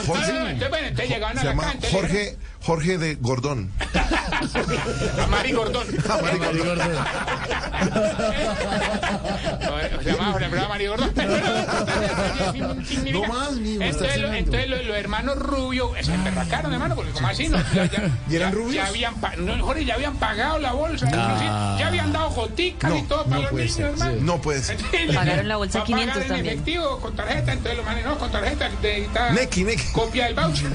Jorge? 0.43 0.53
entonces, 0.53 0.71
bueno, 0.71 0.87
entonces 0.89 1.15
llegaban 1.15 1.39
a 1.39 1.41
Se 1.41 1.47
la 1.47 1.53
llama 1.53 1.75
Jorge, 1.91 2.37
Jorge 2.65 2.97
de 2.99 3.17
Gordón. 3.17 3.71
a 5.21 5.27
Mari 5.27 5.53
Gordón. 5.53 5.87
Mari 6.23 6.39
Gordón. 6.39 6.79
Se 10.03 10.11
llamaba 10.11 10.33
Jorge 10.33 10.45
Alfredo 10.47 10.69
Mari 10.69 10.87
Gordón. 10.87 11.13
No 13.13 13.25
más, 13.27 13.49
está 13.53 13.85
Entonces, 13.85 14.21
lo- 14.21 14.33
entonces 14.33 14.69
los, 14.69 14.85
los 14.87 14.97
hermanos 14.97 15.37
Rubio 15.39 15.93
se 16.01 16.15
emberracaron, 16.15 16.73
hermano, 16.73 16.95
porque 16.95 17.11
como 17.13 17.29
así, 17.29 17.49
¿no? 17.49 17.59
Ya, 17.75 17.85
ya- 17.87 18.11
¿Y 18.31 18.37
eran 18.37 18.51
ya- 18.51 18.57
rubios? 18.57 18.75
Ya 18.75 18.87
habían, 18.87 19.15
pa- 19.17 19.37
no, 19.37 19.65
Jorge, 19.65 19.85
ya 19.85 19.95
habían 19.95 20.17
pagado 20.17 20.59
la 20.59 20.73
bolsa, 20.73 21.07
inclusive, 21.07 21.47
ya 21.79 21.87
habían 21.89 22.13
dado 22.13 22.31
joticas 22.31 22.93
y 22.97 23.03
todo 23.03 23.25
para 23.25 23.41
los 23.43 23.53
niños, 23.53 23.79
hermano. 23.79 24.13
No 24.21 24.41
puede 24.41 24.63
ser. 24.63 24.77
Pagaron 25.15 25.49
la 25.49 25.57
bolsa 25.57 25.79
Va 25.81 25.85
a 25.85 25.87
pagar 25.89 26.01
500 26.13 26.23
en 26.23 26.29
también. 26.29 26.47
efectivo, 26.55 26.99
con 27.01 27.17
tarjeta, 27.17 27.53
entonces 27.53 27.77
los 27.77 27.87
manes 27.87 28.05
no, 28.05 28.19
con 28.19 28.31
tarjeta, 28.31 28.69
necesita 28.69 29.31
Nequi, 29.33 29.65
Nequi. 29.65 29.93
copia 29.93 30.27
del 30.27 30.35
voucher. 30.35 30.71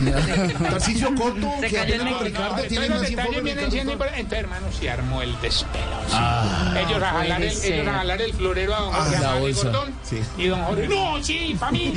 Tarcicio 0.70 1.16
Corto, 1.16 1.52
Se 1.62 1.68
que 1.68 1.77
Nequi. 1.86 2.24
Ricardo 2.26 2.48
entonces 2.50 2.68
tiene 2.70 2.90
más 2.90 3.02
detalles 3.02 3.12
informes. 3.12 3.44
vienen 3.44 3.72
siendo 3.72 3.92
importantes. 3.94 4.24
Entonces, 4.24 4.44
hermano, 4.44 4.68
se 4.72 4.90
armó 4.90 5.22
el 5.22 5.42
despelo. 5.42 5.86
Ah. 6.12 6.76
ellos, 6.88 7.04
a 7.04 7.10
jalar 7.12 7.42
el, 7.44 7.64
ellos 7.64 7.88
a 7.88 7.94
jalar 7.94 8.22
el 8.22 8.34
florero 8.34 8.76
a 8.76 8.80
don 8.80 8.94
Ah, 8.94 9.00
Jorge. 9.06 9.64
Gordón. 9.64 9.94
Sí. 10.04 10.22
Y 10.38 10.48
don 10.48 10.64
Jorge, 10.64 10.88
no, 10.88 11.24
sí, 11.24 11.58
mí. 11.72 11.94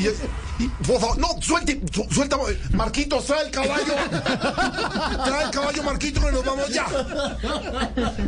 Y 0.61 0.65
yo- 0.65 0.65
y, 0.65 0.69
por 0.87 1.01
favor, 1.01 1.19
no, 1.19 1.29
suelte, 1.41 1.81
su- 1.93 2.07
suelta, 2.11 2.37
Marquitos, 2.73 3.25
trae 3.27 3.45
el 3.47 3.51
caballo. 3.51 3.95
Trae 5.25 5.45
el 5.45 5.51
caballo, 5.51 5.83
Marquito, 5.83 6.21
que 6.21 6.33
nos 6.33 6.45
vamos 6.45 6.69
ya. 6.71 6.87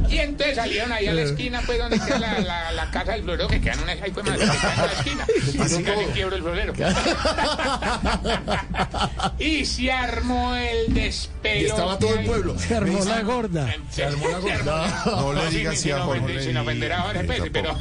Y 0.08 0.18
entonces 0.18 0.56
salieron 0.56 0.92
ahí 0.92 1.06
a 1.06 1.12
la 1.14 1.22
esquina, 1.22 1.60
pues, 1.66 1.78
donde 1.78 1.98
queda 2.00 2.18
la, 2.18 2.38
la, 2.40 2.72
la 2.72 2.90
casa 2.90 3.12
del 3.12 3.22
florero, 3.24 3.48
que 3.48 3.60
quedan 3.60 3.80
una, 3.80 3.92
ahí 3.92 4.10
fue 4.12 4.22
más, 4.22 4.36
que 4.38 4.42
en 4.44 4.48
la 4.48 4.92
esquina. 4.92 5.26
Así 5.64 5.80
Y 5.80 5.84
casi 5.84 6.04
quiebro 6.12 6.36
el 6.36 6.42
florero. 6.42 6.72
y 9.38 9.64
se 9.64 9.92
armó 9.92 10.54
el 10.54 10.94
despelo. 10.94 11.60
Y 11.60 11.64
estaba 11.66 11.98
todo 11.98 12.14
el 12.14 12.26
pueblo. 12.26 12.58
Se 12.58 12.76
armó 12.76 13.04
la 13.04 13.22
gorda. 13.22 13.74
Se 13.90 14.04
armó 14.04 14.28
la 14.28 14.38
gorda. 14.38 15.02
No 15.06 15.32
le 15.32 15.50
digas 15.50 15.78
sin 15.78 15.92
a 15.92 16.06
Sin 16.42 16.56
ofender 16.56 16.92
a 16.92 17.02
Jorge, 17.02 17.22
ni 17.22 17.26
pues, 17.26 17.42
pero... 17.52 17.76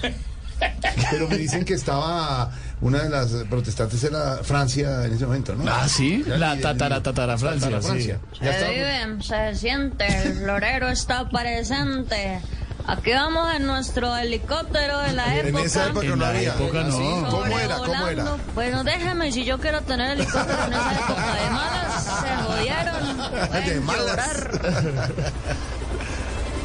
Pero 1.10 1.28
me 1.28 1.38
dicen 1.38 1.66
que 1.66 1.74
estaba 1.74 2.52
una 2.82 3.04
de 3.04 3.10
las 3.10 3.28
protestantes 3.50 4.04
era 4.04 4.38
Francia 4.44 5.06
en 5.06 5.14
ese 5.14 5.26
momento, 5.26 5.54
¿no? 5.56 5.64
Ah, 5.72 5.88
sí. 5.88 6.24
Ya, 6.28 6.38
La 6.38 6.60
tatara, 6.60 7.02
tatara 7.02 7.38
Francia. 7.38 7.70
Tatara 7.70 7.82
Francia. 7.82 8.20
Ya 8.42 8.52
Se 8.52 8.58
estaba- 8.58 8.72
viven, 8.72 9.24
se 9.24 9.56
siente, 9.56 10.06
el 10.28 10.34
florero 10.40 10.90
está 10.90 11.30
presente. 11.30 12.42
Aquí 12.88 13.12
vamos 13.12 13.54
en 13.56 13.68
nuestro 13.68 14.18
helicóptero 14.18 15.00
de 15.02 15.14
la 15.14 15.38
En 15.38 15.48
época. 15.50 15.64
esa 15.66 15.86
época 15.88 16.08
no 16.16 16.26
había. 16.26 16.50
época 16.56 16.82
no. 16.84 16.92
¿Sí? 16.98 17.24
¿Cómo 17.30 17.46
era? 17.60 17.78
¿Cómo 17.78 18.08
era? 18.08 18.26
Bueno, 18.56 18.84
déjame, 18.84 19.32
si 19.32 19.46
yo 19.46 19.60
quiero 19.60 19.82
tener 19.82 20.18
helicóptero 20.18 20.64
en 20.66 20.74
esa 20.74 20.94
época 20.96 21.36
de 21.36 21.50
malas, 21.52 22.04
se 22.04 22.44
jodieron. 22.44 23.66
De 23.66 23.80
malas. 23.82 24.06
llorar. 24.08 25.12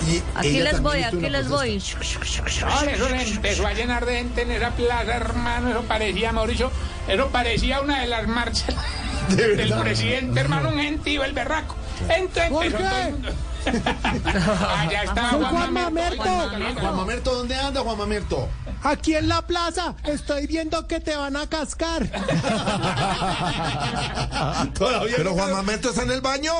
Y 0.08 0.22
Aquí 0.34 0.60
les 0.60 0.80
voy, 0.80 1.02
aquí 1.02 1.28
les 1.28 1.48
voy. 1.48 1.82
Ahora 2.64 2.92
eso 2.92 3.08
se 3.08 3.22
empezó 3.30 3.66
a 3.66 3.72
llenar 3.72 4.06
de 4.06 4.18
gente 4.18 4.42
en 4.42 4.52
esa 4.52 4.70
plaza, 4.70 5.16
hermano. 5.16 5.70
Eso 5.70 5.82
parecía, 5.82 6.32
Mauricio, 6.32 6.70
eso 7.08 7.28
parecía 7.28 7.80
una 7.80 8.00
de 8.00 8.06
las 8.06 8.26
marchas 8.28 8.74
del 9.28 9.74
presidente, 9.74 10.38
hermano, 10.40 10.68
un 10.70 10.78
gentío, 10.78 11.24
el 11.24 11.32
berraco. 11.32 11.74
Entonces 12.08 12.50
¿Por 12.50 12.64
empezó 12.66 12.82
qué? 12.84 12.88
todo 12.88 13.00
el 13.00 13.12
mundo. 13.12 13.28
Allá 14.78 15.06
Soy 15.06 15.40
Juan 15.40 15.50
Juan 15.50 15.72
Mamerto. 15.72 16.24
Mamerto. 16.24 16.80
Juan 16.80 16.96
Mamerto, 16.96 17.34
¿dónde 17.34 17.54
anda 17.56 17.80
Juan 17.80 17.98
Mamerto? 17.98 18.48
Aquí 18.82 19.14
en 19.16 19.28
la 19.28 19.42
plaza 19.42 19.94
estoy 20.04 20.46
viendo 20.46 20.86
que 20.86 21.00
te 21.00 21.16
van 21.16 21.36
a 21.36 21.48
cascar. 21.48 22.02
Pero 24.78 25.32
Juan 25.34 25.52
Mamerto 25.52 25.90
está 25.90 26.02
en 26.02 26.12
el 26.12 26.20
baño. 26.20 26.52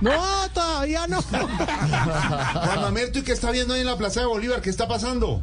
No, 0.00 0.48
todavía 0.54 1.06
no. 1.06 1.20
Juan 1.22 2.80
Mamerto, 2.80 3.18
¿y 3.18 3.22
qué 3.22 3.32
está 3.32 3.50
viendo 3.50 3.74
ahí 3.74 3.80
en 3.80 3.86
la 3.86 3.98
Plaza 3.98 4.20
de 4.20 4.26
Bolívar? 4.26 4.62
¿Qué 4.62 4.70
está 4.70 4.88
pasando? 4.88 5.42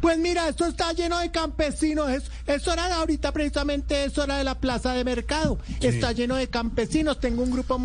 Pues 0.00 0.16
mira, 0.16 0.48
esto 0.48 0.64
está 0.64 0.92
lleno 0.92 1.18
de 1.18 1.30
campesinos. 1.32 2.08
Es, 2.10 2.30
es 2.46 2.68
hora 2.68 2.86
de 2.86 2.94
ahorita, 2.94 3.32
precisamente 3.32 4.04
es 4.04 4.16
hora 4.16 4.36
de 4.38 4.44
la 4.44 4.54
plaza 4.54 4.92
de 4.92 5.02
mercado. 5.02 5.58
Está 5.80 6.12
lleno 6.12 6.36
de 6.36 6.48
campesinos. 6.48 7.18
Tengo 7.18 7.42
un 7.42 7.50
grupo 7.50 7.78